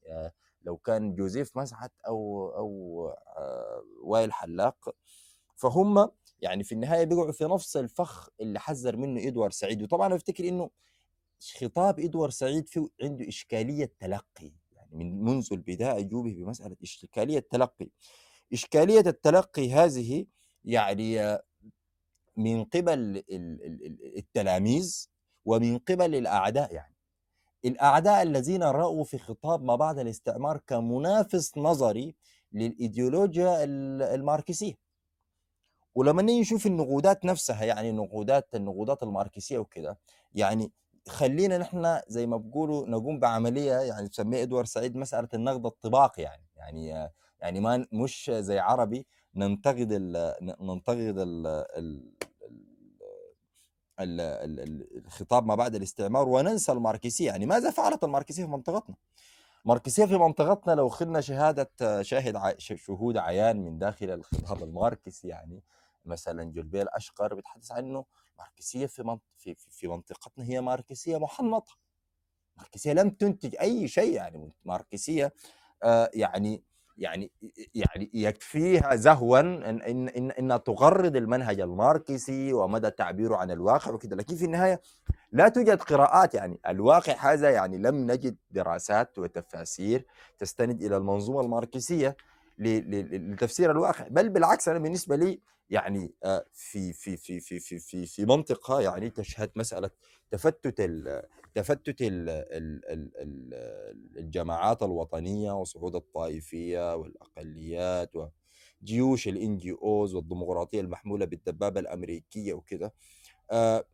لو 0.62 0.78
كان 0.78 1.16
جوزيف 1.16 1.58
مسحت 1.58 1.92
أو 2.08 2.50
أو 2.58 2.70
وائل 4.04 4.34
حلاق 4.34 4.96
فهم 5.56 6.10
يعني 6.40 6.64
في 6.64 6.72
النهايه 6.72 7.04
بيقعوا 7.06 7.32
في 7.32 7.44
نفس 7.46 7.78
الفخ 7.78 8.30
اللي 8.42 8.60
حذر 8.60 8.98
منه 8.98 9.28
ادوار 9.28 9.52
سعيد 9.52 9.84
وطبعا 9.84 10.16
افتكر 10.16 10.48
انه 10.48 10.70
خطاب 11.52 12.00
ادوار 12.00 12.30
سعيد 12.30 12.68
فيه 12.68 12.88
عنده 13.02 13.28
إشكالية 13.28 13.94
تلقي 14.00 14.52
يعني 14.72 14.90
من 14.96 15.24
منذ 15.24 15.48
البداية 15.52 16.00
يجوبه 16.00 16.34
بمسألة 16.34 16.76
إشكالية 16.84 17.40
تلقي. 17.40 17.90
إشكالية 18.54 19.00
التلقي 19.00 19.72
هذه 19.72 20.26
يعني 20.66 21.38
من 22.38 22.64
قبل 22.64 22.94
ال- 22.94 23.18
ال- 23.36 23.86
ال- 23.86 24.18
التلاميذ 24.18 25.08
ومن 25.46 25.78
قبل 25.78 26.16
الأعداء 26.16 26.74
يعني. 26.74 26.96
الأعداء 27.66 28.22
الذين 28.24 28.64
رأوا 28.64 29.04
في 29.04 29.18
خطاب 29.18 29.64
ما 29.64 29.76
بعد 29.76 30.00
الاستعمار 30.00 30.58
كمنافس 30.68 31.58
نظري 31.58 32.16
للإيديولوجيا 32.52 33.64
ال- 33.64 34.02
الماركسية. 34.02 34.74
ولما 35.96 36.22
نيجي 36.22 36.42
نشوف 36.42 36.66
النقودات 36.68 37.26
نفسها 37.26 37.66
يعني 37.66 37.92
نقودات 37.92 38.56
النقودات 38.56 39.04
الماركسية 39.04 39.58
وكده 39.58 40.00
يعني 40.34 40.72
خلينا 41.10 41.58
نحن 41.58 42.00
زي 42.08 42.26
ما 42.28 42.38
بيقولوا 42.38 42.88
نقوم 42.88 43.20
بعملية 43.20 43.74
يعني 43.74 44.08
تسميها 44.10 44.42
ادوار 44.44 44.66
سعيد 44.66 44.96
مسألة 44.96 45.28
النقد 45.34 45.66
الطباقي 45.66 46.24
يعني 46.24 46.44
يعني 46.56 47.10
يعني 47.40 47.60
ما 47.60 47.88
مش 47.92 48.32
زي 48.34 48.60
عربي 48.60 49.08
ننتقد 49.36 49.88
ال 49.92 50.34
ننتقد 50.62 50.98
ال 51.18 51.48
ال 51.48 52.14
ال- 54.00 54.22
ال- 54.22 54.60
ال- 54.60 54.98
الخطاب 55.06 55.46
ما 55.46 55.56
بعد 55.56 55.76
الاستعمار 55.76 56.30
وننسى 56.30 56.72
الماركسية 56.72 57.26
يعني 57.28 57.46
ماذا 57.46 57.72
فعلت 57.72 58.04
الماركسية 58.04 58.44
في 58.46 58.50
منطقتنا؟ 58.52 58.96
الماركسية 59.66 60.06
في 60.06 60.18
منطقتنا 60.18 60.72
لو 60.72 60.90
خدنا 60.90 61.22
شهادة 61.22 61.72
شاهد 62.02 62.36
ع- 62.36 62.54
شهود 62.58 63.18
عيان 63.18 63.66
من 63.66 63.78
داخل 63.80 64.10
الخطاب 64.10 64.64
الماركسي 64.64 65.28
يعني 65.28 65.64
مثلا 66.06 66.44
جلبير 66.44 66.88
اشقر 66.90 67.36
بيتحدث 67.36 67.72
عنه 67.72 68.06
ماركسية 68.44 68.86
في 68.86 69.56
في 69.70 69.88
منطقتنا 69.88 70.46
هي 70.46 70.62
ماركسية 70.62 71.18
محنطة. 71.18 71.78
ماركسية 72.58 72.94
لم 72.94 73.10
تنتج 73.10 73.56
أي 73.62 73.88
شيء 73.88 74.14
يعني 74.14 74.54
ماركسية 74.66 75.34
آه، 75.84 76.10
يعني 76.14 76.64
يعني 76.98 77.32
يعني 77.76 78.10
يكفيها 78.14 78.96
زهوا 78.96 79.40
إن 79.40 79.64
إن 79.82 80.10
إن 80.10 80.32
إنها 80.32 80.58
تغرد 80.58 81.16
المنهج 81.16 81.60
الماركسي 81.60 82.54
ومدى 82.54 82.90
تعبيره 82.90 83.36
عن 83.36 83.52
الواقع 83.52 83.92
وكذا 83.92 84.16
لكن 84.16 84.36
في 84.36 84.46
النهاية 84.46 84.82
لا 85.32 85.50
توجد 85.50 85.82
قراءات 85.82 86.34
يعني. 86.34 86.60
الواقع 86.68 87.34
هذا 87.34 87.50
يعني 87.50 87.78
لم 87.78 88.12
نجد 88.12 88.38
دراسات 88.52 89.20
وتفاسير 89.20 90.06
تستند 90.40 90.84
إلى 90.84 90.98
المنظومة 90.98 91.42
الماركسية 91.42 92.18
لتفسير 92.58 93.72
الواقع. 93.72 94.08
بل 94.08 94.30
بالعكس 94.30 94.68
أنا 94.68 94.80
بالنسبة 94.80 95.16
لي 95.16 95.40
يعني 95.70 96.14
آه، 96.24 96.46
في 96.54 96.94
في 96.94 97.18
في 97.18 97.40
في 97.40 97.60
في 97.60 97.80
في, 97.80 98.06
في 98.06 98.26
منطقة 98.26 98.82
يعني 98.82 99.10
تشهد 99.10 99.52
مسألة 99.56 99.90
تفتت 100.32 100.80
ال 100.80 101.24
تفتت 101.56 102.02
ال 102.02 102.30
ال 102.30 102.86
ال 102.90 103.12
ال 103.18 103.54
الجماعات 104.18 104.84
الوطنية 104.84 105.52
وصعود 105.52 105.96
الطائفية 105.96 106.96
والأقليات 106.96 108.12
وجيوش 108.82 109.28
ال 109.28 109.58
NGOs 109.58 110.16
والديمقراطية 110.16 110.82
المحمولة 110.82 111.26
بالدبابة 111.26 111.80
الأمريكية 111.80 112.54
وكده. 112.54 112.94
آه، 113.52 113.86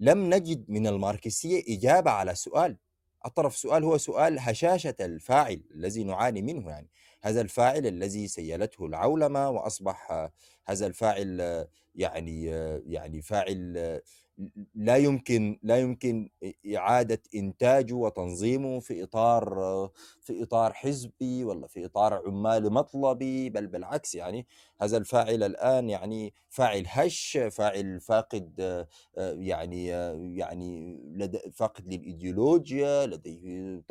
لم 0.00 0.34
نجد 0.34 0.64
من 0.70 0.86
الماركسية 0.86 1.62
إجابة 1.68 2.10
على 2.10 2.34
سؤال. 2.34 2.76
أطرف 3.22 3.56
سؤال 3.56 3.84
هو 3.84 3.98
سؤال 3.98 4.38
هشاشة 4.38 4.94
الفاعل 5.00 5.62
الذي 5.74 6.04
نعاني 6.04 6.42
منه 6.42 6.70
يعني. 6.70 6.88
هذا 7.24 7.40
الفاعل 7.40 7.86
الذي 7.86 8.28
سيلته 8.28 8.86
العولمة 8.86 9.50
وأصبح 9.50 10.28
هذا 10.66 10.86
الفاعل 10.86 11.66
يعني 11.94 12.44
يعني 12.86 13.22
فاعل 13.22 14.00
لا 14.74 14.96
يمكن 14.96 15.58
لا 15.62 15.78
يمكن 15.78 16.30
إعادة 16.76 17.22
إنتاجه 17.34 17.94
وتنظيمه 17.94 18.80
في 18.80 19.02
إطار 19.02 19.62
آه، 19.62 19.90
في 20.20 20.42
إطار 20.42 20.72
حزبي 20.72 21.44
ولا 21.44 21.66
في 21.66 21.84
إطار 21.84 22.14
عمالي 22.26 22.70
مطلبي 22.70 23.50
بل 23.50 23.66
بالعكس 23.66 24.14
يعني 24.14 24.46
هذا 24.80 24.96
الفاعل 24.96 25.42
الآن 25.42 25.90
يعني 25.90 26.34
فاعل 26.48 26.84
هش 26.88 27.38
فاعل 27.52 28.00
فاقد 28.00 28.84
يعني 29.18 29.86
يعني 30.36 31.00
لد... 31.16 31.36
فاقد 31.54 31.86
للإيديولوجيا 31.94 33.06
لديه. 33.06 33.82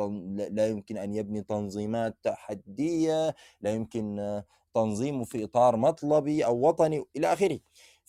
لا 0.51 0.67
يمكن 0.67 0.97
أن 0.97 1.13
يبني 1.13 1.41
تنظيمات 1.43 2.17
تحدية 2.23 3.35
لا 3.61 3.73
يمكن 3.73 4.41
تنظيمه 4.73 5.23
في 5.23 5.43
إطار 5.43 5.75
مطلبي 5.77 6.45
أو 6.45 6.67
وطني 6.67 7.03
إلى 7.15 7.33
آخره 7.33 7.59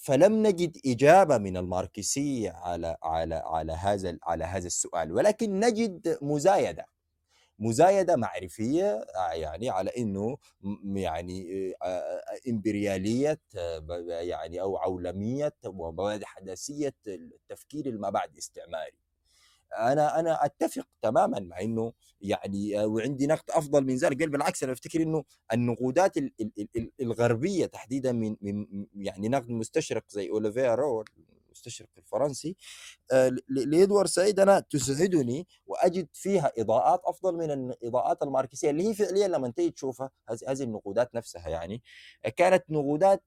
فلم 0.05 0.47
نجد 0.47 0.77
إجابة 0.87 1.39
من 1.39 1.57
الماركسية 1.57 2.51
على 2.51 2.97
على 3.03 3.35
على 3.35 3.73
هذا 3.73 4.19
على 4.23 4.45
هذا 4.45 4.67
السؤال 4.67 5.13
ولكن 5.13 5.61
نجد 5.61 6.19
مزايدة. 6.23 6.87
مزايدة 7.59 8.17
معرفية 8.17 8.93
آه، 9.17 9.33
يعني 9.33 9.71
على 9.71 9.91
إنه 9.99 10.37
يعني 10.95 11.47
آه، 11.83 11.87
آه، 11.87 12.23
إمبريالية 12.49 13.41
يعني 14.09 14.61
أو 14.61 14.77
عولمية 14.77 15.55
وحداثية 15.65 16.95
التفكير 17.07 17.87
المبعد 17.87 18.37
استعماري. 18.37 19.04
أنا 19.79 20.21
أنا 20.21 20.45
أتفق 20.45 20.87
تماما 21.03 21.41
مع 21.41 21.61
إنه 21.61 21.93
يعني 22.21 22.81
آه، 22.81 22.87
وعندي 22.87 23.27
نقد 23.27 23.51
أفضل 23.51 23.85
من 23.85 23.97
ذلك 23.97 24.17
بل 24.17 24.29
بالعكس 24.29 24.63
أنا 24.63 24.73
أفتكر 24.73 25.03
إنه 25.03 25.25
النقودات 25.53 26.17
ال- 26.17 26.33
ال- 26.41 26.53
ال- 26.59 26.69
ال- 26.77 26.93
الغربية 27.01 27.67
تحديدا 27.67 28.13
من 28.13 28.37
من 28.41 28.67
يعني 28.95 29.29
نقد 29.29 29.51
مستشرق 29.51 30.05
زي 30.09 30.31
اوليفيرا 30.31 31.05
المستشرق 31.49 31.89
الفرنسي 31.99 32.57
آه، 33.13 33.29
ل- 33.29 33.41
لإدوارد 33.49 34.09
سعيد 34.09 34.41
أنا 34.41 34.61
تسعدني 34.61 35.47
وأجد 35.67 36.09
فيها 36.13 36.53
إضاءات 36.59 37.01
أفضل 37.05 37.35
من 37.37 37.51
الإضاءات 37.51 38.23
الماركسية 38.23 38.71
اللي 38.71 38.89
هي 38.89 38.95
فعليا 38.95 39.29
لما 39.29 39.49
تيجي 39.49 39.71
تشوفها 39.71 40.11
هذه 40.49 40.63
النقودات 40.63 41.15
نفسها 41.15 41.49
يعني 41.49 41.83
كانت 42.37 42.65
نقودات 42.71 43.23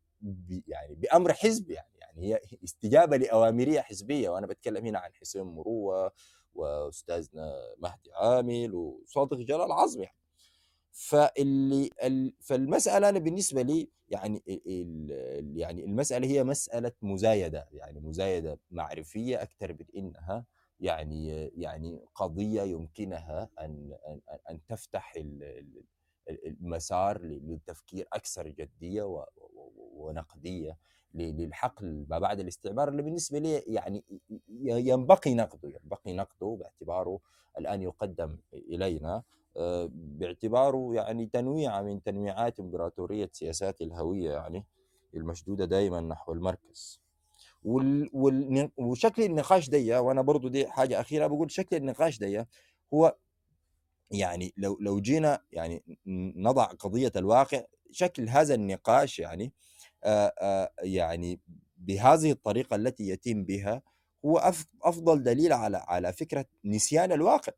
يعني 0.68 0.96
بأمر 0.96 1.34
حزب 1.34 1.72
يعني 1.72 1.88
يعني 2.00 2.34
هي 2.34 2.40
استجابة 2.64 3.18
لأوامرية 3.18 3.82
حزبية 3.82 4.30
وأنا 4.30 4.48
بتكلم 4.48 4.86
هنا 4.86 5.00
عن 5.00 5.14
حسين 5.14 5.42
مروة 5.44 6.12
وأستاذنا 6.58 7.54
مهدي 7.78 8.14
عامل 8.14 8.74
وصادق 8.76 9.38
جلال 9.38 9.72
عظمي 9.72 10.04
يعني. 10.04 10.18
فاللي 10.92 11.90
فالمسألة 12.42 13.10
أنا 13.10 13.20
بالنسبة 13.20 13.62
لي 13.62 13.90
يعني 14.10 14.44
يعني 15.56 15.86
المسألة 15.86 16.28
هي 16.28 16.44
مسألة 16.44 16.92
مزايدة 17.02 17.68
يعني 17.72 18.00
مزايدة 18.00 18.60
معرفية 18.72 19.42
أكثر 19.42 19.74
من 19.74 19.86
إنها 19.96 20.46
يعني 20.80 21.30
يعني 21.56 22.06
قضية 22.16 22.62
يمكنها 22.62 23.50
أن 23.60 23.98
أن, 24.08 24.22
أن 24.50 24.66
تفتح 24.66 25.14
المسار 26.30 27.22
للتفكير 27.22 28.08
أكثر 28.14 28.48
جدية 28.48 29.24
ونقدية 29.78 30.78
للحقل 31.14 32.06
ما 32.10 32.20
بعد 32.20 32.40
الاستعمار 32.40 32.90
اللي 32.90 33.02
بالنسبة 33.02 33.40
لي 33.40 33.54
يعني 33.68 34.04
ي- 34.30 34.90
ينبغي 34.90 35.34
نقده 35.34 35.70
ينبغي 35.70 36.14
نقده 36.14 36.58
باعتباره 36.60 37.20
الآن 37.58 37.82
يقدم 37.82 38.38
إلينا 38.54 39.24
آه، 39.58 39.90
باعتباره 39.94 40.94
يعني 40.94 41.26
تنويعه 41.26 41.82
من 41.82 42.04
تنويعات 42.04 42.60
إمبراطورية 42.60 43.30
سياسات 43.34 43.82
الهوية 43.82 44.32
يعني 44.32 44.66
المشدودة 45.16 45.66
دائما 45.66 46.02
نحو 46.02 46.34
المركز. 46.34 47.02
وال... 47.64 48.10
وال... 48.14 48.70
وشكل 48.78 49.24
النقاش 49.24 49.70
دي 49.70 49.96
وأنا 49.96 50.22
برضو 50.22 50.48
دي 50.48 50.68
حاجة 50.68 51.02
أخيرة 51.02 51.28
بقول 51.28 51.52
شكل 51.52 51.76
النقاش 51.76 52.20
دي 52.20 52.46
هو 52.94 53.16
يعني 54.12 54.54
لو 54.58 54.78
لو 54.82 55.00
جينا 55.00 55.40
يعني 55.52 55.84
نضع 56.36 56.64
قضية 56.64 57.12
الواقع 57.16 57.64
شكل 57.92 58.30
هذا 58.30 58.54
النقاش 58.56 59.20
يعني 59.20 59.54
يعني 60.84 61.40
بهذه 61.78 62.32
الطريقة 62.32 62.76
التي 62.76 63.10
يتم 63.10 63.44
بها 63.44 63.82
هو 64.26 64.38
أفضل 64.84 65.24
دليل 65.24 65.54
على 65.54 65.78
على 65.78 66.14
فكرة 66.14 66.46
نسيان 66.66 67.12
الواقع. 67.12 67.52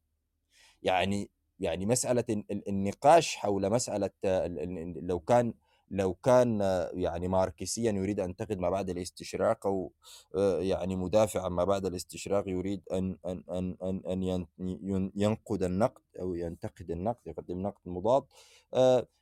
يعني 0.84 1.30
يعني 1.60 1.86
مسألة 1.86 2.24
ال- 2.30 2.46
ال- 2.52 2.70
النقاش 2.70 3.36
حول 3.36 3.70
مسألة 3.70 4.10
ال- 4.26 4.60
ال- 4.60 5.08
لو 5.08 5.20
كان 5.20 5.54
لو 5.92 6.14
كان 6.14 6.60
يعني 6.94 7.28
ماركسيا 7.28 7.92
يريد 7.92 8.20
أن 8.20 8.30
ينتقد 8.30 8.60
ما 8.60 8.70
بعد 8.70 8.90
الاستشراق 8.90 9.68
أو 9.68 9.92
يعني 10.60 10.96
مدافع 10.96 11.50
ما 11.50 11.64
بعد 11.64 11.86
الاستشراق 11.86 12.48
يريد 12.50 12.82
أن 12.92 13.18
أن 13.26 13.44
أن 13.52 13.76
أن, 13.84 14.02
أن 14.08 14.24
ين- 14.24 14.48
ين- 14.60 15.12
ينقد 15.16 15.64
النقد 15.64 16.02
أو 16.20 16.36
ينتقد 16.36 16.92
النقد 16.92 17.28
يقدم 17.28 17.62
نقد 17.62 17.82
مضاد 17.90 18.24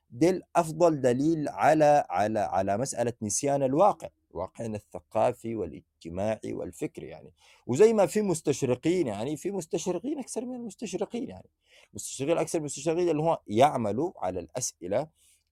ديل 0.10 0.42
أفضل 0.56 1.02
دليل 1.02 1.50
على 1.50 2.06
على 2.10 2.40
على 2.40 2.78
مسألة 2.78 3.14
نسيان 3.22 3.64
الواقع 3.64 4.08
واقعنا 4.32 4.78
الثقافي 4.78 5.56
والاجتماعي 5.56 6.54
والفكري 6.54 7.08
يعني. 7.08 7.34
وزي 7.68 7.94
ما 7.94 8.06
في 8.06 8.22
مستشرقين 8.22 9.08
يعني 9.08 9.38
في 9.38 9.52
مستشرقين 9.52 10.20
أكثر 10.20 10.46
من 10.46 10.56
المستشرقين 10.56 11.30
يعني. 11.30 11.50
مستشرقين 11.94 12.38
أكثر 12.38 12.60
من 12.60 12.66
المستشرقين 12.66 13.10
اللي 13.10 13.22
هو 13.22 13.40
يعملوا 13.48 14.12
على 14.18 14.40
الأسئلة 14.40 15.08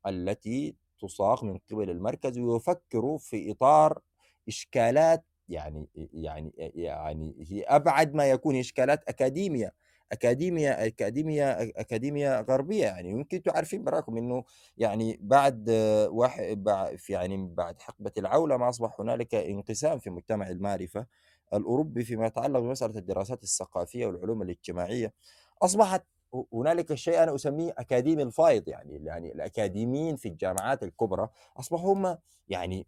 التي 0.07 0.75
تصاغ 0.99 1.45
من 1.45 1.59
قبل 1.71 1.89
المركز 1.89 2.39
ويفكروا 2.39 3.17
في 3.17 3.51
إطار 3.51 4.01
إشكالات 4.47 5.25
يعني 5.49 5.87
يعني 6.13 6.53
يعني 6.57 7.45
هي 7.49 7.63
أبعد 7.63 8.13
ما 8.13 8.29
يكون 8.29 8.55
إشكالات 8.55 9.03
أكاديمية 9.09 9.73
اكاديميا 10.11 10.85
اكاديميا 10.87 11.63
اكاديميا 11.81 12.41
غربية 12.41 12.83
يعني. 12.85 13.09
يمكن 13.09 13.41
تعرفين 13.43 13.83
براكم 13.83 14.17
إنه 14.17 14.43
يعني 14.77 15.17
بعد 15.21 15.69
واحد 16.11 16.69
في 16.97 17.13
يعني 17.13 17.47
بعد 17.47 17.81
حقبة 17.81 18.11
العولمه 18.17 18.69
أصبح 18.69 19.01
هنالك 19.01 19.35
انقسام 19.35 19.99
في 19.99 20.09
مجتمع 20.09 20.49
المعرفة 20.49 21.05
الأوروبي 21.53 22.03
فيما 22.03 22.25
يتعلق 22.27 22.59
بمسألة 22.59 22.97
الدراسات 22.99 23.43
الثقافية 23.43 24.05
والعلوم 24.07 24.41
الاجتماعية. 24.41 25.13
أصبحت 25.63 26.03
هنالك 26.53 26.93
شيء 26.93 27.23
أنا 27.23 27.35
أسميه 27.35 27.73
أكاديمي 27.77 28.23
الفايض 28.23 28.67
يعني. 28.69 29.05
يعني 29.05 29.31
الأكاديميين 29.31 30.15
في 30.15 30.27
الجامعات 30.29 30.83
الكبرى 30.83 31.29
أصبحوا 31.59 31.93
هم 31.93 32.17
يعني 32.49 32.87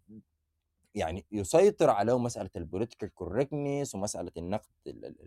يعني 0.94 1.24
يسيطر 1.32 1.90
على 1.90 2.18
مساله 2.18 2.50
ال 2.56 2.62
political 2.62 3.14
correctness 3.14 3.94
ومسألة 3.94 4.30
النقد 4.36 4.70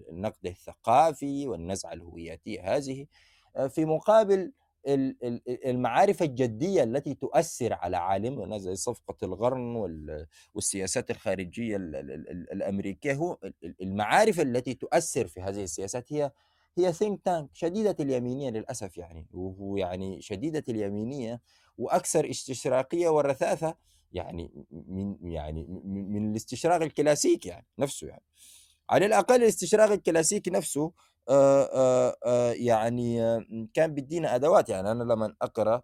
النقد 0.09 0.45
الثقافي 0.45 1.47
والنزعه 1.47 1.93
الهوياتيه 1.93 2.75
هذه 2.77 3.05
آه، 3.55 3.67
في 3.67 3.85
مقابل 3.85 4.51
المعارف 5.65 6.23
الجدية 6.23 6.83
التي 6.83 7.13
تؤثر 7.13 7.73
على 7.73 7.97
عالمنا 7.97 8.57
زي 8.57 8.75
صفقة 8.75 9.15
القرن 9.23 9.75
والسياسات 10.53 11.11
الخارجية 11.11 11.75
الأمريكية 12.51 13.13
هو 13.13 13.37
المعارف 13.81 14.39
التي 14.39 14.73
تؤثر 14.73 15.27
في 15.27 15.41
هذه 15.41 15.63
السياسات 15.63 16.13
هي 16.13 16.31
هي 16.77 16.93
think 16.93 17.21
tank 17.25 17.49
شديدة 17.53 17.95
اليمينية 17.99 18.49
للأسف 18.49 18.97
يعني 18.97 19.27
ويعني 19.33 20.21
شديدة 20.21 20.63
اليمينية 20.69 21.41
وأكثر 21.77 22.29
استشراقية 22.29 23.09
ورثاثة 23.09 23.75
يعني 24.13 24.65
من 24.71 25.31
يعني 25.31 25.63
من 25.85 26.31
الاستشراق 26.31 26.81
الكلاسيكي 26.81 27.49
يعني 27.49 27.67
نفسه 27.79 28.07
يعني. 28.07 28.23
على 28.89 29.05
الأقل 29.05 29.35
الاستشراق 29.35 29.91
الكلاسيكي 29.91 30.49
نفسه 30.49 30.91
آه 31.29 31.63
آه 31.63 32.15
آه 32.25 32.51
يعني 32.51 33.19
كان 33.73 33.93
بيدينا 33.93 34.35
أدوات. 34.35 34.69
يعني 34.69 34.91
أنا 34.91 35.03
لما 35.03 35.35
أقرأ 35.41 35.81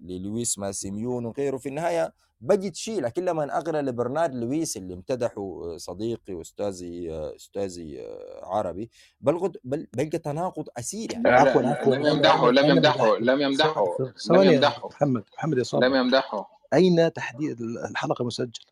للويس 0.00 0.58
ماسينيون 0.58 1.24
وغيره 1.26 1.56
في 1.56 1.68
النهاية 1.68 2.14
بجي 2.44 2.70
تشيله 2.70 3.08
كل 3.08 3.34
من 3.34 3.50
اغرى 3.50 3.80
لبرنارد 3.80 4.34
لويس 4.34 4.76
اللي 4.76 4.94
امتدحه 4.94 5.40
آه، 5.64 5.76
صديقي 5.76 6.34
وأستاذي 6.34 7.12
آه، 7.12 7.36
أستاذي 7.36 8.00
آه، 8.00 8.40
عربي. 8.42 8.90
بلغد 9.20 9.56
بل 9.64 9.86
بلقى 9.92 10.18
تناقض 10.18 10.68
أسير 10.78 11.12
يعني. 11.12 11.28
عفوا 11.28 11.62
عفوا. 11.62 11.94
لم 11.94 12.06
يمدحه 12.06 12.50
لم 12.50 12.70
يمدحه 12.70 13.16
لم 13.18 13.40
يمدحه 13.40 13.96
لم 14.30 14.42
يمدحه. 14.42 14.88
محمد 14.88 15.24
محمد 15.36 15.58
يا 15.58 15.62
صالح 15.62 15.86
لم 15.86 15.94
يمدحه. 15.94 16.60
أين 16.74 17.12
تحديد 17.12 17.60
الحلقة 17.60 18.24
مسجل 18.24 18.64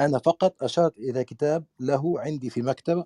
أنا 0.00 0.18
فقط 0.18 0.62
أشرت 0.62 0.98
إلى 0.98 1.24
كتاب 1.24 1.64
له 1.80 2.20
عندي 2.20 2.50
في 2.50 2.62
مكتبة 2.62 3.04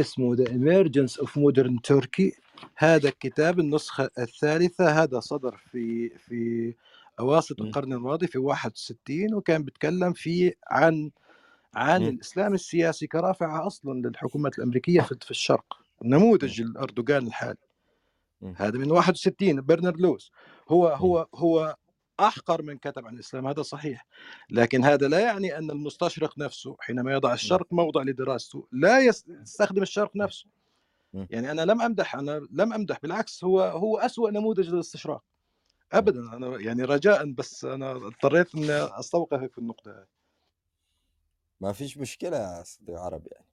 اسمه 0.00 0.34
The 0.34 0.50
Emergence 0.50 1.18
of 1.18 1.38
Modern 1.38 1.82
Turkey 1.82 2.32
هذا 2.76 3.08
الكتاب 3.08 3.60
النسخة 3.60 4.10
الثالثة. 4.18 5.02
هذا 5.02 5.20
صدر 5.20 5.56
في 5.56 6.08
في 6.18 6.74
أواسط 7.20 7.60
م- 7.60 7.64
القرن 7.64 7.92
الماضي 7.92 8.26
في 8.26 8.38
61 8.38 9.34
وكان 9.34 9.62
بيتكلم 9.64 10.12
فيه 10.12 10.54
عن 10.70 11.10
عن 11.74 12.02
م- 12.02 12.08
الإسلام 12.08 12.54
السياسي 12.54 13.06
كرافعة 13.06 13.66
أصلا 13.66 14.00
للحكومات 14.08 14.58
الأمريكية 14.58 15.00
في 15.00 15.16
في 15.24 15.30
الشرق 15.30 15.76
نموذج 16.04 16.60
الأردوغان 16.60 17.26
الحالي. 17.26 17.56
هذا 18.56 18.78
من 18.78 18.90
61 18.90 19.60
برنارد 19.60 20.00
لويس 20.00 20.30
هو 20.68 20.88
هو 20.88 21.26
هو 21.34 21.76
أحقر 22.20 22.62
من 22.62 22.78
كتب 22.78 23.06
عن 23.06 23.14
الإسلام 23.14 23.46
هذا 23.46 23.62
صحيح. 23.62 24.06
لكن 24.50 24.84
هذا 24.84 25.08
لا 25.08 25.20
يعني 25.20 25.58
أن 25.58 25.70
المستشرق 25.70 26.38
نفسه 26.38 26.76
حينما 26.80 27.12
يضع 27.12 27.30
م- 27.30 27.32
الشرق 27.32 27.66
موضع 27.72 28.02
لدراسته 28.02 28.66
لا 28.72 29.00
يس- 29.00 29.24
يستخدم 29.28 29.82
الشرق 29.82 30.16
نفسه. 30.16 30.46
يعني 31.30 31.50
أنا 31.50 31.62
لم 31.62 31.82
أمدح 31.82 32.14
أنا 32.16 32.46
لم 32.50 32.72
أمدح 32.72 32.98
بالعكس 33.02 33.44
هو 33.44 33.60
هو 33.60 33.98
أسوأ 33.98 34.30
نموذج 34.30 34.68
للاستشراق. 34.70 35.22
ابدا 35.92 36.20
أنا 36.20 36.60
يعني 36.60 36.84
رجاء 36.84 37.32
بس 37.32 37.64
أنا 37.64 37.92
اضطريت 37.92 38.54
إني 38.54 38.72
استوقفك 38.72 39.52
في 39.52 39.58
النقطة 39.58 39.90
هذه 39.90 40.06
ما 41.60 41.72
فيش 41.72 41.98
مشكلة 41.98 42.36
يا 42.36 42.62
صديق 42.62 43.00
عربي 43.00 43.30
يعني. 43.32 43.46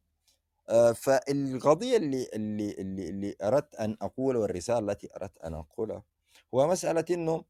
آه، 0.70 0.92
فالقضية 0.92 1.98
اللي 1.98 2.28
اللي 2.34 2.72
اللي 2.72 3.10
اللي 3.10 3.36
أردت 3.44 3.76
أن 3.76 3.98
أقولها 4.02 4.42
والرسالة 4.42 4.92
التي 4.92 5.10
أردت 5.16 5.38
أن 5.38 5.54
أقولها 5.54 6.04
هو 6.54 6.68
مسألة 6.68 7.06
إنه 7.12 7.44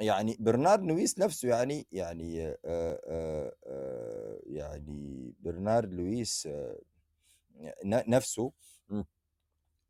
يعني 0.00 0.36
برنارد 0.40 0.82
لويس 0.84 1.18
نفسه 1.18 1.48
يعني 1.48 1.86
يعني 1.92 2.46
آه، 2.48 2.56
آه، 2.64 3.54
آه، 3.66 4.40
يعني 4.46 5.34
برنارد 5.40 5.94
لويس 5.94 6.48
نفسه 7.84 8.52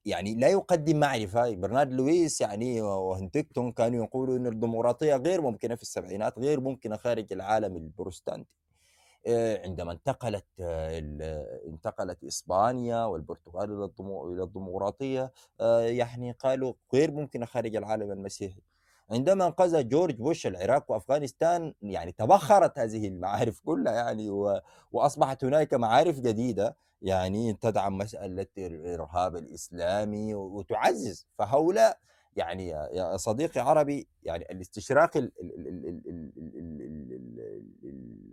يعني 0.04 0.34
لا 0.34 0.48
يقدم 0.48 1.00
معرفة. 1.00 1.54
برنارد 1.54 1.92
لويس 1.92 2.40
يعني 2.40 2.82
وهنتكتون 2.82 3.72
كانوا 3.72 4.04
يقولوا 4.04 4.36
أن 4.36 4.46
الديمقراطية 4.46 5.16
غير 5.16 5.40
ممكنة 5.40 5.74
في 5.74 5.82
السبعينات 5.82 6.38
غير 6.38 6.60
ممكنة 6.60 6.96
خارج 6.96 7.32
العالم 7.32 7.76
البروتستانتي. 7.76 8.50
آه، 9.26 9.62
عندما 9.66 9.92
انتقلت 9.92 10.46
آه، 10.60 10.98
انتقلت 11.68 12.24
إسبانيا 12.24 13.04
والبرتغال 13.04 13.90
إلى 14.32 14.42
الديمقراطية 14.42 15.32
آه، 15.60 15.80
يعني 15.80 16.32
قالوا 16.32 16.74
غير 16.94 17.10
ممكنة 17.10 17.46
خارج 17.46 17.76
العالم 17.76 18.12
المسيحي. 18.12 18.62
عندما 19.10 19.46
انقذ 19.46 19.88
جورج 19.88 20.14
بوش 20.14 20.46
العراق 20.46 20.90
وافغانستان 20.90 21.74
يعني 21.82 22.12
تبخرت 22.12 22.78
هذه 22.78 23.08
المعارف 23.08 23.60
كلها 23.60 23.92
يعني 23.92 24.30
و... 24.30 24.60
واصبحت 24.92 25.44
هناك 25.44 25.74
معارف 25.74 26.20
جديده 26.20 26.76
يعني 27.02 27.52
تدعم 27.52 27.98
مساله 27.98 28.46
الارهاب 28.58 29.36
الاسلامي 29.36 30.34
وتعزز 30.34 31.26
فهؤلاء 31.38 31.98
يعني 32.36 32.68
يا 32.68 33.16
صديقي 33.16 33.60
عربي 33.60 34.08
يعني 34.22 34.44
الاستشراق 34.50 35.10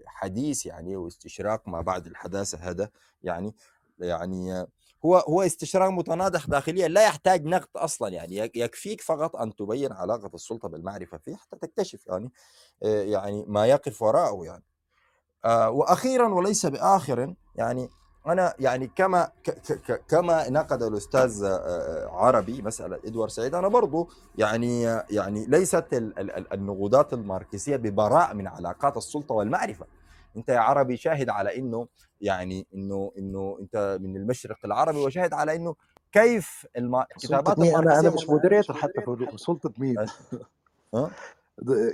الحديث 0.02 0.66
يعني 0.66 0.96
واستشراق 0.96 1.68
ما 1.68 1.82
بعد 1.82 2.08
الحداثه 2.08 2.58
هذا 2.58 2.90
يعني 3.24 3.54
يعني 4.00 4.68
هو 5.06 5.18
هو 5.18 5.42
استشراق 5.42 5.90
متناضح 5.90 6.46
داخليا 6.48 6.88
لا 6.88 7.04
يحتاج 7.04 7.46
نقد 7.46 7.68
أصلا 7.76 8.10
يعني 8.10 8.36
يك- 8.36 8.56
يكفيك 8.56 9.02
فقط 9.02 9.36
أن 9.36 9.56
تبين 9.56 9.92
علاقة 9.94 10.32
السلطة 10.34 10.70
بالمعرفة 10.70 11.18
فيه 11.18 11.36
حتى 11.36 11.58
تكتشف 11.68 12.08
يعني 12.08 12.32
آه، 12.84 13.02
يعني 13.04 13.46
ما 13.48 13.66
يقف 13.66 14.02
وراءه 14.02 14.44
يعني. 14.46 14.64
آه، 15.46 15.70
وأخيرا 15.70 16.28
وليس 16.28 16.66
بآخر 16.66 17.34
يعني 17.56 17.90
أنا 18.28 18.54
يعني 18.60 18.88
كما 18.96 19.32
كما 20.08 20.50
نقد 20.50 20.84
الأستاذ 20.84 21.44
آه، 21.44 22.08
عربي 22.12 22.62
مسألة 22.62 23.00
إدوارد 23.06 23.32
سعيد 23.32 23.56
أنا 23.56 23.68
برضو 23.68 24.10
يعني 24.38 24.82
يعني 25.10 25.46
ليست 25.46 25.86
ال- 25.94 26.20
ال- 26.20 26.32
ال- 26.32 26.54
النقودات 26.54 27.14
الماركسية 27.14 27.76
ببراء 27.76 28.34
من 28.34 28.48
علاقات 28.48 28.98
السلطة 28.98 29.36
والمعرفة. 29.36 29.86
أنت 30.38 30.50
يا 30.50 30.60
عربي 30.60 30.98
شاهد 30.98 31.30
على 31.30 31.58
إنه 31.58 31.88
يعني 32.22 32.68
إنه 32.76 33.12
إنه 33.18 33.58
أنت 33.60 33.98
من 34.02 34.16
المشرق 34.18 34.58
العربي 34.66 34.98
وشاهد 34.98 35.34
على 35.34 35.56
إنه 35.56 35.76
كيف 36.12 36.66
الم... 36.78 37.04
كتابات 37.04 37.60
مين 37.60 37.76
أنا 37.76 38.00
أنا 38.00 38.10
مش 38.10 38.30
مودريتور 38.30 38.76
حتى 38.76 39.02
في 39.02 39.38
سلطة 39.38 39.74
مين 39.78 39.98
ها؟ 40.94 41.12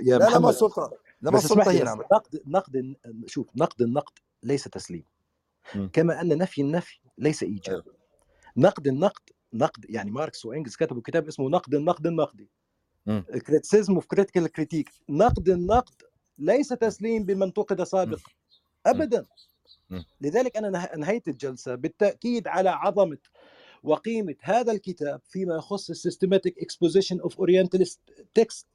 يا 0.02 0.18
لا 0.18 0.18
لا 0.18 0.18
ما 0.18 0.28
محمد 0.28 0.48
السلطه 0.48 0.92
لا 1.22 1.30
ما 1.30 1.38
السلطه 1.38 1.72
لي 1.72 1.82
هنا 1.82 1.94
بس 1.94 2.04
نقد 2.12 2.42
نقد 2.46 2.94
شوف 3.26 3.46
نقد 3.56 3.82
النقد 3.82 4.18
ليس 4.42 4.64
تسليم. 4.64 5.04
كما 5.92 6.20
أن 6.20 6.38
نفي 6.38 6.60
النفي 6.62 6.98
ليس 7.18 7.42
إيجاب. 7.42 7.82
أيوه. 7.82 7.96
نقد 8.56 8.86
النقد 8.86 9.22
نقد 9.52 9.86
يعني 9.88 10.10
ماركس 10.10 10.44
وإنجلز 10.44 10.76
كتبوا 10.76 11.02
كتاب 11.02 11.28
اسمه 11.28 11.48
نقد 11.48 11.74
النقد 11.74 12.06
النقدي. 12.06 12.48
مم. 13.06 13.24
criticism 13.46 13.94
of 13.94 14.06
critical 14.06 14.46
critique 14.46 14.90
نقد 15.08 15.48
النقد 15.48 16.02
ليس 16.38 16.68
تسليم 16.68 17.24
بما 17.24 17.44
انتقد 17.44 17.82
سابقا 17.82 18.22
ابدا. 18.86 19.26
لذلك 20.20 20.56
أنا 20.56 20.70
أنه- 20.70 20.90
أنهيت 20.96 21.28
الجلسة 21.28 21.74
بالتأكيد 21.74 22.48
على 22.48 22.70
عظمة 22.70 23.18
وقيمة 23.82 24.34
هذا 24.40 24.72
الكتاب 24.72 25.20
فيما 25.24 25.56
يخص 25.56 25.90
ال 25.90 25.96
systematic 25.96 26.58
exposition 26.58 27.20
of 27.20 27.38
orientalist 27.38 28.00
text 28.34 28.66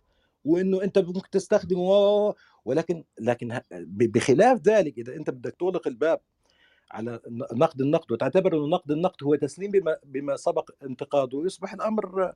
وإنه 0.46 0.84
أنت 0.84 0.98
ممكن 1.00 1.30
تستخدمه 1.30 2.36
ولكن 2.66 3.04
لكن 3.20 3.62
بخلاف 3.72 4.62
ذلك 4.62 4.98
إذا 4.98 5.16
أنت 5.16 5.30
بدك 5.30 5.56
تغلق 5.60 5.88
الباب 5.88 6.20
على 6.92 7.20
ن- 7.30 7.58
نقد 7.60 7.82
النقد 7.82 8.12
وتعتبر 8.12 8.54
إنه 8.58 8.68
نقد 8.68 8.92
النقد 8.92 9.24
هو 9.24 9.36
تسليم 9.36 9.72
بما 9.72 9.98
بما 10.04 10.36
سبق 10.38 10.70
انتقاده 10.84 11.42
يصبح 11.46 11.74
الأمر 11.74 12.34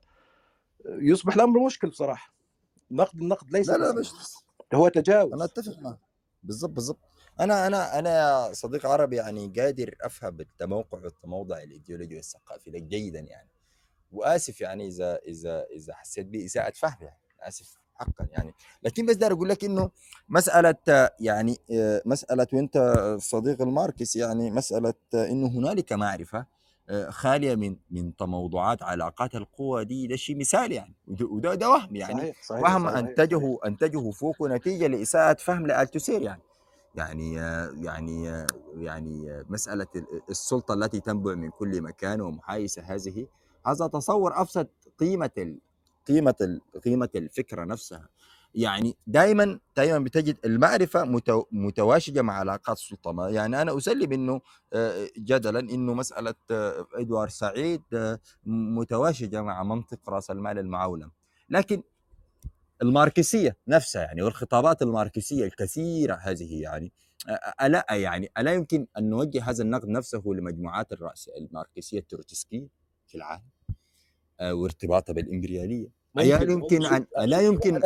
يصبح 0.86 1.34
الأمر 1.34 1.64
مشكل 1.66 1.88
بصراحة. 1.88 2.34
نقد 2.90 3.18
النقد 3.20 3.50
ليس 3.52 3.68
لا 3.70 3.76
لا 3.76 3.92
مش 4.00 4.12
هو 4.74 4.88
تجاوز. 4.88 5.32
أنا 5.32 5.44
أتفق 5.44 5.78
معك. 5.78 5.98
بالضبط 6.42 6.70
بالضبط. 6.70 6.98
أنا 7.40 7.66
أنا 7.66 7.98
أنا 7.98 8.48
صديق 8.52 8.86
عربي 8.86 9.16
يعني 9.16 9.52
قادر 9.58 9.94
أفهم 10.02 10.40
التموقع 10.40 10.98
والتموضع 10.98 11.62
الإيديولوجي 11.62 12.16
والثقافي 12.16 12.70
لك 12.70 12.82
جيدا 12.82 13.20
يعني. 13.20 13.48
وآسف 14.12 14.60
يعني 14.60 14.86
إذا 14.86 15.16
إذا 15.16 15.64
إذا 15.76 15.94
حسيت 15.94 16.26
باساءه 16.26 16.72
فهم 16.76 16.96
يعني. 17.00 17.18
آسف 17.40 17.78
حقا 17.94 18.28
يعني. 18.30 18.54
لكن 18.82 19.06
بس 19.06 19.14
داير 19.16 19.32
أقول 19.32 19.48
لك 19.48 19.64
إنه 19.64 19.90
مسألة 20.28 21.10
يعني 21.20 21.58
آه، 21.72 22.02
مسألة 22.04 22.46
وأنت 22.52 22.94
صديق 23.20 23.62
الماركس 23.62 24.16
يعني 24.16 24.50
مسألة 24.50 24.94
إنه 25.14 25.46
هنالك 25.48 25.92
معرفة 25.92 26.46
خالية 27.08 27.54
من 27.54 27.76
من 27.90 28.16
تموضعات 28.16 28.82
علاقات 28.82 29.34
القوى 29.34 29.84
دي 29.84 30.06
ده 30.06 30.16
شيء 30.16 30.36
مثال 30.38 30.72
يعني 30.72 30.94
وده- 31.20 31.54
ده 31.54 31.68
وهم 31.70 31.96
يعني 31.96 32.18
صحيح 32.20 32.42
صحيح 32.42 32.62
وهم 32.62 32.84
صحيح 32.86 32.96
أنتجه 32.98 33.58
أنتجه 33.66 34.10
فوكو 34.10 34.46
نتيجة 34.46 34.86
لإساءة 34.86 35.34
فهم 35.34 35.66
لألتوسير 35.66 36.22
يعني. 36.22 36.42
يعني 36.94 37.40
آه، 37.40 37.70
يعني 37.76 38.30
آه، 38.30 38.46
يعني 38.76 39.30
آه، 39.30 39.44
مسألة 39.48 39.86
ال- 39.96 40.22
السلطة 40.30 40.74
التي 40.74 41.00
تنبع 41.00 41.34
من 41.34 41.50
كل 41.50 41.82
مكان 41.82 42.20
ومحايثة 42.20 42.82
هذه 42.82 43.26
هذا 43.66 43.86
تصور 43.86 44.42
أفسد 44.42 44.68
قيمة 44.98 45.30
ال 45.38 45.58
قيمة 46.08 46.34
ال 46.40 46.60
قيمة 46.84 47.08
الفكرة 47.16 47.64
نفسها. 47.64 48.08
يعني 48.54 48.96
دائما 49.06 49.58
دائما 49.76 49.98
بتجد 49.98 50.36
المعرفة 50.44 51.04
متو- 51.04 51.46
متواشجة 51.52 52.22
مع 52.22 52.34
علاقات 52.34 52.76
السلطة. 52.76 53.28
يعني 53.28 53.62
أنا 53.62 53.78
أسلم 53.78 54.12
إنه 54.12 54.40
آه، 54.72 55.08
جدلا 55.18 55.60
إنه 55.60 55.94
مسألة 55.94 56.34
آه، 56.50 56.86
إدوارد 56.94 57.30
سعيد 57.30 57.82
آه، 57.94 58.18
متواشجة 58.46 59.42
مع 59.42 59.62
منطق 59.62 60.10
رأس 60.10 60.30
المال 60.30 60.58
المعولم 60.58 61.10
لكن 61.48 61.82
الماركسية 62.82 63.56
نفسها 63.68 64.02
يعني 64.02 64.22
والخطابات 64.22 64.82
الماركسية 64.82 65.44
الكثيرة 65.44 66.14
هذه 66.14 66.62
يعني 66.62 66.92
ألا 67.62 67.86
يعني 67.90 68.30
ألا 68.38 68.54
يمكن 68.54 68.86
أن 68.98 69.10
نوجه 69.10 69.50
هذا 69.50 69.62
النقد 69.62 69.88
نفسه 69.88 70.22
لمجموعات 70.26 70.92
الراس 70.92 71.30
الماركسية 71.38 71.98
التروتسكية 71.98 72.66
في 73.06 73.14
العالم 73.14 73.42
وارتباطها 74.42 75.12
بالإمبريالية؟ 75.12 76.03
ممكن 76.16 76.50
يمكن 76.50 76.84
ان 76.86 77.06
الا 77.18 77.40
يمكن 77.40 77.80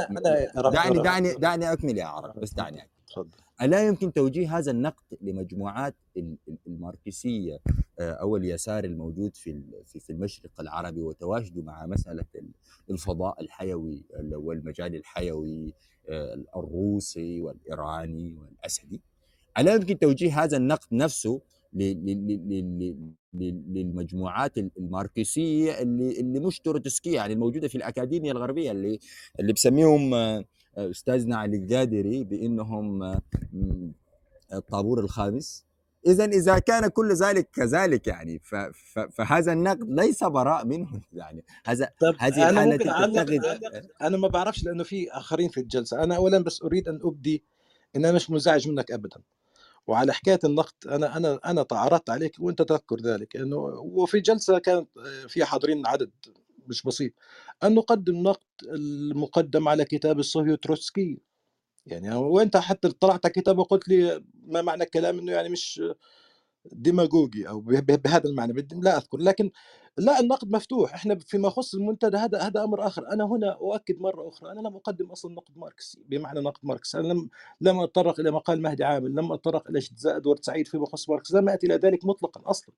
دعني 0.73 0.99
دعني 1.03 1.35
دعني 1.35 1.73
أكمل 1.73 1.99
يا 1.99 2.05
عرب 2.05 2.41
بس 2.41 2.55
دعني 2.55 2.79
أكمل. 2.79 2.91
تفضل. 3.13 3.31
ألا 3.63 3.87
يمكن 3.87 4.13
توجيه 4.13 4.59
هذا 4.59 4.71
النقد 4.71 5.05
لمجموعات 5.21 5.95
ال- 6.17 6.37
ال- 6.49 6.59
الماركسية 6.67 7.59
آه، 8.01 8.13
أو 8.13 8.37
اليسار 8.37 8.85
الموجود 8.85 9.37
في 9.37 9.63
في 9.85 10.11
المشرق 10.11 10.61
العربي 10.61 11.03
وتواجده 11.03 11.63
مع 11.63 11.87
مسألة 11.87 12.25
ال- 12.35 12.53
الفضاء 12.91 13.41
الحيوي 13.41 14.05
ال- 14.15 14.37
والمجال 14.37 14.95
الحيوي 14.95 15.75
آه، 16.09 16.45
الروسي 16.57 17.41
والإيراني 17.41 18.35
والأسدي. 18.37 19.01
ألا 19.59 19.75
يمكن 19.75 19.99
توجيه 19.99 20.43
هذا 20.45 20.57
النقد 20.57 20.87
نفسه 20.93 21.41
للمجموعات 23.35 24.59
ال- 24.59 24.71
الماركسية 24.79 25.83
اللي 25.83 26.21
اللي 26.21 26.41
مش 26.41 26.59
تروتسكية 26.61 27.15
يعني 27.15 27.33
الموجودة 27.33 27.69
في 27.69 27.75
الأكاديمية 27.75 28.33
الغربية 28.33 28.71
اللي 28.71 28.99
اللي 29.41 29.53
بسميهم 29.53 30.15
آه، 30.15 30.45
أستاذنا 30.77 31.37
علي 31.37 31.57
القادري 31.57 32.25
بأنهم 32.25 33.03
آه، 33.03 33.21
الطابور 34.53 35.01
الخامس. 35.01 35.65
اذا 36.07 36.25
إذا 36.25 36.59
كان 36.59 36.89
كل 36.89 37.13
ذلك 37.13 37.49
كذلك 37.53 38.07
يعني 38.07 38.41
فهذا 39.13 39.53
النقد 39.53 39.91
ليس 39.91 40.25
براء 40.25 40.67
منه 40.67 40.89
يعني 41.13 41.45
هذا 41.65 41.91
هذه 42.19 42.49
الحاله 42.51 42.77
تتخذ 42.77 43.29
أنا 44.03 44.17
ما 44.17 44.29
بعرفش 44.29 44.65
لأنه 44.65 44.85
في 44.85 45.11
آخرين 45.11 45.49
في 45.49 45.61
الجلسة. 45.61 46.03
أنا 46.05 46.17
اولا 46.17 46.39
بس 46.39 46.63
أريد 46.63 46.89
أن 46.89 47.01
أبدي 47.03 47.43
إن 47.97 48.05
أنا 48.05 48.15
مش 48.17 48.31
منزعج 48.31 48.69
منك 48.69 48.91
ابدا. 48.91 49.21
وعلى 49.89 50.13
حكاية 50.15 50.39
النقد 50.45 50.75
أنا 50.89 51.17
أنا 51.17 51.41
أنا 51.47 51.63
اعترضت 51.63 52.11
عليك 52.11 52.37
وأنت 52.41 52.63
تذكر 52.63 53.01
ذلك 53.01 53.37
انه 53.37 53.57
وفي 53.83 54.21
جلسة 54.21 54.59
كانت 54.59 54.89
في 55.29 55.45
حاضرين 55.45 55.87
عدد 55.87 56.11
مش 56.69 56.83
بسيط 56.83 57.13
أن 57.65 57.75
نقدم 57.75 58.23
نقد 58.23 58.43
المقدم 58.65 59.69
على 59.69 59.85
كتاب 59.85 60.19
الصهيو 60.19 60.55
تروتسكي. 60.57 61.19
يعني 61.87 62.15
وأنت 62.17 62.57
حتى 62.57 62.89
طلعت 62.89 63.27
كتاب 63.27 63.59
وقلت 63.59 63.89
لي 63.89 64.25
ما 64.47 64.63
معنى 64.63 64.85
الكلام 64.85 65.19
إنه 65.19 65.33
يعني 65.33 65.49
مش 65.49 65.83
ديماغوجي 66.73 67.49
أو 67.49 67.61
به- 67.61 67.81
به- 67.81 67.97
بهذا 67.97 68.29
المعنى 68.29 68.67
لا 68.73 68.97
أذكر 68.97 69.19
لكن 69.19 69.51
لا 69.99 70.21
النقد 70.21 70.51
مفتوح. 70.51 70.95
إحنا 70.95 71.19
فيما 71.19 71.49
يخص 71.49 71.75
المنتدى 71.75 72.17
هذا 72.17 72.39
هذا 72.39 72.65
أمر 72.65 72.87
آخر. 72.87 73.13
أنا 73.13 73.25
هنا 73.25 73.53
أؤكد 73.53 74.01
مرة 74.01 74.29
أخرى 74.29 74.53
أنا 74.53 74.61
لم 74.61 74.77
أقدم 74.77 75.11
أصلا 75.11 75.35
نقد 75.35 75.59
ماركسي 75.59 76.03
بمعنى 76.09 76.41
نقد 76.41 76.61
ماركس 76.63 76.95
أنا 76.95 77.09
لم 77.13 77.29
لم 77.61 77.81
أتطرق 77.81 78.21
إلى 78.21 78.31
مقال 78.31 78.63
مهدي 78.63 78.85
عامل 78.85 79.11
لم 79.15 79.33
أتطرق 79.33 79.69
إلى 79.71 79.79
اجتزاء 79.79 80.17
ادوارد 80.17 80.45
سعيد 80.45 80.67
فيما 80.69 80.83
يخص 80.83 81.09
ماركس 81.11 81.33
لم 81.35 81.49
أتي 81.49 81.67
إلى 81.67 81.75
ذلك 81.75 82.05
مطلقا 82.05 82.51
أصلا 82.51 82.75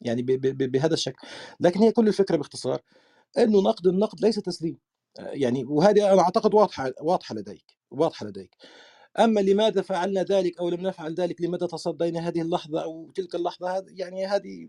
يعني 0.00 0.22
بهذا 0.42 0.94
الشكل. 0.94 1.26
لكن 1.60 1.80
هي 1.80 1.92
كل 1.92 2.08
الفكرة 2.08 2.36
باختصار 2.36 2.80
إنه 3.38 3.62
نقد 3.62 3.86
النقد 3.86 4.20
ليس 4.20 4.36
تسليم. 4.36 4.78
يعني 5.18 5.64
وهذه 5.64 6.12
أنا 6.12 6.22
أعتقد 6.22 6.54
واضحة 6.54 6.92
واضحة 7.00 7.34
لديك 7.34 7.76
واضحة 7.90 8.26
لديك. 8.26 8.56
أما 9.18 9.40
لماذا 9.40 9.82
فعلنا 9.82 10.22
ذلك 10.22 10.58
أو 10.60 10.68
لم 10.68 10.80
نفعل 10.80 11.14
ذلك 11.14 11.40
لماذا 11.42 11.66
تصدينا 11.66 12.28
هذه 12.28 12.40
اللحظة 12.42 12.82
أو 12.82 13.10
تلك 13.14 13.34
اللحظة 13.34 13.76
هذا 13.76 13.86
يعني 13.88 14.26
هذه 14.26 14.68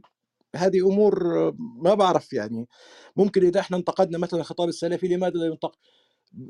هذه 0.55 0.87
أمور 0.87 1.39
آه، 1.47 1.55
ما 1.59 1.93
بعرف 1.93 2.33
يعني 2.33 2.67
ممكن 3.15 3.45
إذا 3.45 3.59
إحنا 3.59 3.77
انتقدنا 3.77 4.17
مثلا 4.17 4.39
الخطاب 4.39 4.69
السلفي 4.69 5.07
لماذا 5.07 5.37
لا 5.39 5.45
ينتقد 5.45 5.75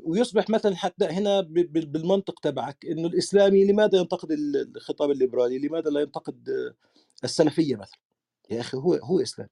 ويصبح 0.04 0.50
مثلا 0.50 0.76
حتى 0.76 1.04
هنا 1.04 1.40
بالمنطق 1.66 2.40
تبعك 2.40 2.86
إنه 2.86 3.08
الإسلامي 3.08 3.64
لماذا 3.64 3.98
ينتقد 3.98 4.32
ال- 4.32 4.76
الخطاب 4.76 5.10
الليبرالي؟ 5.10 5.58
لماذا 5.58 5.90
لا 5.90 6.00
ينتقد 6.00 6.48
السلفية 7.24 7.76
مثلا؟ 7.76 7.98
يا 8.50 8.60
أخي 8.60 8.76
هو 8.76 8.94
هو 8.94 9.20
اسلام 9.20 9.48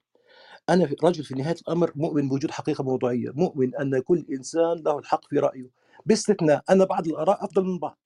أنا 0.68 0.90
رجل 1.04 1.24
في 1.24 1.34
نهاية 1.34 1.56
الأمر 1.62 1.92
مؤمن 1.94 2.28
بوجود 2.28 2.50
حقيقة 2.50 2.84
موضوعية، 2.84 3.30
مؤمن 3.34 3.76
أن 3.76 4.00
كل 4.00 4.26
إنسان 4.32 4.82
له 4.84 4.98
الحق 4.98 5.28
في 5.28 5.38
رأيه 5.38 5.70
باستثناء 6.06 6.62
ان 6.70 6.84
بعض 6.84 7.08
الآراء 7.08 7.44
أفضل 7.44 7.64
من 7.64 7.78
بعض. 7.78 7.98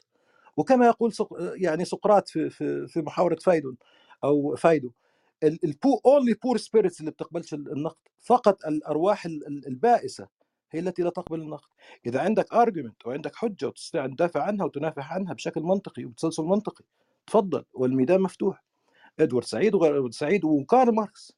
وكما 0.57 0.87
يقول. 0.87 1.13
يعني 1.41 1.85
سقراط 1.85 2.29
في 2.29 2.51
في 2.51 2.87
في 2.89 3.01
محاورة 3.03 3.37
فايدون 3.37 3.77
أو 4.25 4.57
فايدو 4.57 4.91
ال 5.43 5.54
poor 5.54 6.01
only 6.07 6.35
poor 6.35 6.57
spirits 6.57 7.01
اللي 7.01 7.11
بتقبلش 7.11 7.55
النقد 7.55 7.97
فقط 8.21 8.67
الأرواح 8.67 9.27
ال- 9.27 9.47
ال- 9.47 9.67
البائسة 9.67 10.29
هي 10.71 10.81
التي 10.81 11.03
لا 11.03 11.11
تقبل 11.11 11.41
النقد 11.41 11.69
إذا 12.07 12.21
عندك 12.21 12.55
argument 12.55 13.07
وعندك 13.07 13.37
حجة 13.37 13.67
وتستطيع 13.67 14.05
أن 14.05 14.17
تدافع 14.17 14.43
عنها 14.43 14.65
وتنافح 14.67 15.13
عنها 15.13 15.33
بشكل 15.35 15.63
منطقي 15.63 16.05
وبتسلسل 16.05 16.43
منطقي 16.43 16.85
تفضل 17.27 17.65
والميدان 17.75 18.21
مفتوح 18.21 18.65
إدوارد 19.21 19.47
سعيد 19.47 19.75
وغير 19.75 20.11
سعيد 20.11 20.45
وكارل 20.45 20.95
ماركس 20.95 21.33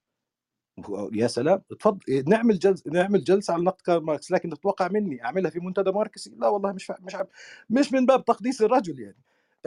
يا 1.12 1.26
سلام 1.26 1.62
تفضل 1.80 2.24
نعمل 2.28 2.58
جلسه 2.58 2.90
نعمل 2.90 3.24
جلسة 3.24 3.54
على 3.54 3.62
نقد 3.64 3.80
كارل 3.80 4.02
ماركس 4.04 4.30
لكن 4.30 4.50
تتوقع 4.50 4.88
مني 4.88 5.24
أعملها 5.24 5.50
في 5.50 5.60
منتدى 5.60 5.90
ماركسي 5.92 6.34
لا 6.38 6.48
والله 6.48 6.72
مش. 6.72 6.92
مش 7.00 7.14
عم... 7.14 7.26
مش 7.70 7.92
من 7.92 8.06
باب 8.06 8.24
تقديس 8.24 8.62
الرجل 8.62 9.00
يعني. 9.00 9.16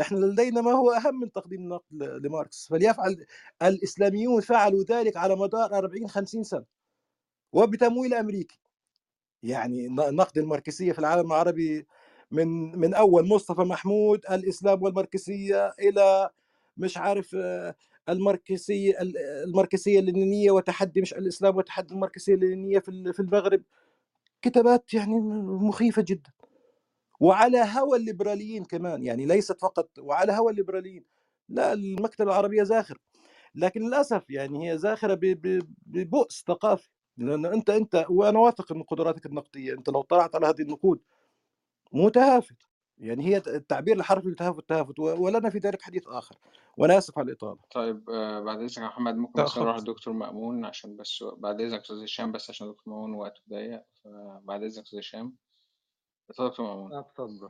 إحنا 0.01 0.17
لدينا 0.17 0.61
ما 0.61 0.71
هو 0.71 0.91
أهم 0.91 1.19
من 1.19 1.31
تقديم 1.31 1.59
النقد 1.61 2.03
لماركس. 2.25 2.67
فليفعل 2.67 3.25
الإسلاميون 3.63 4.41
فعلوا 4.41 4.83
ذلك 4.83 5.17
على 5.17 5.35
مدار 5.35 5.77
40 5.77 6.07
50 6.07 6.43
سنة 6.43 6.65
وبتمويل 7.53 8.13
أمريكي. 8.13 8.59
يعني 9.43 9.87
نقد 9.89 10.37
الماركسية 10.37 10.91
في 10.91 10.99
العالم 10.99 11.27
العربي 11.27 11.87
من 12.31 12.79
من 12.79 12.93
أول 12.93 13.27
مصطفى 13.27 13.61
محمود 13.61 14.21
الإسلام 14.31 14.83
والماركسية 14.83 15.73
إلى 15.79 16.29
مش 16.77 16.97
عارف 16.97 17.35
آه، 17.35 17.75
الماركسيه 18.11 18.97
الماركسيه 19.43 19.99
اللينينيه 19.99 20.51
وتحدي 20.51 21.01
مش 21.01 21.13
الإسلام 21.13 21.57
وتحدي 21.57 21.93
الماركسيه 21.93 22.33
اللينينيه 22.33 22.79
في 22.79 23.19
المغرب. 23.19 23.63
كتابات 24.41 24.93
يعني 24.93 25.19
مخيفة 25.43 26.05
جدا. 26.07 26.31
وعلى 27.19 27.57
هوى 27.77 27.97
الليبراليين 27.97 28.65
كمان 28.65 29.03
يعني 29.03 29.25
ليست 29.25 29.61
فقط 29.61 29.89
وعلى 29.99 30.31
هوى 30.31 30.51
الليبراليين. 30.51 31.05
لا 31.49 31.73
المكتبة 31.73 32.31
العربية 32.31 32.63
زاخر 32.63 32.97
لكن 33.55 33.81
للأسف 33.81 34.29
يعني 34.29 34.71
هي 34.71 34.77
زاخرة 34.77 35.19
ببؤس 35.85 36.43
ثقافي. 36.47 36.89
لأن 37.17 37.45
أنت 37.45 37.69
أنت 37.69 38.05
وأنا 38.09 38.39
واثق 38.39 38.71
من 38.71 38.83
قدراتك 38.83 39.25
النقدية 39.25 39.73
أنت 39.73 39.89
لو 39.89 40.01
طلعت 40.01 40.35
على 40.35 40.47
هذه 40.47 40.61
النقود 40.61 40.99
متهافت. 41.93 42.68
يعني 42.99 43.25
هي 43.25 43.37
التعبير 43.37 43.97
الحرفي 43.97 44.27
لتهافت 44.27 44.69
تهافت 44.69 44.99
ولنا 44.99 45.49
في 45.49 45.57
ذلك 45.57 45.81
حديث 45.81 46.07
آخر 46.07 46.35
وأنا 46.77 46.97
اسف 46.97 47.17
على 47.17 47.27
الإطالة. 47.31 47.59
طيب 47.71 48.09
آه، 48.09 48.39
بعد 48.39 48.57
إذنك 48.57 48.77
يا 48.77 48.87
محمد 48.87 49.15
ممكن 49.15 49.43
بس. 49.43 49.57
نروح 49.57 49.77
للدكتور 49.77 50.13
مأمون 50.13 50.65
عشان 50.65 50.97
بس 50.97 51.23
بعد 51.37 51.61
إذنك 51.61 51.81
أستاذ 51.81 52.03
هشام 52.03 52.31
بس 52.31 52.49
عشان 52.49 52.67
دكتور 52.67 52.93
مأمون 52.93 53.13
وقته 53.13 53.41
ضيق 53.49 53.83
فبعد 54.03 54.63
إذنك 54.63 54.83
أستاذ 54.83 54.99
هشام. 54.99 55.35
اتفضل 56.29 56.49
دكتور 56.49 56.65
مأمون. 56.65 56.93
اتفضل. 56.93 57.49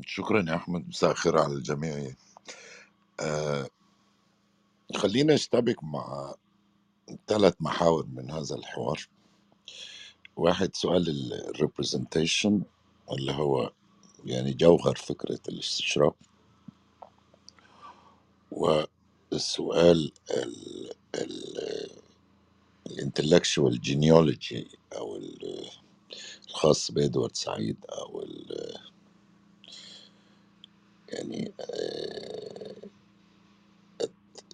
شكرا 0.00 0.44
يا 0.48 0.54
أحمد 0.56 0.88
مساء 0.88 1.10
الخير 1.10 1.38
على 1.38 1.52
الجميع. 1.52 2.14
آه 3.20 3.68
خلينا 4.96 5.34
نشتبك 5.34 5.84
مع 5.84 6.34
ثلاث 7.26 7.54
محاور 7.60 8.06
من 8.06 8.30
هذا 8.30 8.54
الحوار. 8.56 9.00
واحد 10.36 10.76
سؤال 10.76 11.32
ال 11.32 11.41
representation 11.41 12.62
اللي 13.12 13.32
هو 13.32 13.72
يعني 14.26 14.52
جوهر 14.52 14.94
فكرة 14.96 15.40
الاستشراق. 15.48 16.16
والسؤال 18.52 20.12
ال 22.86 22.93
intellectual 22.93 23.80
genealogy 23.80 24.68
أو 24.96 25.20
الخاص 26.50 26.90
بإدوارد 26.90 27.36
سعيد 27.36 27.76
أو 27.88 28.24
يعني 31.08 31.52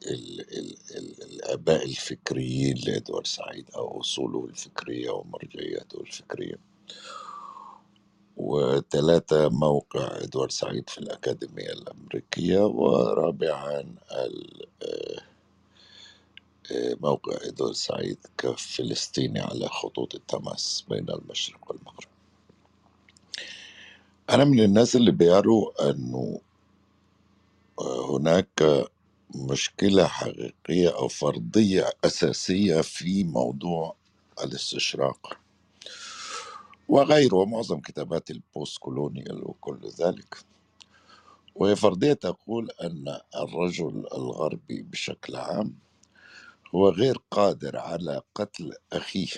آه، 0.06 1.24
الآباء 1.24 1.84
الفكريين 1.84 2.76
لإدوارد 2.86 3.26
سعيد 3.26 3.70
أو 3.76 4.00
أصوله 4.00 4.44
الفكرية 4.44 5.10
ومرجعياته 5.10 6.00
الفكرية. 6.00 6.56
وثلاثة 8.36 9.48
موقع 9.48 10.16
إدوارد 10.22 10.50
سعيد 10.50 10.88
في 10.90 10.98
الأكاديمية 10.98 11.72
الأمريكية 11.72 12.60
ورابعا 12.60 13.94
آه، 14.12 14.30
موقع 17.00 17.32
إدوارد 17.42 17.74
سعيد 17.74 18.18
كفلسطيني 18.38 19.40
على 19.40 19.68
خطوط 19.68 20.14
التماس 20.14 20.84
بين 20.88 21.10
المشرق 21.10 21.70
والمغرب. 21.70 22.08
أنا 24.30 24.44
من 24.44 24.60
الناس 24.60 24.96
اللي 24.96 25.10
بيروا 25.10 25.90
أنه 25.90 26.40
آه، 27.80 28.16
هناك 28.16 28.62
مشكلة 29.36 30.06
حقيقية 30.06 30.90
أو 30.98 31.08
فرضية 31.08 31.90
أساسية 32.04 32.80
في 32.80 33.24
موضوع 33.24 33.96
الاستشراق 34.44 35.38
وغيره 36.88 37.36
ومعظم 37.36 37.80
كتابات 37.80 38.30
البوست 38.30 38.78
كولونيال 38.78 39.44
وكل 39.48 39.88
ذلك. 40.00 40.38
وهي 41.56 41.76
فرضية 41.76 42.12
تقول 42.12 42.70
أن 42.82 43.20
الرجل 43.36 44.06
الغربي 44.14 44.82
بشكل 44.82 45.36
عام 45.36 45.74
هو 46.74 46.88
غير 46.90 47.18
قادر 47.30 47.78
على 47.78 48.22
قتل 48.34 48.72
أخيه. 48.92 49.28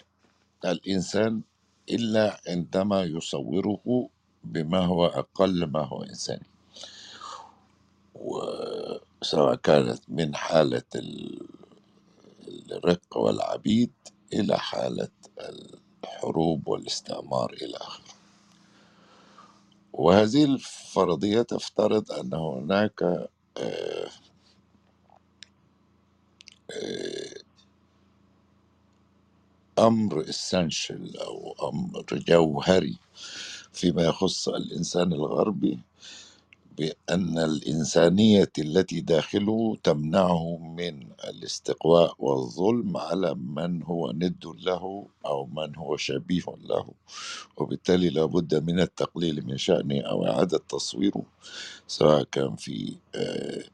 الإنسان 0.65 1.43
إلا 1.91 2.41
عندما 2.49 3.03
يصوره 3.05 4.09
بما 4.45 4.87
هو 4.87 5.07
أقل 5.07 5.65
ما 5.67 5.81
هو 5.87 6.03
إنساني. 6.05 6.47
وسواء 9.23 9.57
كانت 9.57 10.03
من 10.09 10.37
حالة 10.37 10.85
الرق 12.73 13.19
والعبيد 13.19 13.93
إلى 14.35 14.59
حالة 14.59 15.09
الحروب 16.05 16.69
والاستعمار 16.69 17.53
إلى 17.53 17.77
آخره. 17.77 18.05
وهذه 19.93 20.45
الفرضية 20.45 21.43
تفترض 21.43 22.13
أن 22.13 22.35
هناك 22.35 23.03
آه، 23.59 24.11
آه، 26.73 27.43
أمر 29.79 30.25
essential 30.25 31.23
أو 31.23 31.57
أمر 31.71 32.05
جوهري 32.13 32.99
فيما 33.73 34.03
يخص 34.05 34.49
الإنسان 34.49 35.15
الغربي 35.15 35.81
بأن 36.79 37.39
الإنسانية 37.39 38.53
التي 38.59 39.01
داخله 39.01 39.79
تمنعه 39.85 40.59
من 40.59 41.09
الاستقواء 41.25 42.15
والظلم 42.19 42.99
على 42.99 43.35
من 43.35 43.85
هو 43.85 44.13
ند 44.13 44.45
له 44.67 45.07
أو 45.27 45.47
من 45.47 45.77
هو 45.77 45.99
شبيه 45.99 46.45
له. 46.65 46.87
وبالتالي 47.59 48.11
لابد 48.11 48.55
من 48.71 48.81
التقليل 48.81 49.47
من 49.47 49.59
شأنه 49.59 50.01
أو 50.03 50.27
إعادة 50.27 50.59
تصويره 50.59 51.25
سواء 51.89 52.25
كان 52.25 52.57
في 52.57 52.97
آه، 53.15 53.65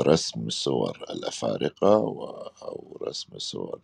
رسم 0.00 0.50
صور 0.50 1.04
الأفارقة 1.10 1.94
أو 2.62 2.98
رسم 3.02 3.38
صور 3.38 3.80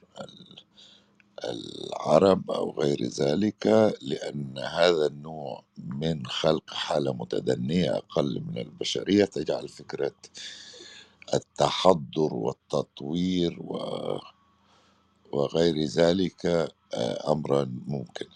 العرب 1.44 2.50
أو 2.50 2.70
غير 2.80 3.04
ذلك 3.06 3.66
لأن 4.02 4.58
هذا 4.58 5.06
النوع 5.06 5.64
من 5.78 6.26
خلق 6.26 6.70
حالة 6.74 7.14
متدنية 7.14 7.96
أقل 7.96 8.42
من 8.48 8.58
البشرية 8.58 9.24
تجعل 9.24 9.68
فكرة 9.68 10.12
التحضر 11.34 12.34
والتطوير 12.34 13.58
و 13.60 13.78
وغير 15.32 15.84
ذلك 15.84 16.46
آه، 16.94 17.32
أمرا 17.32 17.70
ممكن. 17.86 18.26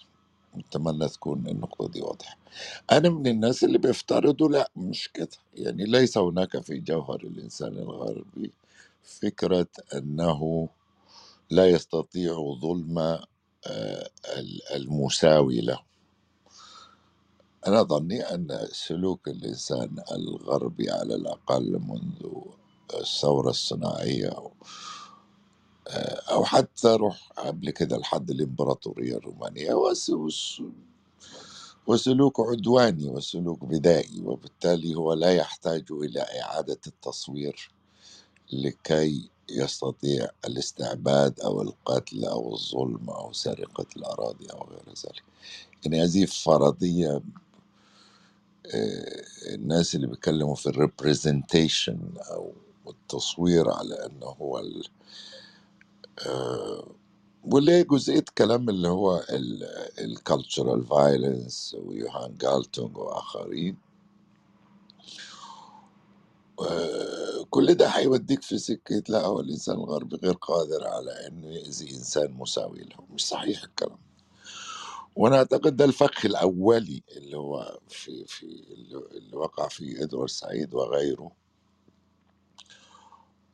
أتمنى 0.57 1.09
تكون 1.09 1.49
النقطة 1.49 1.89
دي 1.89 2.03
واضحة. 2.03 2.37
أنا 2.93 3.11
من 3.11 3.27
الناس 3.27 3.65
اللي 3.65 3.79
بيفترضوا 3.79 4.49
لا 4.49 4.71
مش 4.77 5.11
كده. 5.15 5.29
يعني 5.55 5.85
ليس 5.85 6.19
هناك 6.19 6.61
في 6.63 6.79
جوهر 6.81 7.21
الإنسان 7.25 7.69
الغربي 7.79 8.53
فكرة 9.05 9.69
أنه 9.95 10.69
لا 11.53 11.67
يستطيع 11.67 12.35
ظلم 12.63 12.99
آه، 12.99 14.11
المساوي 14.77 15.63
له. 15.63 15.81
أنا 17.69 17.83
ظني 17.83 18.23
أن 18.23 18.69
سلوك 18.73 19.29
الإنسان 19.29 19.97
الغربي 20.13 20.91
على 20.91 21.15
الأقل 21.17 21.81
منذ 21.81 22.33
الثورة 22.95 23.51
الصناعية 23.51 24.31
آه، 25.89 26.23
أو 26.33 26.45
حتى 26.45 26.89
روح 26.89 27.33
قبل 27.39 27.71
كده 27.71 27.99
لحد 27.99 28.31
الإمبراطورية 28.31 29.17
الرومانية 29.17 29.75
وسلوك 31.89 32.41
عدواني 32.41 33.11
وسلوك 33.11 33.65
بدائي 33.65 34.23
وبالتالي 34.25 34.95
هو 34.97 35.15
لا 35.15 35.33
يحتاج 35.35 35.85
إلى 35.93 36.21
إعادة 36.23 36.81
التصوير. 36.89 37.73
لكي 38.53 39.31
يستطيع 39.51 40.29
الاستعباد 40.47 41.41
أو 41.41 41.63
القتل 41.63 42.25
أو 42.25 42.55
الظلم 42.55 43.11
أو 43.11 43.33
سرقة 43.33 43.87
الأراضي 43.97 44.47
أو 44.47 44.69
غير 44.71 44.83
ذلك. 44.89 45.23
يعني 45.87 46.05
هذه 46.05 46.25
فرضية 46.27 47.23
آه، 48.75 49.25
الناس 49.55 49.95
اللي 49.95 50.07
بيتكلموا 50.07 50.55
في 50.55 50.67
الريبريزنتيشن 50.67 51.99
أو 52.19 52.53
التصوير 52.89 53.71
على 53.71 53.95
أنه 54.07 54.27
هو 54.27 54.59
ال 54.59 54.85
آه، 56.27 56.87
واللي 57.45 57.73
هي 57.73 57.85
جزئية 57.85 58.25
كلام 58.39 58.69
اللي 58.69 58.89
هو 58.89 59.25
ال 60.01 60.11
cultural 60.11 60.87
violence 60.87 61.77
ويوهان 61.81 62.37
جالتونغ 62.39 63.01
وآخرين. 63.01 63.77
كل 67.51 67.75
ده 67.75 67.89
هيوديك 67.89 68.43
في 68.43 68.59
سكة 68.59 69.03
لا 69.09 69.27
هو 69.27 69.41
الإنسان 69.41 69.77
الغربي 69.77 70.17
غير 70.17 70.35
قادر 70.35 70.89
على 70.89 71.29
إنه 71.29 71.49
يأذي 71.49 71.91
إنسان 71.97 72.33
مساوي 72.33 72.81
له. 72.81 73.07
مش 73.11 73.27
صحيح 73.29 73.65
الكلام. 73.65 73.99
وأنا 75.17 75.37
أعتقد 75.39 75.77
ده 75.77 75.85
الفخ 75.87 76.27
الأولي 76.27 77.03
اللي 77.17 77.37
هو 77.39 77.81
في 77.89 78.25
في 78.27 78.47
اللي 79.13 79.37
وقع 79.39 79.69
فيه 79.69 80.03
إدوارد 80.05 80.31
سعيد 80.31 80.75
وغيره. 80.75 81.33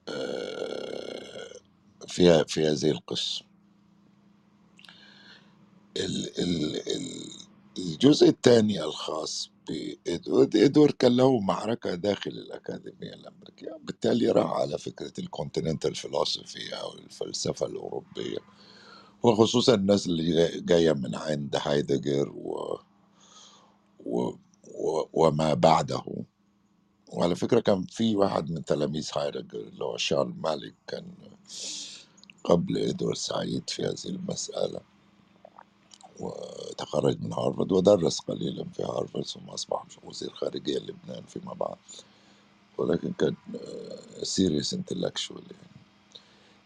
آه، 0.09 1.61
في 2.09 2.45
في 2.49 2.69
هذه 2.69 2.91
القصة. 2.91 3.45
ال- 5.97 6.41
ال- 6.41 6.89
ال- 6.97 7.33
الجزء 7.79 8.29
الثاني 8.29 8.85
الخاص 8.85 9.51
بإدوارد 9.69 10.57
إدوارد 10.57 10.93
كان 10.93 11.17
له 11.17 11.41
معركة 11.41 11.95
داخل 11.95 12.31
الأكاديمية 12.31 13.15
الأمريكية 13.15 13.79
بالتالي 13.85 14.31
راح 14.31 14.53
على 14.53 14.79
فكرة 14.79 15.13
ال 15.21 15.27
continental 15.27 15.95
philosophy 15.95 16.75
أو 16.77 16.95
الفلسفة 16.95 17.67
الأوروبية 17.67 18.39
وخصوصا 19.25 19.75
الناس 19.75 20.07
اللي 20.07 20.33
جاي- 20.35 20.61
جاية 20.61 20.93
من 20.93 21.15
عند 21.15 21.57
هايدجر 21.63 22.31
و... 22.31 22.79
و... 24.01 24.21
و... 24.75 25.05
وما 25.13 25.55
بعده. 25.55 26.05
وعلى 27.13 27.37
فكرة 27.37 27.61
كان 27.61 27.83
في 27.83 28.17
واحد 28.17 28.51
من 28.51 28.65
تلاميذ 28.65 29.11
هايدجر 29.17 29.61
اللي 29.61 29.85
هو 29.85 29.97
شارل 29.97 30.35
مالك 30.39 30.75
كان 30.89 31.07
قبل 32.45 32.79
إدوارد 32.79 33.17
سعيد 33.17 33.71
في 33.71 33.83
هذه 33.87 34.07
المسألة. 34.07 34.81
وتخرج 36.21 37.23
من 37.23 37.33
هارفارد 37.33 37.73
ودرس 37.73 38.21
قليلا 38.21 38.65
في 38.65 38.83
هارفارد 38.83 39.27
ثم 39.27 39.49
أصبح 39.49 39.85
وزير 40.05 40.31
خارجية 40.31 40.79
لبنان 40.79 41.23
فيما 41.29 41.55
بعد 41.55 41.77
ولكن 42.79 43.13
كان 43.13 43.35
serious 44.23 44.75
intellectual 44.75 45.43
يعني. 45.51 45.69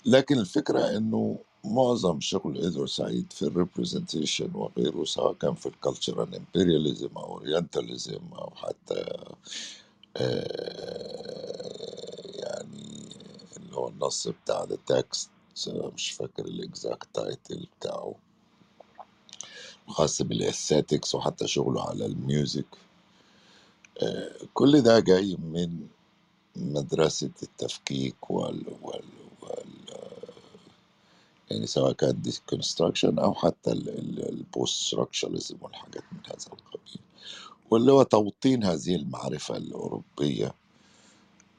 لكن 0.06 0.38
الفكرة 0.38 0.96
إنه 0.96 1.38
معظم 1.64 2.20
شغل 2.20 2.58
إدوارد 2.58 2.88
سعيد 2.88 3.32
في 3.32 3.42
ال 3.42 3.50
representation 3.50 4.50
وغيره 4.54 5.04
سواء 5.04 5.32
كان 5.32 5.54
في 5.54 5.66
ال 5.66 5.74
Cultural 5.74 6.34
Imperialism 6.34 7.08
أو 7.16 7.24
Orientalism 7.24 8.20
أو 8.32 8.50
حتى 8.56 9.04
آه، 10.16 11.72
يعني 12.34 13.08
اللي 13.56 13.76
هو 13.76 13.88
النص 13.88 14.28
بتاع 14.28 14.64
the 14.64 14.78
text 14.86 15.30
مش 15.68 16.10
فاكر 16.10 16.44
ال 16.44 16.55
exact 16.55 17.08
title 17.14 17.66
بتاعه 17.80 18.14
خاص 19.92 20.22
بال 20.22 20.38
aesthetics 20.38 21.16
وحتى 21.16 21.48
شغله 21.48 21.82
على 21.90 22.06
ال 22.06 22.15
music. 22.15 22.66
آه، 24.02 24.32
كل 24.54 24.82
ده 24.82 25.00
جاي 25.00 25.36
من 25.36 25.88
مدرسة 26.56 27.30
التفكيك 27.42 28.30
وال, 28.30 28.64
وال, 28.82 29.04
وال 29.42 29.68
يعني 31.50 31.66
سواء 31.66 31.92
كان 31.92 32.22
deconstruction 32.22 33.18
أو 33.18 33.34
حتى 33.34 33.72
ال 33.72 34.88
post-structuralism 34.88 35.56
والحاجات 35.62 36.04
من 36.12 36.20
هذا 36.26 36.46
القبيل. 36.52 37.00
واللي 37.70 37.92
هو 37.92 38.02
توطين 38.04 38.64
هذه 38.64 38.96
المعرفة 38.96 39.56
الأوروبية 39.56 40.54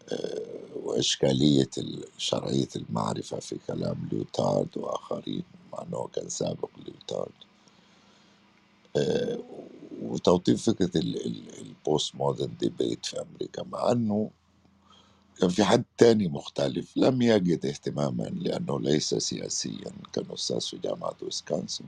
آه، 0.09 0.59
وإشكالية 0.75 1.69
ال- 1.77 2.05
شرعية 2.17 2.69
المعرفة 2.75 3.39
في 3.39 3.59
كلام 3.67 4.09
ليوتارد 4.11 4.77
وآخرين 4.77 5.43
مع 5.73 5.83
أنه 5.83 6.07
كان 6.15 6.29
سابق 6.29 6.69
ليوتارد. 6.85 7.33
وتوطين 10.01 10.55
فكرة 10.55 10.91
ال 11.61 12.15
postmodern 12.15 12.57
debate 12.59 13.05
في 13.05 13.21
أمريكا 13.21 13.63
مع 13.63 13.91
أنه 13.91 14.31
كان 15.39 15.49
في 15.49 15.63
حد 15.63 15.85
تاني 15.97 16.27
مختلف 16.27 16.97
لم 16.97 17.23
يجد 17.23 17.65
اهتماما 17.65 18.23
لأنه 18.23 18.79
ليس 18.79 19.15
سياسيا 19.15 19.91
كان 20.13 20.25
أستاذ 20.31 20.61
في 20.61 20.77
جامعة 20.77 21.15
ويسكونسن 21.23 21.85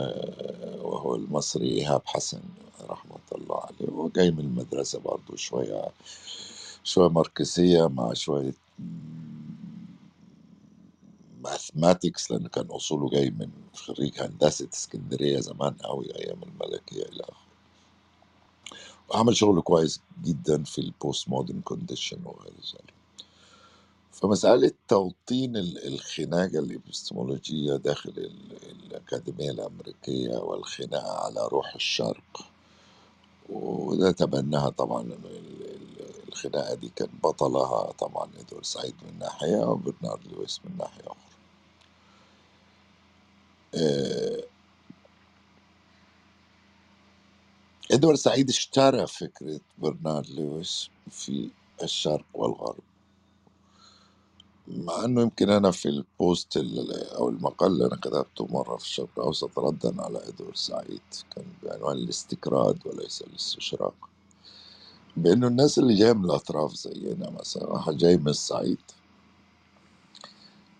آه، 0.00 0.82
وهو 0.82 1.14
المصري 1.16 1.68
إيهاب 1.68 2.02
حسن 2.06 2.40
رحمة 2.90 3.20
الله 3.32 3.60
عليه 3.60 3.92
وجاي 3.92 4.30
من 4.30 4.40
المدرسة 4.40 5.00
برضه 5.00 5.36
شوية 5.36 5.82
شوية 6.84 7.08
ماركسية 7.10 7.88
مع 7.88 8.12
شوية 8.14 8.54
mathematics 11.44 12.32
لأنه 12.32 12.48
كان 12.48 12.66
أصوله 12.66 13.10
جاي 13.10 13.30
من 13.30 13.50
خريج 13.74 14.22
هندسة 14.22 14.68
اسكندرية 14.74 15.40
زمان 15.40 15.76
أوي 15.84 16.16
أيام 16.18 16.42
الملكية 16.42 17.02
إلى 17.02 17.22
آخره. 17.24 17.46
وعمل 19.10 19.36
شغل 19.36 19.62
كويس 19.62 20.00
جدا 20.24 20.64
في 20.64 20.78
ال 20.80 21.28
postmodern 21.28 21.60
condition 21.60 22.18
وغير 22.26 22.52
ذلك. 22.52 22.94
فمسألة 24.12 24.72
توطين 24.88 25.56
ال- 25.56 25.86
الخناقة 25.94 26.60
الإبستمولوجية 26.60 27.76
داخل 27.76 28.10
ال- 28.18 28.58
الأكاديمية 28.70 29.50
الأمريكية 29.50 30.36
والخناقة 30.38 31.12
على 31.26 31.48
روح 31.48 31.74
الشرق 31.74 32.40
وده 33.50 34.12
تبناها 34.12 34.70
طبعا 34.70 35.02
ال- 35.02 35.26
ال- 35.26 36.28
الخناقة 36.28 36.74
دي 36.74 36.88
كان 36.96 37.08
بطلها 37.24 37.92
طبعا 37.92 38.30
إدوارد 38.40 38.64
سعيد 38.66 38.94
من 39.04 39.18
ناحية 39.18 39.56
وبرنارد 39.58 40.28
لويس 40.32 40.60
من 40.64 40.78
ناحية 40.78 41.02
أخرى. 41.02 41.29
إدوارد 47.92 48.16
سعيد 48.18 48.48
اشترى 48.48 49.06
فكرة 49.06 49.60
برنارد 49.78 50.30
لويس 50.30 50.90
في 51.10 51.50
الشرق 51.82 52.26
والغرب. 52.34 52.82
مع 54.68 55.04
إنه 55.04 55.22
يمكن 55.22 55.50
أنا 55.50 55.70
في 55.70 55.88
البوست 55.88 56.56
ال- 56.56 57.10
أو 57.16 57.28
المقال 57.28 57.72
اللي 57.72 57.86
أنا 57.86 57.96
كتبته 57.96 58.46
مرة 58.50 58.76
في 58.76 58.84
الشرق 58.84 59.10
الأوسط 59.18 59.58
ردا 59.58 60.02
على 60.02 60.28
إدوارد 60.28 60.56
سعيد. 60.56 61.02
كان 61.36 61.46
بعنوان 61.62 61.98
الاستكراد 61.98 62.86
وليس 62.86 63.22
الاستشراق. 63.22 63.94
بإنه 65.16 65.46
الناس 65.48 65.78
اللي 65.78 65.94
جاية 65.94 66.12
من 66.12 66.24
الأطراف 66.24 66.74
زينا 66.74 67.30
مثلا 67.30 67.66
واحد 67.66 67.96
جاي 67.96 68.16
من 68.16 68.28
الصعيد 68.28 68.78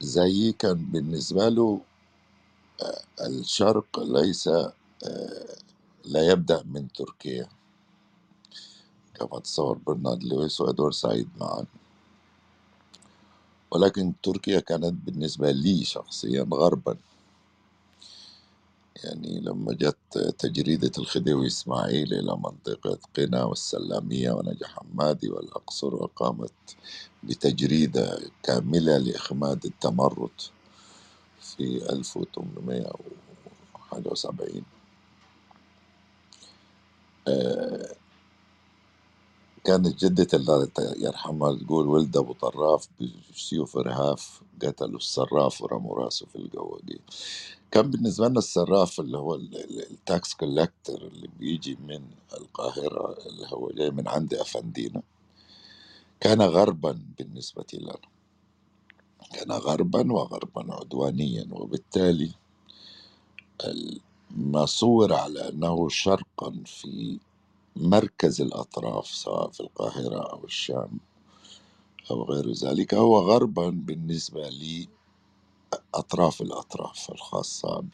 زيي 0.01 0.53
كان 0.53 0.75
بالنسبة 0.93 1.49
له 1.49 1.83
الشرق 3.21 4.01
ليس 4.01 4.49
آه، 4.49 5.57
لا 6.05 6.29
يبدأ 6.33 6.63
من 6.67 6.89
تركيا. 6.93 7.49
كما 9.15 9.41
تصور 9.41 9.79
برنارد 9.79 10.25
لويس 10.25 10.61
وإدوارد 10.61 10.93
سعيد 10.95 11.29
معا. 11.41 11.67
ولكن 13.71 14.15
تركيا 14.23 14.61
كانت 14.61 14.95
بالنسبة 15.07 15.51
لي 15.51 15.85
شخصيا 15.85 16.47
غربا. 16.55 16.97
يعني 19.05 19.41
لما 19.41 19.73
جت 19.75 20.19
تجريدة 20.39 20.93
الخديوي 20.99 21.47
إسماعيل 21.47 22.15
إلى 22.15 22.37
منطقة 22.37 22.99
قنا 23.17 23.45
والسلامية 23.45 24.33
ونجا 24.33 24.67
حمادي 24.69 25.31
والأقصر 25.31 25.95
وقامت 25.95 26.53
بتجريدة 27.23 28.21
كاملة 28.43 28.99
لإخماد 28.99 29.65
التمرد. 29.65 30.41
في 31.61 31.93
1870 31.93 34.65
آه، 37.29 37.97
كانت 39.65 40.07
جدة 40.07 40.29
الله 40.35 40.71
يرحمها 40.99 41.57
تقول 41.57 41.89
ولد 41.89 42.19
أبو 42.19 42.35
طراف 42.35 42.89
بسيوف 43.35 43.79
رهاف 43.79 44.43
قتلوا 44.63 44.99
الصراف 44.99 45.63
ورموا 45.63 45.97
راسه 45.97 46.27
في 46.27 46.37
القواقي 46.37 47.01
كان 47.73 47.91
بالنسبة 47.91 48.29
لنا 48.29 48.39
الصراف 48.39 49.01
اللي 49.01 49.19
هو 49.19 49.35
التاكس 49.35 50.35
كولكتر 50.35 51.03
اللي 51.09 51.29
بيجي 51.41 51.77
من 51.77 52.03
القاهرة 52.35 53.19
اللي 53.27 53.47
هو 53.55 53.71
جاي 53.71 53.91
من 53.91 54.09
عند 54.09 54.35
أفندينا 54.35 55.03
كان 56.21 56.43
غربا 56.43 57.01
بالنسبة 57.19 57.65
لنا. 57.75 57.97
كان 59.35 59.53
غربا 59.53 60.13
وغربا 60.13 60.75
عدوانيا 60.75 61.49
وبالتالي 61.53 62.35
ال- 63.65 64.01
ما 64.31 64.67
صور 64.67 65.15
على 65.15 65.49
أنه 65.49 65.91
شرقا 65.91 66.63
في 66.67 67.21
مركز 67.77 68.41
الأطراف 68.41 69.07
سواء 69.09 69.51
في 69.51 69.61
القاهرة 69.61 70.21
أو 70.33 70.45
الشام 70.45 71.01
أو 72.11 72.25
غير 72.25 72.53
ذلك 72.53 72.95
هو 72.95 73.21
غربا 73.21 73.71
بالنسبة 73.71 74.51
لأطراف 75.95 76.43
الأطراف 76.43 77.11
الخاصة 77.13 77.85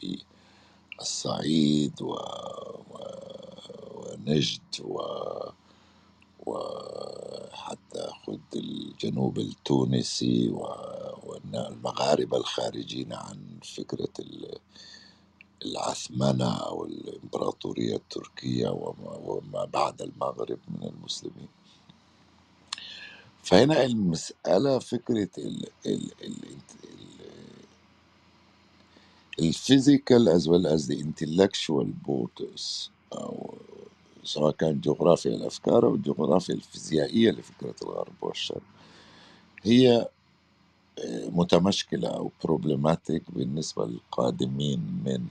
بالصعيد 0.99 2.01
و... 2.01 2.13
و... 2.13 2.99
ونجد 3.95 4.61
و... 4.81 4.99
وحتى 6.47 8.07
خد 8.27 8.41
الجنوب 8.55 9.39
التونسي. 9.39 10.49
والمغاربة 11.23 12.37
الخارجين 12.37 13.13
عن 13.13 13.59
فكرة 13.77 14.09
ال- 14.19 14.59
أو 16.67 16.85
الإمبراطورية 16.85 17.95
التركية 17.97 18.69
وما, 18.69 19.17
بعد 19.65 20.03
المغرب 20.03 20.59
من 20.69 20.83
المسلمين 20.89 21.49
فهنا 23.43 23.85
المسألة 23.85 24.79
فكرة 24.79 25.29
ال 25.39 25.67
ال 25.87 26.11
ال 26.23 26.35
الفيزيكال 29.39 30.29
as 30.29 30.47
well 30.47 30.67
as 30.67 30.87
the 30.87 30.99
intellectual 30.99 31.87
borders 32.07 32.91
أو 33.13 33.57
سواء 34.27 34.51
كان 34.53 34.81
جغرافيا 34.81 35.31
الأفكار 35.35 35.87
أو 35.87 35.95
الجغرافيا 35.95 36.55
الفيزيائية 36.55 37.31
لفكرة 37.31 37.75
الغرب 37.83 38.13
والشرق. 38.21 38.63
هي 39.63 40.09
متمشكلة 41.15 42.09
أو 42.09 42.31
problematic 42.47 43.21
بالنسبة 43.29 43.85
للقادمين 43.85 44.79
من 45.05 45.27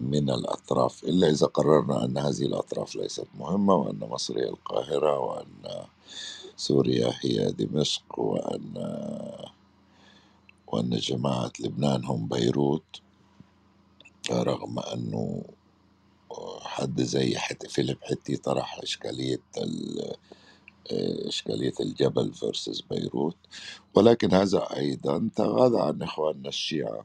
من 0.00 0.30
الأطراف 0.30 1.04
إلا 1.04 1.30
إذا 1.30 1.46
قررنا 1.46 2.04
أن 2.04 2.18
هذه 2.18 2.42
الأطراف 2.46 2.96
ليست 2.96 3.26
مهمة 3.38 3.74
وأن 3.74 3.98
مصر 4.00 4.38
هي 4.38 4.48
القاهرة 4.48 5.18
وأن 5.18 5.86
سوريا 6.56 7.12
هي 7.20 7.52
دمشق 7.52 8.18
وأن 8.18 8.74
وأن 10.66 10.90
جماعة 10.90 11.52
لبنان 11.60 12.04
هم 12.04 12.28
بيروت 12.28 13.02
رغم 14.32 14.78
أنه 14.78 15.44
حد 16.62 17.02
زي 17.02 17.36
حتى 17.38 17.68
فيليب 17.68 17.98
حتي 18.02 18.36
طرح 18.36 18.78
إشكالية 18.82 19.42
ال- 19.58 20.16
إشكالية 21.28 21.72
الجبل 21.80 22.34
versus 22.34 22.82
بيروت. 22.90 23.36
ولكن 23.94 24.34
هذا 24.34 24.58
أيضا 24.76 25.30
تغاضى 25.36 25.80
عن 25.82 26.02
إخواننا 26.02 26.48
الشيعة 26.48 27.04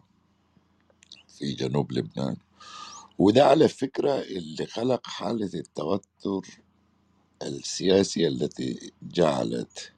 في 1.39 1.53
جنوب 1.53 1.91
لبنان. 1.91 2.37
وده 3.19 3.45
على 3.45 3.67
فكرة 3.67 4.21
اللي 4.21 4.65
خلق 4.65 5.07
حالة 5.07 5.51
التوتر 5.53 6.61
السياسي 7.43 8.27
التي 8.27 8.91
جعلت 9.01 9.91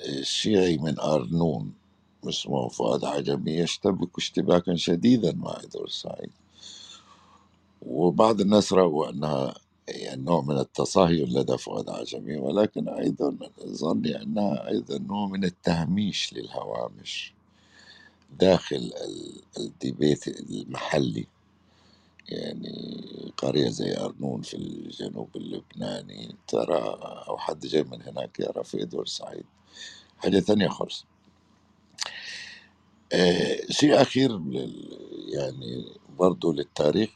الشيعي 0.00 0.78
من 0.78 1.00
أرنون. 1.00 1.74
اسمه 2.28 2.68
فؤاد 2.68 3.04
عجمي 3.04 3.52
يشتبك 3.52 4.18
اشتباكا 4.18 4.76
شديدا 4.76 5.32
مع 5.32 5.60
إدوار 5.64 5.88
سعيد. 5.88 6.30
وبعض 7.88 8.42
الناس 8.42 8.74
رأوا 8.74 9.10
أنها 9.10 9.54
يعني 9.88 10.22
نوع 10.24 10.42
من 10.42 10.58
التصهين 10.58 11.28
لدى 11.38 11.58
فؤاد 11.58 11.90
عجمي 11.90 12.36
ولكن 12.38 12.90
أيضا 12.90 13.36
ظني 13.66 14.22
أنها 14.22 14.68
أيضا 14.68 14.98
نوع 14.98 15.28
من 15.28 15.44
التهميش 15.44 16.34
للهوامش 16.34 17.34
داخل 18.40 18.76
ال- 18.76 19.42
الديبيت 19.58 20.28
المحلي. 20.28 21.26
يعني 22.28 23.32
قرية 23.36 23.68
زي 23.68 23.96
أرنون 23.98 24.42
في 24.42 24.54
الجنوب 24.56 25.36
اللبناني 25.36 26.36
ترى 26.48 26.78
أو 27.28 27.38
حد 27.38 27.60
جاي 27.66 27.82
من 27.84 28.02
هناك 28.02 28.40
يرى 28.40 28.64
في 28.64 28.82
إدوار 28.82 29.06
سعيد. 29.06 29.44
حاجة 30.18 30.38
تانية 30.40 30.68
خالص. 30.68 31.06
آه 33.12 33.58
شيء 33.70 34.02
أخير 34.02 34.40
يعني 35.34 35.86
برضو 36.18 36.52
للتاريخ 36.52 37.10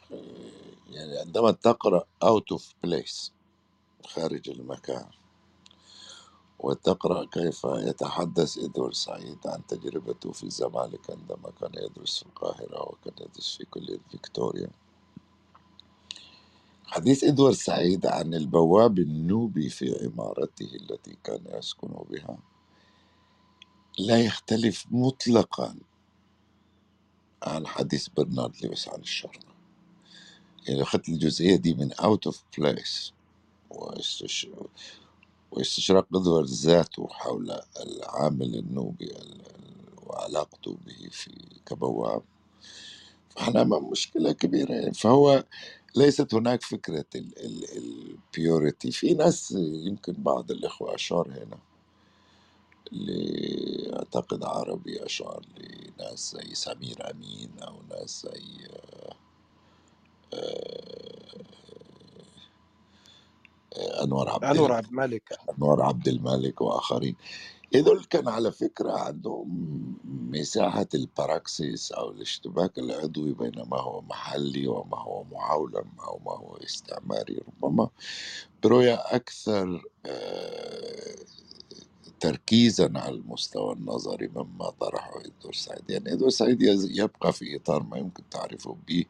يعني 0.93 1.19
عندما 1.19 1.51
تقرأ 1.53 2.05
out 2.25 2.57
of 2.59 2.63
place 2.87 3.31
خارج 4.07 4.51
المكان 4.51 5.11
وتقرأ 6.61 7.25
كيف 7.27 7.65
يتحدث 7.65 8.59
إدوارد 8.59 8.95
سعيد 8.95 9.39
عن 9.47 9.67
تجربته 9.67 10.33
في 10.33 10.45
الزمالك 10.45 11.11
عندما 11.11 11.51
كان 11.61 11.73
يدرس 11.75 12.19
في 12.19 12.27
القاهرة 12.27 12.83
وكان 12.91 13.15
يدرس 13.21 13.57
في 13.59 13.65
كلية 13.65 13.99
فيكتوريا. 14.11 14.71
حديث 16.87 17.25
إدوارد 17.25 17.55
سعيد 17.55 18.07
عن 18.07 18.35
البواب 18.35 18.99
النوبي 19.01 19.71
في 19.71 19.97
عمارته 20.07 20.67
التي 20.77 21.19
كان 21.25 21.45
يسكن 21.59 21.89
بها 21.89 22.39
لا 23.99 24.21
يختلف 24.21 24.87
مطلقا 24.91 25.77
عن 27.43 27.67
حديث 27.67 28.09
برنارد 28.09 28.57
لويس 28.65 28.89
عن 28.89 29.01
الشرق 29.01 29.52
يعني 30.69 30.83
أخذت 30.83 31.09
الجزئية 31.09 31.57
دي 31.57 31.75
من 31.75 31.93
of 32.29 32.37
place 32.61 33.13
واستش... 33.71 34.49
واستشراق 35.53 36.07
إدوارد 36.17 36.49
ذاته 36.49 37.09
حول 37.09 37.61
العامل 37.81 38.57
النوبي 38.57 39.07
ال- 39.07 39.43
ال- 39.47 39.95
وعلاقته 40.07 40.79
به 40.87 41.09
في 41.13 41.33
كبواب 41.67 42.23
فاحنا 43.31 43.63
أمام 43.63 43.91
مشكلة 43.91 44.33
كبيرة. 44.33 44.73
يعني 44.75 44.95
فهو 44.95 45.45
ليست 45.97 46.35
هناك 46.35 46.63
فكرة 46.63 47.07
ال 47.77 47.93
purity 47.93 48.93
في 48.93 49.15
ناس 49.15 49.53
يمكن 49.59 50.13
بعض 50.13 50.53
الإخوة 50.53 50.95
أشار 50.95 51.29
هنا 51.31 51.59
ل- 52.93 53.95
أعتقد 53.95 54.45
عربي 54.45 55.07
أشار 55.07 55.43
لناس 55.59 56.37
زي 56.37 56.55
سمير 56.55 57.11
أمين 57.11 57.51
أو 57.61 57.83
ناس 57.91 58.27
زي 58.27 58.69
أنور 64.05 64.29
عبد 64.31 64.45
أنور 64.45 64.73
عبد 64.73 64.87
الملك. 64.87 65.33
أنور 65.59 65.83
عبد 65.83 66.09
الملك 66.09 66.61
وآخرين. 66.61 67.17
هذول 67.75 68.05
كان 68.05 68.29
على 68.29 68.53
فكرة 68.53 68.93
عندهم 68.93 69.95
مساحة 70.05 70.87
ال 70.95 71.09
praxis 71.09 71.93
أو 71.93 72.11
الاشتباك 72.11 72.79
العضوي 72.79 73.33
بين 73.35 73.63
ما 73.71 73.81
هو 73.81 74.03
محلي 74.03 74.67
وما 74.67 74.99
هو 74.99 75.25
معولم 75.25 75.91
أو 76.01 76.21
ما 76.27 76.33
هو 76.33 76.57
استعماري. 76.57 77.43
ربما 77.63 77.89
برؤية 78.63 78.95
أكثر 78.95 79.83
آه، 80.07 81.17
تركيزا 82.21 82.93
على 82.97 83.15
المستوى 83.15 83.73
النظري 83.75 84.29
مما 84.29 84.71
طرحه 84.71 85.21
إدوار 85.21 85.55
سعيد. 85.55 85.91
يعني 85.91 86.13
إدوار 86.13 86.31
سعيد 86.31 86.63
يبقى 86.91 87.33
في 87.33 87.57
إطار 87.57 87.83
ما 87.83 87.99
يمكن 87.99 88.23
تعرفه 88.31 88.77
به 88.89 89.05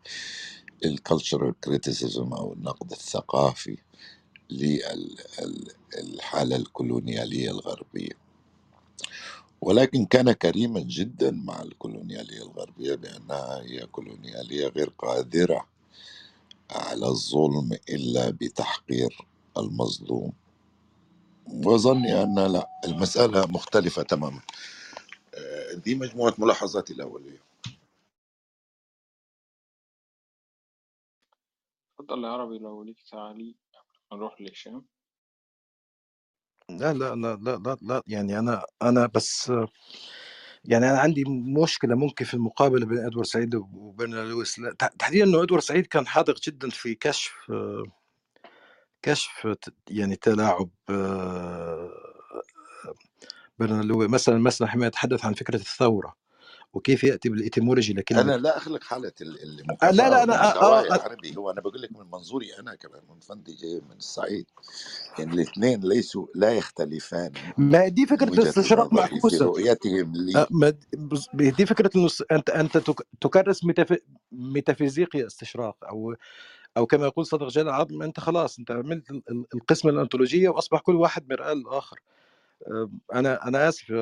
ال 0.84 0.93
cultural 0.93 1.60
criticism 1.60 2.32
أو 2.32 2.52
النقد 2.52 2.90
الثقافي 2.92 3.78
للحالة 4.50 6.56
الكولونيالية 6.56 7.50
الغربية. 7.50 8.12
ولكن 9.62 10.04
كان 10.06 10.32
كريما 10.32 10.80
جدا 10.80 11.30
مع 11.30 11.62
الكولونيالية 11.62 12.42
الغربية 12.42 12.94
بأنها 12.94 13.60
هي 13.62 13.86
كولونيالية 13.86 14.66
غير 14.68 14.88
قادرة 14.98 15.66
على 16.70 17.06
الظلم 17.06 17.72
إلا 17.90 18.30
بتحقير 18.30 19.18
المظلوم. 19.58 20.32
وظني 21.48 22.22
أن 22.22 22.38
لا 22.52 22.68
المسألة 22.84 23.46
مختلفة 23.46 24.02
تماما. 24.02 24.40
آه، 25.34 25.74
دي 25.74 25.94
مجموعة 25.94 26.34
ملاحظاتي 26.38 26.92
الأولية. 26.92 27.42
اتفضل 32.02 32.24
يا 32.24 32.28
عربي 32.28 32.58
لو 32.58 32.82
ليك 32.82 32.96
تعليق 33.10 33.56
نروح 34.12 34.40
لهشام. 34.40 34.84
لا 36.70 36.92
لا 36.92 37.14
لا 37.14 37.36
لا 37.36 37.76
لا, 37.82 38.02
يعني 38.06 38.38
أنا 38.38 38.66
أنا 38.82 39.06
بس 39.06 39.52
يعني 40.64 40.90
أنا 40.90 40.98
عندي 40.98 41.24
مشكلة 41.62 41.94
ممكن 41.94 42.24
في 42.24 42.34
المقابلة 42.34 42.86
بين 42.86 42.98
إدوارد 42.98 43.26
سعيد 43.26 43.54
وبين 43.54 44.14
لويس. 44.14 44.60
تحديدا 44.98 45.24
إنه 45.24 45.42
إدوارد 45.42 45.62
سعيد 45.62 45.86
كان 45.86 46.06
حاذق 46.06 46.40
جدا 46.40 46.70
في 46.70 46.94
كشف 46.94 47.32
كشف 49.02 49.56
يعني 49.90 50.16
تلاعب 50.16 50.70
آه، 50.90 51.90
بين 53.58 53.80
لويس 53.80 54.10
مثلا 54.10 54.38
مثلا 54.38 54.68
حينما 54.68 54.86
يتحدث 54.86 55.24
عن 55.24 55.34
فكرة 55.34 55.56
الثورة. 55.56 56.21
وكيف 56.74 57.04
يأتي 57.04 57.28
بالإتيمولوجي 57.28 57.94
لكلمة 57.94 58.22
أنا 58.22 58.38
لا 58.38 58.56
أخلق 58.58 58.84
حالة 58.84 59.12
ال- 59.22 59.66
آه، 59.82 59.90
لا 59.90 60.10
لا 60.10 60.22
أنا 60.24 60.34
آه 60.62 60.82
يا 60.82 60.94
آه 60.94 61.04
عربي 61.04 61.36
هو 61.36 61.50
أنا 61.50 61.60
بقول 61.60 61.82
لك 61.82 61.96
من 61.96 62.06
منظوري 62.10 62.58
أنا 62.58 62.74
كمان 62.74 63.02
من 63.10 63.20
فندي 63.20 63.54
جاي 63.54 63.80
من 63.90 63.96
الصعيد 63.96 64.46
يعني 65.18 65.34
الإثنين 65.34 65.80
ليسوا 65.88 66.26
لا 66.34 66.52
يختلفان 66.52 67.38
ما 67.58 67.88
دي 67.88 68.06
فكرة 68.06 68.32
الاستشراق 68.38 68.92
معكوسه 68.92 69.44
رؤيتهم 69.44 70.16
آه، 70.36 70.46
لي 70.46 70.50
ما 70.50 70.70
د- 70.70 70.84
بص- 71.08 71.30
دي 71.34 71.66
فكرة 71.66 71.90
الس- 71.96 72.24
أنت 72.32 72.50
أنت 72.50 72.78
تك- 72.78 73.08
تكرس 73.20 73.64
ميتاف- 73.64 74.00
ميتافيزيقيا 74.32 75.26
استشراق 75.26 75.76
أو 75.84 76.16
أو 76.78 76.86
كما 76.86 77.06
يقول 77.06 77.26
صدق 77.26 77.48
جلال 77.48 77.68
العظم 77.68 78.02
أنت 78.02 78.20
خلاص 78.20 78.60
أنت 78.60 78.70
عملت 78.70 79.10
ال- 79.10 79.22
ال- 79.30 79.46
القسمة 79.54 79.92
الانطولوجيه 79.92 80.50
وأصبح 80.50 80.80
كل 80.80 80.96
واحد 80.96 81.28
مرآة 81.32 81.54
للآخر. 81.54 82.00
آه، 82.00 82.21
أنا 83.14 83.48
أنا 83.48 83.68
آسف 83.68 83.92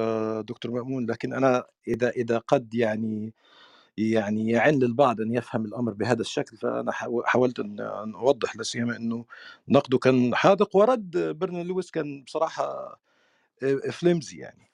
دكتور 0.49 0.73
مأمون 0.73 1.07
لكن 1.11 1.32
أنا 1.32 1.65
إذا 1.89 2.11
إذا 2.11 2.39
قد 2.39 2.74
يعني 2.74 3.35
يعني 3.97 4.51
يعن 4.51 4.74
للبعض 4.74 5.20
أن 5.20 5.35
يفهم 5.35 5.65
الأمر 5.65 5.93
بهذا 5.93 6.20
الشكل 6.20 6.57
فأنا 6.57 6.93
حاو- 6.93 7.23
حاولت 7.27 7.61
أن 7.61 7.81
أوضح 8.15 8.57
لا 8.57 8.62
سيما 8.62 8.97
إنه 8.97 9.24
نقده 9.69 9.99
كان 9.99 10.35
حاذق 10.35 10.77
ورد 10.77 11.11
برنارد 11.39 11.66
لويس 11.66 11.91
كان 11.91 12.23
بصراحة 12.23 12.99
آه، 13.62 13.91
flimsy 13.90 14.36
يعني 14.39 14.70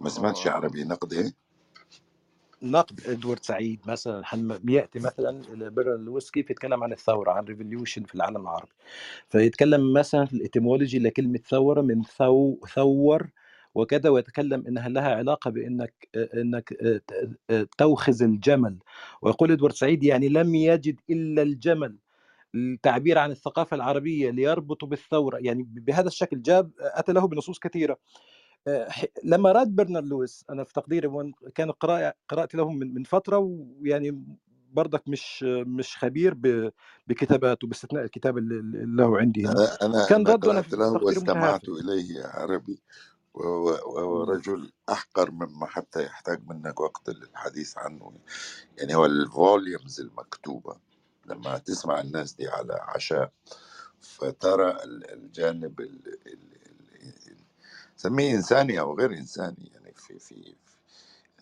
ما 0.00 0.08
سمعتش 0.08 0.46
عربي 0.46 0.84
نقد 0.84 1.12
إيه؟ 1.12 1.32
نقد 2.62 3.00
إدوارد 3.06 3.44
سعيد 3.44 3.80
مثلا 3.86 4.22
ياتي 4.68 4.98
مثلا 4.98 5.42
برنارد 5.68 6.00
لويس 6.00 6.30
كيف 6.30 6.50
يتكلم 6.50 6.84
عن 6.84 6.92
الثورة 6.92 7.30
عن 7.30 7.44
revolution 7.44 8.02
في 8.02 8.14
العالم 8.14 8.40
العربي. 8.40 8.72
فيتكلم 9.28 9.92
مثلا 9.92 10.24
في 10.24 10.34
ال 10.34 10.40
etymology 10.40 10.98
لكلمة 10.98 11.38
ثورة 11.48 11.80
من 11.82 12.02
ثو 12.02 12.56
ثور 12.74 13.28
وكذا 13.74 14.10
ويتكلم 14.10 14.64
إنها 14.68 14.88
لها 14.88 15.14
علاقة 15.14 15.50
بإنك 15.50 16.08
إنك 16.16 16.74
توخز 17.78 18.22
الجمل. 18.22 18.78
ويقول 19.22 19.52
إدوارد 19.52 19.74
سعيد 19.74 20.04
يعني 20.04 20.28
لم 20.28 20.54
يجد 20.54 21.00
إلا 21.10 21.42
الجمل 21.42 21.96
التعبير 22.54 23.18
عن 23.18 23.30
الثقافة 23.30 23.74
العربية 23.74 24.30
ليربط 24.30 24.84
بالثورة. 24.84 25.38
يعني 25.38 25.62
بهذا 25.62 26.08
الشكل 26.08 26.42
جاب 26.42 26.70
أتى 26.80 27.12
له 27.12 27.28
بنصوص 27.28 27.58
كثيرة. 27.58 27.98
لما 29.24 29.52
راد 29.52 29.68
برنارد 29.76 30.06
لويس 30.08 30.44
أنا 30.50 30.64
في 30.64 30.72
تقديري 30.72 31.08
كان 31.54 31.70
قراءه 31.70 32.14
قراتي 32.28 32.56
له 32.56 32.70
من 32.72 33.02
فترة 33.04 33.38
ويعني 33.38 34.24
برضك 34.72 35.08
مش 35.08 35.42
مش 35.44 35.96
خبير 35.98 36.34
بكتاباته 37.08 37.66
باستثناء 37.68 38.04
الكتاب 38.04 38.38
اللي 38.38 38.86
له 38.96 39.18
عندي 39.18 39.46
أنا 39.48 39.76
أنا 39.82 40.06
كان 40.08 40.26
رده 40.26 40.52
أنا 40.52 40.60
له 40.72 41.04
واستمعت 41.04 41.62
يا 42.16 42.26
عربي 42.26 42.82
وهو. 43.34 44.24
رجل 44.24 44.72
أحقر 44.90 45.30
مما 45.30 45.66
حتى 45.66 46.04
يحتاج 46.04 46.42
منك 46.48 46.80
وقت 46.80 47.10
للحديث 47.10 47.78
عنه. 47.78 48.12
يعني 48.78 48.94
هو 48.94 49.06
الفوليومز 49.06 50.00
المكتوبة 50.00 50.76
لما 51.26 51.58
تسمع 51.58 52.00
الناس 52.00 52.34
دي 52.34 52.48
على 52.48 52.74
عشاء 52.74 53.32
فترى 54.00 54.70
ال- 54.70 55.10
الجانب 55.12 55.80
ال- 55.80 56.08
ال- 56.08 56.28
ال- 56.28 56.59
سميه 58.00 58.36
إنساني 58.36 58.80
أو 58.80 58.94
غير 58.98 59.12
إنساني 59.14 59.72
يعني 59.74 59.94
في 59.96 60.20
في 60.20 60.56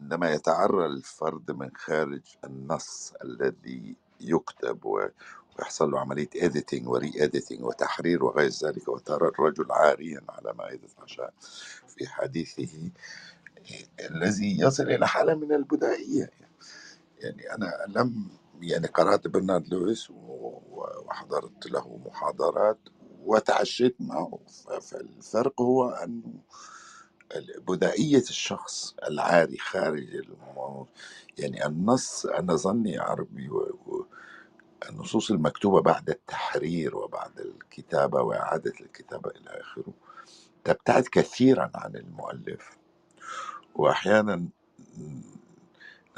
عندما 0.01 0.33
يتعرى 0.33 0.87
الفرد 0.87 1.51
من 1.53 1.71
خارج 1.77 2.23
النص 2.45 3.15
الذي 3.25 3.97
يكتب 4.21 4.87
و- 4.87 5.09
ويحصل 5.59 5.93
له 5.93 6.01
عملية 6.01 6.31
editing 6.31 6.87
وري 6.89 7.13
editing 7.13 7.61
وتحرير 7.63 8.25
وغير 8.25 8.51
ذلك 8.51 8.89
وترى 8.89 9.29
الرجل 9.29 9.73
عاريا 9.73 10.23
على 10.31 10.55
مائدة 10.55 10.89
عشاء 10.99 11.35
في 11.89 12.09
حديثه 12.09 12.91
الذي 14.01 14.61
يصل 14.61 14.83
إلى 14.85 15.09
حالة 15.09 15.35
من 15.35 15.53
البدائية. 15.53 16.31
يعني 17.19 17.55
أنا 17.55 17.73
لم 17.89 18.29
يعني 18.63 18.87
قرأت 18.87 19.29
برنارد 19.29 19.69
لويس 19.75 20.11
وحضرت 20.11 21.67
له 21.67 21.99
محاضرات 22.07 22.79
وتعشيت 23.29 23.97
معه 24.01 24.39
فالفرق 24.83 25.61
هو 25.61 25.91
أنه 25.91 26.35
بدائية 27.69 28.19
الشخص 28.19 28.95
العاري 29.09 29.59
خارج. 29.59 30.27
يعني 31.39 31.67
النص 31.67 32.27
أنا 32.27 32.57
ظني 32.57 32.99
عربي 32.99 33.49
و... 33.49 33.59
و... 33.87 34.07
النصوص 34.89 35.31
المكتوبة 35.31 35.81
بعد 35.81 36.11
التحرير 36.11 36.97
وبعد 36.97 37.41
الكتابة 37.41 38.23
وإعادة 38.23 38.73
الكتابة 38.81 39.31
إلى 39.31 39.61
آخره 39.61 39.93
تبتعد 40.65 41.03
كثيرا 41.03 41.71
عن 41.75 41.97
المؤلف 41.97 42.71
وأحيانا 43.75 44.49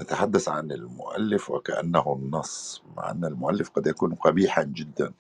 نتحدث 0.01 0.49
عن 0.49 0.73
المؤلف 0.73 1.51
وكأنه 1.51 2.19
النص 2.23 2.83
مع 2.97 3.11
أن 3.11 3.25
المؤلف 3.25 3.71
قد 3.71 3.87
يكون 3.87 4.15
قبيحا 4.15 4.63
جدا 4.63 5.13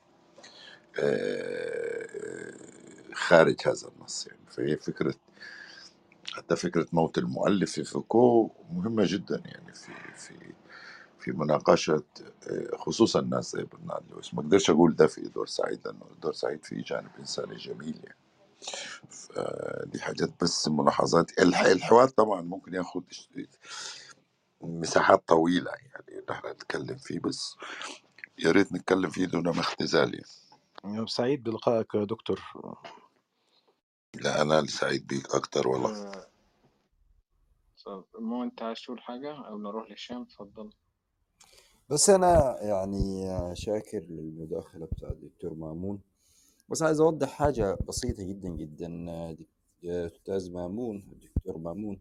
آه، 0.98 2.54
خارج 3.14 3.56
هذا 3.66 3.88
النص 3.96 4.26
يعني 4.26 4.40
فهي 4.50 4.76
فكرة 4.76 5.14
حتى 6.32 6.56
فكرة 6.56 6.86
موت 6.92 7.18
المؤلف 7.18 7.72
في 7.72 7.84
فوكو 7.84 8.50
مهمة 8.72 9.04
جدا 9.06 9.42
يعني 9.46 9.74
في 9.74 9.92
في 10.16 10.34
في 11.20 11.32
مناقشة 11.32 12.02
آه، 12.50 12.76
خصوصا 12.76 13.20
الناس 13.20 13.52
زي 13.52 13.64
برنارد 13.64 14.04
لويس 14.10 14.34
ما 14.34 14.40
أقدرش 14.40 14.70
أقول 14.70 14.96
ده 14.96 15.06
في 15.06 15.26
ادوار 15.26 15.46
سعيد 15.46 15.80
لأنه 15.86 16.06
ادوار 16.18 16.32
سعيد 16.32 16.64
فيه 16.64 16.84
جانب 16.84 17.10
إنساني 17.18 17.56
جميل 17.56 18.00
يعني. 18.04 18.18
دي 19.86 20.00
حاجات 20.00 20.30
بس 20.42 20.68
ملاحظات. 20.68 21.40
الح- 21.40 21.60
الحوار 21.66 22.08
طبعا 22.08 22.42
ممكن 22.42 22.74
ياخد 22.74 23.04
مساحات 24.62 25.28
طويلة 25.28 25.70
يعني 25.70 26.18
إن 26.18 26.24
إحنا 26.30 26.52
نتكلم 26.52 26.96
فيه 26.98 27.20
بس 27.20 27.56
يا 28.38 28.50
ريت 28.50 28.72
نتكلم 28.72 29.10
فيه 29.10 29.26
دون 29.26 29.48
اختزال 29.48 30.14
يعني. 30.14 30.26
سعيد 31.06 31.42
بلقائك 31.42 31.94
يا 31.94 32.04
دكتور. 32.04 32.40
لا 34.14 34.42
أنا 34.42 34.66
سعيد 34.66 35.06
بيك 35.06 35.34
أكتر 35.34 35.68
والله. 35.68 36.12
آه، 36.12 36.26
طب 37.86 38.04
مو 38.18 38.42
أنت 38.44 38.62
عايز 38.62 38.80
تقول 38.82 39.00
حاجة؟ 39.00 39.48
أو 39.48 39.58
نروح 39.58 39.90
لهشام؟ 39.90 40.22
اتفضل. 40.22 40.70
بس 41.90 42.10
أنا 42.10 42.62
يعني 42.62 43.26
شاكر 43.56 43.98
للمداخلة 43.98 44.86
بتاع 44.86 45.08
الدكتور 45.08 45.54
مامون. 45.54 46.00
بس 46.68 46.82
عايز 46.82 47.00
أوضح 47.00 47.28
حاجة 47.28 47.78
بسيطة 47.88 48.22
جدا 48.22 48.48
جدا 48.48 48.88
دك- 49.32 49.48
أستاذ 49.84 50.52
مامون 50.52 50.96
الدكتور 51.12 51.58
مامون. 51.58 52.00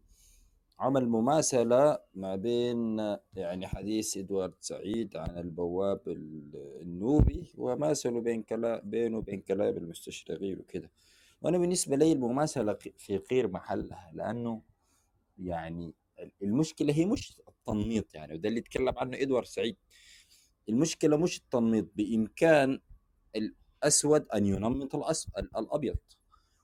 عمل 0.80 1.10
مماثلة 1.10 2.00
ما 2.16 2.36
بين 2.36 3.00
يعني 3.36 3.68
حديث 3.68 4.18
إدوارد 4.18 4.54
سعيد 4.60 5.18
عن 5.18 5.38
البواب 5.38 6.02
ال- 6.08 6.78
النوبي 6.82 7.52
وماثله 7.58 8.22
بين 8.22 8.44
كلا 8.44 8.82
بينه 8.86 9.18
وبين 9.18 9.42
كلام 9.42 9.78
المستشرقين 9.78 10.60
وكده. 10.60 10.92
وأنا 11.42 11.58
بالنسبة 11.58 11.96
لي 11.96 12.12
المماثلة 12.12 12.74
في 12.98 13.22
غير 13.32 13.48
محلها 13.48 14.12
لأنه 14.14 14.62
يعني 15.38 15.94
المشكلة 16.42 16.94
هي 16.94 17.06
مش 17.06 17.42
التنميط 17.48 18.16
يعني 18.16 18.34
وده 18.34 18.50
اللي 18.50 18.60
اتكلم 18.60 18.94
عنه 18.98 19.18
إدوارد 19.22 19.46
سعيد. 19.46 19.76
المشكلة 20.70 21.18
مش 21.18 21.38
التنميط 21.38 21.88
بإمكان 21.96 22.80
الأسود 23.36 24.28
أن 24.30 24.46
ينمط 24.46 24.96
الأبيض. 25.58 25.98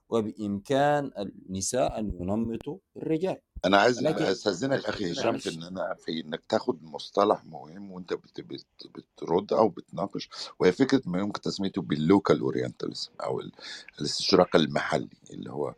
وبإمكان 0.08 1.10
النساء 1.18 1.98
أن 1.98 2.12
ينمطوا 2.20 2.78
الرجال. 2.96 3.36
أنا 3.64 3.78
عايز 3.78 3.98
ولكن 4.06 4.24
أستأذنك 4.24 4.84
أخي 4.84 5.12
هشام 5.12 5.38
في 5.38 5.50
إن 5.54 5.62
أنا 5.62 5.94
في 5.94 6.20
إنك 6.20 6.42
تاخد 6.48 6.84
مصطلح 6.84 7.44
مهم 7.44 7.92
وأنت 7.92 8.12
بت 8.14 8.40
بت 8.40 8.66
بترد 8.94 9.52
أو 9.52 9.68
بتناقش 9.68 10.28
وهي 10.58 10.72
فكرة 10.72 11.02
ما 11.06 11.18
يمكن 11.18 11.40
تسميته 11.40 11.82
باللوكال 11.82 12.40
أورينتاليزم 12.40 13.10
أو 13.24 13.40
ال- 13.40 13.52
الاستشراق 14.00 14.56
المحلي 14.56 15.08
اللي 15.30 15.50
هو 15.50 15.74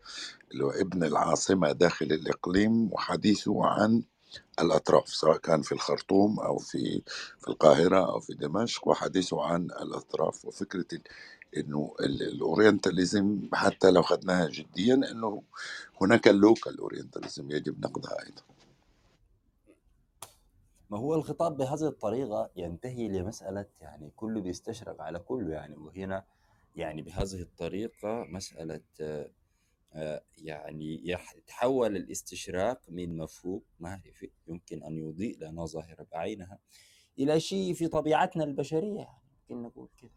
اللي 0.53 0.65
هو 0.65 0.71
ابن 0.71 1.05
العاصمة 1.05 1.73
داخل 1.73 2.07
الإقليم 2.07 2.93
وحديثه 2.93 3.67
عن 3.67 4.03
الأطراف 4.61 5.09
سواء 5.09 5.37
كان 5.39 5.63
في 5.63 5.73
الخرطوم 5.73 6.41
أو 6.41 6.59
في 6.59 7.03
في 7.41 7.49
القاهرة 7.49 8.13
أو 8.13 8.21
في 8.21 8.35
دمشق 8.35 8.89
وحديثه 8.89 9.43
عن 9.43 9.65
الأطراف 9.65 10.45
وفكرة 10.45 10.87
ال- 11.55 11.59
إنه 11.59 11.95
ال- 12.01 12.23
orientalism 12.23 13.49
حتى 13.55 13.91
لو 13.91 14.03
خدناها 14.03 14.49
جديا 14.49 14.95
إنه 14.95 15.43
هناك 16.01 16.29
ال 16.29 16.37
local 16.37 16.79
orientalism 16.79 17.51
يجب 17.51 17.81
نقدها 17.81 18.27
أيضا. 18.27 18.43
ما 20.91 20.99
هو 20.99 21.15
الخطاب 21.15 21.57
بهذه 21.57 21.89
الطريقة 21.89 22.51
ينتهي 22.57 23.09
لمسألة 23.09 23.67
يعني 23.81 24.11
كله 24.17 24.41
بيستشرق 24.41 25.03
على 25.03 25.19
كله 25.19 25.53
يعني 25.53 25.77
وهنا 25.77 26.25
يعني 26.77 27.03
بهذه 27.03 27.41
الطريقة 27.43 28.25
مسألة 28.25 28.81
آه، 29.95 30.23
يعني 30.39 31.11
يتحول 31.11 31.97
الاستشراق 31.97 32.81
من 32.89 33.17
مفهوم 33.17 33.63
معرفي 33.81 34.31
يمكن 34.49 34.83
أن 34.83 34.97
يضيء 34.99 35.39
لنا 35.39 35.65
ظاهرة 35.67 36.07
بعينها 36.13 36.59
إلى 37.19 37.41
شيء 37.41 37.75
في 37.75 37.89
طبيعتنا 37.89 38.45
البشرية 38.45 38.99
يعني 39.01 39.19
ممكن 39.51 39.63
نقول 39.63 39.89
كده. 39.99 40.11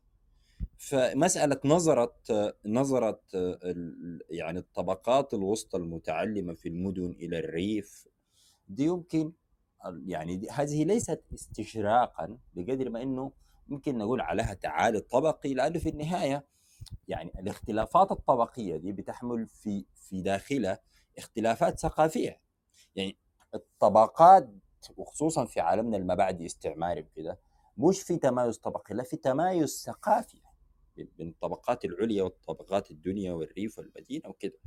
فمسألة 0.78 1.60
نظرت 1.66 2.32
نظرت 2.66 3.22
ال- 3.36 4.22
يعني 4.30 4.60
الطبقات 4.60 5.34
الوسطى 5.34 5.78
المتعلمة 5.78 6.54
في 6.54 6.70
المدن 6.70 7.12
إلى 7.20 7.40
الريف 7.40 8.08
دي 8.68 8.84
يمكن 8.86 9.34
يعني 10.06 10.36
دي 10.36 10.50
هذه 10.50 10.84
ليست 10.84 11.24
استشراقا 11.34 12.38
بقدر 12.54 12.90
ما 12.90 13.02
إنه 13.02 13.32
ممكن 13.68 13.98
نقول 13.98 14.22
عليها 14.22 14.54
تعالي 14.54 15.00
طبقي 15.00 15.54
لأنه 15.54 15.80
في 15.80 15.90
النهاية 15.90 16.46
يعني 17.08 17.32
الاختلافات 17.40 18.12
الطبقية 18.12 18.78
دي 18.78 18.92
بتحمل 18.92 19.48
في 19.48 19.86
في 19.96 20.22
داخلها 20.22 20.80
اختلافات 21.18 21.80
ثقافية. 21.80 22.42
يعني 22.96 23.18
الطبقات 23.56 24.50
وخصوصا 24.98 25.46
في 25.46 25.60
عالمنا 25.60 25.98
المبعدي 25.98 26.46
استعماري 26.46 27.02
وكده 27.02 27.40
مش 27.78 28.02
في 28.02 28.18
تمايز 28.18 28.58
طبقي 28.58 28.96
لا 28.96 29.04
في 29.04 29.18
تمايز 29.18 29.84
ثقافي. 29.86 30.42
بين 31.18 31.30
الطبقات 31.30 31.86
العليا 31.86 32.24
والطبقات 32.24 32.92
الدنيا 32.92 33.34
والريف 33.34 33.78
والمدينة 33.80 34.30
وكده. 34.30 34.58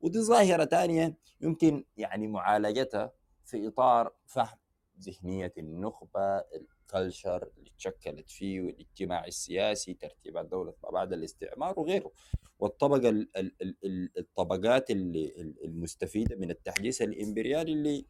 ودي 0.00 0.18
ظاهرة 0.20 0.64
ثانية 0.64 1.16
يمكن 1.40 1.84
يعني 1.96 2.26
معالجتها 2.28 3.12
في 3.44 3.68
إطار 3.68 4.12
فهم 4.26 4.58
ذهنية 5.00 5.52
النخبة 5.58 6.20
الكلتشر 6.38 7.50
اللي 7.58 7.70
تشكلت 7.78 8.30
فيه 8.30 8.60
والاجتماع 8.60 9.24
السياسي 9.26 9.94
ترتيبات 9.94 10.46
دوله 10.46 10.74
ما 10.84 10.90
بعد 10.90 11.12
الاستعمار 11.12 11.80
وغيره. 11.80 12.12
والطبقة 12.58 13.08
ال- 13.08 13.36
ال- 13.36 13.54
ال- 13.62 13.76
ال- 13.84 14.18
الطبقات 14.18 14.90
اللي 14.90 15.26
ال- 15.36 15.64
المستفيدة 15.64 16.36
من 16.36 16.50
التحديث 16.50 17.02
الإمبريالي 17.02 17.72
اللي 17.72 18.06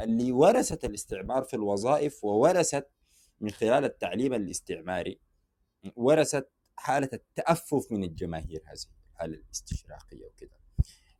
اللي 0.00 0.32
ورثت 0.32 0.84
الاستعمار 0.84 1.42
في 1.42 1.54
الوظائف 1.54 2.24
وورثت 2.24 2.88
من 3.40 3.50
خلال 3.50 3.84
التعليم 3.84 4.34
الاستعماري 4.34 5.20
ورثت 5.96 6.48
حالة 6.76 7.08
التأفف 7.12 7.92
من 7.92 8.04
الجماهير 8.04 8.62
هذه 8.66 8.78
الحاله 9.12 9.34
الاستشراقية 9.34 10.24
وكده 10.24 10.56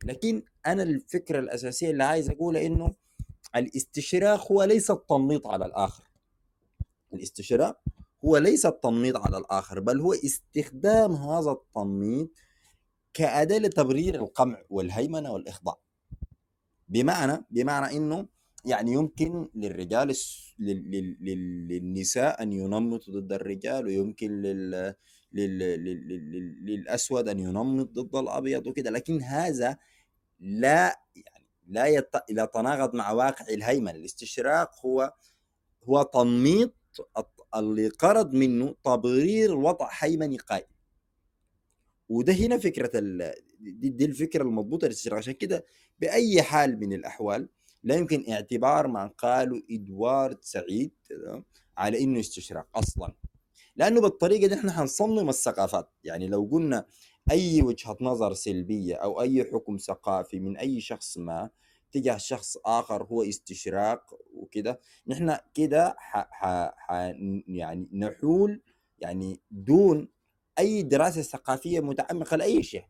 لكن 0.03 0.43
أنا 0.65 0.83
الفكرة 0.83 1.39
الأساسية 1.39 1.91
اللي 1.91 2.03
عايز 2.03 2.29
أقولها 2.29 2.65
إنه 2.65 2.95
الاستشراق 3.55 4.51
هو 4.51 4.63
ليس 4.63 4.91
التنميط 4.91 5.47
على 5.47 5.65
الآخر. 5.65 6.03
الاستشراق 7.13 7.81
هو 8.25 8.37
ليس 8.37 8.65
التنميط 8.65 9.17
على 9.17 9.37
الآخر 9.37 9.79
بل 9.79 9.99
هو 10.01 10.13
استخدام 10.13 11.13
هذا 11.13 11.51
التنميط 11.51 12.29
كأداة 13.13 13.57
لتبرير 13.57 14.15
القمع 14.15 14.63
والهيمنة 14.69 15.31
والإخضاع. 15.31 15.77
بمعنى 16.87 17.45
بمعنى 17.51 17.97
إنه 17.97 18.27
يعني 18.65 18.91
يمكن 18.91 19.49
للرجال 19.55 20.15
للنساء 20.59 22.43
أن 22.43 22.53
ينمطوا 22.53 23.13
ضد 23.13 23.33
الرجال 23.33 23.85
ويمكن 23.85 24.41
لل 24.41 24.95
لل 25.39 25.83
لل 25.83 26.31
لل 26.31 26.65
للأسود 26.65 27.29
أن 27.29 27.39
ينمط 27.39 27.89
ضد 27.89 28.15
الأبيض 28.15 28.67
وكده. 28.67 28.89
لكن 28.89 29.21
هذا 29.21 29.77
لا 30.39 30.99
يعني 31.15 31.47
لا 31.67 31.85
يت... 31.85 32.09
لا 32.29 32.43
يتناقض 32.43 32.95
مع 32.95 33.11
واقع 33.11 33.45
الهيمنة. 33.49 33.91
الاستشراق 33.91 34.85
هو 34.85 35.13
هو 35.83 36.03
تنميط 36.03 36.73
اللي 37.55 37.87
قرض 37.87 38.33
منه 38.33 38.75
تبرير 38.83 39.55
وضع 39.55 39.89
هيمني 39.91 40.37
قائم. 40.37 40.67
وده 42.09 42.33
هنا 42.33 42.57
فكرة 42.57 42.91
ال... 42.95 43.33
دي, 43.59 43.89
دي 43.89 44.05
الفكرة 44.05 44.43
المضبوطة 44.43 44.85
للاستشراق. 44.85 45.17
عشان 45.17 45.33
كده 45.33 45.65
بأي 45.99 46.41
حال 46.41 46.79
من 46.79 46.93
الأحوال 46.93 47.49
لا 47.83 47.95
يمكن 47.95 48.31
اعتبار 48.31 48.87
ما 48.87 49.07
قاله 49.07 49.61
إدوارد 49.71 50.37
سعيد؟ 50.41 50.91
على 51.77 52.03
إنه 52.03 52.19
استشراق 52.19 52.67
أصلا. 52.75 53.13
لأنه 53.77 54.01
بالطريقة 54.01 54.47
دي 54.47 54.53
إحنا 54.55 54.71
حنصمم 54.71 55.29
الثقافات 55.29 55.89
يعني 56.03 56.27
لو 56.27 56.49
قلنا 56.51 56.85
أي 57.31 57.61
وجهة 57.61 57.97
نظر 58.01 58.33
سلبية 58.33 58.95
أو 58.95 59.21
أي 59.21 59.43
حكم 59.43 59.77
ثقافي 59.77 60.39
من 60.39 60.57
أي 60.57 60.81
شخص 60.81 61.17
ما 61.17 61.49
تجاه 61.91 62.17
شخص 62.17 62.57
آخر 62.65 63.03
هو 63.03 63.23
استشراق 63.23 64.13
وكده 64.33 64.79
نحن 65.07 65.37
كده 65.53 65.95
ح... 65.97 66.17
ح... 66.31 66.73
ح... 66.77 66.91
يعني 67.47 67.89
نحول 67.93 68.61
يعني 68.99 69.39
دون 69.51 70.09
أي 70.59 70.83
دراسة 70.83 71.21
ثقافية 71.21 71.79
متعمقة 71.79 72.37
لأي 72.37 72.63
شيء 72.63 72.83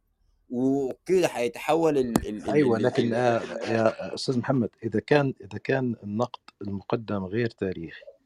وكده 0.50 1.28
حيتحول 1.28 1.98
ال... 1.98 2.28
ال... 2.28 2.50
أيوه 2.50 2.78
ال... 2.78 2.84
لكن 2.84 3.04
ال... 3.08 3.14
آه،. 3.14 3.42
يا 3.72 4.14
أستاذ 4.14 4.40
محمد 4.40 4.70
إذا 4.84 5.00
كان 5.00 5.34
إذا 5.42 5.58
كان 5.58 5.96
النقد 6.04 6.40
المقدم 6.62 7.26
غير 7.26 7.50
تاريخي. 7.50 8.17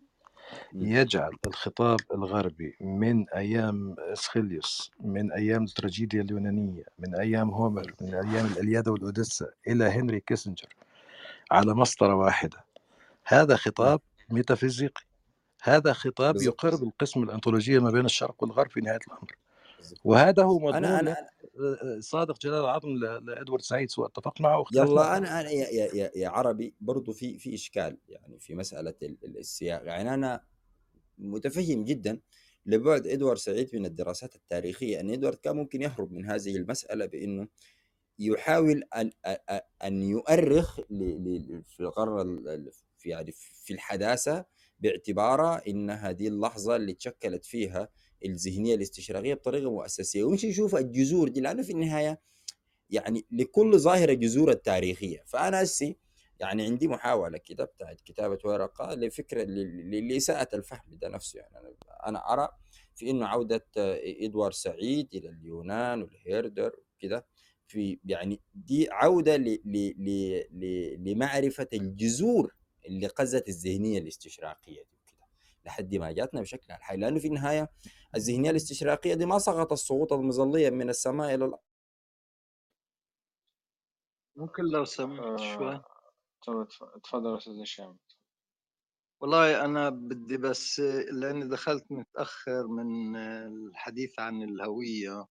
يجعل 0.74 1.32
الخطاب 1.48 2.00
الغربي 2.14 2.76
من 2.82 3.30
أيام 3.30 3.96
اسخيليوس 4.00 4.92
من 5.00 5.32
أيام 5.32 5.64
التراجيديا 5.64 6.22
اليونانية 6.22 6.84
من 7.00 7.16
أيام 7.16 7.50
هومر 7.50 7.94
من 8.02 8.14
أيام 8.14 8.46
الالياذه 8.46 8.90
والاوديسا 8.90 9.48
إلى 9.68 9.86
هنري 9.86 10.20
كيسنجر 10.20 10.76
على 11.52 11.74
مسطرة 11.74 12.16
واحدة. 12.16 12.66
هذا. 13.26 13.56
خطاب 13.56 14.02
ميتافيزيقي. 14.30 15.02
هذا 15.64 15.94
خطاب 15.94 16.42
يقرب 16.42 16.84
القسم 16.84 17.24
الانطولوجيه 17.24 17.80
ما 17.80 17.92
بين 17.92 18.06
الشرق 18.06 18.44
والغرب 18.44 18.72
في 18.72 18.82
نهاية 18.82 19.00
الأمر. 19.08 19.41
وهذا 20.04 20.44
هو 20.44 20.60
مضمون 20.60 20.76
أنا 20.86 21.02
من 21.02 21.08
آه، 21.08 22.00
صادق 22.00 22.40
جلال 22.42 22.60
العظم 22.60 22.90
ل- 22.90 23.26
لإدوارد 23.26 23.62
سعيد 23.62 23.90
سواء 23.90 24.08
اتفقنا 24.08 24.48
معه 24.48 24.56
أو 24.56 24.66
يلا 24.74 25.18
أنا 25.18 25.42
أنا 25.42 25.50
يا, 25.50 25.68
يا, 25.70 25.96
يا, 25.96 26.12
يا 26.16 26.30
عربي 26.30 26.76
برضو 26.82 27.14
في 27.14 27.40
في 27.40 27.54
إشكال 27.56 27.98
يعني 28.10 28.40
في 28.40 28.56
مسألة 28.56 28.96
ال- 29.04 29.18
ال- 29.24 29.38
السياق. 29.38 29.84
يعني 29.86 30.14
أنا 30.14 30.44
متفهم 31.18 31.84
جدا 31.84 32.20
لبعد 32.66 33.08
إدوارد 33.08 33.38
سعيد 33.38 33.76
من 33.76 33.86
الدراسات 33.86 34.36
التاريخية 34.36 35.00
أن 35.00 35.10
إدوارد 35.12 35.36
كان 35.38 35.56
ممكن 35.56 35.82
يهرب 35.82 36.12
من 36.12 36.26
هذه 36.26 36.56
المسألة 36.56 37.06
بأنه 37.06 37.48
يحاول 38.20 38.84
ان 38.96 39.12
أن 39.84 40.02
يؤرخ 40.02 40.80
في 41.68 41.80
القرن 41.80 42.22
ال- 42.22 42.48
ال- 42.50 42.72
في 42.98 43.10
يعني 43.10 43.32
في 43.36 43.74
الحداثة 43.74 44.46
باعتبارها 44.82 45.62
إن 45.68 45.90
هذه 45.90 46.28
اللحظة 46.28 46.76
اللي 46.76 46.94
تشكلت 46.94 47.46
فيها 47.46 47.90
الذهنية 48.26 48.76
الاستشراقية 48.76 49.34
بطريقة 49.34 49.72
مؤسسية. 49.72 50.24
ومش 50.24 50.44
يشوف 50.44 50.76
الجذور 50.76 51.30
دي 51.30 51.42
لأنه 51.42 51.64
في 51.64 51.72
النهاية 51.72 52.22
يعني 52.90 53.26
لكل 53.32 53.80
ظاهرة 53.80 54.14
جذور 54.14 54.52
التاريخية. 54.52 55.24
فأنا 55.28 55.64
هسي 55.64 55.98
يعني 56.40 56.64
عندي 56.66 56.88
محاولة 56.88 57.38
كده 57.38 57.66
بتاعت 57.66 58.02
كتابة 58.02 58.38
ورقة 58.46 58.94
لفكرة 58.96 59.44
لإساءة 59.92 60.56
الفهم 60.56 60.82
ده 61.02 61.08
نفسه. 61.10 61.40
يعني 61.40 61.56
أنا 62.08 62.34
أرى 62.34 62.50
في 62.96 63.10
إنه 63.10 63.26
عودة 63.26 63.66
إدوارد 63.78 64.54
سعيد 64.54 65.08
إلى 65.14 65.30
اليونان 65.30 66.02
والهيردر 66.02 66.72
وكده. 66.96 67.26
في 67.68 68.00
يعني 68.06 68.42
دي 68.54 68.88
عودة 68.92 69.38
لمعرفة 70.98 71.68
الجذور 71.74 72.56
اللي 72.86 73.08
قزت 73.08 73.50
الذهنية 73.50 74.00
الاستشراقية 74.00 74.84
دي 74.84 74.98
وكده 74.98 75.28
لحد 75.66 75.96
ما 75.96 76.12
جاتنا 76.12 76.42
بشكل 76.42 76.74
الحي 76.74 76.98
لأنه 76.98 77.20
في 77.20 77.28
النهاية 77.28 77.70
الذهنية 78.16 78.50
الاستشراقية 78.50 79.14
دي 79.14 79.26
ما 79.26 79.40
سقطت 79.40 79.74
سقوطا 79.74 80.18
مظليا 80.18 80.70
من 80.70 80.90
السماء 80.90 81.36
إلى 81.36 81.46
الأرض. 81.46 81.64
ممكن 84.36 84.64
لو 84.64 84.86
سمحت 84.86 85.40
شوي. 85.40 85.76
آه، 86.48 86.68
اتفضل 86.96 87.32
يا 87.32 87.38
أستاذ 87.38 87.62
هشام. 87.62 87.98
والله 89.20 89.66
أنا 89.66 89.90
بدي 89.90 90.38
بس 90.38 90.80
لأني 91.12 91.48
دخلت 91.48 91.92
متأخر 91.92 92.68
من 92.68 93.16
الحديث 93.16 94.20
عن 94.20 94.44
الهوية 94.44 95.26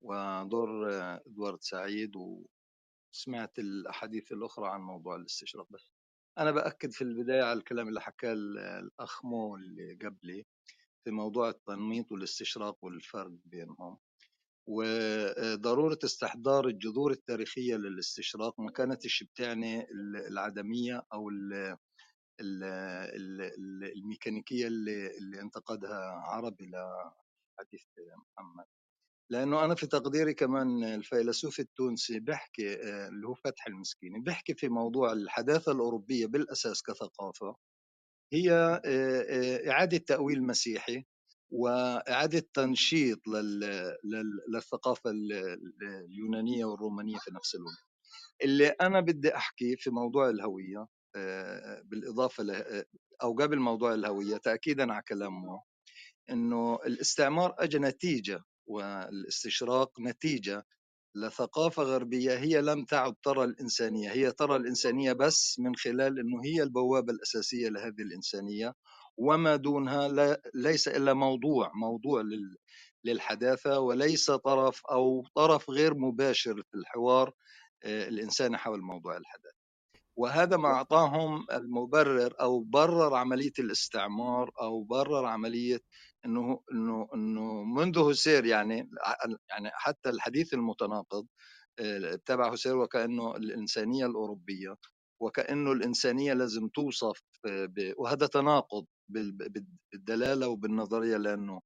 ودور 0.00 0.88
إدوارد 1.26 1.62
سعيد 1.62 2.12
وسمعت 2.16 3.58
الأحاديث 3.58 4.32
الأخرى 4.32 4.68
عن 4.68 4.80
موضوع 4.80 5.16
الاستشراق. 5.16 5.66
بس 5.70 5.88
أنا 6.38 6.50
بأكد 6.50 6.90
في 6.92 7.02
البداية 7.02 7.42
على 7.42 7.58
الكلام 7.58 7.88
اللي 7.88 8.00
حكاه 8.00 8.32
الأخ 8.32 9.24
مو 9.24 9.56
اللي 9.56 9.98
قبلي 10.04 10.46
في 11.04 11.10
موضوع 11.10 11.48
التنميط 11.48 12.12
والاستشراق 12.12 12.84
والفرق 12.84 13.30
بينهم. 13.44 13.98
وضرورة 14.66 15.98
استحضار 16.04 16.66
الجذور 16.68 17.10
التاريخية 17.12 17.76
للاستشراق 17.76 18.60
ما 18.60 18.70
كانتش 18.70 19.22
بتعني 19.22 19.86
العدمية 20.28 21.02
أو 21.12 21.28
ال 21.28 21.52
ال 22.40 22.64
ال 22.64 23.40
ال 23.42 23.92
الميكانيكية 23.98 24.66
اللي 24.66 25.40
انتقدها 25.40 25.98
عربي 26.10 26.66
لحديث 26.66 27.82
محمد. 28.36 28.66
لأنه 29.30 29.64
أنا 29.64 29.74
في 29.74 29.86
تقديري 29.86 30.34
كمان 30.34 30.84
الفيلسوف 30.84 31.60
التونسي 31.60 32.20
بيحكي 32.20 32.74
آه، 32.74 33.08
اللي 33.08 33.26
هو 33.28 33.34
فتح 33.34 33.66
المسكيني 33.66 34.20
بيحكي 34.20 34.54
في 34.54 34.68
موضوع 34.68 35.12
الحداثة 35.12 35.72
الأوروبية 35.72 36.26
بالأساس 36.26 36.82
كثقافة 36.82 37.56
هي 38.32 38.52
آه، 38.52 38.82
آه، 38.86 39.70
إعادة 39.70 39.98
تأويل 39.98 40.42
مسيحي 40.42 41.04
وإعادة 41.50 42.48
تنشيط 42.54 43.28
لل- 43.28 43.96
لل- 44.04 44.40
للثقافة 44.54 45.10
ال- 45.10 45.32
ال- 45.32 46.04
اليونانية 46.06 46.64
والرومانية 46.64 47.16
في 47.18 47.30
نفس 47.34 47.54
الوقت. 47.54 47.76
اللي 48.44 48.68
أنا 48.68 49.00
بدي 49.00 49.36
أحكي 49.36 49.76
في 49.76 49.90
موضوع 49.90 50.30
الهوية 50.30 50.86
بالإضافة 51.84 52.42
ل 52.44 52.84
أو 53.22 53.34
قبل 53.34 53.58
موضوع 53.58 53.94
الهوية 53.94 54.36
تأكيدا 54.36 54.92
على 54.92 55.02
كلامه 55.08 55.62
إنه 56.30 56.76
الاستعمار 56.86 57.54
أجى 57.58 57.78
نتيجة 57.78 58.40
والاستشراق 58.68 60.00
نتيجة 60.00 60.66
لثقافة 61.14 61.82
غربية 61.82 62.38
هي 62.38 62.60
لم 62.60 62.84
تعد 62.84 63.14
ترى 63.22 63.44
الإنسانية 63.44 64.10
هي 64.12 64.32
ترى 64.32 64.56
الإنسانية 64.56 65.12
بس 65.12 65.58
من 65.58 65.76
خلال 65.76 66.18
أنه 66.18 66.44
هي 66.44 66.62
البوابة 66.62 67.12
الأساسية 67.12 67.68
لهذه 67.68 68.02
الإنسانية 68.02 68.74
وما 69.16 69.56
دونها 69.56 70.08
لا 70.08 70.42
ليس 70.54 70.88
إلا 70.88 71.14
موضوع 71.14 71.72
موضوع 71.74 72.20
لل- 72.22 72.56
للحداثة 73.04 73.78
وليس 73.80 74.30
طرف 74.30 74.86
أو 74.86 75.26
طرف 75.34 75.70
غير 75.70 75.94
مباشر 75.94 76.62
في 76.62 76.74
الحوار 76.74 77.32
آه، 77.84 78.08
الإنساني 78.08 78.58
حول 78.58 78.80
موضوع 78.82 79.16
الحداثة. 79.16 79.58
وهذا 80.16 80.56
ما 80.56 80.68
أعطاهم 80.68 81.46
المبرر 81.52 82.34
أو 82.40 82.60
برر 82.60 83.14
عملية 83.14 83.52
الاستعمار 83.58 84.50
أو 84.60 84.82
برر 84.82 85.24
عملية 85.26 85.80
إنه 86.26 86.60
إنه 86.72 87.08
إنه 87.14 87.64
منذ 87.64 87.98
هوسير 87.98 88.46
يعني 88.46 88.90
يعني 89.50 89.70
حتى 89.74 90.10
الحديث 90.10 90.54
المتناقض 90.54 91.26
آه، 91.80 92.20
تبع 92.26 92.50
هوسير 92.50 92.78
وكأنه 92.78 93.36
الإنسانية 93.36 94.06
الأوروبية 94.06 94.76
وكأنه 95.22 95.72
الإنسانية 95.72 96.34
لازم 96.34 96.68
توصف 96.68 97.22
آه، 97.46 97.68
وهذا 97.98 98.26
تناقض 98.28 98.86
بال- 99.10 99.32
بال- 99.32 99.66
بالدلالة 99.92 100.48
وبالنظرية 100.48 101.18
لأنه 101.18 101.60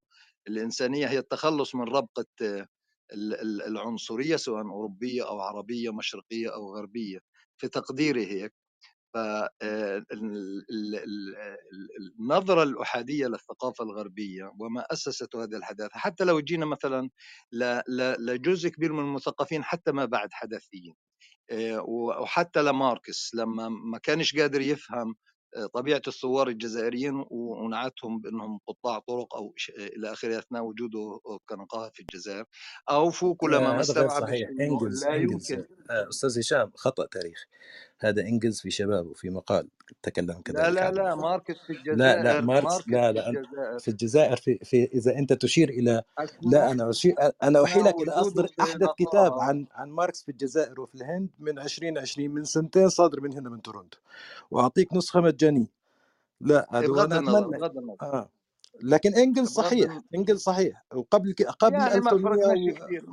الإنسانية 0.49 1.07
هي 1.07 1.19
التخلص 1.19 1.75
من 1.75 1.83
ربقة 1.83 2.25
آه، 2.43 2.67
ال- 3.13 3.35
ال- 3.41 3.63
العنصرية 3.63 4.35
سواء 4.37 4.63
أوروبية 4.63 5.29
أو 5.29 5.41
عربية 5.41 5.93
مشرقية 5.93 6.55
أو 6.55 6.75
غربية 6.77 7.19
في 7.61 7.69
تقديري 7.69 8.27
هيك. 8.27 8.53
فالنظرة 9.13 10.63
الأحادية 12.63 13.27
للثقافة 13.27 13.83
الغربية 13.83 14.51
وما 14.59 14.85
أسسته 14.91 15.43
هذه 15.43 15.55
الحداثة 15.55 15.99
حتى 15.99 16.23
لو 16.23 16.39
جينا 16.39 16.65
مثلا 16.65 17.09
لجزء 18.19 18.69
كبير 18.69 18.93
من 18.93 18.99
المثقفين 18.99 19.63
حتى 19.63 19.91
ما 19.91 20.05
بعد 20.05 20.33
حداثيين 20.33 20.95
آه، 21.51 21.81
وحتى 21.87 22.61
لماركس 22.61 23.35
لما 23.35 23.69
ما 23.69 23.97
كانش 23.97 24.35
قادر 24.35 24.61
يفهم 24.61 25.15
آه، 25.55 25.65
طبيعة 25.65 26.01
الثوار 26.07 26.47
الجزائريين 26.47 27.25
ونعتهم 27.31 28.19
بأنهم 28.21 28.59
قطاع 28.67 28.99
طرق 28.99 29.35
أو 29.35 29.53
إلى 29.77 30.11
آخره 30.11 30.39
أثناء 30.39 30.63
وجوده 30.63 31.19
كنقاهة 31.45 31.91
في 31.93 31.99
الجزائر 31.99 32.45
أو 32.89 33.09
فوكو 33.09 33.47
لما 33.47 33.71
آه 33.71 33.73
ما 33.73 33.81
استوعبش 33.81 34.11
صحيح. 34.11 34.49
أنه 34.49 34.63
إنجلز 34.63 35.05
لا 35.05 35.15
يمكن. 35.15 35.65
آه 35.89 36.09
أستاذ 36.09 36.39
هشام 36.39 36.71
خطأ 36.75 37.05
تاريخي 37.05 37.45
هذا 37.99 38.21
إنجلز 38.21 38.61
في 38.61 38.71
شبابه 38.71 39.13
في 39.13 39.29
مقال 39.29 39.67
تكلم 40.03 40.27
لا 40.27 40.41
كذلك 40.41 40.75
لا 40.75 40.85
عن 40.85 40.93
لا 40.93 41.15
ماركس 41.15 41.55
في 41.67 41.73
لا 41.73 42.23
لا 42.23 42.39
الجزائر 42.39 42.41
ماركس 42.45 42.87
لا 42.87 43.11
في 43.11 43.13
لا 43.13 43.29
الجزائر. 43.29 43.79
في 43.79 43.87
الجزائر 43.87 44.35
في, 44.35 44.57
في 44.63 44.83
إذا 44.93 45.15
أنت 45.17 45.33
تشير 45.33 45.69
إلى 45.69 46.03
لا 46.41 46.71
أنا 46.71 46.89
أشير 46.89 47.15
أنا 47.43 47.63
أحيلك 47.63 47.95
إلى 47.95 48.11
أصدر 48.11 48.49
أحدث 48.61 48.89
كتاب 48.97 49.33
عن 49.33 49.67
عن 49.71 49.89
ماركس 49.89 50.23
في 50.23 50.29
الجزائر 50.31 50.81
وفي 50.81 50.95
الهند 50.95 51.29
من 51.39 51.59
2020 51.59 52.29
من 52.29 52.43
سنتين 52.43 52.89
صادر 52.89 53.21
من 53.21 53.33
هنا 53.33 53.49
من 53.49 53.61
تورونتو. 53.61 53.97
وأعطيك 54.51 54.93
نسخة 54.93 55.21
مجانية. 55.21 55.67
لا 56.41 56.67
هذا 56.71 56.87
بغض 56.87 56.97
وأنا 56.97 57.19
النظر 57.19 57.39
أتمنى. 57.39 57.57
بغض 57.57 57.77
النظر. 57.77 57.97
آه 58.01 58.29
لكن 58.83 59.13
إنجلز 59.15 59.49
صحيح 59.49 60.01
إنجلز 60.15 60.41
صحيح. 60.41 60.85
وقبل 60.93 61.35
قبل 61.59 61.73
يعني 61.73 61.99
ما 62.01 62.11
1800 62.11 62.41
فرقناش 62.41 62.59
و... 62.59 62.73
كثير 62.73 63.05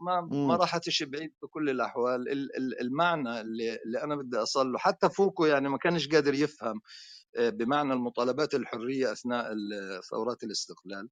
ما 0.00 0.20
ما 0.20 0.28
ما 0.46 0.56
مم. 0.56 0.60
راحتش 0.60 1.02
بعيد 1.02 1.34
بكل 1.42 1.70
الأحوال. 1.70 2.28
ال- 2.32 2.56
ال- 2.56 2.80
المعنى 2.80 3.40
اللي, 3.40 3.76
اللي 3.86 4.02
أنا 4.04 4.16
بدي 4.16 4.36
أصل 4.38 4.72
له 4.72 4.78
حتى 4.78 5.10
فوكو 5.10 5.46
يعني 5.46 5.68
ما 5.68 5.78
كانش 5.78 6.08
قادر 6.08 6.34
يفهم 6.34 6.80
آه، 7.38 7.50
بمعنى 7.50 7.92
المطالبات 7.92 8.54
الحرية 8.54 9.12
أثناء 9.12 9.46
ثورات 10.10 10.44
الاستقلال. 10.44 11.08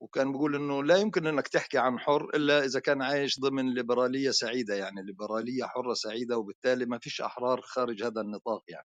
وكان 0.00 0.32
بيقول 0.32 0.54
إنه 0.56 0.84
لا 0.84 0.96
يمكن 0.96 1.26
إنك 1.26 1.48
تحكي 1.48 1.78
عن 1.78 1.98
حر 1.98 2.24
إلا 2.34 2.64
إذا 2.64 2.80
كان 2.80 3.02
عايش 3.02 3.40
ضمن 3.40 3.74
ليبرالية 3.74 4.30
سعيدة 4.30 4.74
يعني 4.74 5.02
ليبرالية 5.02 5.64
حرة 5.64 5.94
سعيدة 5.94 6.38
وبالتالي 6.38 6.86
ما 6.86 6.98
فيش 6.98 7.20
أحرار 7.20 7.60
خارج 7.62 8.02
هذا 8.04 8.20
النطاق 8.20 8.64
يعني. 8.68 8.86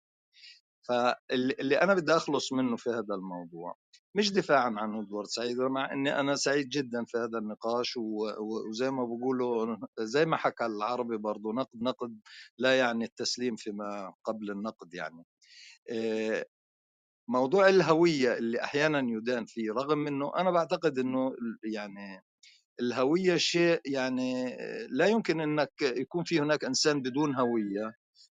فاللي 0.88 1.76
أنا 1.82 1.94
بدي 1.94 2.12
أخلص 2.16 2.52
منه 2.52 2.76
في 2.76 2.90
هذا 2.90 3.14
الموضوع 3.14 3.76
مش 4.14 4.32
دفاعا 4.32 4.74
عن 4.78 4.94
أدوارد 5.00 5.26
سعيد 5.26 5.58
مع 5.60 5.92
إني 5.92 6.20
أنا 6.20 6.34
سعيد 6.36 6.68
جدا 6.68 7.04
في 7.04 7.18
هذا 7.18 7.38
النقاش 7.38 7.96
وزي 7.96 8.90
ما 8.90 9.04
بقولوا 9.04 9.76
زي 10.00 10.24
ما 10.26 10.36
حكى 10.36 10.66
العربي 10.66 11.16
برضو 11.16 11.52
نقد 11.52 11.82
نقد 11.82 12.20
لا 12.58 12.78
يعني 12.78 13.04
التسليم 13.04 13.56
فيما 13.56 14.12
قبل 14.24 14.50
النقد 14.50 14.94
يعني. 14.94 15.24
إيه، 15.90 16.46
موضوع 17.28 17.68
الهوية 17.68 18.34
اللي 18.38 18.62
أحيانا 18.64 19.00
يدان 19.18 19.46
فيه 19.46 19.72
رغم 19.72 20.06
أنه 20.06 20.32
أنا 20.36 20.50
بعتقد 20.50 20.98
أنه 20.98 21.32
يعني 21.74 22.22
الهوية 22.80 23.36
شيء 23.36 23.80
يعني 23.86 24.56
لا 24.90 25.06
يمكن 25.06 25.40
أنك 25.40 25.72
يكون 25.82 26.24
في 26.24 26.40
هناك 26.40 26.64
إنسان 26.64 27.02
بدون 27.02 27.36
هوية. 27.36 27.92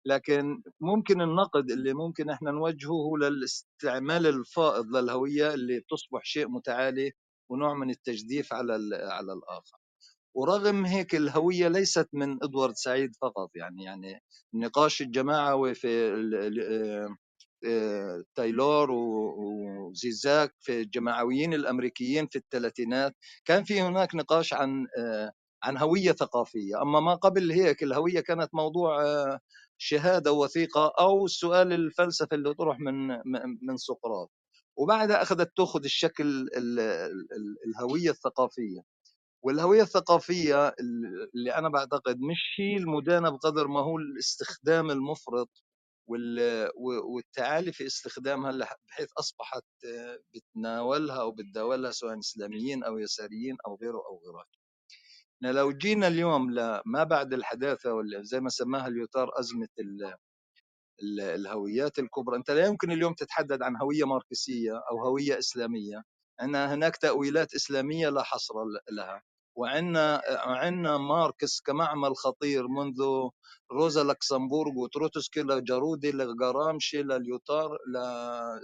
لكن 0.08 0.62
ممكن 0.82 1.22
النقد 1.22 1.72
اللي 1.72 1.94
ممكن 1.94 2.30
إحنا 2.30 2.52
نوجهه 2.52 3.18
للاستعمال 3.22 4.28
الفائض 4.28 4.86
للهوية 4.96 5.54
اللي 5.54 5.82
تصبح 5.90 6.22
شيء 6.24 6.48
متعالي 6.50 7.12
ونوع 7.52 7.74
من 7.74 7.90
التجديف 7.90 8.54
على 8.54 8.74
على 8.94 9.34
الآخر. 9.34 9.78
ورغم 10.36 10.86
هيك 10.86 11.16
الهوية 11.16 11.68
ليست 11.68 12.10
من 12.14 12.44
إدوارد 12.44 12.74
سعيد 12.76 13.12
فقط 13.22 13.50
يعني 13.56 13.84
يعني 13.84 14.20
نقاش 14.54 15.02
الجماعة 15.02 15.74
في 15.74 15.88
ال- 16.14 17.10
آه، 17.68 18.24
تايلور 18.36 18.92
وزيزاك 18.92 20.54
في 20.60 20.82
الجماعويين 20.82 21.54
الأمريكيين 21.54 22.28
في 22.28 22.38
الثلاثينات 22.38 23.16
كان 23.46 23.64
في 23.64 23.82
هناك 23.82 24.16
نقاش 24.16 24.54
عن 24.54 24.86
آه، 25.00 25.32
عن 25.64 25.78
هوية 25.78 26.12
ثقافية. 26.12 26.82
أما 26.82 27.00
ما 27.00 27.16
قبل 27.16 27.52
هيك 27.52 27.84
الهوية 27.84 28.20
كانت 28.20 28.50
موضوع 28.56 29.04
آه، 29.06 29.40
شهادة 29.78 30.32
وثيقة 30.32 30.94
أو 31.00 31.26
السؤال 31.26 31.74
الفلسفي 31.74 32.36
اللي 32.36 32.54
طرح 32.54 32.80
من 32.80 33.08
من 33.68 33.78
سقراط. 33.78 34.32
وبعدها 34.78 35.22
أخذت 35.22 35.52
تأخذ 35.58 35.84
الشكل 35.84 36.26
ال- 36.28 36.58
ال- 36.58 37.58
الهوية 37.68 38.10
الثقافية. 38.10 38.82
والهوية 39.44 39.82
الثقافية 39.82 40.76
اللي 41.36 41.56
أنا 41.56 41.70
بعتقد 41.70 42.18
مش 42.20 42.56
هي 42.60 42.78
المدانة 42.78 43.30
بقدر 43.30 43.68
ما 43.68 43.80
هو 43.80 43.98
الاستخدام 43.98 44.92
المفرط 44.92 45.50
والتعالي 47.08 47.72
في 47.74 47.86
استخدامها 47.86 48.52
بحيث 48.90 49.10
أصبحت 49.20 49.64
آه، 49.86 50.20
بتناولها 50.36 51.22
أو 51.22 51.32
بتداولها 51.32 51.92
سواء 51.92 52.20
إسلاميين 52.20 52.84
أو 52.84 52.98
يساريين 53.00 53.58
أو 53.68 53.78
غيره 53.82 53.98
أو 53.98 54.22
غيره. 54.26 54.46
لو 55.42 55.72
جينا 55.72 56.08
اليوم 56.08 56.52
لما 56.52 57.04
بعد 57.04 57.34
الحداثة 57.34 57.94
ولا 57.94 58.22
زي 58.24 58.40
ما 58.40 58.50
سماها 58.50 58.88
اليوتار 58.88 59.40
أزمة 59.40 59.68
ال- 59.80 60.16
ال- 61.04 61.22
الهويات 61.22 62.00
الكبرى، 62.00 62.38
أنت 62.38 62.52
لا 62.52 62.66
يمكن 62.68 62.92
اليوم 62.92 63.14
تتحدث 63.14 63.62
عن 63.62 63.78
هوية 63.82 64.04
ماركسية 64.06 64.72
أو 64.92 65.06
هوية 65.06 65.40
إسلامية، 65.40 66.04
إن 66.42 66.56
هناك 66.56 66.98
تأويلات 66.98 67.54
إسلامية 67.56 68.10
لا 68.10 68.24
حصر 68.24 68.54
لها. 68.92 69.24
وعندنا 69.56 70.22
عندنا 70.28 70.98
ماركس 70.98 71.62
كمعمل 71.62 72.16
خطير 72.16 72.68
منذ 72.68 73.02
روزا 73.72 74.04
لوكسمبورغ 74.04 74.72
وتروتسكي 74.80 75.42
لجارودي 75.42 76.12
لغرامشي 76.12 77.04
لليوتار 77.04 77.72
ل- 77.94 78.60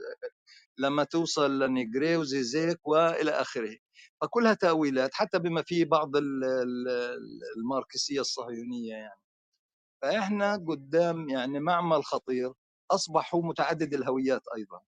لما 0.79 1.03
توصل 1.03 1.59
لنيجري 1.59 2.17
وزيزيك 2.17 2.87
وإلى 2.87 3.31
آخره. 3.31 3.77
فكلها 4.21 4.53
تأويلات 4.53 5.13
حتى 5.13 5.39
بما 5.39 5.61
فيه 5.63 5.85
بعض 5.85 6.15
ال- 6.15 6.43
ال- 6.45 7.41
الماركسية 7.57 8.19
الصهيونية 8.21 8.93
يعني. 8.93 9.19
فإحنا 10.01 10.55
قدام 10.57 11.29
يعني 11.29 11.59
معمل 11.59 12.03
خطير 12.05 12.53
اصبح 12.91 13.35
هو 13.35 13.41
متعدد 13.41 13.93
الهويات 13.93 14.41
أيضا. 14.57 14.81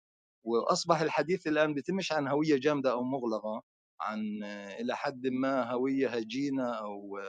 وأصبح 0.45 1.01
الحديث 1.01 1.47
الآن 1.47 1.73
بيتمش 1.73 2.11
عن 2.13 2.27
هوية 2.27 2.57
جامدة 2.59 2.91
أو 2.91 3.03
مغلقة 3.03 3.63
عن 4.01 4.19
إلى 4.81 4.95
حد 4.97 5.27
ما 5.27 5.71
هوية 5.73 6.09
هجينة 6.09 6.69
أو 6.73 7.19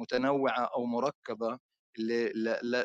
متنوعة 0.00 0.70
أو 0.76 0.84
مركبة. 0.86 1.58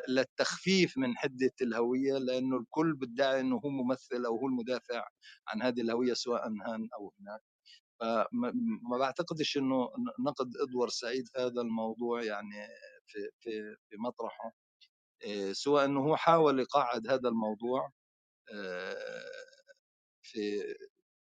للتخفيف 0.09 0.97
من 0.97 1.17
حدة 1.17 1.51
الهوية 1.61 2.17
لأنه 2.17 2.57
الكل 2.57 2.93
بيدعي 2.95 3.39
إنه 3.39 3.55
هو 3.65 3.69
ممثل 3.69 4.25
أو 4.25 4.37
هو 4.37 4.47
المدافع 4.47 5.07
عن 5.47 5.61
هذه 5.61 5.81
الهوية 5.81 6.13
سواء 6.13 6.47
هان 6.47 6.89
أو 6.99 7.13
هناك 7.19 7.41
فما 7.99 8.51
ما 8.91 8.97
بعتقدش 8.97 9.57
إنه 9.57 9.89
نقد 10.27 10.51
ادوار 10.67 10.89
سعيد 10.89 11.27
في 11.27 11.39
هذا 11.39 11.61
الموضوع 11.61 12.23
يعني 12.23 12.67
في 13.07 13.19
في 13.39 13.75
في 13.89 13.97
مطرحه. 13.99 14.51
سوى 15.51 15.85
إنه 15.85 15.99
هو 16.01 16.15
حاول 16.17 16.59
يقعد 16.59 17.07
هذا 17.07 17.29
الموضوع 17.29 17.91
في 20.23 20.63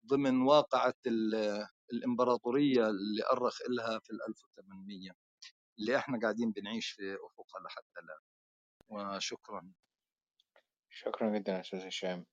ضمن 0.06 0.42
واقعة 0.42 0.94
ال- 1.06 1.66
الإمبراطورية 1.92 2.88
اللي 2.90 3.22
أرخ 3.32 3.58
إلها 3.70 3.98
في 3.98 4.10
ال 4.10 4.18
1800 4.28 5.12
اللي 5.80 5.96
إحنا 5.96 6.18
قاعدين 6.20 6.50
بنعيش 6.50 6.88
في 6.90 7.02
أفقها 7.14 7.60
لحتى 7.66 8.00
الآن. 8.04 8.20
وشكرا. 9.16 9.70
شكرا 10.90 11.38
جدا 11.38 11.52
يا 11.52 11.60
أستاذ 11.60 11.86
هشام. 11.86 12.26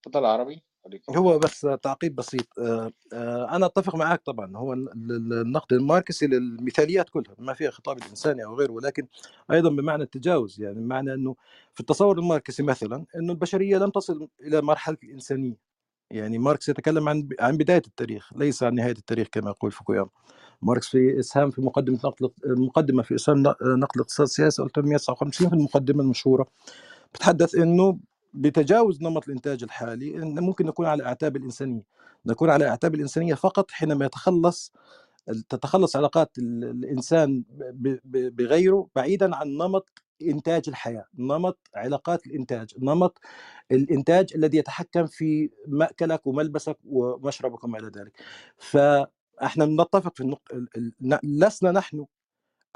اتفضل 0.00 0.24
عربي 0.24 0.62
عليك 0.86 1.10
هو 1.10 1.38
بس 1.38 1.60
تعقيب 1.82 2.14
بسيط. 2.14 2.58
آه، 2.58 2.92
آه، 3.12 3.56
أنا 3.56 3.66
أتفق 3.66 3.94
معك 3.96 4.22
طبعا. 4.22 4.56
هو 4.56 4.72
ال- 4.72 4.92
ال- 4.92 5.32
النقد 5.40 5.72
الماركسي 5.72 6.26
للمثاليات 6.26 7.08
كلها 7.10 7.34
ما 7.38 7.54
فيها 7.54 7.70
خطاب 7.70 7.98
الانساني 7.98 8.44
أو 8.44 8.54
غيره 8.58 8.72
ولكن 8.72 9.06
أيضا 9.52 9.70
بمعنى 9.70 10.02
التجاوز 10.02 10.60
يعني 10.60 10.74
بمعنى 10.74 11.14
إنه 11.14 11.36
في 11.74 11.80
التصور 11.80 12.18
الماركسي 12.18 12.62
مثلا 12.62 13.06
إنه 13.16 13.32
البشرية 13.32 13.78
لم 13.78 13.90
تصل 13.90 14.28
إلى 14.40 14.62
مرحلة 14.62 14.96
الإنسانية. 15.02 15.56
يعني 16.10 16.38
ماركس 16.38 16.68
يتكلم 16.68 17.08
عن 17.08 17.28
عن 17.40 17.56
بداية 17.56 17.82
التاريخ 17.86 18.32
ليس 18.36 18.62
عن 18.62 18.74
نهاية 18.74 18.92
التاريخ 18.92 19.28
كما 19.32 19.50
يقول 19.50 19.72
فوكوياما 19.72 20.10
ماركس 20.64 20.88
في 20.88 21.18
إسهام 21.20 21.50
في 21.50 21.60
مقدمة 21.60 21.98
نقل 22.04 22.30
المقدمه 22.46 23.02
في 23.02 23.14
إسهام 23.14 23.38
نقل 23.42 23.56
الاقتصاد 23.96 24.26
السياسي 24.26 24.62
1859 24.62 25.48
في 25.48 25.54
المقدمة 25.54 26.02
المشهوره 26.02 26.46
بتحدث 27.14 27.54
إنه 27.54 27.98
بتجاوز 28.34 29.02
نمط 29.02 29.28
الإنتاج 29.28 29.62
الحالي 29.62 30.16
إن 30.16 30.40
ممكن 30.40 30.66
نكون 30.66 30.86
على 30.86 31.04
أعتاب 31.04 31.36
الإنسانية. 31.36 31.82
نكون 32.26 32.50
على 32.50 32.68
أعتاب 32.68 32.94
الإنسانية 32.94 33.34
فقط 33.34 33.70
حينما 33.70 34.04
يتخلص 34.06 34.72
تتخلص 35.48 35.96
علاقات 35.96 36.38
ال- 36.38 36.64
الإنسان 36.64 37.44
بغيره 38.04 38.88
بعيدا 38.96 39.36
عن 39.36 39.48
نمط 39.48 39.88
إنتاج 40.22 40.62
الحياة 40.68 41.06
نمط 41.18 41.58
علاقات 41.74 42.26
الإنتاج 42.26 42.74
نمط 42.78 43.18
الإنتاج 43.72 44.32
الذي 44.34 44.58
يتحكم 44.58 45.06
في 45.06 45.50
مأكلك 45.68 46.26
وملبسك 46.26 46.78
ومشربك 46.84 47.64
وما 47.64 47.78
إلى 47.78 47.90
ذلك. 47.96 48.12
فاحنا 49.40 49.66
نتفق 49.66 50.14
في 50.16 50.20
النقطه 50.20 50.54
ال- 50.54 50.68
ال- 50.76 51.18
لسنا 51.24 51.70
نحن 51.72 52.06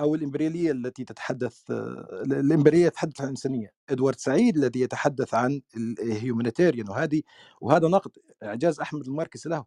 أو 0.01 0.14
الامبرياليه 0.14 0.72
التي 0.72 1.05
تتحدث 1.05 1.70
الامبرياليه 1.70 2.89
تتحدث 2.89 3.20
عن 3.20 3.24
الانسانيه 3.26 3.72
إدوارد 3.90 4.18
سعيد 4.18 4.56
الذي 4.56 4.80
يتحدث 4.80 5.35
عن 5.35 5.60
ال 5.76 5.85
humanitarian 5.85 6.88
وهذه 6.89 7.22
وهذا 7.60 7.89
نقد 7.89 8.10
إعجاز 8.43 8.80
أحمد 8.80 9.06
الماركسي 9.06 9.48
له 9.48 9.64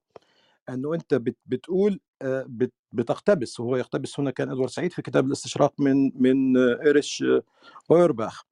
أنه 0.69 0.93
أنت 0.93 1.13
بت 1.13 1.37
بتقول 1.45 1.99
آه، 2.21 2.45
بت 2.49 2.73
بتقتبس 2.91 3.59
وهو 3.59 3.75
يقتبس 3.77 4.19
هنا 4.19 4.31
كان 4.31 4.49
إدوارد 4.49 4.69
سعيد 4.69 4.93
في 4.93 5.01
كتاب 5.01 5.25
الاستشراق 5.27 5.73
من 5.79 6.11
من 6.23 6.57
آه، 6.57 6.79
إيريش 6.85 7.23
آه، 7.23 7.43
أورباخ. 7.91 8.43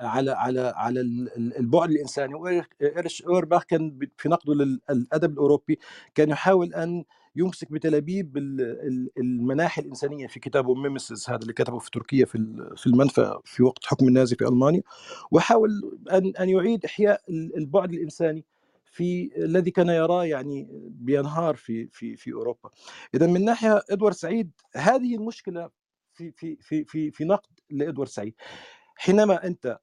على 0.00 0.30
على 0.30 0.72
على 0.76 1.00
ال- 1.00 1.56
البعد 1.58 1.90
الإنساني. 1.90 2.34
وإيريش 2.34 3.22
أورباخ 3.22 3.64
كان 3.64 3.98
في 4.18 4.28
نقده 4.28 4.54
للادب 4.54 5.32
الأوروبي 5.32 5.78
كان 6.14 6.30
يحاول 6.30 6.74
أن 6.74 7.04
يمسك 7.36 7.72
بتلابيب 7.72 8.36
ال- 8.36 8.60
ال- 8.60 9.10
المناحي 9.18 9.82
الإنسانية 9.82 10.26
في 10.26 10.40
كتابه 10.40 10.74
ميمسيس 10.74 11.30
هذا 11.30 11.38
اللي 11.42 11.52
كتبه 11.52 11.78
في 11.78 11.90
تركيا 11.90 12.24
في 12.24 12.38
في 12.76 12.86
المنفى 12.86 13.38
في 13.44 13.62
وقت 13.62 13.84
حكم 13.86 14.08
النازي 14.08 14.36
في 14.36 14.44
ألمانيا. 14.48 14.82
وحاول 15.30 15.98
أن 16.12 16.32
أن 16.40 16.48
يعيد 16.48 16.84
إحياء 16.84 17.20
ال- 17.28 17.56
البعد 17.56 17.92
الإنساني 17.92 18.44
في 18.84 19.30
الذي 19.36 19.70
كان 19.70 19.88
يراه 19.88 20.24
يعني 20.24 20.68
بينهار 20.90 21.54
في 21.56 21.88
في 21.92 22.16
في 22.16 22.32
أوروبا. 22.32 22.70
اذا 23.14 23.26
من 23.26 23.44
ناحية 23.44 23.82
إدوارد 23.90 24.14
سعيد 24.14 24.50
هذه 24.76 25.14
المشكلة 25.16 25.70
في 26.14 26.32
في 26.32 26.56
في 26.60 26.84
في 26.84 27.10
في 27.10 27.24
نقد 27.24 27.50
لإدوارد 27.70 28.08
سعيد. 28.10 28.34
حينما 28.96 29.46
أنت 29.46 29.78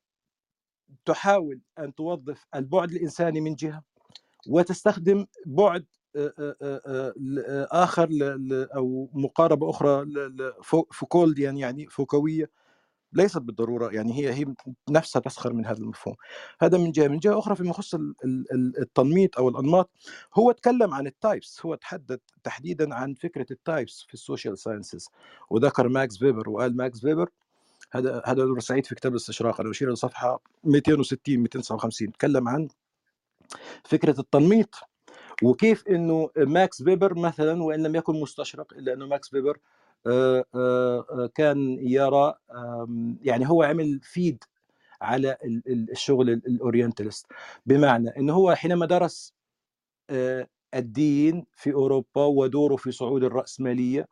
تحاول 1.06 1.62
أن 1.80 1.96
توظف 1.96 2.46
البعد 2.56 2.92
الإنساني 2.92 3.42
من 3.42 3.56
جهة 3.56 3.84
وتستخدم 4.48 5.26
بعد 5.46 5.86
آه، 6.16 6.34
آه، 6.40 6.56
آه، 6.62 7.68
آخر 7.72 8.10
أو 8.76 9.10
مقاربة 9.14 9.70
أخرى 9.70 10.06
ل- 10.06 10.38
ل- 10.38 10.54
فو- 10.64 10.88
فوكولديان 10.92 11.58
يعني 11.58 11.88
فوكوية 11.88 12.50
ليست 13.14 13.38
بالضرورة 13.38 13.92
يعني 13.94 14.14
هي 14.14 14.34
هي 14.34 14.54
نفسها 14.90 15.20
تسخر 15.20 15.54
من 15.54 15.66
هذا 15.66 15.78
المفهوم. 15.78 16.16
هذا 16.62 16.78
من 16.78 16.92
جهة. 16.92 17.08
من 17.08 17.20
جهة 17.20 17.40
أخرى 17.40 17.56
فيما 17.56 17.70
يخص 17.70 17.94
ال- 17.96 18.16
ال- 18.26 18.52
ال- 18.52 18.80
التنميط 18.80 19.38
أو 19.38 19.50
الأنماط 19.50 19.90
هو 20.34 20.52
تكلم 20.52 20.94
عن 20.94 21.08
ال 21.08 21.18
types 21.18 21.66
هو 21.66 21.76
تحدث 21.76 22.20
تحديدا 22.44 22.96
عن 22.96 23.14
فكرة 23.14 23.46
ال 23.52 23.60
types 23.60 24.02
في 24.08 24.14
ال 24.14 24.20
social 24.20 24.58
sciences 24.58 25.10
وذكر 25.50 25.88
ماكس 25.88 26.18
فيبر 26.18 26.50
وقال 26.50 26.78
ماكس 26.78 27.00
فيبر 27.00 27.30
هذا 27.96 28.22
هذا 28.26 28.42
دكتور 28.42 28.60
سعيد 28.60 28.86
في 28.86 28.96
كتاب 28.96 29.12
الاستشراق. 29.12 29.62
أنا 29.62 29.72
اشير 29.72 29.88
إلى 29.88 29.96
صفحة 29.96 30.40
260 30.64 31.38
259 31.40 32.12
تكلم 32.12 32.48
عن 32.48 32.68
فكرة 33.84 34.20
التنميط 34.20 34.76
وكيف 35.44 35.88
إنه 35.88 36.30
ماكس 36.38 36.84
فيبر 36.84 37.20
مثلا 37.20 37.64
وإن 37.64 37.84
لم 37.84 37.96
يكن 37.96 38.20
مستشرق 38.22 38.74
إلا 38.74 38.94
إنه 38.94 39.06
ماكس 39.06 39.30
فيبر 39.30 39.58
آه، 40.08 40.46
آه، 40.56 41.06
آه، 41.12 41.30
كان 41.36 41.78
يرى 41.82 42.34
يعني 43.22 43.50
هو 43.50 43.64
عمل 43.64 44.00
فيد 44.04 44.44
على 45.02 45.38
ال- 45.46 45.64
ال- 45.68 45.92
الشغل 45.92 46.30
ال- 46.30 46.48
الأورينتالست. 46.48 47.26
بمعنى 47.66 48.10
إنه 48.10 48.34
هو 48.34 48.56
حينما 48.56 48.86
درس 48.86 49.34
الدين 50.74 51.46
في 51.56 51.74
أوروبا 51.74 52.26
ودوره 52.26 52.76
في 52.76 52.92
صعود 52.92 53.24
الرأسمالية 53.24 54.08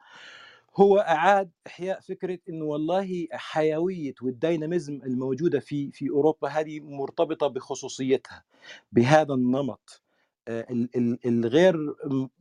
هو 0.75 0.97
أعاد 0.97 1.51
إحياء 1.67 1.99
فكرة 1.99 2.39
إنه 2.49 2.65
والله 2.65 3.27
حيوية 3.31 4.13
والديناميزم 4.21 4.93
الموجودة 5.05 5.59
في 5.59 5.91
في 5.91 6.09
أوروبا 6.09 6.47
هذه 6.47 6.79
مرتبطة 6.79 7.47
بخصوصيتها 7.47 8.43
بهذا 8.91 9.33
النمط. 9.33 10.01
آه، 10.47 10.67
ال- 10.71 10.89
ال- 10.95 11.19
الغير 11.25 11.95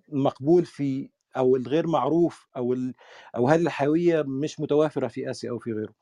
مقبول 0.08 0.64
في 0.64 1.10
أو 1.36 1.56
الغير 1.56 1.86
معروف 1.86 2.48
أو 2.56 2.76
أو 3.36 3.48
هذه 3.48 3.60
الحيوية 3.62 4.22
مش 4.22 4.60
متوافرة 4.60 5.08
في 5.08 5.30
آسيا 5.30 5.50
أو 5.50 5.58
في 5.58 5.72
غيره. 5.72 5.94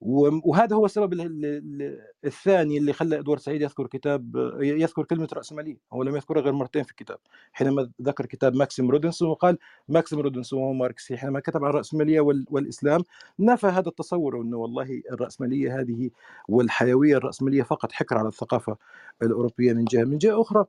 وهذا 0.00 0.76
هو 0.76 0.84
السبب 0.84 1.12
ال- 1.12 1.20
ال- 1.20 1.44
ال- 1.44 2.00
الثاني 2.24 2.78
اللي 2.78 2.92
خلى 2.92 3.18
إدوارد 3.18 3.40
سعيد 3.40 3.62
يذكر 3.62 3.86
كتاب 3.86 4.36
يذكر 4.60 5.04
كلمة 5.04 5.28
راسماليه 5.32 5.76
هو 5.92 6.02
لم 6.02 6.16
يذكرها 6.16 6.42
غير 6.42 6.52
مرتين 6.52 6.82
في 6.82 6.90
الكتاب. 6.90 7.18
حينما 7.52 7.90
ذكر 8.02 8.26
كتاب 8.26 8.54
ماكسيم 8.54 8.90
رودنسون 8.90 9.28
وقال 9.28 9.58
ماكسيم 9.88 10.20
رودنسون 10.20 10.62
وهو 10.62 10.72
ماركسي. 10.72 11.16
حينما 11.16 11.40
كتب 11.40 11.64
عن 11.64 11.70
الراسماليه 11.70 12.20
وال- 12.20 12.46
والإسلام 12.50 13.00
نفى 13.38 13.66
هذا 13.66 13.88
التصور 13.88 14.40
انه 14.40 14.56
والله 14.56 15.02
الراسماليه 15.12 15.80
هذه 15.80 16.10
والحيوية 16.48 17.16
الراسماليه 17.16 17.62
فقط 17.62 17.92
حكر 17.92 18.18
على 18.18 18.28
الثقافة 18.28 18.76
الأوروبية 19.22 19.72
من 19.72 19.84
جهة. 19.84 20.04
من 20.04 20.18
جهة 20.18 20.40
أخرى 20.40 20.64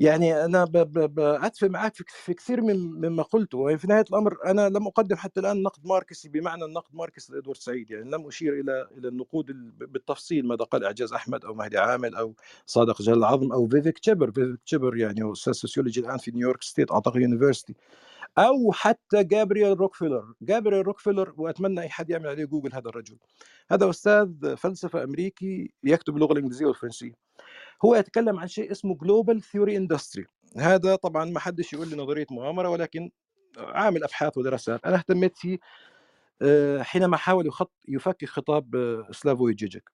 يعني 0.00 0.44
أنا 0.44 0.64
بأتفق 0.64 1.68
معك 1.68 1.92
في 2.08 2.34
كثير 2.34 2.60
من 2.62 2.76
مما 2.78 3.22
قلته 3.22 3.58
وفي 3.58 3.86
نهاية 3.86 4.04
الأمر 4.10 4.36
أنا 4.46 4.68
لم 4.68 4.86
أقدم 4.86 5.16
حتى 5.16 5.40
الآن 5.40 5.62
نقد 5.62 5.86
ماركسي 5.86 6.28
بمعنى 6.28 6.64
النقد 6.64 6.94
ماركسي 6.94 7.32
لإدوارد 7.32 7.58
سعيد 7.58 7.90
يعني 7.90 8.10
لم 8.10 8.26
أشير 8.26 8.60
إلى 8.60 8.88
إلى 8.98 9.08
النقود 9.08 9.50
ال- 9.50 9.70
بالتفصيل 9.70 10.46
ماذا 10.48 10.64
قال 10.64 10.84
إعجاز 10.84 11.12
أحمد 11.12 11.44
أو 11.44 11.54
مهدي 11.54 11.78
عامل 11.78 12.14
أو 12.14 12.34
صادق 12.66 13.02
جلال 13.02 13.18
العظم 13.18 13.52
أو 13.52 13.68
فيفيك 13.68 13.98
تشيبر. 13.98 14.30
فيفيك 14.32 14.60
تشيبر 14.66 14.96
يعني 14.96 15.32
أستاذ 15.32 15.52
سوسيولوجي 15.52 16.00
الآن 16.00 16.18
في 16.18 16.30
نيويورك 16.30 16.62
state 16.62 16.92
أعتقد 16.92 17.16
university 17.20 17.76
أو 18.38 18.72
حتى 18.72 19.24
جابرييل 19.24 19.80
روكهيل. 19.80 20.34
جابرييل 20.42 20.86
روكهيل 20.86 21.34
وأتمنى 21.36 21.80
أي 21.80 21.88
حد 21.88 22.10
يعمل 22.10 22.26
عليه 22.28 22.44
جوجل 22.44 22.74
هذا 22.74 22.88
الرجل. 22.88 23.18
هذا 23.70 23.90
أستاذ 23.90 24.56
فلسفة 24.56 25.04
أمريكي 25.04 25.70
يكتب 25.84 26.12
باللغة 26.12 26.32
الإنجليزية 26.32 26.66
والفرنسية. 26.66 27.12
هو 27.84 27.94
يتكلم 27.94 28.38
عن 28.38 28.48
شيء 28.48 28.72
اسمه 28.72 28.94
global 28.94 29.42
theory 29.42 29.76
industry 29.76 30.26
هذا 30.56 30.96
طبعا 30.96 31.24
ما 31.24 31.40
حدش 31.40 31.72
يقول 31.72 31.88
لي 31.88 31.96
نظرية 31.96 32.26
مؤامرة 32.30 32.68
ولكن 32.68 33.10
عامل 33.58 34.04
أبحاث 34.04 34.38
ودراسات. 34.38 34.84
أنا 34.86 34.96
اهتميت 34.96 35.38
فيه 35.38 35.58
آه، 36.42 36.82
حينما 36.82 37.16
حاول 37.16 37.46
يخط 37.46 37.72
يفكك 37.88 38.24
خطاب 38.24 38.76
آه، 38.76 39.08
سلافوي 39.12 39.54
جيجك 39.54 39.90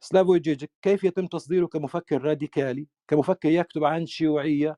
سلافوي 0.00 0.38
جيجك 0.38 0.70
كيف 0.82 1.04
يتم 1.04 1.26
تصديره 1.26 1.66
كمفكر 1.66 2.22
راديكالي؟ 2.22 2.88
كمفكر 3.08 3.48
يكتب 3.48 3.84
عن 3.84 4.06
شيوعية 4.06 4.76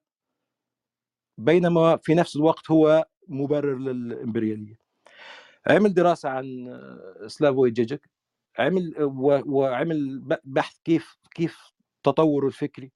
بينما 1.38 1.96
في 1.96 2.14
نفس 2.14 2.36
الوقت 2.36 2.70
هو 2.70 3.06
مبرر 3.28 3.78
للإمبريالية. 3.78 4.78
عمل 5.66 5.94
دراسة 5.94 6.28
عن 6.28 6.68
آه، 6.68 7.26
سلافوي 7.26 7.70
جيجك 7.70 8.15
عمل 8.58 8.94
وعمل 9.46 10.22
بحث 10.44 10.78
كيف 10.84 11.16
كيف 11.34 11.58
تطوره 12.02 12.46
الفكري 12.46 12.92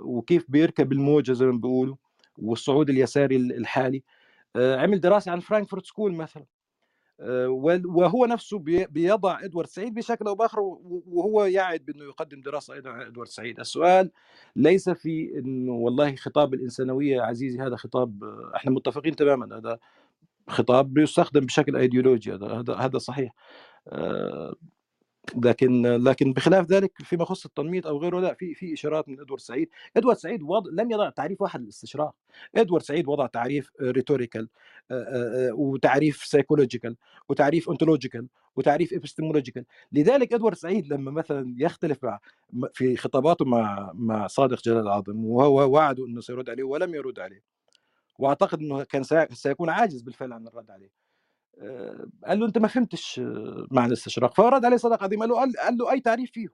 وكيف 0.00 0.44
بيركب 0.48 0.92
الموجة 0.92 1.32
زي 1.32 1.46
ما 1.46 1.52
بيقولوا 1.58 1.96
والصعود 2.38 2.90
اليساري 2.90 3.36
الحالي. 3.36 4.02
عمل 4.56 5.00
دراسة 5.00 5.32
عن 5.32 5.40
فرانكفورت 5.40 5.86
school 5.86 6.12
مثلا. 6.14 6.44
وهو 7.84 8.26
نفسه 8.26 8.58
بي- 8.58 8.86
بيضع 8.86 9.44
إدوارد 9.44 9.68
سعيد 9.68 9.94
بشكل 9.94 10.26
أو 10.26 10.34
بآخر 10.34 10.60
وهو 10.60 11.44
يعد 11.44 11.84
بأنه 11.84 12.04
يقدم 12.04 12.40
دراسة 12.40 12.74
أيضا 12.74 12.90
عن 12.90 13.00
إدوارد 13.06 13.28
سعيد، 13.28 13.60
السؤال 13.60 14.10
ليس 14.56 14.90
في 14.90 15.38
إنه 15.38 15.72
والله 15.72 16.16
خطاب 16.16 16.54
الإنسانوية 16.54 17.20
عزيزي 17.20 17.58
هذا 17.60 17.76
خطاب 17.76 18.24
إحنا 18.56 18.70
متفقين 18.70 19.16
تماما 19.16 19.56
هذا 19.58 19.78
خطاب 20.48 20.94
بيستخدم 20.94 21.40
بشكل 21.40 21.76
ايديولوجي 21.76 22.32
هذا 22.34 22.74
هذا 22.74 22.98
صحيح. 22.98 23.34
لكن 25.44 25.82
لكن 25.86 26.32
بخلاف 26.32 26.66
ذلك 26.66 26.92
فيما 27.02 27.22
يخص 27.22 27.44
التنميط 27.46 27.86
أو 27.86 27.98
غيره 27.98 28.20
لا 28.20 28.34
في 28.34 28.54
في 28.54 28.72
إشارات 28.74 29.08
من 29.08 29.20
إدوارد 29.20 29.40
سعيد، 29.40 29.68
إدوارد 29.96 30.18
سعيد 30.18 30.42
وضع 30.42 30.70
لم 30.72 30.90
يضع 30.90 31.10
تعريف 31.10 31.42
واحد 31.42 31.62
للاستشراق، 31.62 32.14
إدوارد 32.56 32.82
سعيد 32.82 33.08
وضع 33.08 33.26
تعريف 33.26 33.70
rhetorical 33.82 34.48
وتعريف 35.52 36.16
psychological 36.24 36.96
وتعريف 37.28 37.70
ontological 37.70 38.28
وتعريف 38.56 38.92
epistemological، 38.92 39.64
لذلك 39.92 40.32
إدوارد 40.34 40.56
سعيد 40.56 40.92
لما 40.92 41.10
مثلا 41.10 41.54
يختلف 41.58 42.04
مع 42.04 42.18
في 42.74 42.96
خطاباته 42.96 43.44
مع 43.44 43.92
مع 43.94 44.26
صادق 44.26 44.62
جلال 44.62 44.78
العظم 44.80 45.24
وهو 45.24 45.70
وعده 45.70 46.06
إنه 46.06 46.20
سيرد 46.20 46.50
عليه 46.50 46.64
ولم 46.64 46.94
يرد 46.94 47.18
عليه. 47.18 47.42
وأعتقد 48.18 48.58
إنه 48.60 48.84
كان 48.84 49.02
سي- 49.02 49.26
سيكون 49.32 49.70
عاجز 49.70 50.02
بالفعل 50.02 50.32
عن 50.32 50.46
الرد 50.48 50.70
عليه. 50.70 51.07
آه، 51.58 52.06
قال 52.26 52.40
له 52.40 52.46
أنت 52.46 52.58
ما 52.58 52.68
فهمتش 52.68 53.18
آه، 53.20 53.66
معنى 53.70 53.86
الاستشراق. 53.88 54.34
فرد 54.34 54.64
عليه 54.64 54.76
صدق 54.76 55.02
عظيم 55.04 55.20
قال 55.20 55.28
له 55.28 55.36
قال, 55.36 55.78
له 55.78 55.92
أي 55.92 56.00
تعريف 56.00 56.30
فيه 56.32 56.48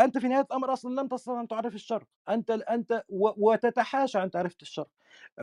أنت 0.00 0.18
في 0.18 0.28
نهاية 0.28 0.42
الأمر 0.44 0.72
أصلا 0.72 1.00
لم 1.00 1.08
تستطع 1.08 1.40
أن 1.40 1.48
تعرف 1.48 1.74
الشرق. 1.74 2.06
أنت 2.28 2.50
أنت 2.50 3.02
وتتحاشى 3.08 4.18
عن 4.18 4.30
تعرفه 4.30 4.56
الشرق. 4.62 4.88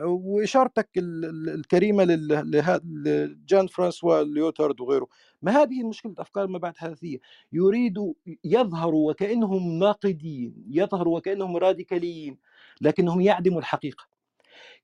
وإشارتك 0.04 0.88
ال- 0.96 1.24
ال- 1.24 1.48
الكريمة 1.54 2.04
لجان 2.04 3.66
فرانسوا 3.66 4.22
ليوتارد 4.22 4.80
وغيره. 4.80 5.06
ما 5.42 5.52
هذه 5.52 5.82
مشكلة 5.88 6.14
أفكار 6.18 6.46
ما 6.46 6.58
بعد 6.58 6.76
حداثيه 6.76 7.18
يريدوا 7.52 8.14
يظهروا 8.44 9.10
وكأنهم 9.10 9.78
ناقدين 9.78 10.64
يظهروا 10.70 11.16
وكأنهم 11.18 11.56
راديكاليين 11.56 12.38
لكنهم 12.80 13.20
يعدموا 13.20 13.58
الحقيقة. 13.60 14.13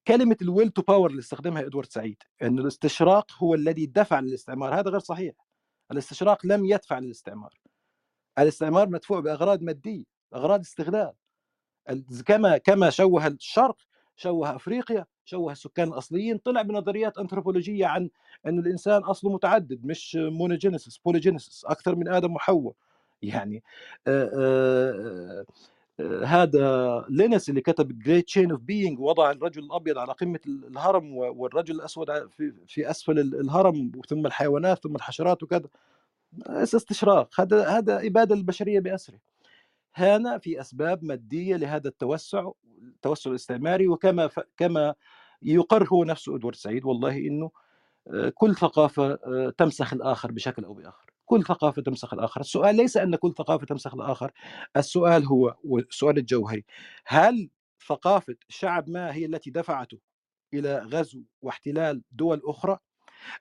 كلمة 0.07 0.37
ال 0.43 0.48
will 0.48 0.71
to 0.71 0.83
power 0.83 1.11
اللي 1.11 1.21
استخدمها 1.21 1.67
إدوارد 1.67 1.89
سعيد 1.93 2.23
إن 2.43 2.59
الاستشراق 2.59 3.27
هو 3.39 3.55
الذي 3.55 3.87
دفع 3.87 4.21
للاستعمار 4.21 4.75
هذا 4.81 4.91
غير 4.91 5.01
صحيح. 5.01 5.35
الاستشراق 5.93 6.47
لم 6.47 6.65
يدفع 6.65 6.99
للاستعمار. 6.99 7.61
الاستعمار 8.39 8.89
مدفوع 8.89 9.21
بأغراض 9.21 9.63
مادية 9.63 10.05
أغراض 10.35 10.61
استغلال. 10.61 11.13
ال- 11.91 12.25
كما 12.27 12.59
كما 12.59 12.91
شوه 12.91 13.27
الشرق 13.27 13.77
شوه 14.17 14.57
أفريقيا 14.57 15.07
شوه 15.25 15.53
السكان 15.53 15.89
الأصليين 15.89 16.39
طلع 16.39 16.63
بنظريات 16.63 17.19
انثروبولوجيه 17.19 17.87
عن 17.87 18.11
إن 18.47 18.59
الإنسان 18.59 19.03
أصله 19.03 19.33
متعدد 19.33 19.85
مش 19.87 20.17
monogenesis 20.21 20.99
polygenesis 20.99 21.65
أكثر 21.65 21.95
من 21.97 22.09
آدم 22.09 22.35
وحواء 22.35 22.75
يعني 23.23 23.63
آه، 24.07 24.31
آه، 24.39 25.45
هذا 26.25 27.05
لينس 27.09 27.49
اللي 27.51 27.61
كتب 27.61 27.99
great 27.99 28.27
chain 28.27 28.51
of 28.51 28.61
being 28.61 29.01
وضع 29.01 29.31
الرجل 29.31 29.63
الأبيض 29.65 29.99
على 29.99 30.13
قمة 30.13 30.41
الهرم 30.47 31.17
والرجل 31.17 31.75
الأسود 31.75 32.29
في, 32.29 32.53
في 32.67 32.91
أسفل 32.91 33.19
ال- 33.19 33.41
الهرم 33.41 33.93
ثم 34.09 34.27
الحيوانات 34.27 34.83
ثم 34.83 34.97
الحشرات 34.97 35.43
وكذا. 35.43 35.69
استشراق. 36.47 37.41
هذا 37.41 37.69
هذا 37.69 38.07
إبادة 38.07 38.35
البشريه 38.35 38.81
بأسره. 38.81 39.19
هنا 39.95 40.39
في 40.39 40.61
أسباب 40.61 41.05
مادية 41.05 41.57
لهذا 41.57 41.89
التوسع 41.89 42.51
التوسع 42.83 43.31
الاستعماري 43.31 43.89
وكما 43.89 44.29
ف... 44.29 44.41
كما 44.57 44.95
يقر 45.43 45.89
هو 45.89 46.05
نفسه 46.05 46.37
إدوارد 46.37 46.57
سعيد 46.57 46.85
والله 46.85 47.17
إنه 47.19 47.51
آه، 48.09 48.29
كل 48.35 48.55
ثقافة 48.55 49.13
آه، 49.13 49.53
تمسخ 49.59 49.93
الآخر 49.93 50.33
بشكل 50.33 50.65
أو 50.65 50.75
بآخر. 50.75 51.11
كل 51.31 51.45
ثقافة 51.45 51.83
تمسخ 51.83 52.15
الآخر. 52.15 52.41
السؤال 52.41 52.77
ليس 52.77 52.97
أن 52.97 53.17
كل 53.17 53.35
ثقافة 53.39 53.67
تمسخ 53.67 53.95
الآخر 53.95 54.31
السؤال 54.77 55.27
هو 55.27 55.57
والسؤال 55.65 56.19
الجوهري. 56.19 56.65
هل 57.07 57.51
ثقافة 57.89 58.37
شعب 58.49 58.91
ما 58.91 59.15
هي 59.15 59.25
التي 59.27 59.51
دفعته 59.51 59.99
إلى 60.55 60.79
غزو 60.79 61.23
واحتلال 61.43 62.03
دول 62.13 62.43
أخرى؟ 62.45 62.79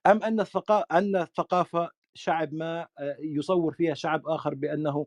أم 0.08 0.24
أن 0.24 0.40
الثقافه 0.40 0.86
أن 0.92 1.16
الثقافه 1.16 1.90
شعب 2.14 2.54
ما 2.54 2.88
آه، 3.00 3.18
يصور 3.20 3.74
فيها 3.74 3.94
شعب 3.94 4.28
آخر 4.28 4.54
بأنه 4.54 5.06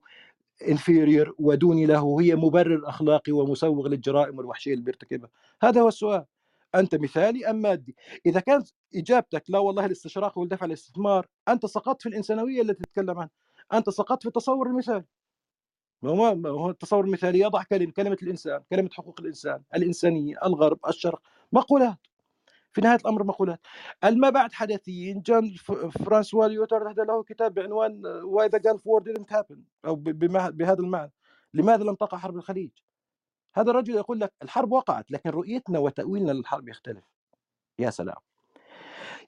inferior 0.69 1.35
ودوني 1.39 1.87
له 1.87 2.21
هي 2.21 2.35
مبرر 2.37 2.89
أخلاقي 2.89 3.33
ومسوغ 3.33 3.89
للجرائم 3.89 4.39
والوحشية 4.39 4.73
اللي 4.73 4.85
بيرتكبها؟ 4.85 5.31
هذا 5.63 5.81
هو 5.81 5.89
السؤال. 5.89 6.25
أنت 6.75 6.95
مثالي 6.95 7.51
أم 7.51 7.57
مادي؟ 7.57 7.97
إذا 8.27 8.41
كانت 8.41 8.69
إجابتك 8.95 9.45
لا 9.49 9.59
والله 9.59 9.87
الاستشراق 9.87 10.39
هو 10.39 10.43
الدفع 10.43 10.67
الاستعمار 10.67 11.27
أنت 11.49 11.67
سقطت 11.67 12.03
في 12.03 12.09
الانسانويه 12.09 12.63
التي 12.63 12.83
تتكلم 12.83 13.19
عنها 13.19 13.31
أنت 13.73 13.91
سقطت 13.91 14.23
في 14.23 14.29
التصور 14.29 14.67
المثالي. 14.67 15.05
ما 16.03 16.49
هو 16.51 16.71
التصور 16.71 17.05
المثالي 17.05 17.39
يضع 17.41 17.63
كلمه 17.63 17.93
كلمة 17.93 18.19
الإنسان 18.23 18.63
كلمة 18.71 18.91
حقوق 18.93 19.21
الإنسان 19.21 19.63
الإنسانية 19.75 20.37
الغرب 20.45 20.79
الشرق 20.89 21.23
مقولات. 21.53 21.99
في 22.73 22.81
نهاية 22.81 22.97
الأمر 22.97 23.25
مقولات. 23.25 23.61
الما 24.05 24.31
بعد 24.31 24.53
حدثيين 24.53 25.21
جون 25.23 25.51
ف- 25.55 25.73
فرانسوا 25.73 26.47
ليوتار 26.49 26.91
هذا 26.91 27.05
له 27.05 27.23
كتاب 27.23 27.55
بعنوان 27.55 28.07
why 28.07 28.49
the 28.49 28.59
Gulf 28.59 28.87
War 28.87 29.03
didn't 29.05 29.35
happen 29.37 29.57
بما- 29.91 30.51
بهذا 30.51 30.81
المعنى. 30.81 31.13
لماذا 31.55 31.85
لم 31.85 31.95
تقع 31.95 32.19
حرب 32.19 32.37
الخليج؟ 32.37 32.71
هذا 33.55 33.71
الرجل 33.71 33.95
يقول 33.95 34.21
لك 34.21 34.33
الحرب 34.43 34.73
وقعت 34.73 35.11
لكن 35.11 35.31
رؤيتنا 35.31 35.79
وتأويلنا 35.79 36.33
للحرب 36.33 36.69
يختلف. 36.69 37.05
يا 37.79 37.91
سلام. 37.91 38.17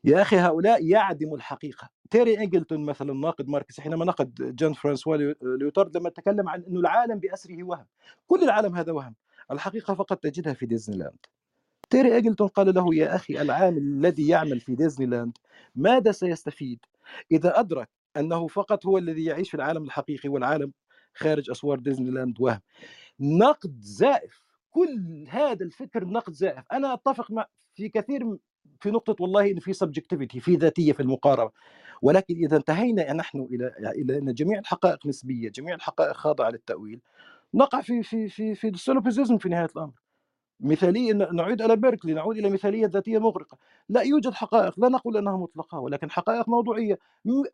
يا 0.04 0.22
أخي 0.22 0.36
هؤلاء 0.36 0.86
يعدموا 0.86 1.36
الحقيقة. 1.36 1.88
تيري 2.10 2.38
إيجلتون 2.38 2.84
مثلا 2.86 3.12
ناقد 3.12 3.48
ماركسي 3.48 3.82
حينما 3.82 4.04
نقد 4.04 4.56
جون 4.56 4.72
فرانسوا 4.72 5.16
ليو- 5.16 5.34
ليوتارد 5.42 5.96
لما 5.96 6.08
تكلم 6.10 6.48
عن 6.48 6.62
أنه 6.62 6.80
العالم 6.80 7.18
بأسره 7.18 7.62
وهم. 7.62 7.86
كل 8.26 8.42
العالم 8.42 8.76
هذا 8.76 8.92
وهم. 8.92 9.14
الحقيقة 9.50 9.94
فقط 9.94 10.18
تجدها 10.18 10.52
في 10.52 10.66
ديزني 10.66 10.96
لاند 10.96 11.26
تيري 11.90 12.14
إيجلتون 12.14 12.48
قال 12.48 12.74
له 12.74 12.94
يا 12.94 13.14
أخي 13.16 13.42
العامل 13.42 13.78
الذي 13.78 14.28
يعمل 14.28 14.60
في 14.60 14.74
ديزني 14.74 15.06
لاند 15.06 15.38
ماذا 15.74 16.12
سيستفيد؟ 16.12 16.78
إذا 17.32 17.60
أدرك 17.60 17.88
أنه 18.16 18.46
فقط 18.46 18.86
هو 18.86 18.98
الذي 18.98 19.24
يعيش 19.24 19.50
في 19.50 19.56
العالم 19.56 19.84
الحقيقي 19.84 20.28
والعالم 20.28 20.72
خارج 21.14 21.50
أسوار 21.50 21.78
ديزني 21.78 22.10
لاند 22.10 22.40
وهم. 22.40 22.60
نقد 23.20 23.76
زائف 23.80 24.42
كل 24.70 25.26
هذا 25.28 25.64
الفكر 25.64 26.04
نقد 26.04 26.32
زائف. 26.32 26.64
أنا 26.72 26.94
أتفق 26.94 27.30
مع 27.30 27.46
في 27.74 27.88
كثير 27.88 28.38
في 28.80 28.90
نقطة 28.90 29.16
والله 29.22 29.50
إن 29.50 29.58
في 29.60 29.72
subjectivity 29.72 30.40
في 30.40 30.56
ذاتية 30.56 30.92
في 30.92 31.00
المقاربة. 31.00 31.52
ولكن 32.02 32.34
إذا 32.36 32.56
انتهينا 32.56 33.12
نحن 33.12 33.40
إلى 33.50 33.74
إلى 33.96 34.18
أن 34.18 34.34
جميع 34.34 34.58
الحقائق 34.58 35.06
نسبية 35.06 35.48
جميع 35.50 35.74
الحقائق 35.74 36.12
خاضعة 36.12 36.50
للتأويل 36.50 37.00
نقع 37.54 37.80
في 37.80 38.02
في 38.02 38.28
في 38.28 38.54
في 38.54 38.68
ال 38.68 38.75
solipsism 38.75 39.38
في 39.38 39.48
نهاية 39.48 39.68
الأمر. 39.76 39.92
مثالية 40.60 41.12
نعود 41.12 41.62
إلى 41.62 41.76
بيركلي 41.76 42.14
نعود 42.14 42.38
إلى 42.38 42.50
مثالية 42.50 42.86
ذاتية 42.86 43.18
مغرقة. 43.18 43.58
لا 43.88 44.02
يوجد 44.02 44.32
حقائق 44.34 44.80
لا 44.80 44.88
نقول 44.88 45.16
أنها 45.16 45.36
مطلقة 45.36 45.78
ولكن 45.78 46.10
حقائق 46.10 46.48
موضوعية. 46.48 46.98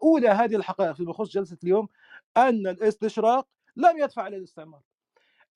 أولى 0.02 0.28
هذه 0.28 0.56
الحقائق 0.56 0.92
فيما 0.92 1.10
يخص 1.10 1.28
جلسة 1.30 1.58
اليوم 1.64 1.88
أن 2.36 2.66
الاستشراق 2.66 3.46
لم 3.76 3.98
يدفع 3.98 4.26
إلى 4.26 4.36
الاستعمار. 4.36 4.80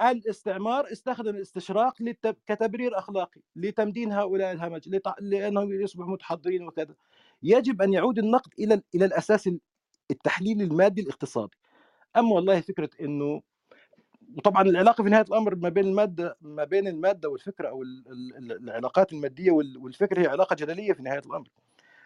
الاستعمار 0.00 0.92
استخدم 0.92 1.36
الاستشراق 1.36 2.02
للت- 2.02 2.36
كتبرير 2.46 2.98
أخلاقي 2.98 3.40
لتمدين 3.56 4.12
هؤلاء 4.12 4.52
الهمج 4.52 4.88
لأنهم 5.20 5.72
يصبحوا 5.82 6.10
متحضرين 6.10 6.66
وكذا. 6.66 6.94
يجب 7.42 7.82
أن 7.82 7.92
يعود 7.92 8.18
النقد 8.18 8.50
إلى 8.58 8.82
إلى 8.94 9.04
الأساس 9.04 9.50
التحليلي 10.10 10.64
المادي 10.64 11.02
الاقتصادي. 11.02 11.56
أما 12.16 12.30
والله 12.34 12.60
فكرة 12.60 12.90
أنه 13.00 13.42
وطبعا 14.36 14.62
العلاقة 14.62 15.04
في 15.04 15.10
نهاية 15.10 15.24
الأمر 15.28 15.54
ما 15.54 15.68
بين 15.68 15.84
المادة 15.84 16.36
ما 16.40 16.64
بين 16.64 16.88
المادة 16.88 17.28
والفكرة 17.28 17.68
أو 17.68 17.82
ال- 17.82 18.04
ال- 18.08 18.36
ال- 18.36 18.52
العلاقات 18.68 19.12
المادية 19.12 19.50
وال- 19.50 19.78
والفكر 19.78 20.20
هي 20.20 20.26
علاقة 20.26 20.56
جدلية 20.56 20.92
في 20.92 21.02
نهاية 21.02 21.22
الأمر. 21.26 21.48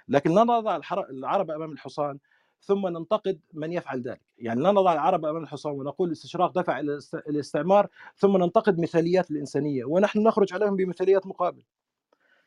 لكن 0.09 0.31
لا 0.35 0.45
نضع 0.45 0.81
العرب 1.11 1.51
أمام 1.51 1.73
الحصان. 1.73 2.19
ثم 2.61 2.89
ننتقد 2.89 3.41
من 3.55 3.73
يفعل 3.73 4.01
ذلك. 4.03 4.21
يعني 4.39 4.61
لا 4.61 4.73
نضع 4.73 4.93
العرب 4.93 5.25
أمام 5.25 5.43
الحصان 5.43 5.73
ونقول 5.73 6.09
الاستشراق 6.09 6.53
دفع 6.59 6.81
إلى 6.81 6.93
الاست- 6.93 7.15
الاستعمار 7.29 7.89
ثم 8.17 8.37
ننتقد 8.37 8.81
مثاليات 8.81 9.31
الإنسانية 9.31 9.85
ونحن 9.85 10.23
نخرج 10.23 10.55
عليهم 10.55 10.77
بمثاليات 10.77 11.27
مقابل. 11.27 11.63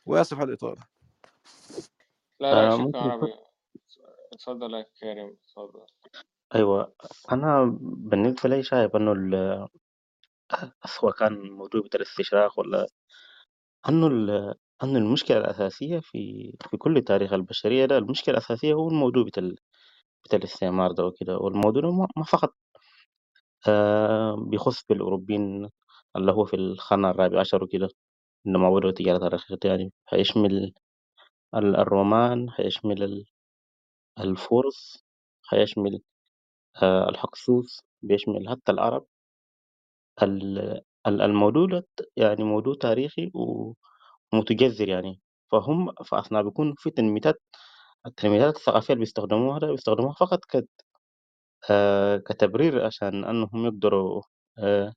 واسف 0.06 0.38
على 0.40 0.48
الاطاله 0.49 0.81
لا 2.40 2.53
لا 2.53 2.67
آه 2.73 2.77
شكرا 2.77 3.01
عربي 3.01 3.33
اتفضل 4.33 4.73
يا 4.73 4.85
كريم 5.01 5.38
اتفضل 5.43 5.85
أيوة. 6.56 6.93
أنا 7.31 7.77
بالنسبة 7.81 8.49
لي 8.49 8.64
شايف 8.64 8.95
ال- 8.95 9.67
سواء 10.85 11.14
كان 11.14 11.33
موضوع 11.51 11.81
بتاع 11.81 11.98
الاستشراق 12.01 12.59
ولا 12.59 12.88
إنه 13.90 14.07
ال- 14.07 14.56
إنه 14.83 14.99
المشكلة 14.99 15.38
الأساسية 15.38 15.99
في 15.99 16.53
في 16.69 16.77
كل 16.77 17.01
تاريخ 17.01 17.33
البشرية 17.33 17.85
ده 17.85 17.98
المشكلة 17.98 18.33
الأساسية 18.38 18.73
هو 18.73 18.90
الموضوع 18.90 19.23
بتاع 19.23 19.43
بتاع 20.25 20.40
الاستعمار 20.40 20.91
ده 20.91 21.06
وكده 21.06 21.38
والموضوع 21.38 21.82
ده 21.82 21.91
ما 21.91 22.24
فقط 22.24 22.53
آه 23.67 24.35
بيخص 24.50 24.85
بالأوروبيين 24.90 25.69
اللي 26.16 26.32
هو 26.32 26.45
في 26.45 26.56
القرن 26.56 27.06
الرابع 27.06 27.40
عشر 27.40 27.64
وكده 27.64 27.90
إنما 28.48 28.69
بدأوا 28.72 28.91
تجارة 28.91 29.27
الرقيق 29.27 29.66
يعني 29.67 29.93
هيشمل 30.09 30.74
ال- 31.56 31.75
الرومان 31.75 32.48
هيشمل 32.59 33.03
ال- 33.03 33.25
الفرس 34.19 35.03
هيشمل 35.53 36.01
آه 36.83 37.09
الهكسوس 37.09 37.82
بيشمل 38.03 38.50
حتى 38.50 38.72
العرب. 38.72 39.06
ال- 40.24 40.82
ال- 41.08 41.22
الموضوع 41.22 41.66
ده 41.66 41.88
يعني 42.17 42.43
موضوع 42.43 42.75
تاريخي 42.82 43.32
ومتجذر 44.33 44.90
يعني. 44.90 45.22
فهم 45.51 45.91
فأثناء 46.06 46.43
بيكون 46.43 46.75
في 46.77 46.90
تنميتات 46.91 47.41
التنميتات 48.05 48.55
الثقافية 48.55 48.93
اللي 48.93 48.99
بيستخدموها 49.05 49.59
ده 49.59 49.67
بيستخدموها 49.71 50.13
فقط 50.13 50.45
ك 50.45 50.65
آه، 51.69 52.17
كتبرير 52.17 52.85
عشان 52.85 53.23
أنهم 53.25 53.65
يقدروا 53.65 54.21
آه، 54.59 54.93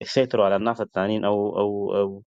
يسيطروا 0.00 0.44
على 0.46 0.56
الناس 0.56 0.80
التانيين 0.80 1.24
أو 1.24 1.58
أو 1.58 1.96
أو 1.96 2.22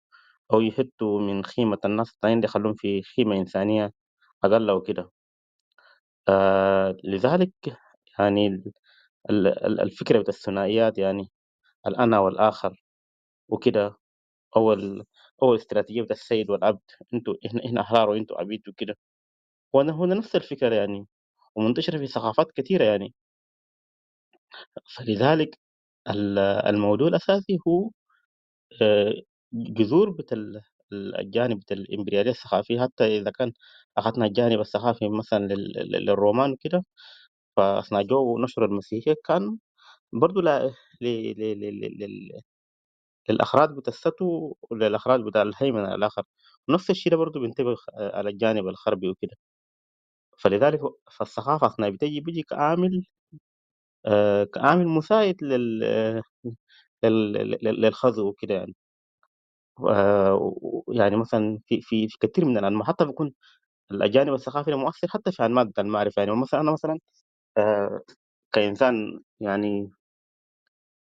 أو 0.53 0.61
يهدوا 0.61 1.21
من 1.21 1.41
قيمة 1.43 1.79
الناس 1.85 2.11
التانيين 2.13 2.39
دي 2.41 2.45
يخلوهم 2.47 2.75
في 2.75 3.01
قيمة 3.17 3.35
إنسانية 3.37 3.93
أقل 4.43 4.71
وكده 4.71 5.11
آه، 6.29 6.97
لذلك 7.03 7.51
يعني 8.19 8.47
ال- 8.47 8.73
ال- 9.47 9.81
الفكرة 9.81 10.19
بتاع 10.21 10.33
الثنائيات 10.35 10.97
يعني 10.97 11.31
الأنا 11.87 12.19
والآخر 12.19 12.83
وكده 13.49 13.97
أو 14.57 14.73
ال- 14.73 15.05
أو 15.43 15.53
الاستراتيجية 15.55 16.03
بتاع 16.03 16.15
السيد 16.15 16.51
والعبد 16.51 16.81
إنتوا 17.15 17.35
إحنا 17.47 17.65
إحنا 17.65 17.81
أحرار 17.81 18.09
وإنتوا 18.09 18.39
عبيد 18.41 18.69
وكده. 18.69 18.97
هو 19.75 19.81
هو 19.81 20.05
نفس 20.05 20.35
الفكرة 20.35 20.75
يعني 20.75 21.07
ومنتشرة 21.55 21.97
في 21.97 22.07
ثقافات 22.07 22.47
كثيرة 22.55 22.83
يعني. 22.83 23.13
فلذلك 24.97 25.59
ال- 26.09 26.39
الموضوع 26.39 27.07
الأساسي 27.07 27.57
هو 27.67 27.89
آه، 28.81 29.13
جذور 29.53 30.09
بتاع 30.11 30.37
ال- 30.37 30.61
الجانب 31.19 31.59
بتاع 31.59 31.77
الإمبريالية 31.77 32.31
الثقافية 32.31 32.81
حتى 32.83 33.05
إذا 33.19 33.31
كان 33.31 33.53
أخذنا 33.97 34.25
الجانب 34.25 34.59
الثقافي 34.59 35.09
مثلا 35.09 35.39
لل- 35.47 35.73
لل- 35.77 36.05
للرومان 36.05 36.51
وكده 36.51 36.85
فأثناء 37.57 38.03
جو 38.03 38.39
نشر 38.39 38.65
المسيحية 38.65 39.15
كان 39.25 39.57
لل- 41.01 42.41
للأخراج 43.29 43.69
بتاع 43.77 43.93
السطو 43.93 44.55
وللأخراج 44.71 45.21
بتاع 45.23 45.41
الهيمنة 45.41 45.95
الآخر. 45.95 46.23
ونفس 46.69 46.89
الشيء 46.89 47.15
برضو 47.17 47.39
آه، 47.97 48.17
على 48.17 48.29
الجانب 48.29 48.67
الغربي 48.67 49.09
وكده. 49.09 49.35
فلذلك 50.41 50.81
فالثقافة 51.11 51.67
أثناء 51.67 51.89
بتجي 51.89 52.19
بيجي 52.21 52.43
كعامل 52.43 53.03
آه، 54.05 54.43
كعامل 54.43 54.87
مساعد 54.87 55.43
لل 55.43 55.83
آه، 55.83 56.21
لل- 57.03 57.33
لل- 57.33 57.81
للخزو 57.81 58.27
وكده 58.29 58.53
يعني. 58.55 58.75
آه، 59.79 60.53
يعني 60.89 61.15
مثلا 61.17 61.59
في 61.67 61.81
في 61.81 62.07
في 62.07 62.17
كثير 62.19 62.45
من 62.45 62.57
الأنماط 62.57 62.87
حتى 62.87 63.05
بيكون 63.05 63.33
الأجانب 63.91 64.33
الثقافي 64.35 64.75
مؤثر 64.75 65.09
حتى 65.09 65.31
في 65.31 65.45
أنماط 65.45 65.79
المعرفة 65.79 66.21
يعني. 66.23 66.35
مثلا 66.41 66.61
أنا 66.61 66.71
مثلا 66.73 66.99
آه، 67.59 68.01
كإنسان 68.53 69.21
يعني 69.41 69.91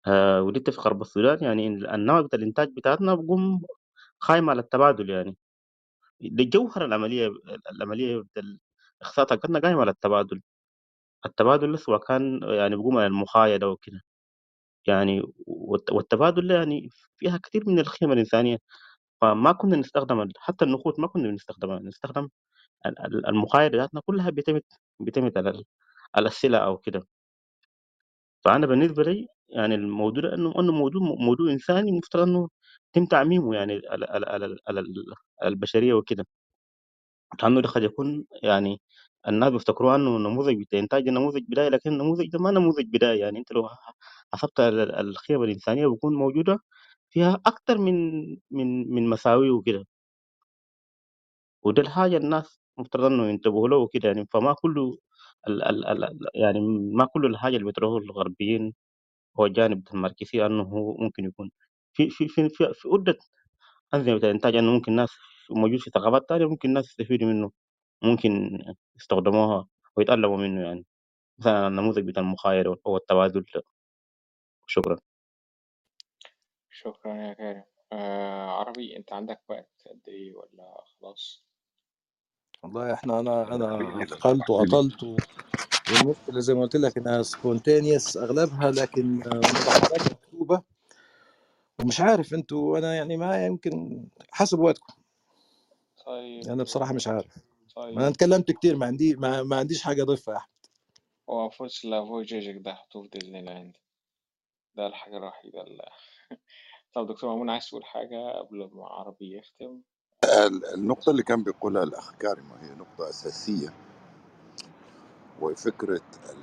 آه 0.07 0.41
ودي 0.41 0.72
في 0.72 0.81
غرب 0.81 1.01
السودان 1.01 1.43
يعني 1.43 1.67
النوع 1.67 2.22
بتاع 2.22 2.39
الإنتاج 2.39 2.69
بتاعتنا 2.77 3.15
بقوم 3.15 3.61
قايمه 4.22 4.51
على 4.51 4.61
التبادل 4.61 5.09
يعني. 5.09 5.38
ده 6.22 6.43
جوهر 6.43 6.85
العملية 6.85 7.30
العملية 7.73 8.23
الاقتصاد 9.01 9.30
حقتنا 9.32 9.59
قايمة 9.59 9.82
على 9.82 9.92
التبادل. 9.92 10.42
التبادل 11.26 11.80
سواء 11.80 12.00
كان 12.00 12.40
يعني 12.43 12.76
بقوم 12.76 12.98
على 12.98 13.08
المخايدة 13.08 13.69
وكده. 13.69 14.01
يعني 14.88 15.22
والت- 15.48 15.92
والتبادل 15.93 16.51
يعني 16.51 16.90
فيها 17.19 17.38
كثير 17.38 17.64
من 17.69 17.80
القيم 17.80 18.11
الإنسانية. 18.11 18.58
فما 19.22 19.51
كنا 19.51 19.77
نستخدم 19.77 20.30
حتى 20.40 20.66
النقود 20.66 21.01
ما 21.01 21.08
كنا 21.08 21.30
بنستخدمها 21.30 21.80
نستخدم 21.80 22.30
ال- 22.85 23.00
ال- 23.08 23.27
المقايضة 23.30 23.77
ذاتنا 23.77 24.01
كلها 24.06 24.30
بيعتمد 24.32 24.64
بيعتمد 25.01 25.38
على 25.38 25.50
ال- 25.50 25.66
على 26.16 26.27
السلع 26.30 26.66
أو 26.66 26.77
كده. 26.77 27.08
فأنا 28.45 28.67
بالنسبة 28.67 29.03
لي 29.03 29.27
يعني 29.50 29.76
الموضوع 29.76 30.24
ده 30.24 30.34
إنه 30.35 30.53
إنه 30.59 30.72
موضوع 30.74 31.01
موضوع 31.01 31.51
إنساني 31.51 31.92
مفترض 31.92 32.24
إنه 32.27 32.50
يتم 32.95 33.06
تعميمه 33.06 33.56
يعني 33.56 33.82
على 33.90 34.06
على 34.09 34.26
على, 34.67 34.85
البشرية 35.43 35.93
وكده. 35.93 36.26
ده 37.61 37.69
قد 37.69 37.83
يكون 37.83 38.25
يعني 38.43 38.81
الناس 39.27 39.49
بيفتكروها 39.51 39.95
إنه 39.95 40.17
نموذج 40.17 40.64
إنتاج 40.73 41.09
نموذج 41.09 41.43
بدايه 41.49 41.69
لكن 41.69 41.89
النموذج 41.91 42.27
ده 42.31 42.39
ما 42.39 42.51
نموذج 42.51 42.85
بدايه 42.93 43.19
يعني 43.22 43.39
أنت 43.39 43.51
لو 43.51 43.69
حسبت 44.33 44.59
ال- 44.59 44.80
ال- 44.80 44.95
الخيمه 45.09 45.43
الإنسانية 45.43 45.88
بتكون 45.88 46.15
موجودة 46.15 46.59
فيها 47.09 47.41
أكثر 47.45 47.77
من 47.77 47.95
من 48.51 48.91
من 48.95 49.09
مساوئ 49.09 49.49
وكده. 49.49 49.85
وده 51.64 51.81
الحاجة 51.81 52.17
الناس 52.17 52.59
مفترض 52.77 53.03
إنه 53.06 53.27
ينتبهوا 53.30 53.67
له 53.69 53.77
وكده. 53.77 54.07
يعني 54.09 54.25
فما 54.33 54.53
كله 54.53 54.97
ال 55.47 55.64
ال 55.64 55.85
ال 55.88 56.03
ال- 56.03 56.27
يعني 56.35 56.59
ما 56.95 57.06
كل 57.06 57.25
الحاجة 57.25 57.53
اللي 57.56 57.65
بيتروه 57.65 57.97
الغربيين 57.99 58.73
هو 59.39 59.45
الجانب 59.45 59.83
الماركسي 59.93 60.45
إنه 60.45 60.64
هو 60.64 60.97
ممكن 60.97 61.25
يكون. 61.25 61.51
في 61.93 62.09
في 62.09 62.27
في 62.27 62.49
في, 62.49 62.73
في 62.75 62.88
أنظمة 63.93 64.15
بتاع 64.17 64.30
الإنتاج 64.30 64.56
إنه 64.56 64.72
ممكن 64.72 64.93
ناس 64.95 65.09
موجود 65.51 65.80
في 65.80 65.90
ثقافات 65.90 66.30
تانية 66.30 66.45
ممكن 66.45 66.74
ناس 66.74 66.85
يستفيدوا 66.90 67.27
منه 67.27 67.51
ممكن 68.03 68.59
يستخدموها 68.98 69.67
ويتعلموا 69.98 70.38
منه 70.38 70.61
يعني. 70.67 70.85
مثلا 71.40 71.67
النموذج 71.67 72.08
بتاع 72.08 72.24
المخايرة 72.24 72.77
أو 72.88 72.98
التبادل. 72.98 73.45
شكرا. 74.67 74.98
شكرا 76.72 77.16
يا 77.16 77.34
كريم. 77.34 77.64
آه 77.93 78.50
عربي 78.51 78.98
أنت 78.98 79.14
عندك 79.14 79.42
وقت 79.50 79.69
قد 79.88 80.01
إيه 80.09 80.34
ولا 80.35 80.84
خلاص؟ 80.85 81.43
والله 82.64 82.93
إحنا 82.93 83.19
أنا 83.19 83.56
أنا 83.56 84.03
اثقلت 84.03 84.50
واطلت 84.50 85.03
والمشكلة 85.92 86.40
زي 86.40 86.53
ما 86.53 86.61
قلت 86.61 86.76
لك 86.76 86.98
إنها 86.98 87.22
spontaneous 87.22 88.17
أغلبها 88.17 88.72
لكن 88.72 89.17
مكتوبه 90.11 90.64
ومش 91.80 92.01
عارف 92.01 92.34
أنتوا 92.34 92.77
أنا 92.77 92.95
يعني 92.95 93.17
ما 93.17 93.45
يمكن 93.45 94.08
حسب 94.32 94.59
وقتكم. 94.59 94.97
طيب. 96.07 96.53
أنا 96.53 96.63
بصراحة 96.63 96.93
مش 96.93 97.09
عارف. 97.09 97.37
ما 97.93 98.01
أنا 98.01 98.07
طيب. 98.07 98.09
اتكلمت 98.09 98.51
كتير 98.51 98.77
ما 98.77 98.85
عندي 98.85 99.15
ما, 99.15 99.43
ما 99.43 99.55
عنديش 99.57 99.83
حاجة 99.83 100.03
أضيفها 100.03 100.33
يا 100.35 100.39
أحمد. 100.39 100.51
هو 101.29 101.49
فوز 101.49 101.81
لافوي 101.85 102.23
جيجك 102.25 102.55
ده 102.65 102.75
حطوه 102.75 103.03
في 103.03 103.09
ديزني 103.09 103.41
لاند 103.41 103.77
ده 104.75 104.87
الحاجة 104.87 105.17
الوحيدة 105.17 105.61
اللي 105.61 105.83
طب 106.95 107.07
دكتور 107.07 107.29
مأمون 107.31 107.49
عايز 107.49 107.67
تقول 107.69 107.85
حاجة 107.85 108.31
قبل 108.39 108.69
ما 108.73 108.87
عربي 108.87 109.37
يختم؟ 109.37 109.83
ال- 110.25 110.65
النقطة 110.75 111.09
اللي 111.09 111.23
كان 111.23 111.43
بيقولها 111.43 111.83
الأخ 111.83 112.15
كارم 112.15 112.51
هي 112.61 112.75
نقطة 112.75 113.09
أساسية 113.09 113.73
وفكرة 115.41 116.01
ال... 116.31 116.37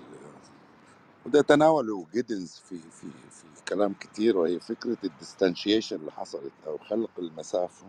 وده 1.26 1.42
تناوله 1.42 2.06
جيدنز 2.12 2.54
في 2.68 2.78
في 2.78 3.06
في 3.30 3.64
كلام 3.68 3.94
كتير 3.94 4.38
وهي 4.38 4.60
فكرة 4.60 4.98
ال 5.04 5.11
distanciation 5.11 5.96
اللي 5.96 6.12
حصلت 6.12 6.52
أو 6.66 6.78
خلق 6.78 7.10
المسافة. 7.18 7.86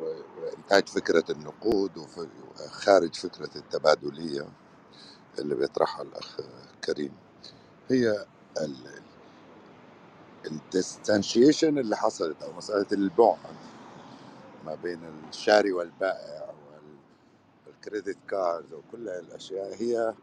وإنتاج 0.00 0.88
فكرة 0.88 1.24
النقود 1.32 1.98
وخارج 1.98 3.14
فكرة 3.16 3.50
التبادلية 3.56 4.48
اللي 5.38 5.56
بيطرحها 5.56 6.02
الأخ 6.02 6.40
كريم. 6.84 7.12
هي 7.90 8.26
ال 10.46 10.55
distanciation 10.55 11.78
اللي 11.78 11.96
حصلت 11.96 12.42
أو 12.42 12.52
مسألة 12.52 12.86
البعد 12.92 13.38
ما 14.66 14.74
بين 14.74 15.04
الشاري 15.30 15.72
والبائع 15.72 16.54
وال 17.66 17.79
credit 17.79 18.18
card 18.28 18.72
وكل 18.74 19.10
الأشياء 19.10 19.74
هي 19.82 20.14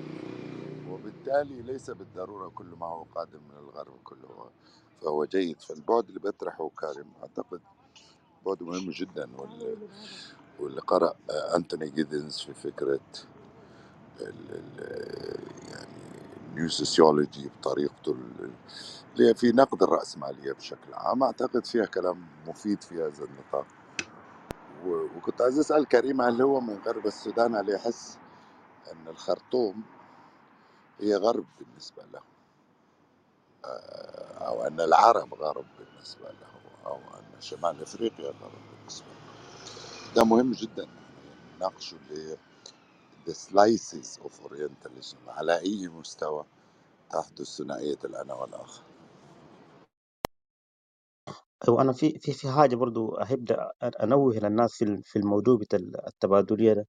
وبالتالي 0.89 1.61
ليس 1.61 1.91
بالضرورة 1.91 2.49
كل 2.49 2.65
ما 2.67 2.87
هو 2.87 3.03
قادم 3.03 3.39
من 3.51 3.57
الغرب 3.59 3.99
كله. 4.03 4.51
فهو 5.01 5.25
جيد. 5.25 5.61
فالبعد 5.61 6.07
اللي 6.07 6.19
بيطرحه 6.19 6.69
كارم 6.69 7.07
أعتقد 7.23 7.61
بعد 8.45 8.63
مهم 8.63 8.91
جدا 8.91 9.29
واللي, 9.41 9.77
قرأ 10.81 11.15
أنتوني 11.57 11.89
جيدنز 11.89 12.39
في 12.39 12.53
فكرة 12.53 13.01
ال 14.21 14.51
ال 14.51 14.79
يعني 15.71 16.21
new 16.55 16.69
sociology 16.69 17.49
بطريقته 17.49 18.11
ال- 18.13 18.51
اللي 19.15 19.35
في 19.35 19.51
نقد 19.51 19.83
الرأسمالية 19.83 20.53
بشكل 20.53 20.93
عام. 20.93 21.23
أعتقد 21.23 21.65
فيها 21.65 21.85
كلام 21.85 22.27
مفيد 22.47 22.83
في 22.83 22.95
هذا 22.95 23.25
النطاق. 23.25 23.67
وكنت 24.85 25.41
عايز 25.41 25.59
أسأل 25.59 25.87
كريم 25.87 26.21
هل 26.21 26.41
هو 26.41 26.61
من 26.61 26.77
غرب 26.77 27.07
السودان؟ 27.07 27.55
هل 27.55 27.69
يحس 27.69 28.19
أن 28.93 29.07
الخرطوم 29.07 29.83
هي 31.01 31.15
غرب 31.15 31.47
بالنسبة 31.59 32.03
له؟ 32.05 32.21
أو 34.47 34.67
أن 34.67 34.79
العرب 34.81 35.33
غرب 35.33 35.65
بالنسبة 35.79 36.31
له 36.31 36.47
أو 36.85 36.95
أن 36.97 37.41
شمال 37.41 37.81
أفريقيا 37.81 38.29
غرب 38.29 38.61
بالنسبة 38.79 39.07
له 39.07 40.15
ده 40.15 40.23
مهم 40.25 40.51
جدا 40.51 40.87
نناقشه 41.57 41.97
اللي 41.97 42.31
هي 42.33 42.37
the 43.27 43.33
slices 43.33 44.19
of 44.25 44.31
Orientalism 44.47 45.29
على 45.29 45.59
أي 45.61 45.87
مستوى 45.87 46.45
تحدث 47.11 47.57
ثنائية 47.57 47.97
الأنا 48.05 48.33
والآخر. 48.33 48.83
وأنا 51.67 51.93
في 51.93 52.19
في 52.19 52.33
في 52.33 52.51
حاجة 52.51 52.75
برضو 52.75 53.15
أحب 53.21 53.51
أنوه 53.83 54.33
للناس 54.35 54.73
في 54.73 55.01
في 55.03 55.19
الموضوع 55.19 55.57
بتاع 55.57 55.79
التبادلية 56.07 56.73
ده. 56.73 56.87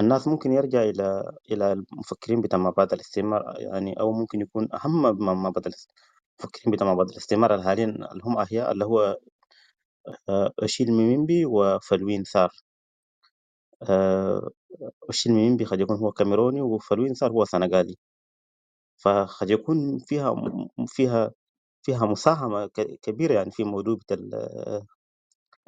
الناس 0.00 0.28
ممكن 0.28 0.52
يرجع 0.52 0.82
إلى 0.82 1.32
إلى 1.52 1.72
المفكرين 1.72 2.40
بتاع 2.40 2.58
مبادئ 2.58 2.94
الاستعمار 2.94 3.54
يعني 3.58 4.00
أو 4.00 4.12
ممكن 4.12 4.40
يكون 4.40 4.68
أهم 4.74 5.02
من 5.02 5.34
مبادئ 5.36 5.70
المفكرين 6.40 6.74
بتاع 6.74 6.94
مبادئ 6.94 7.12
الاستعمار 7.12 7.54
الحاليين 7.54 7.90
اللي 7.90 8.22
هم 8.24 8.38
أحياء 8.38 8.72
اللي 8.72 8.84
هو 8.84 9.16
آه، 10.28 10.52
أشيل 10.60 10.92
ميمبي 10.92 11.46
وفلوين 11.46 12.24
سار. 12.24 12.50
آه، 13.82 14.50
أشيل 15.10 15.32
ميمبي 15.32 15.64
قد 15.64 15.80
يكون 15.80 15.96
هو 15.96 16.12
كاميروني 16.12 16.60
وفلوين 16.62 17.14
سار 17.14 17.30
هو 17.32 17.44
سنغالي. 17.44 17.96
فقد 18.98 19.50
يكون 19.50 19.98
فيها 19.98 20.34
فيها 20.88 21.32
فيها 21.82 22.06
مساهمة 22.06 22.66
كبيرة 23.02 23.34
يعني 23.34 23.50
في 23.50 23.64
موضوع 23.64 23.94
بتاع 23.96 24.16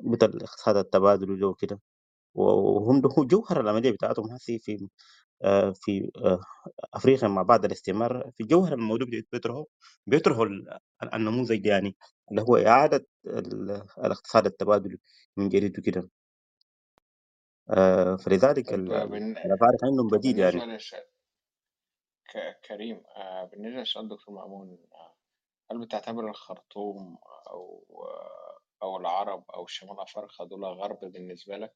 بتاع 0.00 0.28
الاقتصاد 0.28 0.76
التبادل 0.76 1.30
وجو 1.32 1.54
كده 1.54 1.80
وهم 2.34 3.06
هو 3.06 3.24
جوهر 3.32 3.60
العملية 3.60 3.90
بتاعتهم 3.92 4.30
هسي 4.32 4.58
في 4.58 4.88
آه، 5.44 5.72
في 5.76 6.10
آه، 6.16 6.40
أفريقيا 6.94 7.28
مع 7.28 7.42
بعد 7.42 7.64
الاستعمار 7.64 8.30
في 8.38 8.44
جوهر 8.44 8.72
الموضوع 8.74 9.06
بت- 9.12 9.28
بيطرحوا 9.32 9.64
بيطرحوا 10.06 10.46
ال- 10.46 10.78
النموذج 11.14 11.66
يعني 11.66 11.96
اللي 12.30 12.42
هو 12.42 12.56
إعادة 12.56 13.06
ال- 13.26 13.70
الاقتصاد 13.98 14.46
التبادلي 14.46 14.98
من 15.36 15.48
جديد 15.48 15.78
وكده. 15.78 16.10
آه، 17.70 18.16
فلذلك 18.16 18.68
طب 18.68 18.74
ال- 18.74 18.92
ال- 18.92 19.08
بالن... 19.10 19.36
الأفارقة 19.36 19.86
عندهم 19.86 20.08
طب 20.08 20.16
بديل 20.18 20.38
يعني. 20.38 20.52
بالنسبة 20.60 20.76
لش... 20.76 20.94
ك... 22.30 22.60
كريم 22.68 23.02
آه 23.16 23.44
بالنسبة 23.44 23.80
لسؤال 23.82 24.08
دكتور 24.08 24.34
مأمون 24.34 24.78
آه 24.92 25.14
هل 25.72 25.80
بتعتبر 25.86 26.28
الخرطوم 26.30 27.18
أو 27.50 27.84
أو 28.82 28.96
العرب 28.96 29.44
أو 29.54 29.66
شمال 29.66 30.00
أفريقيا 30.00 30.46
دول 30.46 30.64
غرب 30.64 31.00
بالنسبة 31.00 31.56
لك؟ 31.56 31.74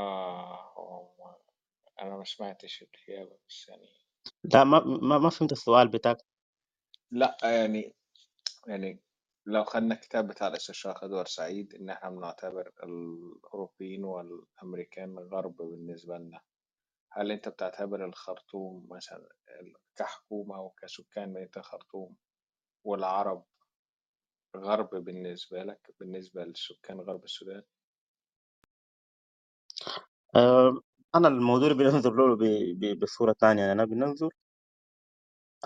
آه 0.00 0.72
هو 0.76 1.10
ما- 1.18 1.36
أنا 2.02 2.16
ما 2.16 2.24
سمعتش 2.24 2.82
الإجابة 2.82 3.38
بس 3.48 3.68
يعني 3.68 3.88
لا 4.44 4.64
ما 4.64 4.80
ما, 4.84 5.18
ما 5.18 5.30
فهمت 5.30 5.52
السؤال 5.52 5.88
بتاعك 5.88 6.18
لا 7.10 7.36
يعني 7.42 7.94
يعني 8.66 9.00
لو 9.46 9.64
خدنا 9.64 9.94
الكتاب 9.94 10.28
بتاع 10.28 10.46
الاستشراق 10.48 11.04
إدوارد 11.04 11.28
سعيد 11.28 11.74
إن 11.74 11.90
إحنا 11.90 12.10
بنعتبر 12.10 12.72
الأوروبيين 12.84 14.04
والأمريكان 14.04 15.18
غرب 15.18 15.56
بالنسبة 15.56 16.18
لنا 16.18 16.40
هل 17.12 17.32
أنت 17.32 17.48
بتعتبر 17.48 18.04
الخرطوم 18.04 18.86
مثلا 18.90 19.28
كحكومة 19.96 20.60
وكسكان 20.60 21.32
مدينة 21.32 21.50
الخرطوم 21.56 22.16
والعرب 22.84 23.44
غرب 24.56 24.90
بالنسبة 24.90 25.62
لك 25.62 25.94
بالنسبة 26.00 26.44
لسكان 26.44 27.00
غرب 27.00 27.24
السودان؟ 27.24 27.62
أنا 31.14 31.28
الموضوع 31.28 31.68
اللي 31.70 31.84
بننظر 31.84 32.12
له 32.14 32.36
ب- 32.36 32.78
ب- 32.80 32.98
بصورة 33.00 33.32
تانية. 33.40 33.60
يعني 33.62 33.72
أنا 33.72 33.84
بننظر 33.84 34.30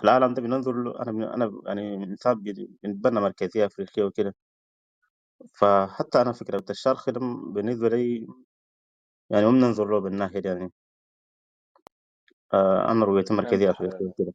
العالم 0.03 0.33
ده 0.33 0.41
بننظر 0.41 0.73
له 0.83 1.01
أنا 1.01 1.33
أنا 1.35 1.61
يعني 1.67 2.03
إنسان 2.03 2.41
بي- 2.41 2.69
بنتبنى 2.83 3.19
مركزية 3.21 3.65
أفريقية 3.65 4.03
وكده. 4.03 4.35
فحتى 5.53 6.21
أنا 6.21 6.31
فكرة 6.33 6.65
الشرق 6.69 7.09
ده 7.09 7.19
بالنسبة 7.53 7.89
لي 7.89 8.27
يعني 9.29 9.45
ما 9.45 9.51
بننظر 9.51 9.85
له 9.85 9.99
بالناحية 9.99 10.39
دي 10.39 10.47
يعني. 10.47 10.71
آه، 12.53 12.91
أنا 12.91 13.05
رؤيتي 13.05 13.33
فهمت 13.33 13.45
مركزية 13.45 13.71
أفريقية 13.71 14.05
حضرتك 14.05 14.05
وكده. 14.05 14.33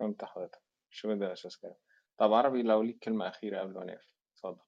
فهمت 0.00 0.24
حضرتك. 0.24 0.62
شو 0.90 1.14
ده 1.14 1.32
أساس 1.32 1.56
كده 1.56 1.76
طب 2.18 2.32
عربي 2.32 2.62
لو 2.62 2.82
ليك 2.82 2.98
كلمة 2.98 3.28
أخيرة 3.28 3.60
قبل 3.60 3.74
ما 3.74 3.84
نقفل 3.84 4.08
اتفضل. 4.36 4.62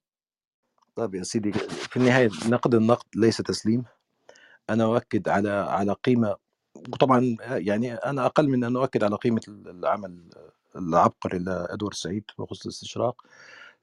طيب 0.95 1.15
يا 1.15 1.23
سيدي 1.23 1.53
في 1.53 1.97
النهاية 1.97 2.31
نقد 2.49 2.75
النقد 2.75 3.07
ليس 3.17 3.37
تسليم. 3.37 3.85
أنا 4.71 4.85
أؤكد 4.85 5.29
على 5.29 5.51
على 5.51 5.93
قيمة 5.93 6.37
وطبعا 6.93 7.37
يعني 7.41 7.95
أنا 7.95 8.27
أقل 8.27 8.49
من 8.49 8.65
أن 8.65 8.77
أؤكد 8.77 9.05
على 9.05 9.17
قيمة 9.17 9.41
العمل 9.49 10.31
العبقري 10.77 11.39
لأدوارد 11.39 11.95
سعيد 11.95 12.25
بخصوص 12.39 12.67
الاستشراق. 12.67 13.23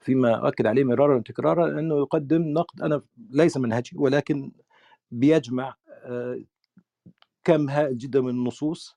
فيما 0.00 0.46
أؤكد 0.46 0.66
عليه 0.66 0.84
مرارا 0.84 1.16
وتكرارا 1.16 1.80
أنه 1.80 1.98
يقدم 1.98 2.42
نقد 2.42 2.82
أنا 2.82 3.02
ليس 3.30 3.56
منهجي 3.56 3.96
ولكن 3.98 4.52
بيجمع 5.10 5.74
آه، 5.88 6.40
كم 7.44 7.70
هائل 7.70 7.98
جدا 7.98 8.20
من 8.20 8.30
النصوص 8.30 8.96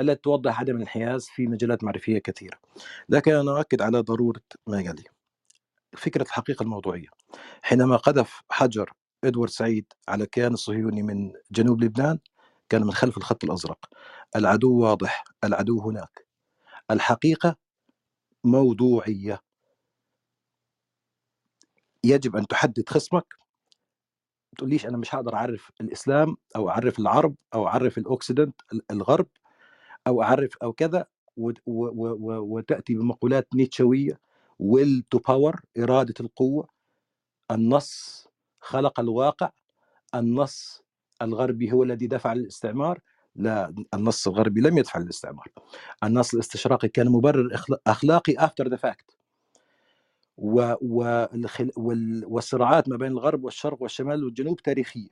التي 0.00 0.22
توضح 0.22 0.60
عدم 0.60 0.76
الانحياز 0.76 1.26
في 1.28 1.46
مجالات 1.46 1.84
معرفية 1.84 2.18
كثيرة. 2.18 2.58
لكن 3.08 3.32
أنا 3.32 3.58
أؤكد 3.58 3.82
على 3.82 4.00
ضرورة 4.00 4.42
ما 4.66 4.80
يلي 4.80 5.04
فكرة 5.96 6.22
الحقيقة 6.22 6.62
الموضوعية. 6.62 7.19
حينما 7.62 7.96
قذف 7.96 8.40
حجر 8.50 8.92
إدوارد 9.24 9.50
سعيد 9.50 9.92
على 10.08 10.24
الكيان 10.24 10.52
الصهيوني 10.52 11.02
من 11.02 11.32
جنوب 11.50 11.84
لبنان 11.84 12.18
كان 12.68 12.82
من 12.82 12.92
خلف 12.92 13.16
الخط 13.18 13.44
الأزرق. 13.44 13.78
العدو 14.36 14.78
واضح 14.80 15.24
العدو 15.44 15.80
هناك. 15.80 16.26
الحقيقة 16.90 17.56
موضوعية. 18.44 19.40
يجب 22.04 22.36
أن 22.36 22.46
تحدد 22.46 22.88
خصمك. 22.88 23.34
تقوليش 24.58 24.86
أنا 24.86 24.96
مش 24.96 25.14
هقدر 25.14 25.34
أعرف 25.34 25.70
الإسلام 25.80 26.36
أو 26.56 26.70
أعرف 26.70 26.98
العرب 26.98 27.34
أو 27.54 27.68
أعرف 27.68 27.98
الأوكسيدنت 27.98 28.60
الغرب 28.90 29.26
أو 30.06 30.22
أعرف 30.22 30.56
أو 30.62 30.72
كذا 30.72 31.06
وتأتي 31.36 32.94
بمقولات 32.94 33.48
نيتشوية 33.54 34.20
will 34.62 35.02
to 35.14 35.18
power 35.18 35.60
إرادة 35.78 36.14
القوة. 36.20 36.68
النص 37.50 38.28
خلق 38.60 39.00
الواقع 39.00 39.50
النص 40.14 40.82
الغربي 41.22 41.72
هو 41.72 41.82
الذي 41.82 42.06
دفع 42.06 42.32
للاستعمار 42.32 43.00
لا 43.36 43.74
النص 43.94 44.28
الغربي 44.28 44.60
لم 44.60 44.78
يدفع 44.78 45.00
للاستعمار. 45.00 45.48
النص 46.04 46.34
الاستشراقي 46.34 46.88
كان 46.88 47.08
مبرر 47.08 47.48
أخلاقي 47.86 48.34
after 48.38 48.68
the 48.68 48.76
fact. 48.76 49.16
والصراعات 52.26 52.88
ما 52.88 52.96
بين 52.96 53.12
الغرب 53.12 53.44
والشرق 53.44 53.82
والشمال 53.82 54.24
والجنوب 54.24 54.62
تاريخية. 54.62 55.08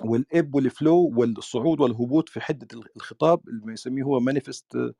وال 0.00 0.22
ebb 0.22 0.54
وال 0.54 0.73
flow 0.73 1.12
والصعود 1.16 1.80
والهبوط 1.80 2.28
في 2.28 2.40
حدة 2.40 2.68
الخطاب 2.96 3.48
اللي 3.48 3.72
يسميه 3.72 4.02
هو 4.02 4.20
manifest 4.20 4.94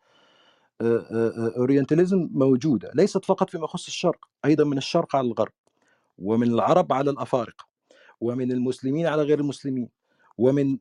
orientalism 1.56 2.28
موجودة 2.32 2.90
ليست 2.94 3.24
فقط 3.24 3.50
فيما 3.50 3.64
يخص 3.64 3.86
الشرق 3.86 4.28
أيضا 4.44 4.64
من 4.64 4.78
الشرق 4.78 5.16
على 5.16 5.26
الغرب. 5.26 5.52
ومن 6.18 6.46
العرب 6.52 6.92
على 6.92 7.10
الأفارقة 7.10 7.66
ومن 8.20 8.52
المسلمين 8.52 9.06
على 9.06 9.22
غير 9.22 9.40
المسلمين 9.40 9.88
ومن 10.38 10.78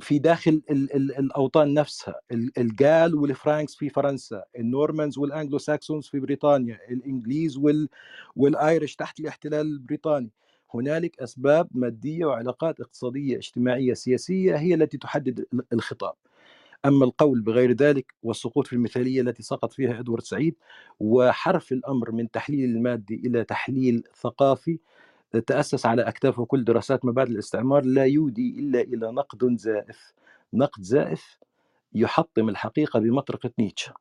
في 0.00 0.18
داخل 0.18 0.62
ال 0.70 0.96
ال 0.96 1.18
الأوطان 1.18 1.74
نفسها 1.74 2.14
ال- 2.32 2.58
ال 2.58 2.67
Gauls 2.67 3.14
وال 3.14 3.29
Franks 3.29 3.74
في 3.74 3.88
فرنسا 3.88 4.44
ال 4.58 4.65
Normans 4.65 5.18
وال 5.18 5.58
Anglo-Saxons 5.58 6.06
في 6.06 6.20
بريطانيا 6.20 6.78
الإنجليز 6.90 7.56
وال 7.56 7.88
والآيرش 8.36 8.96
تحت 8.96 9.20
الاحتلال 9.20 9.66
البريطاني. 9.66 10.30
هنالك 10.74 11.20
أسباب 11.20 11.68
مادية 11.74 12.24
وعلاقات 12.26 12.80
اقتصادية 12.80 13.36
اجتماعية 13.36 13.94
سياسية 13.94 14.56
هي 14.56 14.74
التي 14.74 14.98
تحدد 14.98 15.38
ال- 15.52 15.64
الخطاب. 15.72 16.14
أما 16.84 17.04
القول 17.04 17.40
بغير 17.40 17.72
ذلك 17.72 18.14
والسقوط 18.22 18.66
في 18.66 18.72
المثالية 18.72 19.20
التي 19.20 19.42
سقط 19.42 19.72
فيها 19.72 20.00
إدوارد 20.00 20.22
سعيد 20.22 20.54
وحرف 21.00 21.72
الأمر 21.72 22.12
من 22.12 22.30
تحليل 22.30 22.70
المادي 22.70 23.14
إلى 23.14 23.44
تحليل 23.44 24.02
ثقافي 24.16 24.78
تأسس 25.46 25.86
على 25.86 26.02
أكتافه 26.02 26.44
كل 26.44 26.64
دراسات 26.64 27.04
مبادئ 27.04 27.30
الاستعمار 27.30 27.84
لا 27.84 28.04
يودي 28.04 28.60
إلا 28.60 28.80
إلى 28.80 29.12
نقد 29.12 29.56
زائف. 29.56 30.12
نقد 30.54 30.82
زائف 30.82 31.38
يحطم 31.94 32.48
الحقيقة 32.48 33.00
بمطرقة 33.00 33.50
نيتشه. 33.58 33.94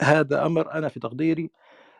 هذا 0.00 0.46
أمر 0.46 0.72
أنا 0.72 0.88
في 0.88 1.00
تقديري 1.00 1.50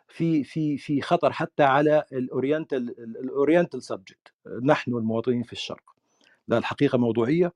في 0.08 0.44
في 0.44 0.78
في 0.78 1.02
خطر 1.02 1.32
حتى 1.32 1.62
على 1.62 2.04
ال 2.12 2.22
oriental 2.22 2.98
ال 2.98 3.08
oriental 3.08 3.82
subject 3.82 4.32
نحن 4.62 4.94
المواطنين 4.94 5.42
في 5.42 5.52
الشرق. 5.52 5.94
لا 6.48 6.58
الحقيقة 6.58 6.98
موضوعية. 6.98 7.52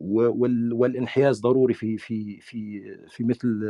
والانحياز 0.00 1.40
ضروري 1.40 1.74
في 1.74 1.98
في 1.98 2.40
في 2.40 2.82
في 3.08 3.24
مثل 3.24 3.60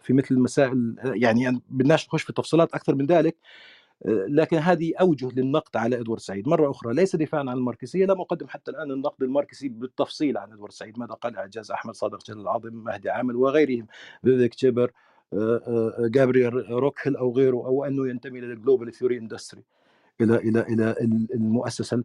في 0.00 0.12
مثل 0.12 0.34
المسائل 0.34 0.94
يعني 1.04 1.60
بدناش 1.70 2.06
نخش 2.06 2.22
في 2.22 2.30
التفصيلات 2.30 2.74
أكثر 2.74 2.94
من 2.94 3.06
ذلك 3.06 3.36
لكن 4.28 4.56
هذه 4.56 4.92
أوجه 5.00 5.28
للنقد 5.36 5.76
على 5.76 6.00
إدوارد 6.00 6.20
سعيد. 6.20 6.48
مرة 6.48 6.70
أخرى 6.70 6.94
ليس 6.94 7.16
دفاعا 7.16 7.40
عن 7.40 7.48
الماركسية 7.56 8.04
لم 8.06 8.20
اقدم 8.20 8.48
حتى 8.48 8.70
الآن 8.70 8.90
النقد 8.90 9.22
الماركسي 9.22 9.68
بالتفصيل 9.68 10.38
عن 10.38 10.52
إدوارد 10.52 10.72
سعيد. 10.72 10.98
ماذا 10.98 11.14
قال 11.14 11.36
إعجاز 11.36 11.70
أحمد 11.70 11.94
صادق 11.94 12.24
جلال 12.26 12.40
العظيم 12.40 12.74
مهدي 12.74 13.10
عامل 13.10 13.36
وغيرهم 13.36 13.86
فيفيك 14.24 14.54
آه، 15.32 15.94
جابرييل 16.00 16.70
روكهيل 16.70 17.16
أو 17.16 17.32
غيره 17.32 17.56
أو 17.56 17.84
أنه 17.84 18.08
ينتمي 18.08 18.38
إلى 18.38 18.52
ال 18.52 18.58
global 18.58 18.92
theory 18.92 19.18
industry 19.18 19.62
إلى 20.20 20.36
إلى 20.36 20.60
إلى 20.60 20.94
المؤسسة 21.34 22.02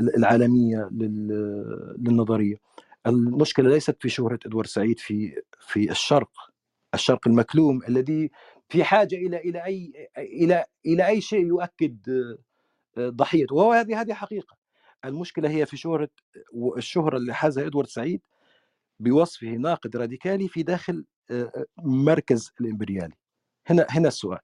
العالمية 0.00 0.88
لل- 0.92 1.96
للنظرية. 1.98 2.56
المشكلة 3.06 3.68
ليست 3.70 3.96
في 4.02 4.08
شهرة 4.08 4.38
إدوارد 4.46 4.66
سعيد 4.68 4.98
في 4.98 5.42
في 5.60 5.90
الشرق 5.90 6.30
الشرق 6.94 7.28
المكلوم 7.28 7.80
الذي 7.88 8.30
في 8.68 8.84
حاجة 8.84 9.16
إلى 9.16 9.36
إلى 9.38 9.64
أي 9.64 10.08
إلى 10.18 10.64
إلى 10.86 11.06
أي 11.06 11.20
شيء 11.20 11.46
يؤكد 11.46 12.08
آه، 12.98 13.08
ضحيته 13.08 13.54
وهو 13.56 13.72
هذه 13.72 14.00
هذه 14.00 14.14
حقيقة. 14.14 14.56
المشكلة 15.04 15.50
هي 15.50 15.66
في 15.66 15.76
شهرة 15.76 16.08
والشهره 16.52 17.16
اللي 17.16 17.34
حازها 17.34 17.66
إدوارد 17.66 17.88
سعيد 17.88 18.22
بوصفه 19.00 19.46
ناقد 19.48 19.96
راديكالي 19.96 20.48
في 20.48 20.62
داخل 20.62 21.04
آه، 21.30 21.64
مركز 21.78 22.52
الإمبريالي. 22.60 23.14
هنا 23.66 23.86
هنا 23.90 24.08
السؤال. 24.08 24.40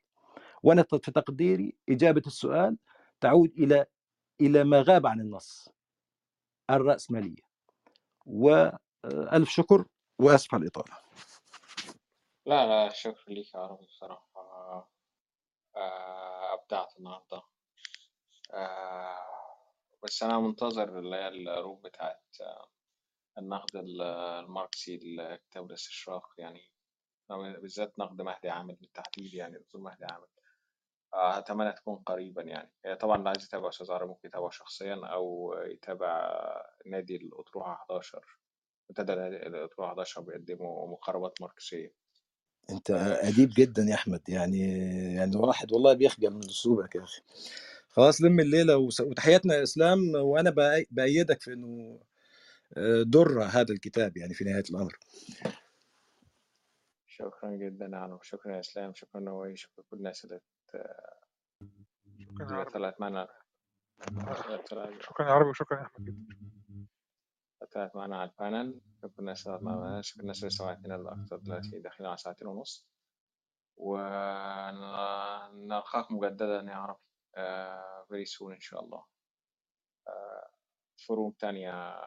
وأنا 0.63 0.83
في 0.83 1.13
تقديري 1.13 1.75
إجابة 1.89 2.23
السؤال 2.27 2.77
تعود 3.21 3.53
إلى 3.59 3.87
إلى 4.41 4.65
ما 4.65 4.83
غاب 4.83 5.07
عن 5.07 5.21
النص 5.21 5.69
الرأسمالية. 6.71 7.50
وألف 8.33 9.49
شكر 9.49 9.85
وأسف 10.21 10.55
على 10.55 10.63
الإطالة. 10.63 10.97
لا 12.47 12.67
لا 12.67 12.93
شكرا 12.93 13.35
ليك 13.35 13.55
يا 13.55 13.61
عربي 13.61 13.87
بصراحة. 13.87 14.91
آه، 15.77 16.55
أبدعت 16.55 16.97
النهاردة. 16.99 17.43
آه، 18.51 19.17
بس 20.03 20.23
أنا 20.23 20.39
منتظر 20.39 20.99
اللي 20.99 21.17
هي 21.17 21.29
الروب 21.29 21.87
بتاعت 21.87 22.37
آه، 22.41 22.69
النقد 23.39 23.77
ال- 23.77 24.03
الماركسي 24.45 24.97
لكتاب 24.97 25.67
الإستشراق. 25.67 26.35
يعني 26.39 26.71
بالذات 27.31 27.99
نقد 27.99 28.23
مهدي 28.23 28.49
عامل 28.49 28.75
بالتحديد 28.75 29.35
يعني 29.35 29.59
دكتور 29.59 29.81
مهدي 29.81 30.05
عامل 30.05 30.27
آه، 31.15 31.39
أتمنى 31.39 31.73
تكون 31.73 31.97
قريبا 31.97 32.43
يعني. 32.43 32.71
هي 32.85 32.97
طبعا 32.97 33.17
اللي 33.17 33.29
عايز 33.29 33.45
يتابع 33.45 33.69
أستاذ 33.69 33.91
عربي 33.93 34.09
ممكن 34.11 34.29
يتابعه 34.29 34.51
شخصيا 34.51 35.01
أو 35.07 35.55
يتابع 35.67 36.37
نادي 36.87 37.17
الأطروحة 37.17 37.73
11 37.73 38.39
منتدى 38.91 39.15
نادي 39.15 39.37
الأطروحة 39.37 39.91
11 39.91 40.21
بيقدموا 40.21 40.89
مقاربات 40.89 41.41
ماركسية. 41.41 41.95
أنت 42.71 42.91
آه، 42.91 43.29
أديب 43.29 43.51
جدا 43.57 43.83
يا 43.83 43.95
أحمد. 43.95 44.29
يعني 44.29 44.61
يعني 45.15 45.37
واحد 45.37 45.73
والله 45.73 45.93
بيخجل 45.93 46.31
من 46.31 46.45
أسلوبك 46.45 46.95
يا 46.95 47.03
أخي. 47.03 47.23
خلاص 47.89 48.21
لم 48.23 48.41
الليلة 48.41 48.77
وس- 48.77 49.01
وتحياتنا 49.01 49.55
يا 49.55 49.63
إسلام. 49.63 49.99
وأنا 50.15 50.51
بأي- 50.51 50.87
بأيدك 50.91 51.41
في 51.43 51.53
إنه 51.53 52.01
آه، 52.77 53.03
در 53.03 53.43
هذا 53.43 53.73
الكتاب 53.73 54.17
يعني 54.17 54.35
في 54.35 54.45
نهاية 54.45 54.65
الأمر. 54.71 54.99
شكرا 57.07 57.51
جدا 57.57 57.91
يا 57.93 57.97
عمرو 57.97 58.19
شكرا 58.23 58.55
يا 58.55 58.61
إسلام. 58.61 58.95
شكرا 58.95 59.21
نوي 59.21 59.57
شكرا 59.57 59.85
كل 59.91 59.97
الناس 59.97 60.25
اللي 60.25 60.41
شكرا 62.19 62.59
يا 62.59 62.65
معنا. 63.01 63.29
شكرا 65.01 65.27
يا 65.27 65.33
عربي 65.33 65.51
وشكرا 65.51 65.83
أحمد. 65.83 66.27
جدا 67.63 67.91
معنا 67.95 68.21
على 68.21 68.31
البانل. 68.31 68.81
شكرا 69.03 69.57
اللي 69.57 69.65
معنا 69.65 70.01
الأكثر 70.97 71.37
دلوقتي 71.37 71.81
داخلين 71.81 72.09
على 72.09 72.17
ساعتين 72.17 72.49
ونص. 72.49 72.89
ونلقاكم 73.77 74.97
مجددا 76.17 76.61
يا 76.61 76.75
عربي. 76.75 77.01
uh, 77.37 78.05
very 78.09 78.27
soon 78.27 78.53
إن 78.53 78.61
شاء 78.61 78.85
الله. 78.85 79.05
uh, 80.09 80.49
فروم 81.09 81.33
تانية 81.33 82.01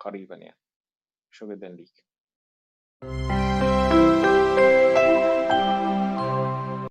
قريبا 0.00 0.36
يعني. 0.36 0.58
شكرا 1.30 1.54
جدا 1.54 1.68
ليك. 1.68 2.04